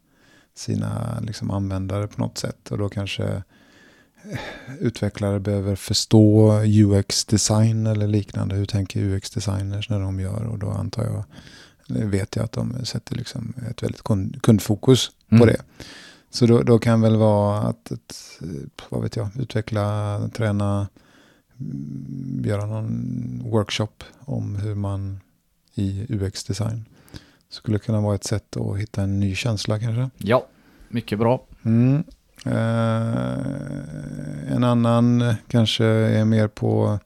sina 0.54 1.20
liksom 1.20 1.50
användare 1.50 2.06
på 2.06 2.20
något 2.20 2.38
sätt. 2.38 2.70
Och 2.70 2.78
då 2.78 2.88
kanske 2.88 3.24
eh, 3.24 4.38
utvecklare 4.80 5.40
behöver 5.40 5.76
förstå 5.76 6.52
UX-design 6.64 7.86
eller 7.86 8.06
liknande. 8.06 8.54
Hur 8.54 8.66
tänker 8.66 9.00
UX-designers 9.00 9.90
när 9.90 10.00
de 10.00 10.20
gör? 10.20 10.46
Och 10.46 10.58
då 10.58 10.70
antar 10.70 11.04
jag, 11.04 11.24
vet 12.06 12.36
jag 12.36 12.44
att 12.44 12.52
de 12.52 12.84
sätter 12.84 13.16
liksom 13.16 13.54
ett 13.70 13.82
väldigt 13.82 14.02
kund, 14.02 14.42
kundfokus 14.42 15.10
på 15.28 15.34
Mm. 15.34 15.46
det. 15.46 15.62
Så 16.30 16.46
då, 16.46 16.62
då 16.62 16.78
kan 16.78 17.00
väl 17.00 17.16
vara 17.16 17.58
att, 17.58 17.92
att, 17.92 18.38
eh, 18.42 18.48
vad 18.88 19.02
vet 19.02 19.16
jag, 19.16 19.28
utveckla, 19.38 20.20
träna, 20.34 20.88
göra 22.44 22.66
någon 22.66 23.42
workshop 23.44 24.04
om 24.18 24.56
hur 24.56 24.74
man 24.74 25.20
i 25.74 26.06
UX-design 26.08 26.84
skulle 27.48 27.78
kunna 27.78 28.00
vara 28.00 28.14
ett 28.14 28.24
sätt 28.24 28.56
att 28.56 28.78
hitta 28.78 29.02
en 29.02 29.20
ny 29.20 29.34
känsla 29.34 29.78
kanske. 29.78 30.10
Ja, 30.18 30.46
mycket 30.88 31.18
bra. 31.18 31.46
Mm. 31.62 32.04
Eh, 32.46 33.36
en 34.54 34.64
annan 34.64 35.34
kanske 35.48 35.84
är 35.84 36.24
mer 36.24 36.48
på 36.48 36.98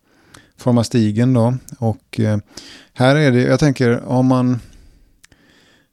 forma 0.57 0.85
stigen 0.85 1.33
då. 1.33 1.55
Och 1.79 2.21
eh, 2.21 2.39
här 2.93 3.17
är 3.17 3.31
det, 3.31 3.43
jag 3.43 3.61
tänker 3.61 4.05
om 4.05 4.27
man, 4.27 4.59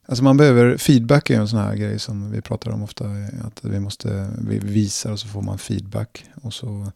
Alltså 0.09 0.23
man 0.23 0.37
behöver, 0.37 0.77
feedback 0.77 1.29
är 1.29 1.39
en 1.39 1.47
sån 1.47 1.59
här 1.59 1.75
grej 1.75 1.99
som 1.99 2.31
vi 2.31 2.41
pratar 2.41 2.71
om 2.71 2.83
ofta. 2.83 3.05
Att 3.43 3.65
vi 3.65 3.79
måste, 3.79 4.29
vi 4.37 4.59
visar 4.59 5.11
och 5.11 5.19
så 5.19 5.27
får 5.27 5.41
man 5.41 5.57
feedback. 5.57 6.25
Och 6.41 6.53
så, 6.53 6.91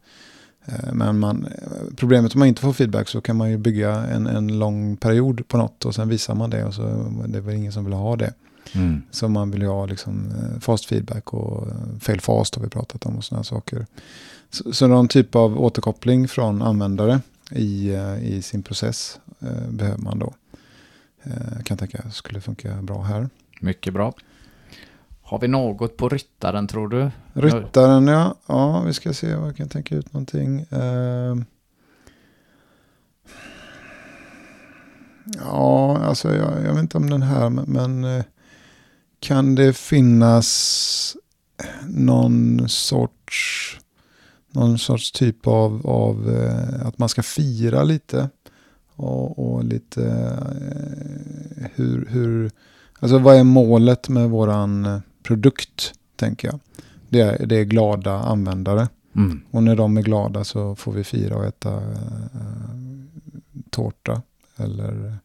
men 0.92 1.18
man, 1.18 1.48
problemet 1.96 2.34
om 2.34 2.38
man 2.38 2.48
inte 2.48 2.60
får 2.60 2.72
feedback 2.72 3.08
så 3.08 3.20
kan 3.20 3.36
man 3.36 3.50
ju 3.50 3.58
bygga 3.58 3.90
en, 3.90 4.26
en 4.26 4.58
lång 4.58 4.96
period 4.96 5.48
på 5.48 5.56
något 5.56 5.84
och 5.84 5.94
sen 5.94 6.08
visar 6.08 6.34
man 6.34 6.50
det 6.50 6.64
och 6.64 6.74
så 6.74 6.82
det 7.26 7.38
är 7.38 7.42
väl 7.42 7.54
ingen 7.54 7.72
som 7.72 7.84
vill 7.84 7.94
ha 7.94 8.16
det. 8.16 8.34
Mm. 8.74 9.02
Så 9.10 9.28
man 9.28 9.50
vill 9.50 9.62
ju 9.62 9.68
ha 9.68 9.86
liksom 9.86 10.30
eh, 10.30 10.60
fast 10.60 10.84
feedback 10.84 11.34
och 11.34 11.66
eh, 11.68 11.98
fail 12.00 12.20
fast 12.20 12.54
har 12.54 12.62
vi 12.62 12.68
pratat 12.68 13.06
om 13.06 13.16
och 13.16 13.24
sådana 13.24 13.44
saker. 13.44 13.86
Så, 14.50 14.72
så 14.72 14.86
någon 14.86 15.08
typ 15.08 15.34
av 15.34 15.60
återkoppling 15.60 16.28
från 16.28 16.62
användare 16.62 17.20
i, 17.50 17.92
i 18.22 18.42
sin 18.42 18.62
process 18.62 19.20
eh, 19.40 19.70
behöver 19.70 20.02
man 20.02 20.18
då. 20.18 20.34
Eh, 21.22 21.62
kan 21.64 21.76
tänka 21.76 22.10
skulle 22.10 22.40
funka 22.40 22.82
bra 22.82 23.02
här. 23.02 23.28
Mycket 23.60 23.94
bra. 23.94 24.14
Har 25.32 25.38
vi 25.38 25.48
något 25.48 25.96
på 25.96 26.08
ryttaren 26.08 26.66
tror 26.66 26.88
du? 26.88 27.10
Ryttaren 27.32 28.06
ja. 28.06 28.34
Ja, 28.46 28.82
vi 28.86 28.92
ska 28.92 29.12
se 29.12 29.34
om 29.34 29.44
jag 29.44 29.56
kan 29.56 29.68
tänka 29.68 29.94
ut 29.94 30.12
någonting. 30.12 30.66
Uh... 30.72 31.36
ja, 35.38 35.98
alltså 35.98 36.34
jag, 36.34 36.64
jag, 36.64 36.72
vet 36.72 36.82
inte 36.82 36.98
om 36.98 37.10
den 37.10 37.22
här, 37.22 37.50
men, 37.50 37.64
men 37.64 38.04
eh, 38.18 38.24
kan 39.20 39.54
det 39.54 39.76
finnas 39.76 41.16
någon 41.86 42.68
sorts 42.68 43.78
någon 44.50 44.78
sorts 44.78 45.12
typ 45.12 45.46
av, 45.46 45.86
av 45.86 46.30
eh, 46.30 46.86
att 46.86 46.98
man 46.98 47.08
ska 47.08 47.22
fira 47.22 47.82
lite. 47.82 48.28
Och, 48.96 49.38
och 49.38 49.64
lite 49.64 50.04
eh, 51.56 51.66
hur, 51.74 52.06
hur, 52.10 52.50
alltså 53.00 53.18
vad 53.18 53.36
är 53.36 53.44
målet 53.44 54.08
med 54.08 54.30
våran 54.30 55.02
produkt, 55.22 55.92
tänker 56.16 56.48
jag. 56.48 56.60
Det 57.08 57.20
är, 57.20 57.46
det 57.46 57.56
är 57.56 57.64
glada 57.64 58.12
användare. 58.12 58.88
Mm. 59.16 59.42
Och 59.50 59.62
när 59.62 59.76
de 59.76 59.96
är 59.96 60.02
glada 60.02 60.44
så 60.44 60.76
får 60.76 60.92
vi 60.92 61.04
fira 61.04 61.36
och 61.36 61.44
äta 61.44 61.74
äh, 61.74 61.80
tårta 63.70 64.22
eller 64.56 65.16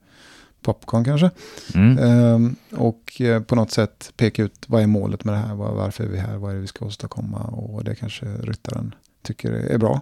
popcorn 0.61 1.03
kanske. 1.03 1.29
Mm. 1.75 1.97
Ehm, 1.97 2.55
och 2.71 3.21
eh, 3.21 3.41
på 3.41 3.55
något 3.55 3.71
sätt 3.71 4.13
peka 4.17 4.43
ut 4.43 4.65
vad 4.67 4.81
är 4.81 4.87
målet 4.87 5.23
med 5.23 5.33
det 5.33 5.37
här, 5.37 5.55
var, 5.55 5.73
varför 5.73 6.03
är 6.03 6.07
vi 6.07 6.17
här, 6.17 6.37
vad 6.37 6.51
är 6.51 6.55
det 6.55 6.61
vi 6.61 6.67
ska 6.67 6.85
åstadkomma 6.85 7.39
och 7.39 7.83
det 7.83 7.95
kanske 7.95 8.25
ryttaren 8.25 8.95
tycker 9.21 9.51
är 9.51 9.77
bra. 9.77 10.01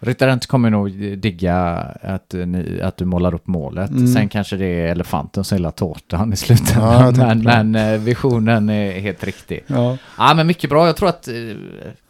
Ryttaren 0.00 0.40
kommer 0.40 0.70
nog 0.70 1.18
digga 1.18 1.56
att, 2.02 2.32
ni, 2.32 2.80
att 2.82 2.96
du 2.96 3.04
målar 3.04 3.34
upp 3.34 3.46
målet. 3.46 3.90
Mm. 3.90 4.08
Sen 4.08 4.28
kanske 4.28 4.56
det 4.56 4.66
är 4.66 4.88
elefanten 4.88 5.44
som 5.44 5.58
gillar 5.58 5.70
tårtan 5.70 6.32
i 6.32 6.36
slutändan. 6.36 7.14
Ja, 7.18 7.34
men, 7.34 7.42
men, 7.42 7.94
eh, 7.94 8.00
visionen 8.00 8.68
är 8.68 9.00
helt 9.00 9.24
riktig. 9.24 9.64
Ja. 9.66 9.98
ja, 10.18 10.34
men 10.34 10.46
mycket 10.46 10.70
bra. 10.70 10.86
Jag 10.86 10.96
tror 10.96 11.08
att... 11.08 11.28
Eh, 11.28 11.34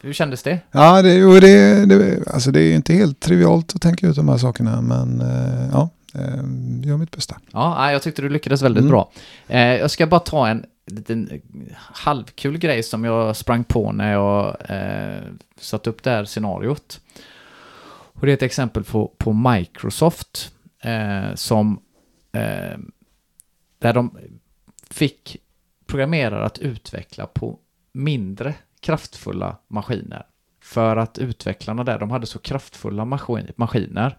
hur 0.01 0.13
kändes 0.13 0.43
det? 0.43 0.59
Ja, 0.73 1.03
det, 1.03 1.15
jo, 1.15 1.41
det, 1.41 1.87
det, 1.87 2.29
alltså 2.29 2.51
det 2.51 2.63
är 2.63 2.75
inte 2.75 2.93
helt 2.93 3.21
trivialt 3.21 3.75
att 3.75 3.83
tänka 3.83 4.07
ut 4.07 4.17
de 4.17 4.29
här 4.29 4.37
sakerna, 4.37 4.81
men 4.81 5.21
eh, 5.21 5.69
ja, 5.73 5.91
gör 6.85 6.97
mitt 6.97 7.11
bästa. 7.11 7.37
Ja, 7.53 7.93
jag 7.93 8.03
tyckte 8.03 8.23
du 8.23 8.29
lyckades 8.29 8.63
väldigt 8.63 8.81
mm. 8.81 8.91
bra. 8.91 9.11
Jag 9.79 9.91
ska 9.91 10.07
bara 10.07 10.21
ta 10.21 10.49
en 10.49 10.65
liten 10.87 11.41
halvkul 11.77 12.59
grej 12.59 12.83
som 12.83 13.05
jag 13.05 13.37
sprang 13.37 13.65
på 13.65 13.93
när 13.93 14.13
jag 14.13 14.57
eh, 14.69 15.23
satte 15.61 15.91
upp 15.91 16.03
det 16.03 16.11
här 16.11 16.25
scenariot. 16.25 17.01
Och 18.21 18.27
det 18.27 18.33
är 18.33 18.37
ett 18.37 18.43
exempel 18.43 18.85
på, 18.85 19.15
på 19.19 19.33
Microsoft 19.33 20.55
eh, 20.81 21.35
som 21.35 21.81
eh, 22.33 22.79
där 23.79 23.93
de 23.93 24.19
fick 24.91 25.37
programmerare 25.87 26.45
att 26.45 26.59
utveckla 26.59 27.27
på 27.27 27.59
mindre 27.93 28.55
kraftfulla 28.81 29.57
maskiner. 29.69 30.27
För 30.61 30.97
att 30.97 31.19
utvecklarna 31.19 31.85
där, 31.85 31.99
de 31.99 32.11
hade 32.11 32.27
så 32.27 32.39
kraftfulla 32.39 33.05
maskin, 33.05 33.53
maskiner 33.57 34.19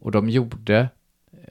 och 0.00 0.10
de 0.12 0.28
gjorde 0.28 0.88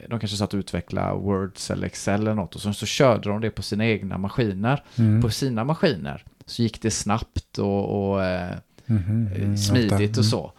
de 0.09 0.19
kanske 0.19 0.37
satt 0.37 0.53
och 0.53 0.57
utvecklade 0.57 1.19
Words 1.19 1.71
eller 1.71 1.87
Excel 1.87 2.21
eller 2.21 2.33
något 2.33 2.55
och 2.55 2.61
så, 2.61 2.73
så 2.73 2.85
körde 2.85 3.29
de 3.29 3.41
det 3.41 3.49
på 3.49 3.61
sina 3.61 3.85
egna 3.85 4.17
maskiner. 4.17 4.83
Mm. 4.95 5.21
På 5.21 5.29
sina 5.29 5.63
maskiner 5.63 6.23
så 6.45 6.61
gick 6.61 6.81
det 6.81 6.91
snabbt 6.91 7.57
och, 7.57 8.11
och 8.11 8.23
eh, 8.23 8.57
mm 8.85 9.03
-hmm. 9.03 9.57
smidigt 9.57 10.17
och 10.17 10.25
så 10.25 10.51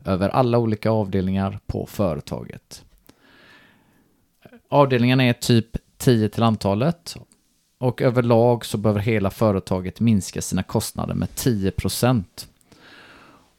över 0.10 0.30
alla 0.30 0.58
olika 0.58 0.92
avdelningar 0.92 1.60
på 1.68 1.86
företaget. 1.86 2.86
Avdelningarna 4.70 5.24
är 5.24 5.34
typ 5.34 5.78
10 5.98 6.30
till 6.30 6.44
antalet 6.44 7.16
och 7.78 8.02
överlag 8.02 8.66
så 8.66 8.78
behöver 8.78 9.00
hela 9.00 9.30
företaget 9.30 10.00
minska 10.00 10.42
sina 10.42 10.64
kostnader 10.64 11.14
med 11.14 11.36
10 11.36 11.72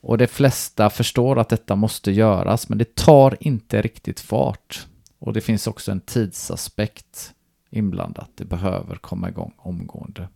Och 0.01 0.19
de 0.19 0.27
flesta 0.27 0.91
förstår 0.91 1.39
att 1.39 1.49
detta 1.49 1.77
måste 1.77 2.13
göras 2.13 2.69
men 2.69 2.79
det 2.79 2.95
tar 2.95 3.37
inte 3.41 3.83
riktigt 3.83 4.21
fart. 4.21 4.87
Och 5.19 5.33
det 5.33 5.41
finns 5.41 5.67
också 5.67 5.93
en 5.93 6.01
tidsaspekt 6.01 7.35
inblandat. 7.71 8.31
Det 8.35 8.45
behöver 8.45 8.97
komma 8.97 9.29
igång 9.29 9.53
omgående. 9.57 10.29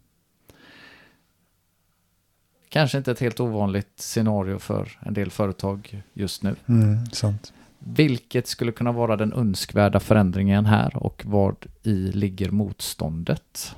Kanske 2.75 2.99
inte 2.99 3.11
ett 3.11 3.21
helt 3.21 3.41
ovanligt 3.41 3.93
scenario 3.97 4.59
för 4.59 4.99
en 5.01 5.15
del 5.15 5.31
företag 5.31 6.03
just 6.13 6.43
nu. 6.43 6.57
Mm, 6.67 7.07
sant. 7.07 7.53
Vilket 7.79 8.47
skulle 8.47 8.73
kunna 8.73 8.93
vara 8.93 9.17
den 9.17 9.33
önskvärda 9.33 10.01
förändringen 10.01 10.67
här 10.67 10.97
och 10.97 11.23
vad 11.27 11.57
i 11.83 11.95
ligger 11.95 12.51
motståndet? 12.51 13.75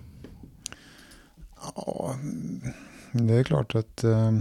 Ja, 1.77 2.17
det 3.13 3.35
är 3.35 3.45
klart 3.45 3.75
att 3.75 4.05
eh, 4.05 4.33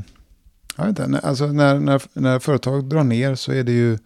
jag 0.77 0.86
vet 0.86 0.99
inte, 0.99 1.19
alltså 1.19 1.48
när, 1.48 1.80
när, 1.80 2.02
när 2.14 2.40
företag 2.40 2.86
drar 2.86 3.03
ner 3.03 3.36
så 3.36 3.52
är 3.52 3.64
det 3.64 3.72
ju 3.72 3.98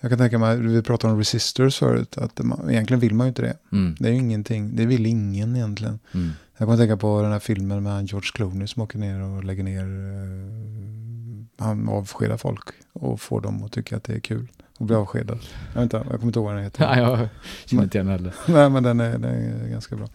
jag 0.00 0.10
kan 0.10 0.18
tänka 0.18 0.38
mig, 0.38 0.60
vi 0.60 0.82
pratade 0.82 1.12
om 1.12 1.18
resistors 1.18 1.78
förut, 1.78 2.18
att 2.18 2.38
man, 2.38 2.70
egentligen 2.70 3.00
vill 3.00 3.14
man 3.14 3.26
ju 3.26 3.28
inte 3.28 3.42
det. 3.42 3.56
Mm. 3.72 3.96
Det 3.98 4.08
är 4.08 4.12
ju 4.12 4.18
ingenting, 4.18 4.76
det 4.76 4.86
vill 4.86 5.06
ingen 5.06 5.56
egentligen. 5.56 5.98
Mm. 6.14 6.30
Jag 6.58 6.66
kommer 6.66 6.78
tänka 6.78 6.96
på 6.96 7.22
den 7.22 7.32
här 7.32 7.38
filmen 7.38 7.82
med 7.82 8.06
George 8.06 8.30
Clooney 8.34 8.66
som 8.66 8.82
åker 8.82 8.98
ner 8.98 9.20
och 9.22 9.44
lägger 9.44 9.62
ner, 9.62 9.84
uh, 9.84 11.44
han 11.58 11.88
avskedar 11.88 12.36
folk 12.36 12.64
och 12.92 13.20
får 13.20 13.40
dem 13.40 13.64
att 13.64 13.72
tycka 13.72 13.96
att 13.96 14.04
det 14.04 14.14
är 14.14 14.20
kul 14.20 14.48
och 14.78 14.86
bli 14.86 14.96
avskedad. 14.96 15.38
Jag, 15.74 15.80
vet 15.80 15.82
inte, 15.82 15.96
jag 15.96 16.06
kommer 16.06 16.26
inte 16.26 16.38
ihåg 16.38 16.46
vad 16.46 16.54
den 16.54 16.64
heter. 16.64 16.84
Ja, 16.84 16.96
jag 16.98 17.28
känner 17.64 17.82
inte 17.82 17.98
igen 17.98 18.08
heller. 18.08 18.34
Nej, 18.46 18.70
men 18.70 18.82
den 18.82 19.00
är, 19.00 19.18
den 19.18 19.24
är 19.24 19.68
ganska 19.68 19.96
bra. 19.96 20.06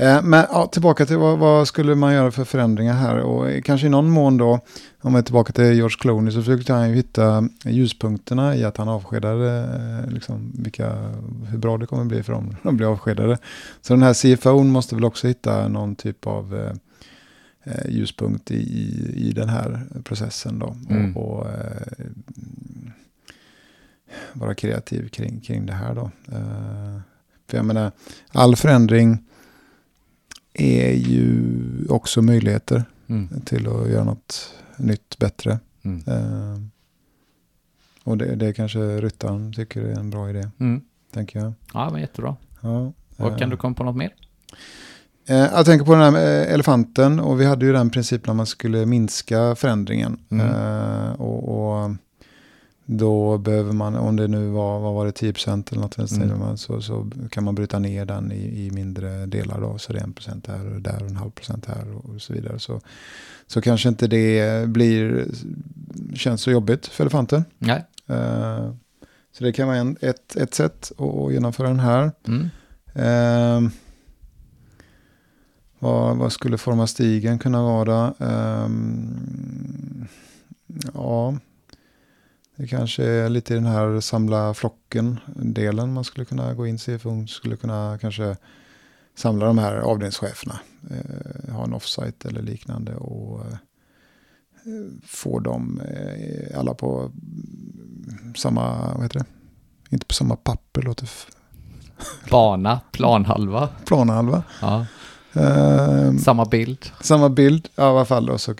Eh, 0.00 0.22
men 0.22 0.46
ja, 0.50 0.66
tillbaka 0.66 1.06
till 1.06 1.16
vad, 1.16 1.38
vad, 1.38 1.68
skulle 1.68 1.94
man 1.94 2.14
göra 2.14 2.30
för 2.30 2.44
förändringar 2.44 2.94
här? 2.94 3.18
Och 3.18 3.64
kanske 3.64 3.86
i 3.86 3.90
någon 3.90 4.10
mån 4.10 4.36
då, 4.36 4.60
om 5.00 5.12
man 5.12 5.14
är 5.14 5.22
tillbaka 5.22 5.52
till 5.52 5.64
George 5.64 5.96
Clooney, 6.00 6.32
så 6.32 6.42
försökte 6.42 6.72
han 6.72 6.88
ju 6.88 6.94
hitta 6.94 7.48
ljuspunkterna 7.64 8.56
i 8.56 8.64
att 8.64 8.76
han 8.76 8.88
avskedade, 8.88 9.58
eh, 10.04 10.12
liksom, 10.12 10.52
vilka, 10.54 10.92
hur 11.48 11.58
bra 11.58 11.78
det 11.78 11.86
kommer 11.86 12.04
bli 12.04 12.22
för 12.22 12.32
dem 12.32 12.46
när 12.46 12.70
de 12.70 12.76
blir 12.76 12.92
avskedade. 12.92 13.38
Så 13.80 13.92
den 13.92 14.02
här 14.02 14.36
CFO 14.36 14.62
måste 14.62 14.94
väl 14.94 15.04
också 15.04 15.28
hitta 15.28 15.68
någon 15.68 15.94
typ 15.94 16.26
av 16.26 16.72
eh, 17.64 17.88
ljuspunkt 17.88 18.50
i, 18.50 18.54
i, 18.54 19.12
i 19.28 19.32
den 19.32 19.48
här 19.48 19.86
processen 20.04 20.58
då. 20.58 20.76
Mm. 20.90 21.16
Och, 21.16 21.38
och 21.38 21.48
eh, 21.48 22.10
vara 24.32 24.54
kreativ 24.54 25.08
kring, 25.08 25.40
kring 25.40 25.66
det 25.66 25.72
här 25.72 25.94
då. 25.94 26.10
Eh, 26.32 27.00
för 27.48 27.56
jag 27.56 27.66
menar, 27.66 27.92
all 28.32 28.56
förändring 28.56 29.18
är 30.60 30.92
ju 30.94 31.42
också 31.88 32.22
möjligheter 32.22 32.84
Mm. 33.08 33.28
till 33.44 33.66
att 33.68 33.88
göra 33.90 34.04
något 34.04 34.54
nytt, 34.76 35.18
bättre. 35.18 35.58
Mm. 35.82 36.02
Eh, 36.06 36.60
och 38.04 38.18
det, 38.18 38.34
det 38.34 38.52
kanske 38.52 38.78
ryttaren 38.78 39.52
tycker 39.52 39.82
är 39.82 39.92
en 39.98 40.10
bra 40.10 40.30
idé, 40.30 40.48
Mm. 40.60 40.80
tänker 41.12 41.38
jag. 41.38 41.52
Ja, 41.74 41.90
men 41.92 42.00
jättebra. 42.00 42.36
Ja, 42.60 42.92
Och 43.16 43.30
eh, 43.30 43.36
kan 43.36 43.50
du 43.50 43.56
komma 43.56 43.74
på 43.74 43.84
något 43.84 43.96
mer? 43.96 44.14
Eh, 45.26 45.36
Jag 45.36 45.64
tänker 45.66 45.86
på 45.86 45.94
den 45.94 46.14
här 46.14 46.22
eh, 46.46 46.54
elefanten 46.54 47.20
och 47.20 47.40
vi 47.40 47.44
hade 47.44 47.66
ju 47.66 47.72
den 47.72 47.90
principen 47.90 48.30
att 48.30 48.36
man 48.36 48.46
skulle 48.46 48.86
minska 48.86 49.54
förändringen. 49.54 50.18
Mm. 50.30 50.46
Eh, 50.46 51.12
och, 51.12 51.48
och 51.48 51.90
då 52.92 53.38
behöver 53.38 53.72
man, 53.72 53.96
om 53.96 54.16
det 54.16 54.28
nu 54.28 54.48
var, 54.48 54.80
vad 54.80 54.94
var 54.94 55.06
det, 55.06 55.12
10% 55.12 55.72
eller 55.72 55.82
något 55.82 56.12
Mm. 56.12 56.56
så, 56.56 56.80
så 56.80 57.10
kan 57.30 57.44
man 57.44 57.54
bryta 57.54 57.78
ner 57.78 58.04
den 58.04 58.32
i, 58.32 58.66
i 58.66 58.70
mindre 58.70 59.26
delar 59.26 59.60
då. 59.60 59.78
Så 59.78 59.92
det 59.92 59.98
är 59.98 60.04
1% 60.04 60.48
här 60.48 60.74
och 60.74 60.80
där 60.80 61.02
och 61.02 61.08
en 61.08 61.16
halv 61.16 61.30
procent 61.30 61.66
här 61.66 61.96
och 61.96 62.22
så 62.22 62.32
vidare. 62.32 62.58
Så, 62.58 62.80
så 63.46 63.60
kanske 63.60 63.88
inte 63.88 64.06
det 64.06 64.68
blir, 64.68 65.26
känns 66.14 66.42
så 66.42 66.50
jobbigt 66.50 66.86
för 66.86 67.04
elefanten. 67.04 67.44
Nej. 67.58 67.84
Eh, 68.06 68.72
så 69.32 69.44
det 69.44 69.52
kan 69.52 69.68
vara 69.68 69.78
en, 69.78 69.96
ett, 70.00 70.36
ett 70.36 70.54
sätt 70.54 70.92
att 70.98 71.32
genomföra 71.32 71.68
den 71.68 71.80
här. 71.80 72.12
Mm. 72.26 72.48
Ehm, 72.94 73.70
vad, 75.78 76.16
vad 76.16 76.32
skulle 76.32 76.58
forma 76.58 76.86
stigen 76.86 77.38
kunna 77.38 77.62
vara? 77.62 78.14
Ehm, 78.18 80.06
ja, 80.94 81.34
det 82.60 82.66
kanske 82.66 83.04
är 83.04 83.28
lite 83.28 83.52
i 83.52 83.56
den 83.56 83.66
här 83.66 84.00
samla 84.00 84.54
flocken-delen 84.54 85.92
man 85.92 86.04
skulle 86.04 86.24
kunna 86.24 86.54
gå 86.54 86.66
in 86.66 86.74
i. 86.88 86.98
För 86.98 87.10
hon 87.10 87.28
skulle 87.28 87.56
kunna 87.56 87.98
kanske 88.00 88.36
samla 89.14 89.46
de 89.46 89.58
här 89.58 89.74
avdelningscheferna. 89.76 90.60
Eh, 90.90 91.54
ha 91.54 91.64
en 91.64 91.72
offsite 91.74 92.28
eller 92.28 92.42
liknande 92.42 92.94
och 92.96 93.40
eh, 93.40 93.56
få 95.06 95.38
dem 95.38 95.80
eh, 95.80 96.58
alla 96.58 96.74
på 96.74 97.10
samma, 98.36 98.92
vad 98.94 99.02
heter 99.02 99.18
det? 99.18 99.24
Inte 99.94 100.06
på 100.06 100.14
samma 100.14 100.36
papper, 100.36 100.82
låter 100.82 101.08
Bana, 102.30 102.80
planhalva. 102.92 103.68
planhalva. 103.84 104.42
Ja. 104.60 104.86
Ehm, 105.32 106.18
Samma 106.18 106.44
bild. 106.44 106.90
samma 107.00 107.28
bild, 107.28 107.68
ja, 107.74 107.82
i 107.82 107.96
alla 107.96 108.04
fall 108.04 108.26
då, 108.26 108.38
så 108.38 108.54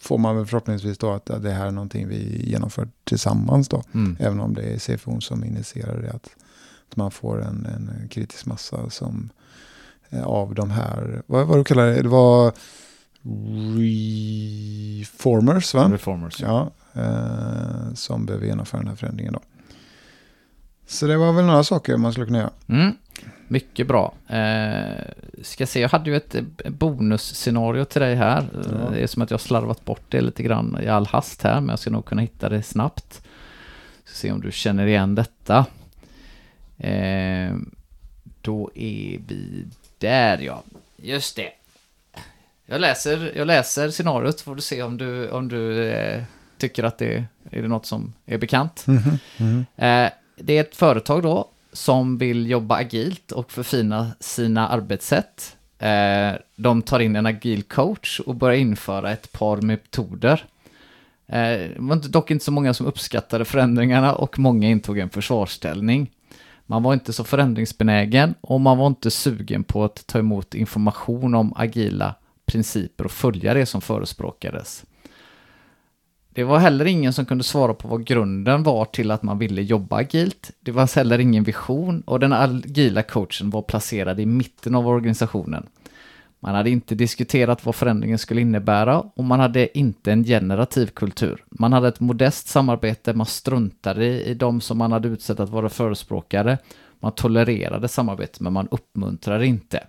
får 0.00 0.18
man 0.18 0.36
väl 0.36 0.46
förhoppningsvis 0.46 0.98
då 0.98 1.12
att 1.12 1.26
det 1.26 1.50
här 1.50 1.66
är 1.66 1.70
någonting 1.70 2.08
vi 2.08 2.50
genomför 2.50 2.88
tillsammans 3.04 3.68
då. 3.68 3.82
Mm. 3.94 4.16
Även 4.20 4.40
om 4.40 4.54
det 4.54 4.62
är 4.62 4.78
CFO 4.78 5.20
som 5.20 5.44
initierar 5.44 6.02
det. 6.02 6.10
Att, 6.10 6.28
att 6.90 6.96
man 6.96 7.10
får 7.10 7.42
en, 7.42 7.66
en 7.66 8.08
kritisk 8.08 8.46
massa 8.46 8.90
som 8.90 9.30
eh, 10.10 10.24
av 10.24 10.54
de 10.54 10.70
här, 10.70 11.22
vad 11.26 11.46
var 11.46 11.56
det 11.56 11.60
du 11.60 11.64
kallar 11.64 11.86
det? 11.86 12.02
Det 12.02 12.08
var 12.08 12.52
reformers 13.78 15.74
va? 15.74 15.92
Reformers. 15.92 16.40
Ja, 16.40 16.70
eh, 16.92 17.94
som 17.94 18.26
behöver 18.26 18.46
genomföra 18.46 18.80
den 18.80 18.88
här 18.88 18.96
förändringen 18.96 19.32
då. 19.32 19.40
Så 20.86 21.06
det 21.06 21.16
var 21.16 21.32
väl 21.32 21.44
några 21.44 21.64
saker 21.64 21.96
man 21.96 22.12
skulle 22.12 22.26
kunna 22.26 22.38
göra. 22.38 22.52
Mm. 22.68 22.92
Mycket 23.48 23.86
bra. 23.86 24.14
Eh, 24.28 25.04
ska 25.42 25.66
se, 25.66 25.80
jag 25.80 25.88
hade 25.88 26.10
ju 26.10 26.16
ett 26.16 26.36
bonusscenario 26.66 27.84
till 27.84 28.00
dig 28.00 28.14
här. 28.14 28.48
Ja. 28.52 28.90
Det 28.90 29.00
är 29.00 29.06
som 29.06 29.22
att 29.22 29.30
jag 29.30 29.40
slarvat 29.40 29.84
bort 29.84 30.04
det 30.08 30.20
lite 30.20 30.42
grann 30.42 30.78
i 30.82 30.88
all 30.88 31.06
hast 31.06 31.42
här, 31.42 31.60
men 31.60 31.68
jag 31.68 31.78
ska 31.78 31.90
nog 31.90 32.04
kunna 32.04 32.22
hitta 32.22 32.48
det 32.48 32.62
snabbt. 32.62 33.22
Ska 34.04 34.14
se 34.14 34.32
om 34.32 34.40
du 34.40 34.52
känner 34.52 34.86
igen 34.86 35.14
detta. 35.14 35.66
Eh, 36.78 37.54
då 38.40 38.70
är 38.74 39.20
vi 39.26 39.66
där 39.98 40.38
ja. 40.38 40.62
Just 40.96 41.36
det. 41.36 41.52
Jag 42.66 42.80
läser, 42.80 43.32
jag 43.36 43.46
läser 43.46 43.90
scenariot, 43.90 44.40
får 44.40 44.54
du 44.54 44.62
se 44.62 44.82
om 44.82 44.96
du, 44.96 45.30
om 45.30 45.48
du 45.48 45.84
eh, 45.88 46.22
tycker 46.58 46.84
att 46.84 46.98
det 46.98 47.24
är 47.50 47.62
det 47.62 47.68
något 47.68 47.86
som 47.86 48.12
är 48.26 48.38
bekant. 48.38 48.86
Eh, 49.76 50.08
det 50.36 50.56
är 50.56 50.60
ett 50.60 50.76
företag 50.76 51.22
då 51.22 51.48
som 51.76 52.18
vill 52.18 52.50
jobba 52.50 52.76
agilt 52.76 53.32
och 53.32 53.52
förfina 53.52 54.10
sina 54.20 54.68
arbetssätt. 54.68 55.56
Eh, 55.78 56.32
de 56.56 56.82
tar 56.82 57.00
in 57.00 57.16
en 57.16 57.26
agil 57.26 57.62
coach 57.62 58.20
och 58.20 58.34
börjar 58.34 58.56
införa 58.56 59.12
ett 59.12 59.32
par 59.32 59.56
metoder. 59.56 60.44
Eh, 61.26 61.38
det 61.38 61.76
var 61.78 62.08
dock 62.08 62.30
inte 62.30 62.44
så 62.44 62.52
många 62.52 62.74
som 62.74 62.86
uppskattade 62.86 63.44
förändringarna 63.44 64.14
och 64.14 64.38
många 64.38 64.68
intog 64.68 64.98
en 64.98 65.10
försvarsställning. 65.10 66.10
Man 66.66 66.82
var 66.82 66.94
inte 66.94 67.12
så 67.12 67.24
förändringsbenägen 67.24 68.34
och 68.40 68.60
man 68.60 68.78
var 68.78 68.86
inte 68.86 69.10
sugen 69.10 69.64
på 69.64 69.84
att 69.84 70.06
ta 70.06 70.18
emot 70.18 70.54
information 70.54 71.34
om 71.34 71.52
agila 71.56 72.14
principer 72.46 73.04
och 73.04 73.12
följa 73.12 73.54
det 73.54 73.66
som 73.66 73.80
förespråkades. 73.80 74.84
Det 76.36 76.44
var 76.44 76.58
heller 76.58 76.84
ingen 76.84 77.12
som 77.12 77.26
kunde 77.26 77.44
svara 77.44 77.74
på 77.74 77.88
vad 77.88 78.04
grunden 78.04 78.62
var 78.62 78.84
till 78.84 79.10
att 79.10 79.22
man 79.22 79.38
ville 79.38 79.62
jobba 79.62 79.96
agilt. 79.96 80.50
Det 80.60 80.70
var 80.70 80.96
heller 80.96 81.18
ingen 81.18 81.44
vision 81.44 82.00
och 82.00 82.20
den 82.20 82.32
agila 82.32 83.02
coachen 83.02 83.50
var 83.50 83.62
placerad 83.62 84.20
i 84.20 84.26
mitten 84.26 84.74
av 84.74 84.88
organisationen. 84.88 85.66
Man 86.40 86.54
hade 86.54 86.70
inte 86.70 86.94
diskuterat 86.94 87.66
vad 87.66 87.74
förändringen 87.74 88.18
skulle 88.18 88.40
innebära 88.40 89.00
och 89.00 89.24
man 89.24 89.40
hade 89.40 89.78
inte 89.78 90.12
en 90.12 90.24
generativ 90.24 90.86
kultur. 90.86 91.44
Man 91.50 91.72
hade 91.72 91.88
ett 91.88 92.00
modest 92.00 92.48
samarbete, 92.48 93.14
man 93.14 93.26
struntade 93.26 94.06
i, 94.06 94.24
i 94.24 94.34
de 94.34 94.60
som 94.60 94.78
man 94.78 94.92
hade 94.92 95.08
utsett 95.08 95.40
att 95.40 95.50
vara 95.50 95.68
förespråkare. 95.68 96.58
Man 97.00 97.12
tolererade 97.12 97.88
samarbete 97.88 98.42
men 98.42 98.52
man 98.52 98.68
uppmuntrade 98.70 99.46
inte. 99.46 99.84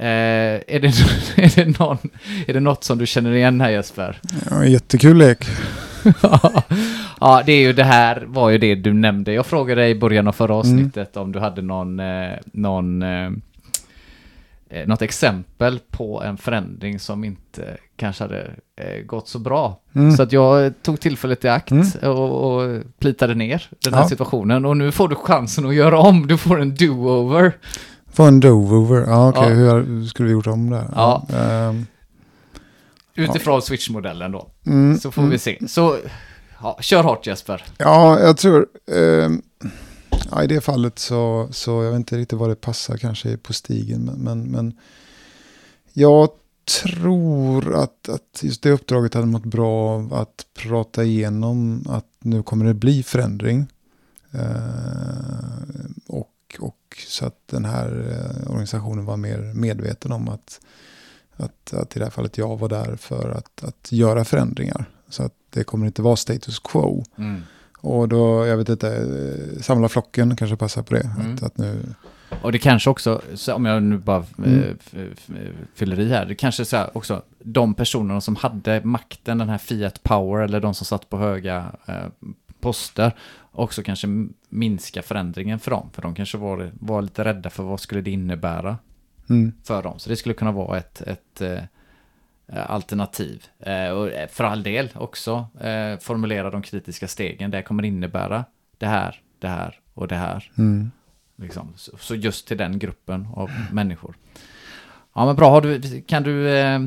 Eh, 0.00 0.06
är, 0.06 0.80
det, 0.80 0.86
är, 1.36 1.56
det 1.64 1.78
någon, 1.78 1.98
är 2.46 2.52
det 2.54 2.60
något 2.60 2.84
som 2.84 2.98
du 2.98 3.06
känner 3.06 3.32
igen 3.32 3.60
här 3.60 3.70
Jesper? 3.70 4.20
Ja, 4.50 4.64
jättekul 4.64 5.16
lek. 5.16 5.44
ja, 7.20 7.42
det 7.46 7.52
är 7.52 7.60
ju 7.60 7.72
det 7.72 7.84
här 7.84 8.24
var 8.28 8.50
ju 8.50 8.58
det 8.58 8.74
du 8.74 8.92
nämnde. 8.92 9.32
Jag 9.32 9.46
frågade 9.46 9.80
dig 9.80 9.90
i 9.90 9.94
början 9.94 10.28
av 10.28 10.32
förra 10.32 10.54
avsnittet 10.54 11.16
om 11.16 11.32
du 11.32 11.38
hade 11.38 11.62
någon, 11.62 12.00
eh, 12.00 12.30
någon 12.52 13.02
eh, 13.02 13.26
eh, 14.70 14.86
något 14.86 15.02
exempel 15.02 15.78
på 15.90 16.22
en 16.22 16.36
förändring 16.36 16.98
som 16.98 17.24
inte 17.24 17.76
kanske 17.96 18.24
hade 18.24 18.50
eh, 18.76 19.02
gått 19.06 19.28
så 19.28 19.38
bra. 19.38 19.80
Mm. 19.94 20.12
Så 20.16 20.22
att 20.22 20.32
jag 20.32 20.72
tog 20.82 21.00
tillfället 21.00 21.44
i 21.44 21.48
akt 21.48 21.70
Mm. 21.70 21.86
och, 22.02 22.54
och 22.56 22.82
plitade 22.98 23.34
ner 23.34 23.68
den 23.84 23.94
här 23.94 24.00
Ja. 24.02 24.08
situationen. 24.08 24.64
Och 24.64 24.76
nu 24.76 24.92
får 24.92 25.08
du 25.08 25.14
chansen 25.14 25.66
att 25.66 25.74
göra 25.74 25.98
om. 25.98 26.26
Du 26.26 26.36
får 26.38 26.60
en 26.60 26.74
do-over. 26.74 27.52
Få 28.18 28.24
en 28.24 28.40
do-over. 28.40 29.04
Ja, 29.06 29.28
okej. 29.28 29.58
Ja. 29.58 29.74
Hur 29.78 30.06
skulle 30.06 30.26
vi 30.26 30.32
gjort 30.32 30.46
om 30.46 30.70
det? 30.70 30.88
Ja. 30.94 31.26
ehm, 31.32 31.86
Utifrån 33.14 33.62
switch-modellen 33.62 34.32
då. 34.32 34.50
mm, 34.66 34.98
Så 34.98 35.10
får 35.10 35.22
mm. 35.22 35.30
vi 35.30 35.38
se. 35.38 35.58
Så 35.68 35.98
ja, 36.62 36.78
kör 36.80 37.02
hårt 37.02 37.26
Jesper. 37.26 37.64
Ja, 37.78 38.20
jag 38.20 38.36
tror... 38.36 38.66
ehm, 38.92 39.42
ja, 40.30 40.42
I 40.42 40.46
det 40.46 40.60
fallet 40.60 40.98
så, 40.98 41.48
så 41.50 41.82
jag 41.82 41.90
vet 41.90 41.96
inte 41.96 42.16
riktigt 42.16 42.38
vad 42.38 42.48
det 42.48 42.60
passar 42.60 42.96
kanske 42.96 43.36
på 43.36 43.52
stigen. 43.52 44.04
Men, 44.04 44.18
men, 44.22 44.42
men 44.50 44.76
jag 45.92 46.28
tror 46.82 47.74
att, 47.74 48.08
att 48.08 48.40
just 48.42 48.62
det 48.62 48.70
uppdraget 48.70 49.14
hade 49.14 49.26
mått 49.26 49.44
bra 49.44 49.94
av 49.94 50.14
att 50.14 50.46
prata 50.54 51.04
igenom 51.04 51.84
att 51.88 52.06
nu 52.18 52.42
kommer 52.42 52.64
det 52.64 52.74
bli 52.74 53.02
förändring. 53.02 53.66
Eh, 54.32 54.40
och, 56.06 56.56
och 56.60 56.77
så 56.96 57.26
att 57.26 57.38
den 57.46 57.64
här 57.64 57.88
eh, 58.10 58.50
organisationen 58.50 59.04
var 59.04 59.16
mer 59.16 59.38
medveten 59.38 60.12
om 60.12 60.28
att, 60.28 60.60
att, 61.36 61.72
att 61.74 61.96
i 61.96 61.98
det 61.98 62.04
här 62.04 62.10
fallet 62.12 62.38
jag 62.38 62.56
var 62.58 62.68
där 62.68 62.96
för 62.96 63.30
att, 63.30 63.64
att 63.64 63.92
göra 63.92 64.24
förändringar. 64.24 64.84
Så 65.08 65.22
att 65.22 65.32
det 65.50 65.64
kommer 65.64 65.86
inte 65.86 66.02
vara 66.02 66.16
status 66.16 66.58
quo. 66.58 67.04
Och 67.80 68.08
då, 68.08 68.46
jag 68.46 68.56
vet 68.56 68.68
inte, 68.68 68.96
eh, 68.96 69.60
samla 69.62 69.88
flocken 69.88 70.36
kanske 70.36 70.56
passar 70.56 70.82
på 70.82 70.94
det. 70.94 71.10
Mm. 71.20 71.34
Att, 71.34 71.42
att 71.42 71.58
nu, 71.58 71.94
Och 72.42 72.52
det 72.52 72.58
kanske 72.58 72.90
också, 72.90 73.22
så 73.34 73.54
om 73.54 73.64
jag 73.64 73.82
nu 73.82 73.98
bara 73.98 74.24
Mm. 74.38 74.62
eh, 74.62 74.70
f- 74.92 75.34
fyller 75.74 76.00
i 76.00 76.08
här, 76.08 76.26
det 76.26 76.34
kanske 76.34 76.64
så 76.64 76.76
här 76.76 76.96
också, 76.96 77.22
de 77.38 77.74
personerna 77.74 78.20
som 78.20 78.36
hade 78.36 78.80
makten, 78.84 79.38
den 79.38 79.48
här 79.48 79.58
Fiat 79.58 80.02
Power, 80.02 80.44
eller 80.44 80.60
de 80.60 80.74
som 80.74 80.86
satt 80.86 81.10
på 81.10 81.18
höga 81.18 81.72
eh, 81.86 81.94
poster, 82.60 83.12
också 83.52 83.82
kanske 83.82 84.08
minska 84.48 85.02
förändringen 85.02 85.58
för 85.58 85.70
dem, 85.70 85.90
för 85.92 86.02
de 86.02 86.14
kanske 86.14 86.38
var, 86.38 86.70
var 86.80 87.02
lite 87.02 87.24
rädda 87.24 87.50
för 87.50 87.62
vad 87.62 87.80
skulle 87.80 88.00
det 88.00 88.10
innebära 88.10 88.78
mm, 89.30 89.52
för 89.64 89.82
dem. 89.82 89.98
Så 89.98 90.10
det 90.10 90.16
skulle 90.16 90.34
kunna 90.34 90.52
vara 90.52 90.78
ett, 90.78 91.00
ett 91.00 91.40
eh, 91.40 92.70
alternativ. 92.70 93.46
Eh, 93.58 93.88
och 93.88 94.10
eh, 94.10 94.28
för 94.28 94.44
all 94.44 94.62
del 94.62 94.90
också 94.94 95.46
eh, 95.60 95.98
formulera 95.98 96.50
de 96.50 96.62
kritiska 96.62 97.08
stegen, 97.08 97.50
det 97.50 97.62
kommer 97.62 97.84
innebära 97.84 98.44
det 98.78 98.86
här, 98.86 99.20
det 99.38 99.48
här 99.48 99.80
och 99.94 100.08
det 100.08 100.16
här. 100.16 100.52
mm. 100.58 100.90
Liksom. 101.36 101.72
Så, 101.76 101.96
så 101.98 102.14
just 102.14 102.48
till 102.48 102.56
den 102.56 102.78
gruppen 102.78 103.28
av 103.34 103.50
människor. 103.72 104.16
Ja 105.14 105.26
men 105.26 105.36
bra, 105.36 105.60
du, 105.60 106.02
kan 106.02 106.22
du, 106.22 106.48
eh, 106.50 106.80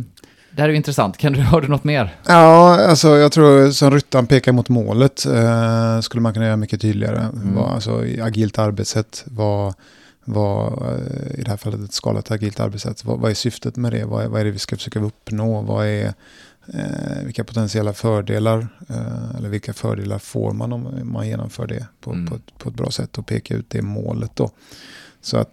det 0.55 0.61
här 0.61 0.69
är 0.69 0.71
ju 0.71 0.77
intressant. 0.77 1.17
Kan 1.17 1.33
du, 1.33 1.41
har 1.41 1.61
du 1.61 1.67
något 1.67 1.83
mer? 1.83 2.15
Ja, 2.27 2.85
alltså 2.85 3.17
jag 3.17 3.31
tror 3.31 3.71
som 3.71 3.91
ryttaren 3.91 4.27
pekar 4.27 4.51
mot 4.51 4.69
målet 4.69 5.25
eh, 5.25 5.99
skulle 5.99 6.21
man 6.21 6.33
kunna 6.33 6.45
göra 6.45 6.57
mycket 6.57 6.81
tydligare. 6.81 7.19
Mm. 7.19 7.55
Vad, 7.55 7.71
alltså, 7.71 8.05
agilt 8.21 8.59
arbetssätt, 8.59 9.23
vad, 9.25 9.73
vad, 10.23 10.81
eh, 10.81 11.39
i 11.39 11.43
det 11.43 11.49
här 11.49 11.57
fallet 11.57 11.83
ett 11.83 11.93
skalat 11.93 12.31
agilt 12.31 12.59
arbetssätt, 12.59 13.05
vad, 13.05 13.19
vad 13.19 13.31
är 13.31 13.35
syftet 13.35 13.75
med 13.75 13.91
det? 13.91 14.05
Vad 14.05 14.23
är, 14.23 14.27
vad 14.27 14.41
är 14.41 14.45
det 14.45 14.51
vi 14.51 14.59
ska 14.59 14.75
försöka 14.75 14.99
uppnå? 14.99 15.61
Vad 15.61 15.87
är, 15.87 16.13
eh, 16.73 17.23
vilka 17.23 17.43
potentiella 17.43 17.93
fördelar, 17.93 18.67
eh, 18.89 19.35
eller 19.37 19.49
vilka 19.49 19.73
fördelar 19.73 20.19
får 20.19 20.53
man 20.53 20.73
om 20.73 20.99
man 21.03 21.27
genomför 21.27 21.67
det 21.67 21.87
på, 22.01 22.11
mm. 22.11 22.27
på, 22.27 22.35
ett, 22.35 22.57
på 22.57 22.69
ett 22.69 22.75
bra 22.75 22.91
sätt 22.91 23.17
och 23.17 23.25
peka 23.25 23.53
ut 23.55 23.69
det 23.69 23.81
målet 23.81 24.35
då. 24.35 24.51
Så 25.21 25.37
att 25.37 25.49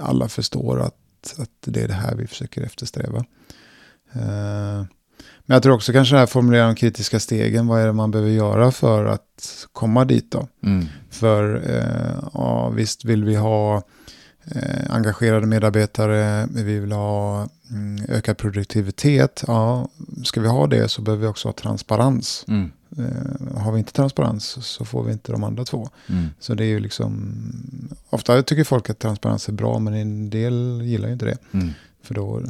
alla 0.00 0.28
förstår 0.28 0.80
att, 0.80 0.94
att 1.38 1.50
det 1.60 1.82
är 1.82 1.88
det 1.88 1.94
här 1.94 2.14
vi 2.14 2.26
försöker 2.26 2.62
eftersträva. 2.62 3.24
Eh, 4.12 4.84
men 5.50 5.54
jag 5.54 5.62
tror 5.62 5.74
också 5.74 5.92
kanske 5.92 6.14
det 6.14 6.18
här 6.18 6.26
formulera 6.26 6.66
de 6.66 6.74
kritiska 6.74 7.20
stegen. 7.20 7.66
Vad 7.66 7.80
är 7.80 7.86
det 7.86 7.92
man 7.92 8.10
behöver 8.10 8.30
göra 8.30 8.70
för 8.70 9.04
att 9.04 9.66
komma 9.72 10.04
dit 10.04 10.30
då? 10.30 10.48
Mm. 10.62 10.86
För 11.10 11.62
eh, 11.66 12.30
ja, 12.34 12.68
visst 12.68 13.04
vill 13.04 13.24
vi 13.24 13.36
ha 13.36 13.82
eh, 14.44 14.94
engagerade 14.94 15.46
medarbetare, 15.46 16.48
vi 16.54 16.78
vill 16.78 16.92
ha 16.92 17.48
mm, 17.70 18.04
ökad 18.08 18.38
produktivitet. 18.38 19.44
Ja, 19.46 19.88
ska 20.24 20.40
vi 20.40 20.48
ha 20.48 20.66
det 20.66 20.88
så 20.88 21.02
behöver 21.02 21.22
vi 21.22 21.28
också 21.28 21.48
ha 21.48 21.52
transparens. 21.52 22.44
Mm. 22.48 22.70
Har 23.56 23.72
vi 23.72 23.78
inte 23.78 23.92
transparens 23.92 24.66
så 24.66 24.84
får 24.84 25.04
vi 25.04 25.12
inte 25.12 25.32
de 25.32 25.44
andra 25.44 25.64
två. 25.64 25.88
Mm. 26.08 26.26
Så 26.40 26.54
det 26.54 26.64
är 26.64 26.68
ju 26.68 26.80
liksom, 26.80 27.34
ofta 28.10 28.42
tycker 28.42 28.64
folk 28.64 28.90
att 28.90 28.98
transparens 28.98 29.48
är 29.48 29.52
bra 29.52 29.78
men 29.78 29.94
en 29.94 30.30
del 30.30 30.80
gillar 30.84 31.06
ju 31.06 31.12
inte 31.12 31.26
det. 31.26 31.38
Mm. 31.52 31.70
För 32.02 32.14
då, 32.14 32.38
eh, 32.38 32.44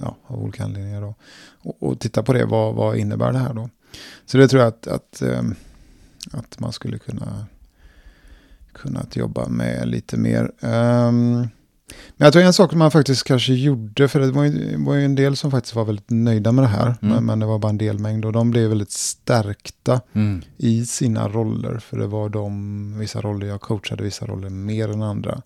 ja, 0.00 0.16
av 0.26 0.42
olika 0.42 0.64
anledningar 0.64 1.00
då. 1.00 1.14
Och, 1.62 1.82
och, 1.82 2.00
titta 2.00 2.22
på 2.22 2.32
det, 2.32 2.44
vad, 2.44 2.74
vad 2.74 2.96
innebär 2.96 3.32
det 3.32 3.38
här 3.38 3.54
då? 3.54 3.70
Så 4.26 4.38
det 4.38 4.48
tror 4.48 4.62
jag 4.62 4.68
att, 4.68 4.86
att, 4.86 5.22
ähm, 5.22 5.54
att 6.32 6.60
man 6.60 6.72
skulle 6.72 6.98
kunna 6.98 7.46
kunnat 8.72 9.16
jobba 9.16 9.48
med 9.48 9.88
lite 9.88 10.16
mer. 10.16 10.50
Um, 10.60 11.48
men 12.16 12.24
jag 12.24 12.32
tror 12.32 12.42
en 12.42 12.52
sak 12.52 12.74
man 12.74 12.90
faktiskt 12.90 13.24
kanske 13.24 13.52
gjorde, 13.52 14.08
för 14.08 14.20
det 14.20 14.30
var 14.30 14.44
ju, 14.44 14.84
var 14.84 14.94
ju 14.94 15.04
en 15.04 15.14
del 15.14 15.36
som 15.36 15.50
faktiskt 15.50 15.74
var 15.74 15.84
väldigt 15.84 16.10
nöjda 16.10 16.52
med 16.52 16.64
det 16.64 16.68
här, 16.68 16.86
mm. 16.86 16.96
men, 17.00 17.24
men, 17.24 17.38
det 17.38 17.46
var 17.46 17.58
bara 17.58 17.68
en 17.68 17.78
delmängd 17.78 18.24
och 18.24 18.32
de 18.32 18.50
blev 18.50 18.68
väldigt 18.68 18.90
stärkta 18.90 20.00
mm. 20.12 20.42
i 20.56 20.86
sina 20.86 21.28
roller, 21.28 21.78
för 21.78 21.98
det 21.98 22.06
var 22.06 22.28
de, 22.28 22.98
vissa 22.98 23.20
roller 23.20 23.46
jag 23.46 23.60
coachade, 23.60 24.02
vissa 24.02 24.26
roller 24.26 24.50
mer 24.50 24.88
än 24.88 25.02
andra. 25.02 25.42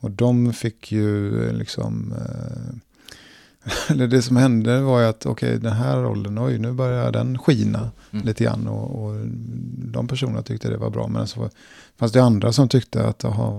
Och 0.00 0.10
de 0.10 0.52
fick 0.52 0.92
ju 0.92 1.42
eh, 1.48 1.52
liksom 1.52 2.14
eh, 2.18 2.76
eller 3.88 4.06
det 4.06 4.22
som 4.22 4.36
hände 4.36 4.80
var 4.80 5.00
ju 5.00 5.06
att 5.06 5.26
okej, 5.26 5.48
okay, 5.48 5.58
den 5.58 5.72
här 5.72 5.96
rollen, 5.96 6.38
oj, 6.38 6.58
nu 6.58 6.72
börjar 6.72 7.12
den 7.12 7.38
skina 7.38 7.90
mm. 8.10 8.26
lite 8.26 8.44
grann. 8.44 8.66
Och, 8.66 9.04
och, 9.04 9.16
de 9.92 10.08
personerna 10.08 10.42
tyckte 10.42 10.70
det 10.70 10.76
var 10.76 10.90
bra. 10.90 11.08
Men 11.08 11.26
så 11.26 11.50
fanns 11.98 12.12
det 12.12 12.22
andra 12.22 12.52
som 12.52 12.68
tyckte 12.68 13.06
att, 13.06 13.22
jaha, 13.22 13.50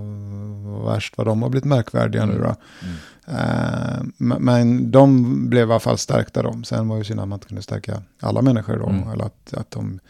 vad 0.64 0.94
värst 0.94 1.18
vad 1.18 1.26
de 1.26 1.42
har 1.42 1.48
blivit 1.48 1.64
märkvärdiga 1.64 2.22
mm. 2.22 2.34
nu 2.34 2.42
då. 2.42 2.54
Mm. 2.82 2.94
Uh, 3.28 4.38
men 4.38 4.90
de 4.90 5.48
blev 5.48 5.68
i 5.68 5.72
alla 5.72 5.80
fall 5.80 5.98
stärkta 5.98 6.42
de. 6.42 6.64
Sen 6.64 6.88
var 6.88 6.96
ju 6.96 7.04
synd 7.04 7.20
att 7.20 7.28
man 7.28 7.36
inte 7.36 7.48
kunde 7.48 7.62
stärka 7.62 8.02
alla 8.20 8.42
människor 8.42 8.76
då. 8.76 8.88
Mm. 8.88 9.08
Eller 9.08 9.24
att, 9.24 9.54
att 9.54 9.70
de 9.70 10.00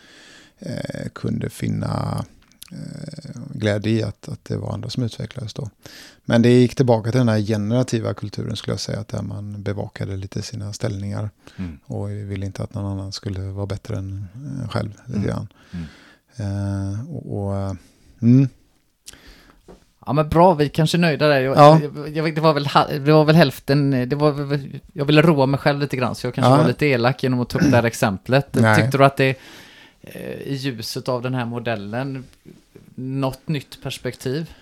uh, 0.67 1.09
kunde 1.13 1.51
finna 1.51 2.25
glädje 3.55 3.93
i 3.93 4.03
att, 4.03 4.29
att 4.29 4.45
det 4.45 4.57
var 4.57 4.73
andra 4.73 4.91
som 4.91 5.03
utvecklades 5.03 5.55
då. 5.55 5.71
Men 6.25 6.43
det 6.43 6.49
gick 6.49 6.75
tillbaka 6.75 7.11
till 7.11 7.19
den 7.19 7.29
här 7.29 7.41
generativa 7.41 8.15
kulturen 8.15 8.57
skulle 8.57 8.73
jag 8.73 8.81
säga, 8.81 9.01
att 9.01 9.09
där 9.09 9.23
man 9.23 9.63
bevakade 9.63 10.17
lite 10.17 10.43
sina 10.43 10.73
ställningar 10.73 11.31
mm. 11.57 11.79
och 11.87 12.11
ville 12.11 12.47
inte 12.47 12.63
att 12.63 12.75
någon 12.75 12.93
annan 12.93 13.13
skulle 13.13 13.41
vara 13.41 13.67
bättre 13.67 13.97
än 13.97 14.29
själv. 14.71 14.91
Lite 15.07 15.19
mm. 15.19 15.29
grann. 15.29 15.49
Mm. 15.71 15.87
Uh, 16.41 17.17
och, 17.17 17.39
och 17.39 17.71
uh, 17.71 17.77
mm. 18.23 18.49
Ja 20.07 20.13
men 20.13 20.29
bra, 20.29 20.55
vi 20.55 20.69
kanske 20.69 20.97
är 20.97 21.01
nöjda 21.01 21.29
där. 21.29 21.41
Jag, 21.41 21.57
ja. 21.57 21.81
jag, 21.83 22.17
jag, 22.17 22.35
det, 22.35 22.41
var 22.41 22.55
väl, 22.55 22.69
det 23.05 23.13
var 23.13 23.25
väl 23.25 23.37
hälften, 23.37 23.91
det 23.91 24.17
var, 24.17 24.61
jag 24.93 25.05
ville 25.05 25.23
roa 25.23 25.47
mig 25.47 25.61
själv 25.61 25.81
lite 25.81 25.97
grann 25.97 26.15
så 26.15 26.27
jag 26.27 26.35
kanske 26.35 26.53
ja. 26.53 26.57
var 26.57 26.69
lite 26.69 26.87
elak 26.87 27.23
genom 27.23 27.41
att 27.41 27.49
ta 27.49 27.59
upp 27.59 27.71
det 27.71 27.77
här 27.77 27.85
exemplet. 27.85 28.49
Nej. 28.55 28.77
Tyckte 28.77 28.99
du 28.99 29.05
att 29.05 29.17
det 29.17 29.37
i 30.45 30.55
ljuset 30.55 31.09
av 31.09 31.23
den 31.23 31.35
här 31.35 31.45
modellen 31.45 32.25
något 32.95 33.49
nytt 33.49 33.83
perspektiv? 33.83 34.55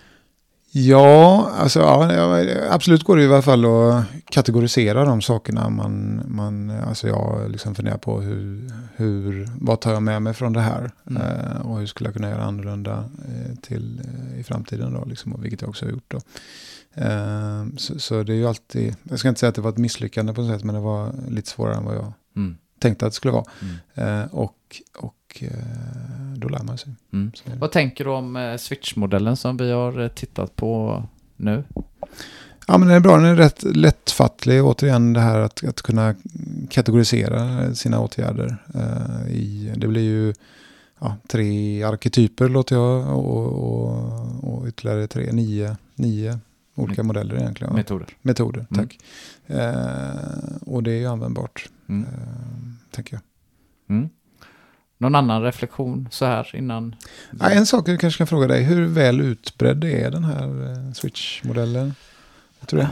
Ja, 0.73 1.49
alltså, 1.57 1.79
ja, 1.79 2.73
absolut 2.73 3.03
går 3.03 3.17
det 3.17 3.23
i 3.23 3.27
alla 3.27 3.41
fall 3.41 3.65
att 3.65 4.05
kategorisera 4.25 5.05
de 5.05 5.21
sakerna. 5.21 5.69
Man, 5.69 6.21
man, 6.27 6.69
alltså 6.69 7.07
jag 7.07 7.51
liksom 7.51 7.75
funderar 7.75 7.97
på 7.97 8.21
hur, 8.21 8.71
hur, 8.95 9.49
vad 9.61 9.81
tar 9.81 9.93
jag 9.93 10.03
med 10.03 10.21
mig 10.21 10.33
från 10.33 10.53
det 10.53 10.61
här? 10.61 10.91
Mm. 11.09 11.21
Eh, 11.21 11.61
och 11.61 11.79
hur 11.79 11.85
skulle 11.85 12.07
jag 12.07 12.13
kunna 12.13 12.29
göra 12.29 12.43
annorlunda 12.43 13.09
eh, 13.27 13.55
till, 13.61 13.99
eh, 13.99 14.39
i 14.39 14.43
framtiden 14.43 14.93
då, 14.93 15.05
liksom, 15.05 15.33
och 15.33 15.43
vilket 15.43 15.61
jag 15.61 15.69
också 15.69 15.85
har 15.85 15.91
gjort. 15.91 16.11
Då. 16.11 16.19
Eh, 16.93 17.65
så, 17.77 17.99
så, 17.99 18.23
det 18.23 18.33
är 18.33 18.37
ju 18.37 18.47
alltid, 18.47 18.95
jag 19.03 19.19
ska 19.19 19.29
inte 19.29 19.39
säga 19.39 19.49
att 19.49 19.55
det 19.55 19.61
var 19.61 19.71
ett 19.71 19.77
misslyckande 19.77 20.33
på 20.33 20.41
något 20.41 20.51
sätt, 20.51 20.63
men 20.63 20.75
det 20.75 20.81
var 20.81 21.13
lite 21.29 21.49
svårare 21.49 21.75
än 21.75 21.85
vad 21.85 21.95
jag 21.95 22.13
mm. 22.35 22.57
tänkte 22.79 23.05
att 23.05 23.11
det 23.11 23.15
skulle 23.15 23.33
vara. 23.33 23.45
Mm. 23.95 24.21
Eh, 24.21 24.33
och, 24.33 24.81
och 24.97 25.15
och 25.31 25.43
eh, 25.43 25.49
då 26.35 26.47
lär 26.47 26.63
man 26.63 26.77
sig. 26.77 26.93
Mm. 27.13 27.31
Vad 27.59 27.71
tänker 27.71 28.03
du 28.03 28.09
om 28.09 28.35
eh, 28.35 28.57
switch-modellen 28.57 29.35
som 29.37 29.57
vi 29.57 29.71
har 29.71 30.01
eh, 30.01 30.07
tittat 30.07 30.55
på 30.55 31.03
nu? 31.37 31.63
Ja, 32.67 32.77
men 32.77 32.87
den 32.87 32.97
är 32.97 32.99
bra. 32.99 33.15
Den 33.15 33.25
är 33.25 33.35
rätt 33.35 33.63
lättfattlig. 33.63 34.63
Återigen 34.63 35.13
det 35.13 35.19
här 35.19 35.39
att, 35.39 35.63
att 35.63 35.81
kunna 35.81 36.15
kategorisera 36.69 37.75
sina 37.75 37.99
åtgärder. 37.99 38.57
Uh, 38.75 39.31
i, 39.31 39.73
det 39.77 39.87
blir 39.87 40.01
ju 40.01 40.33
ja, 40.99 41.17
tre 41.27 41.83
arketyper 41.83 42.49
låter 42.49 42.75
jag 42.75 43.17
och, 43.17 43.47
och, 43.47 44.43
och 44.43 44.67
ytterligare 44.67 45.07
tre, 45.07 45.31
nio, 45.31 45.77
nio 45.95 46.39
olika 46.75 47.03
modeller 47.03 47.35
egentligen. 47.35 47.73
Metoder. 47.73 48.07
Metoder, 48.21 48.65
mm. 48.71 48.87
tack. 48.87 48.99
Mm. 49.47 49.75
Uh, 49.75 50.57
och 50.65 50.83
det 50.83 50.91
är 50.91 50.99
ju 50.99 51.07
användbart, 51.07 51.69
mm. 51.89 52.01
uh, 52.01 52.09
tänker 52.91 53.13
jag. 53.13 53.21
Mm. 53.95 54.09
Någon 55.01 55.15
annan 55.15 55.41
reflektion 55.41 56.07
så 56.11 56.25
här 56.25 56.55
innan? 56.55 56.95
Ja, 57.39 57.49
en 57.49 57.65
sak 57.65 57.87
jag 57.87 57.99
kanske 57.99 58.17
kan 58.17 58.27
fråga 58.27 58.47
dig. 58.47 58.63
Hur 58.63 58.87
väl 58.87 59.21
utbredd 59.21 59.83
är 59.83 60.11
den 60.11 60.23
här 60.23 60.71
eh, 60.71 60.91
Switch-modellen? 60.93 61.93
Jag 62.59 62.69
tror 62.69 62.79
det. 62.79 62.89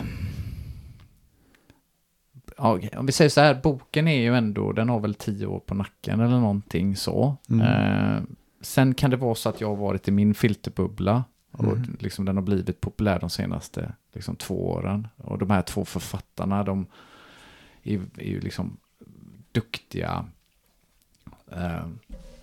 Ja, 2.57 2.79
om 2.97 3.05
vi 3.05 3.11
säger 3.11 3.29
så 3.29 3.41
här, 3.41 3.59
boken 3.63 4.07
är 4.07 4.21
ju 4.21 4.35
ändå, 4.35 4.71
den 4.71 4.89
har 4.89 4.99
väl 4.99 5.15
tio 5.15 5.45
år 5.45 5.59
på 5.59 5.73
nacken 5.73 6.19
eller 6.19 6.39
någonting 6.39 6.95
så. 6.95 7.37
Mm. 7.49 7.61
Eh, 7.67 8.21
sen 8.61 8.93
kan 8.93 9.09
det 9.09 9.17
vara 9.17 9.35
så 9.35 9.49
att 9.49 9.61
jag 9.61 9.67
har 9.67 9.75
varit 9.75 10.07
i 10.07 10.11
min 10.11 10.33
filterbubbla 10.33 11.23
och 11.51 11.77
mm. 11.77 11.97
liksom 11.99 12.25
den 12.25 12.37
har 12.37 12.43
blivit 12.43 12.81
populär 12.81 13.19
de 13.19 13.29
senaste 13.29 13.93
liksom, 14.13 14.35
två 14.35 14.69
åren. 14.69 15.07
Och 15.17 15.37
de 15.37 15.49
här 15.49 15.61
två 15.61 15.85
författarna, 15.85 16.63
de 16.63 16.85
är, 17.83 18.01
är 18.17 18.29
ju 18.29 18.39
liksom 18.39 18.77
duktiga 19.51 20.25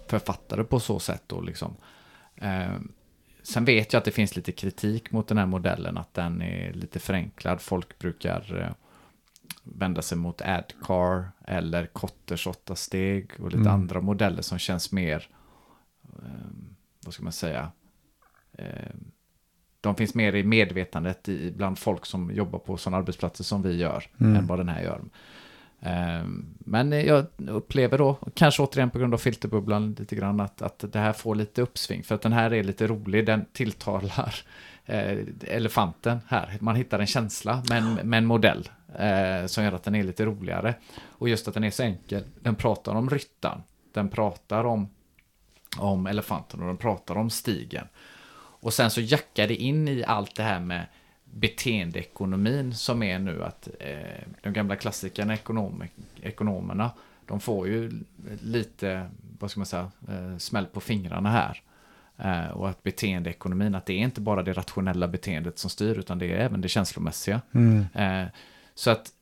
författare 0.07 0.65
på 0.65 0.81
så 0.81 0.99
sätt. 0.99 1.23
Då, 1.27 1.41
liksom. 1.41 1.77
Eh, 2.37 2.77
sen 3.43 3.65
vet 3.65 3.93
jag 3.93 3.99
att 3.99 4.05
det 4.05 4.11
finns 4.11 4.37
lite 4.37 4.53
kritik 4.53 5.11
mot 5.11 5.29
den 5.29 5.39
här 5.39 5.47
modellen, 5.47 5.99
att 5.99 6.15
den 6.15 6.43
är 6.43 6.73
lite 6.73 6.99
förenklad. 6.99 7.61
Folk 7.61 7.99
brukar 7.99 8.63
eh, 8.63 8.73
vända 9.63 10.03
sig 10.03 10.19
mot 10.19 10.41
AdCar 10.41 11.31
eller 11.47 11.87
Kotters 11.87 12.47
åtta 12.47 12.77
steg 12.77 13.31
och 13.39 13.51
lite 13.51 13.61
mm. 13.61 13.73
andra 13.73 14.01
modeller 14.01 14.43
som 14.43 14.59
känns 14.59 14.93
mer, 14.93 15.29
eh, 16.23 16.51
vad 17.05 17.15
ska 17.15 17.23
man 17.23 17.33
säga, 17.33 17.73
eh, 18.53 18.95
de 19.81 19.95
finns 19.95 20.15
mer 20.15 20.35
i 20.35 20.43
medvetandet 20.43 21.29
i, 21.29 21.53
bland 21.53 21.79
folk 21.79 22.07
som 22.07 22.31
jobbar 22.35 22.59
på 22.59 22.77
sådana 22.77 22.97
arbetsplatser 22.97 23.45
som 23.45 23.63
vi 23.63 23.77
gör, 23.77 24.05
mm. 24.21 24.37
än 24.37 24.47
vad 24.47 24.59
den 24.59 24.69
här 24.69 24.83
gör. 24.83 25.01
Ehm, 25.81 26.47
men 26.59 26.93
jag 26.93 27.27
upplever 27.49 27.99
då, 27.99 28.19
kanske 28.35 28.63
återigen 28.63 28.91
på 28.91 28.99
grund 28.99 29.15
av 29.15 29.19
filterbubblan 29.19 29.97
lite 29.99 30.17
grann, 30.17 30.41
att, 30.41 30.63
att 30.63 30.93
det 30.93 30.99
här 30.99 31.13
får 31.13 31.35
lite 31.35 31.63
uppsving. 31.63 32.03
För 32.03 32.15
att 32.15 32.23
den 32.23 32.33
här 32.33 32.55
är 32.55 32.65
lite 32.65 32.87
rolig, 32.87 33.27
den 33.27 33.45
tilltalar 33.53 34.35
eh, 34.85 35.19
elefanten 35.41 36.21
här. 36.29 36.57
Man 36.61 36.77
hittar 36.77 36.99
en 36.99 37.07
känsla 37.07 37.63
med 37.69 37.79
en, 37.79 37.95
med 37.95 38.19
en 38.19 38.27
modell 38.27 38.69
eh, 38.99 39.47
som 39.47 39.65
gör 39.65 39.73
att 39.73 39.85
den 39.85 39.95
är 39.95 40.03
lite 40.03 40.25
roligare. 40.25 40.75
Och 41.05 41.29
just 41.29 41.49
att 41.49 41.55
den 41.55 41.65
är 41.65 41.71
så 41.71 41.83
enkel. 41.83 42.25
Den 42.41 42.55
pratar 42.55 42.95
om 42.95 43.11
ryttan, 43.11 43.63
den 43.93 44.09
pratar 44.09 44.65
om, 44.65 44.89
om 45.79 46.07
elefanten 46.07 46.61
och 46.61 46.67
den 46.67 46.77
pratar 46.77 47.17
om 47.17 47.31
stigen. 47.31 47.87
Och 48.61 48.73
sen 48.73 48.91
så 48.91 49.01
jackar 49.01 49.49
det 49.49 49.57
in 49.57 49.89
i 49.89 50.05
allt 50.05 50.37
det 50.37 50.43
här 50.43 50.61
med 50.61 50.87
beteendeekonomin 51.31 52.75
som 52.75 53.03
är 53.03 53.19
nu 53.19 53.45
att 53.45 53.69
eh, 53.81 54.23
de 54.43 54.53
gamla 54.53 54.77
klassikerna, 54.77 55.35
ekonom, 55.35 55.85
ekonomerna, 56.23 56.91
de 57.27 57.41
får 57.41 57.69
ju 57.69 57.91
lite, 58.43 59.11
vad 59.39 59.51
ska 59.51 59.61
man 59.61 59.67
säga, 59.67 59.91
eh, 60.09 60.37
smäll 60.39 60.67
på 60.67 60.81
fingrarna 60.81 61.31
här. 61.31 61.63
Eh, 62.19 62.51
och 62.51 62.69
att 62.69 62.83
beteendeekonomin, 62.83 63.75
att 63.75 63.87
det 63.87 63.93
är 63.93 63.99
inte 63.99 64.21
bara 64.21 64.43
det 64.43 64.53
rationella 64.53 65.09
beteendet 65.09 65.59
som 65.59 65.71
styr, 65.71 65.99
utan 65.99 66.19
det 66.19 66.33
är 66.33 66.37
även 66.37 66.61
det 66.61 66.69
känslomässiga. 66.69 67.41
Mm. 67.53 67.87
Eh, 67.95 68.29
så 68.75 68.91
att 68.91 69.13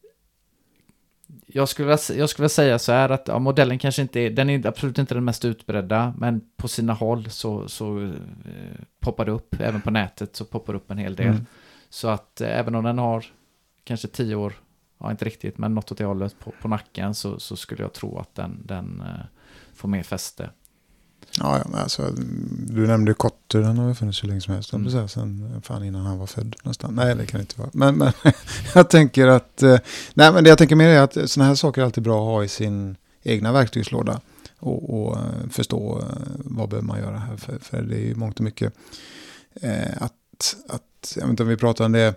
jag 1.46 1.68
skulle, 1.68 1.98
jag 2.16 2.30
skulle 2.30 2.48
säga 2.48 2.78
så 2.78 2.92
här 2.92 3.08
att 3.08 3.28
ja, 3.28 3.38
modellen 3.38 3.78
kanske 3.78 4.02
inte 4.02 4.20
är, 4.20 4.30
den 4.30 4.50
är 4.50 4.66
absolut 4.66 4.98
inte 4.98 5.14
den 5.14 5.24
mest 5.24 5.44
utbredda, 5.44 6.14
men 6.18 6.40
på 6.56 6.68
sina 6.68 6.92
håll 6.92 7.30
så, 7.30 7.68
så 7.68 8.02
eh, 8.02 8.12
poppar 9.00 9.24
det 9.24 9.32
upp, 9.32 9.60
även 9.60 9.80
på 9.80 9.90
nätet 9.90 10.36
så 10.36 10.44
poppar 10.44 10.72
det 10.72 10.76
upp 10.76 10.90
en 10.90 10.98
hel 10.98 11.16
del. 11.16 11.26
Mm. 11.26 11.46
Så 11.94 12.08
att 12.08 12.40
eh, 12.40 12.58
även 12.58 12.74
om 12.74 12.84
den 12.84 12.98
har 12.98 13.26
kanske 13.84 14.08
tio 14.08 14.34
år, 14.34 14.54
ja 15.00 15.10
inte 15.10 15.24
riktigt, 15.24 15.58
men 15.58 15.74
något 15.74 15.92
åt 15.92 15.98
det 15.98 16.04
hållet 16.04 16.38
på, 16.38 16.52
på 16.62 16.68
nacken 16.68 17.14
så, 17.14 17.40
så 17.40 17.56
skulle 17.56 17.82
jag 17.82 17.92
tro 17.92 18.18
att 18.18 18.34
den, 18.34 18.62
den 18.64 19.00
eh, 19.00 19.24
får 19.74 19.88
mer 19.88 20.02
fäste. 20.02 20.50
Ja, 21.38 21.58
ja, 21.58 21.64
men 21.70 21.80
alltså, 21.80 22.10
du 22.68 22.86
nämnde 22.86 23.10
ju 23.10 23.14
Kotter, 23.14 23.60
den 23.60 23.78
har 23.78 23.88
ju 23.88 23.94
funnits 23.94 24.22
hur 24.22 24.28
länge 24.28 24.40
som 24.40 24.54
helst. 24.54 24.72
Mm. 24.72 24.86
Mm. 24.86 25.08
Sen 25.08 25.62
fan 25.62 25.84
innan 25.84 26.06
han 26.06 26.18
var 26.18 26.26
född 26.26 26.56
nästan. 26.62 26.94
Nej, 26.94 27.14
det 27.14 27.26
kan 27.26 27.38
det 27.38 27.42
inte 27.42 27.60
vara. 27.60 27.70
Men, 27.72 27.98
men 27.98 28.12
jag 28.74 28.90
tänker 28.90 29.26
att, 29.26 29.62
eh, 29.62 29.78
nej 30.14 30.32
men 30.32 30.44
det 30.44 30.50
jag 30.50 30.58
tänker 30.58 30.76
mer 30.76 30.88
är 30.88 31.00
att 31.00 31.30
sådana 31.30 31.48
här 31.48 31.54
saker 31.54 31.80
är 31.80 31.84
alltid 31.84 32.04
bra 32.04 32.18
att 32.18 32.34
ha 32.34 32.44
i 32.44 32.48
sin 32.48 32.96
egna 33.22 33.52
verktygslåda. 33.52 34.20
Och, 34.58 35.00
och 35.00 35.18
förstå 35.50 36.04
vad 36.36 36.68
behöver 36.68 36.86
man 36.86 36.98
göra 36.98 37.18
här. 37.18 37.36
För, 37.36 37.58
för 37.58 37.82
det 37.82 37.96
är 37.96 38.06
ju 38.06 38.14
mångt 38.14 38.38
och 38.38 38.44
mycket 38.44 38.72
eh, 39.54 40.02
att, 40.02 40.56
att, 40.68 40.82
jag 41.16 41.22
vet 41.22 41.30
inte 41.30 41.42
om 41.42 41.48
vi 41.48 41.56
pratar 41.56 41.84
om 41.84 41.92
det, 41.92 42.14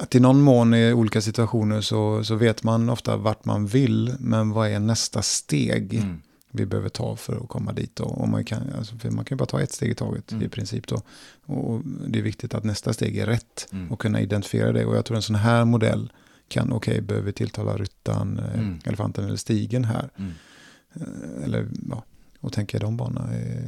att 0.00 0.14
i 0.14 0.20
någon 0.20 0.40
mån 0.40 0.74
i 0.74 0.92
olika 0.92 1.20
situationer 1.20 1.80
så, 1.80 2.24
så 2.24 2.34
vet 2.34 2.62
man 2.62 2.90
ofta 2.90 3.16
vart 3.16 3.44
man 3.44 3.66
vill, 3.66 4.14
men 4.20 4.50
vad 4.50 4.68
är 4.68 4.78
nästa 4.80 5.22
steg? 5.22 5.94
Mm. 5.94 6.22
vi 6.50 6.66
behöver 6.66 6.88
ta 6.88 7.16
för 7.16 7.36
att 7.36 7.48
komma 7.48 7.72
dit. 7.72 8.00
Och, 8.00 8.20
och 8.20 8.28
man, 8.28 8.44
kan, 8.44 8.62
alltså, 8.78 8.94
man 9.10 9.24
kan 9.24 9.36
ju 9.36 9.38
bara 9.38 9.46
ta 9.46 9.60
ett 9.60 9.72
steg 9.72 9.90
i 9.90 9.94
taget 9.94 10.32
Mm. 10.32 10.44
i 10.44 10.48
princip. 10.48 10.86
Då. 10.86 11.02
Och 11.46 11.80
det 12.08 12.18
är 12.18 12.22
viktigt 12.22 12.54
att 12.54 12.64
nästa 12.64 12.92
steg 12.92 13.16
är 13.18 13.26
rätt 13.26 13.68
Mm. 13.72 13.92
och 13.92 14.00
kunna 14.00 14.20
identifiera 14.20 14.72
det. 14.72 14.84
Och 14.86 14.96
jag 14.96 15.04
tror 15.04 15.16
en 15.16 15.22
sån 15.22 15.36
här 15.36 15.64
modell 15.64 16.12
kan, 16.48 16.72
okej, 16.72 17.00
behöver 17.00 17.26
vi 17.26 17.32
tilltala 17.32 17.76
ryttaren, 17.76 18.38
eh, 18.38 18.58
Mm. 18.60 18.78
elefanten 18.84 19.24
eller 19.24 19.36
stigen 19.36 19.84
här. 19.84 20.10
Mm. 20.16 20.32
Eh, 20.94 21.44
Eller, 21.44 21.68
ja, 21.90 22.04
och 22.40 22.52
tänka 22.52 22.76
i 22.76 22.80
de 22.80 22.96
banorna 22.96 23.34
är 23.34 23.62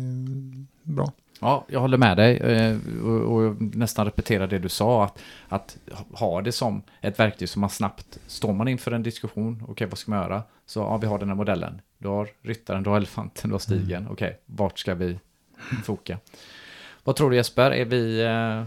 bra. 0.82 1.12
Ja, 1.40 1.65
jag 1.69 1.81
håller 1.81 1.98
med 1.98 2.16
dig 2.16 2.36
eh, 2.36 2.77
och, 3.05 3.36
och 3.36 3.55
nästan 3.60 4.05
repetera 4.06 4.47
det 4.47 4.59
du 4.59 4.69
sa. 4.69 5.05
Att, 5.05 5.19
att 5.48 5.77
ha 6.12 6.43
det 6.43 6.52
som 6.52 6.82
ett 7.01 7.19
verktyg 7.19 7.48
som 7.48 7.60
man 7.60 7.70
snabbt, 7.70 8.19
står 8.27 8.52
man 8.52 8.69
inför 8.69 8.93
en 8.93 9.02
diskussion, 9.02 9.62
okej 9.69 9.86
vad 9.86 9.98
ska 9.98 10.10
man 10.10 10.23
göra? 10.23 10.43
Så 10.66 10.81
ja, 10.81 10.97
vi 10.97 11.06
har 11.06 11.19
den 11.19 11.28
här 11.28 11.36
modellen. 11.36 11.81
Du 11.98 12.09
har 12.09 12.28
ryttaren, 12.43 12.82
du 12.82 12.90
har 12.90 12.97
elefanten, 12.97 13.51
du 13.51 13.55
har 13.55 13.59
stigen. 13.59 14.06
Okej, 14.10 14.39
vart 14.47 14.78
ska 14.78 14.94
vi 14.94 15.19
foka? 15.85 16.19
Vad 17.05 17.16
tror 17.16 17.31
du 17.31 17.36
Jesper? 17.36 17.70
Är 17.70 17.85
vi 17.85 18.20
eh, 18.20 18.28
Är 18.31 18.66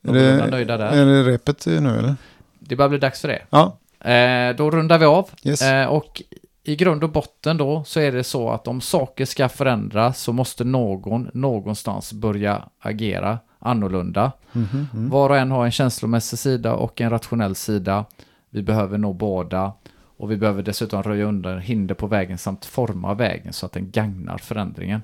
någorlunda 0.00 0.46
nöjda 0.46 0.76
där? 0.76 0.92
är 0.92 1.06
det 1.06 1.22
repet 1.22 1.66
nu 1.66 1.98
eller? 1.98 2.14
Det 2.58 2.76
börjar 2.76 2.88
bli 2.88 2.98
dags 2.98 3.20
för 3.20 3.28
det. 3.28 3.42
Ja, 3.50 3.78
Eh, 4.00 4.56
då 4.56 4.70
rundar 4.70 4.98
vi 4.98 5.04
av. 5.04 5.30
yes. 5.42 5.62
Eh, 5.62 5.86
och 5.86 6.22
i 6.68 6.76
grund 6.76 7.04
och 7.04 7.10
botten 7.10 7.56
då 7.56 7.84
så 7.84 8.00
är 8.00 8.12
det 8.12 8.24
så 8.24 8.50
att 8.50 8.68
om 8.68 8.80
saker 8.80 9.24
ska 9.24 9.48
förändras 9.48 10.20
så 10.20 10.32
måste 10.32 10.64
någon 10.64 11.30
någonstans 11.34 12.12
börja 12.12 12.62
agera 12.80 13.38
annorlunda. 13.58 14.32
Mm. 14.54 14.86
Var 15.10 15.30
och 15.30 15.36
en 15.36 15.50
har 15.50 15.64
en 15.64 15.70
känslomässig 15.70 16.38
sida 16.38 16.74
och 16.74 17.00
en 17.00 17.10
rationell 17.10 17.54
sida. 17.54 18.04
Vi 18.50 18.62
behöver 18.62 18.98
nå 18.98 19.12
båda 19.12 19.72
och 20.16 20.30
vi 20.30 20.36
behöver 20.36 20.62
dessutom 20.62 21.02
röja 21.02 21.24
undan 21.24 21.60
hinder 21.60 21.94
på 21.94 22.06
vägen 22.06 22.38
samt 22.38 22.64
forma 22.64 23.14
vägen 23.14 23.52
så 23.52 23.66
att 23.66 23.72
den 23.72 23.90
gagnar 23.90 24.38
förändringen. 24.38 25.02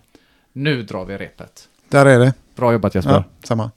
Nu 0.52 0.82
drar 0.82 1.04
vi 1.04 1.16
repet. 1.16 1.68
Där 1.88 2.06
är 2.06 2.18
det. 2.18 2.34
Bra 2.56 2.72
jobbat 2.72 2.94
Jesper. 2.94 3.12
Ja, 3.12 3.24
samma. 3.44 3.70